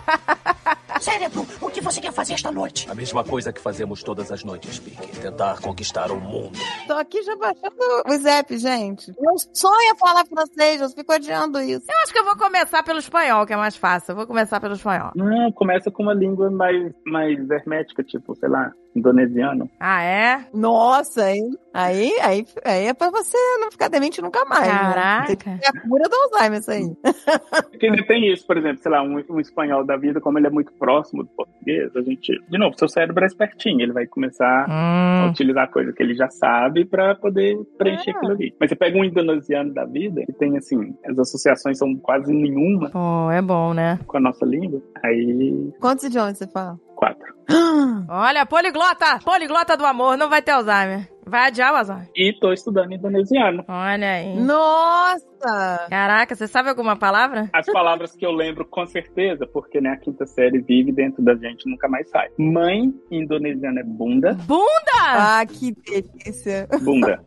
Cérebro, 1.01 1.47
o 1.61 1.71
que 1.71 1.81
você 1.81 2.01
quer 2.01 2.13
fazer 2.13 2.35
esta 2.35 2.51
noite? 2.51 2.91
A 2.91 2.95
mesma 2.95 3.23
coisa 3.25 3.53
que 3.53 3.61
fazemos 3.61 4.03
todas 4.03 4.31
as 4.33 4.45
noites, 4.45 4.79
Pique. 4.79 5.09
Tentar 5.21 5.61
conquistar 5.61 6.11
o 6.11 6.21
mundo. 6.21 6.59
Tô 6.87 6.95
aqui 6.95 7.23
já 7.23 7.37
baixando 7.37 7.77
os 8.07 8.25
apps, 8.25 8.61
gente. 8.63 9.13
Meu 9.19 9.35
sonho 9.53 9.93
é 9.93 9.97
falar 9.97 10.25
francês, 10.27 10.81
eu 10.81 10.89
fico 10.91 11.13
adiando 11.13 11.61
isso. 11.61 11.85
Eu 11.91 11.99
acho 12.01 12.13
que 12.13 12.19
eu 12.19 12.25
vou 12.25 12.37
começar 12.37 12.83
pelo 12.83 12.99
espanhol, 12.99 13.47
que 13.47 13.53
é 13.53 13.57
mais 13.57 13.77
fácil. 13.77 14.13
Eu 14.13 14.17
vou 14.17 14.27
começar 14.27 14.61
pelo 14.61 14.75
espanhol. 14.75 15.13
Não, 15.15 15.51
começa 15.53 15.91
com 15.91 16.03
uma 16.03 16.15
língua 16.15 16.51
mais, 16.51 16.93
mais 17.07 17.51
hermética, 17.51 18.03
tipo, 18.03 18.35
sei 18.37 18.49
lá, 18.49 18.73
indonesiano. 18.95 19.71
Ah, 19.79 20.03
é? 20.03 20.47
Nossa, 20.53 21.25
aí, 21.25 21.41
aí, 21.73 22.13
aí, 22.21 22.47
aí 22.65 22.87
é 22.87 22.95
pra 22.95 23.11
você 23.11 23.37
não 23.61 23.71
ficar 23.71 23.89
demente 23.89 24.21
nunca 24.21 24.45
mais. 24.45 24.67
né? 24.67 24.79
Caraca. 24.79 25.51
É 25.63 25.69
a 25.69 25.81
cura 25.89 26.09
do 26.09 26.15
Alzheimer, 26.17 26.59
isso 26.61 26.71
aí. 26.71 26.85
Porque 27.71 27.87
ainda 27.87 28.05
tem 28.07 28.33
isso, 28.33 28.47
por 28.47 28.57
exemplo, 28.57 28.83
sei 28.83 28.91
lá, 28.93 29.03
um, 29.03 29.23
um 29.31 29.41
espanhol 29.41 29.85
da 29.85 29.97
vida, 29.97 30.21
como 30.21 30.39
ele 30.39 30.47
é 30.47 30.51
muito 30.51 30.73
próximo 30.75 31.23
do 31.23 31.31
português, 31.31 31.95
a 31.97 32.01
gente. 32.03 32.33
De 32.49 32.59
novo, 32.59 32.77
seu 32.79 32.89
cérebro 32.89 33.23
é 33.25 33.27
espertinho, 33.27 33.81
ele 33.81 33.93
vai 33.93 34.07
começar 34.07 34.67
a 34.69 35.25
Hum. 35.27 35.29
utilizar 35.31 35.71
coisa 35.71 35.93
que 35.93 36.03
ele 36.03 36.15
já 36.15 36.29
sabe 36.29 36.85
pra 36.85 37.15
poder 37.15 37.57
preencher 37.79 38.11
É. 38.11 38.13
aquilo 38.17 38.33
ali. 38.33 38.55
Mas 38.61 38.71
você 38.71 38.77
pega 38.77 38.99
um 38.99 39.05
indonesiano 39.05 39.73
da 39.73 39.85
vida, 39.85 40.25
que 40.27 40.33
tem 40.33 40.57
assim, 40.57 40.95
as 41.07 41.19
associações 41.19 41.79
são 41.79 41.95
quase 41.97 42.33
nenhuma 42.33 42.91
Pô, 42.91 43.31
é 43.31 43.41
bom, 43.43 43.73
né? 43.75 43.99
com 44.07 44.17
a 44.17 44.21
nossa 44.21 44.45
língua, 44.45 44.81
aí 45.05 45.71
Quantos 45.81 46.05
idiomas 46.05 46.39
você 46.39 46.47
fala? 46.47 46.79
Quatro. 47.01 47.35
Olha, 48.09 48.45
poliglota! 48.45 49.19
Poliglota 49.25 49.77
do 49.77 49.87
amor, 49.87 50.19
não 50.19 50.29
vai 50.29 50.43
ter 50.43 50.53
Alzheimer. 50.53 51.09
Vai 51.31 51.47
adiar 51.47 51.73
o 51.73 51.77
Alzheimer. 51.77 52.09
E 52.17 52.33
tô 52.33 52.53
estudando 52.53 52.93
indonesiano. 52.93 53.65
Olha 53.69 54.11
aí. 54.11 54.35
Nossa! 54.35 55.87
Caraca, 55.89 56.35
você 56.35 56.49
sabe 56.49 56.69
alguma 56.69 56.97
palavra? 56.97 57.49
As 57.53 57.67
palavras 57.67 58.15
que 58.15 58.27
eu 58.27 58.33
lembro 58.33 58.65
com 58.67 58.85
certeza, 58.85 59.47
porque 59.47 59.81
né, 59.81 59.91
a 59.91 59.97
quinta 59.97 60.27
série 60.27 60.61
vive 60.61 60.93
dentro 60.93 61.23
da 61.23 61.35
gente 61.35 61.63
e 61.67 61.71
nunca 61.71 61.89
mais 61.89 62.11
sai. 62.11 62.29
Mãe 62.37 62.93
em 63.11 63.23
indonesiano 63.23 63.79
é 63.79 63.85
bunda. 63.85 64.35
Bunda! 64.47 64.67
Ah, 64.99 65.47
que 65.47 65.73
delícia. 65.73 66.67
Bunda. 66.83 67.21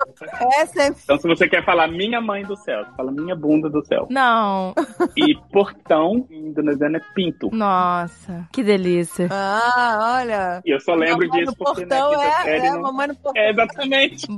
Essa 0.60 0.84
é 0.84 0.88
Então, 0.88 1.18
se 1.18 1.28
você 1.28 1.48
quer 1.48 1.64
falar 1.64 1.88
minha 1.88 2.20
mãe 2.20 2.44
do 2.44 2.56
céu, 2.58 2.84
você 2.84 2.92
fala 2.96 3.12
minha 3.12 3.36
bunda 3.36 3.70
do 3.70 3.84
céu. 3.86 4.08
Não. 4.10 4.74
E 5.16 5.36
portão 5.52 6.28
em 6.30 6.48
indonesiano 6.48 6.98
é 6.98 7.02
pinto. 7.16 7.50
Nossa, 7.52 8.48
que 8.52 8.64
delícia. 8.64 9.30
Ah, 9.32 10.20
olha. 10.20 10.62
E 10.66 10.74
eu 10.74 10.80
só 10.80 10.94
lembro 10.94 11.28
Mamãe 11.28 11.40
disso 11.40 11.52
no 11.52 11.58
porque 11.58 11.86
portão 11.86 12.12
na 12.12 12.18
quinta 12.18 12.26
é, 12.26 12.44
série 12.44 12.68
é, 12.68 12.72
não... 12.72 12.82
mamãe 12.82 13.08
no 13.08 13.16
portão. 13.16 13.42
É, 13.42 13.50
exatamente, 13.50 13.93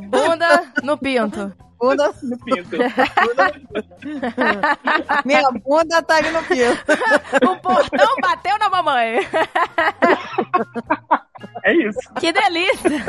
Bunda 0.10 0.74
no 0.84 0.98
pinto. 0.98 1.54
Bunda, 1.80 2.12
no 2.24 2.38
pinto. 2.40 2.78
minha 5.26 5.52
bunda 5.52 6.02
tá 6.02 6.18
ali 6.18 6.32
no 6.32 6.44
piso. 6.44 6.78
O 7.44 7.56
portão 7.58 8.16
bateu 8.22 8.58
na 8.58 8.70
mamãe. 8.70 9.20
É 11.64 11.74
isso. 11.74 12.00
Que 12.20 12.32
delícia. 12.32 13.04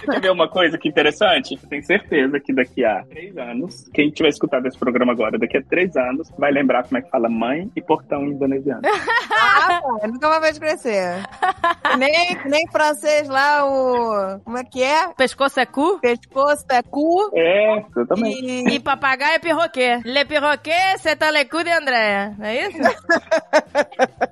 Você 0.00 0.06
quer 0.06 0.20
ver 0.20 0.30
uma 0.30 0.48
coisa 0.48 0.78
que 0.78 0.88
interessante? 0.88 1.58
Eu 1.62 1.68
tenho 1.68 1.84
certeza 1.84 2.40
que 2.40 2.54
daqui 2.54 2.84
a 2.84 3.04
três 3.04 3.36
anos, 3.36 3.88
quem 3.92 4.10
tiver 4.10 4.30
escutado 4.30 4.66
esse 4.66 4.78
programa 4.78 5.12
agora, 5.12 5.38
daqui 5.38 5.58
a 5.58 5.62
três 5.62 5.94
anos, 5.96 6.30
vai 6.38 6.50
lembrar 6.50 6.84
como 6.84 6.98
é 6.98 7.02
que 7.02 7.10
fala 7.10 7.28
mãe 7.28 7.70
e 7.76 7.82
portão 7.82 8.24
em 8.24 8.30
indonesiano. 8.30 8.80
Ah, 9.50 10.06
nunca 10.06 10.28
mais 10.28 10.40
vai 10.40 10.52
crescer. 10.52 11.22
Nem, 11.98 12.38
nem 12.46 12.66
francês 12.70 13.28
lá, 13.28 13.66
o. 13.66 14.40
Como 14.44 14.58
é 14.58 14.64
que 14.64 14.82
é? 14.82 15.08
Pescoço 15.14 15.58
é 15.60 15.66
cu? 15.66 15.98
Pescoço 16.00 16.64
é 16.70 16.82
cu. 16.82 17.30
É, 17.34 17.78
exatamente. 17.78 18.44
E. 18.44 18.74
E 18.76 18.80
papagaio 18.80 19.34
é 19.34 19.38
perroquet. 19.38 20.02
Le 20.04 20.24
perroquet, 20.24 20.98
c'est 20.98 21.20
le 21.32 21.44
cu 21.46 21.64
de 21.64 21.70
Andréa. 21.70 22.34
Não 22.38 22.46
é 22.46 22.68
isso? 22.68 22.78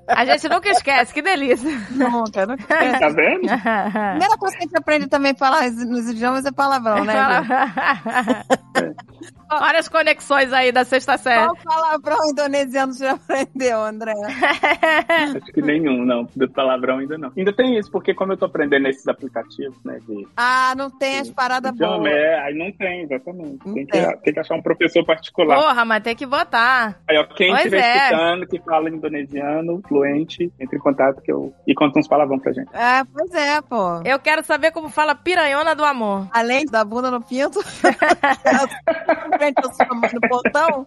A 0.08 0.24
gente 0.24 0.48
nunca 0.48 0.70
esquece, 0.70 1.12
que 1.12 1.22
delícia. 1.22 1.70
Nunca, 1.90 2.46
nunca. 2.46 2.64
cresce. 2.64 2.98
Tá 3.00 3.08
vendo? 3.08 3.48
A 3.50 4.10
primeira 4.10 4.36
coisa 4.36 4.56
que 4.56 4.62
a 4.62 4.66
gente 4.66 4.76
aprende 4.76 5.06
também 5.08 5.32
a 5.32 5.34
falar 5.34 5.70
nos 5.70 6.08
idiomas 6.08 6.44
é 6.44 6.52
palavrão, 6.52 7.04
né? 7.04 7.14
gente? 7.14 7.48
Olha 9.47 9.47
as 9.50 9.88
conexões 9.88 10.52
aí 10.52 10.70
da 10.72 10.84
sexta 10.84 11.16
série. 11.16 11.46
Qual 11.46 11.56
palavrão 11.64 12.16
indonesiano 12.30 12.92
você 12.92 13.04
já 13.04 13.12
aprendeu, 13.12 13.80
André? 13.82 14.12
Acho 15.36 15.52
que 15.52 15.62
nenhum, 15.62 16.04
não. 16.04 16.28
Do 16.36 16.48
palavrão 16.50 16.98
ainda 16.98 17.16
não. 17.18 17.32
Ainda 17.36 17.52
tem 17.52 17.78
isso, 17.78 17.90
porque 17.90 18.14
como 18.14 18.32
eu 18.32 18.36
tô 18.36 18.44
aprendendo 18.46 18.88
esses 18.88 19.06
aplicativos, 19.08 19.76
né, 19.84 19.98
de 20.06 20.26
Ah, 20.36 20.74
não 20.76 20.90
tem 20.90 21.18
as 21.20 21.30
paradas 21.30 21.72
boas. 21.76 22.06
é, 22.06 22.38
aí 22.40 22.54
não 22.54 22.70
tem, 22.72 23.02
exatamente. 23.02 23.58
Não 23.66 23.74
Tem 23.74 23.86
que, 23.86 23.92
tem. 23.92 24.18
tem 24.18 24.34
que 24.34 24.40
achar 24.40 24.54
um 24.54 24.62
professor 24.62 25.04
particular. 25.04 25.56
Porra, 25.58 25.84
mas 25.84 26.02
tem 26.02 26.14
que 26.16 26.26
botar. 26.26 26.98
Aí, 27.08 27.16
ó, 27.18 27.24
quem 27.24 27.48
Pois 27.48 27.58
estiver 27.64 27.80
é. 27.84 27.96
escutando, 28.06 28.46
que 28.46 28.58
fala 28.60 28.88
indonesiano, 28.90 29.80
fluente, 29.88 30.52
entre 30.60 30.76
em 30.76 30.80
contato 30.80 31.20
que 31.22 31.32
eu... 31.32 31.52
e 31.66 31.74
conta 31.74 31.98
uns 31.98 32.08
palavrão 32.08 32.38
pra 32.38 32.52
gente. 32.52 32.68
É, 32.74 33.02
pois 33.12 33.32
é, 33.34 33.60
pô. 33.62 34.00
Eu 34.04 34.18
quero 34.18 34.42
saber 34.44 34.70
como 34.72 34.88
fala 34.88 35.14
piranhona 35.14 35.74
do 35.74 35.84
amor. 35.84 36.26
Além 36.32 36.64
da 36.66 36.84
bunda 36.84 37.10
no 37.10 37.20
pinto, 37.22 37.60
frente 39.38 39.62
sua 39.74 39.94
mãe 39.94 40.10
no 40.12 40.20
portão, 40.28 40.86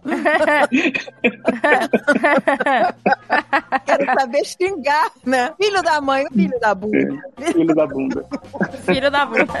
quero 3.86 4.04
saber 4.20 4.44
xingar, 4.44 5.10
né? 5.24 5.52
Filho 5.60 5.82
da 5.82 6.00
mãe, 6.00 6.24
o 6.26 6.32
filho 6.32 6.60
da 6.60 6.74
bunda. 6.74 7.22
Filho 7.52 7.74
da 7.74 7.86
bunda. 7.86 8.24
Filho 8.84 9.10
da 9.10 9.26
bunda. 9.26 9.52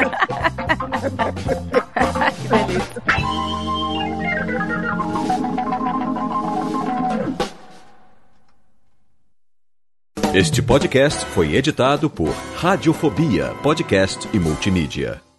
Este 10.34 10.62
podcast 10.62 11.26
foi 11.26 11.54
editado 11.54 12.08
por 12.08 12.30
Radiofobia, 12.56 13.54
podcast 13.62 14.26
e 14.32 14.38
multimídia. 14.38 15.31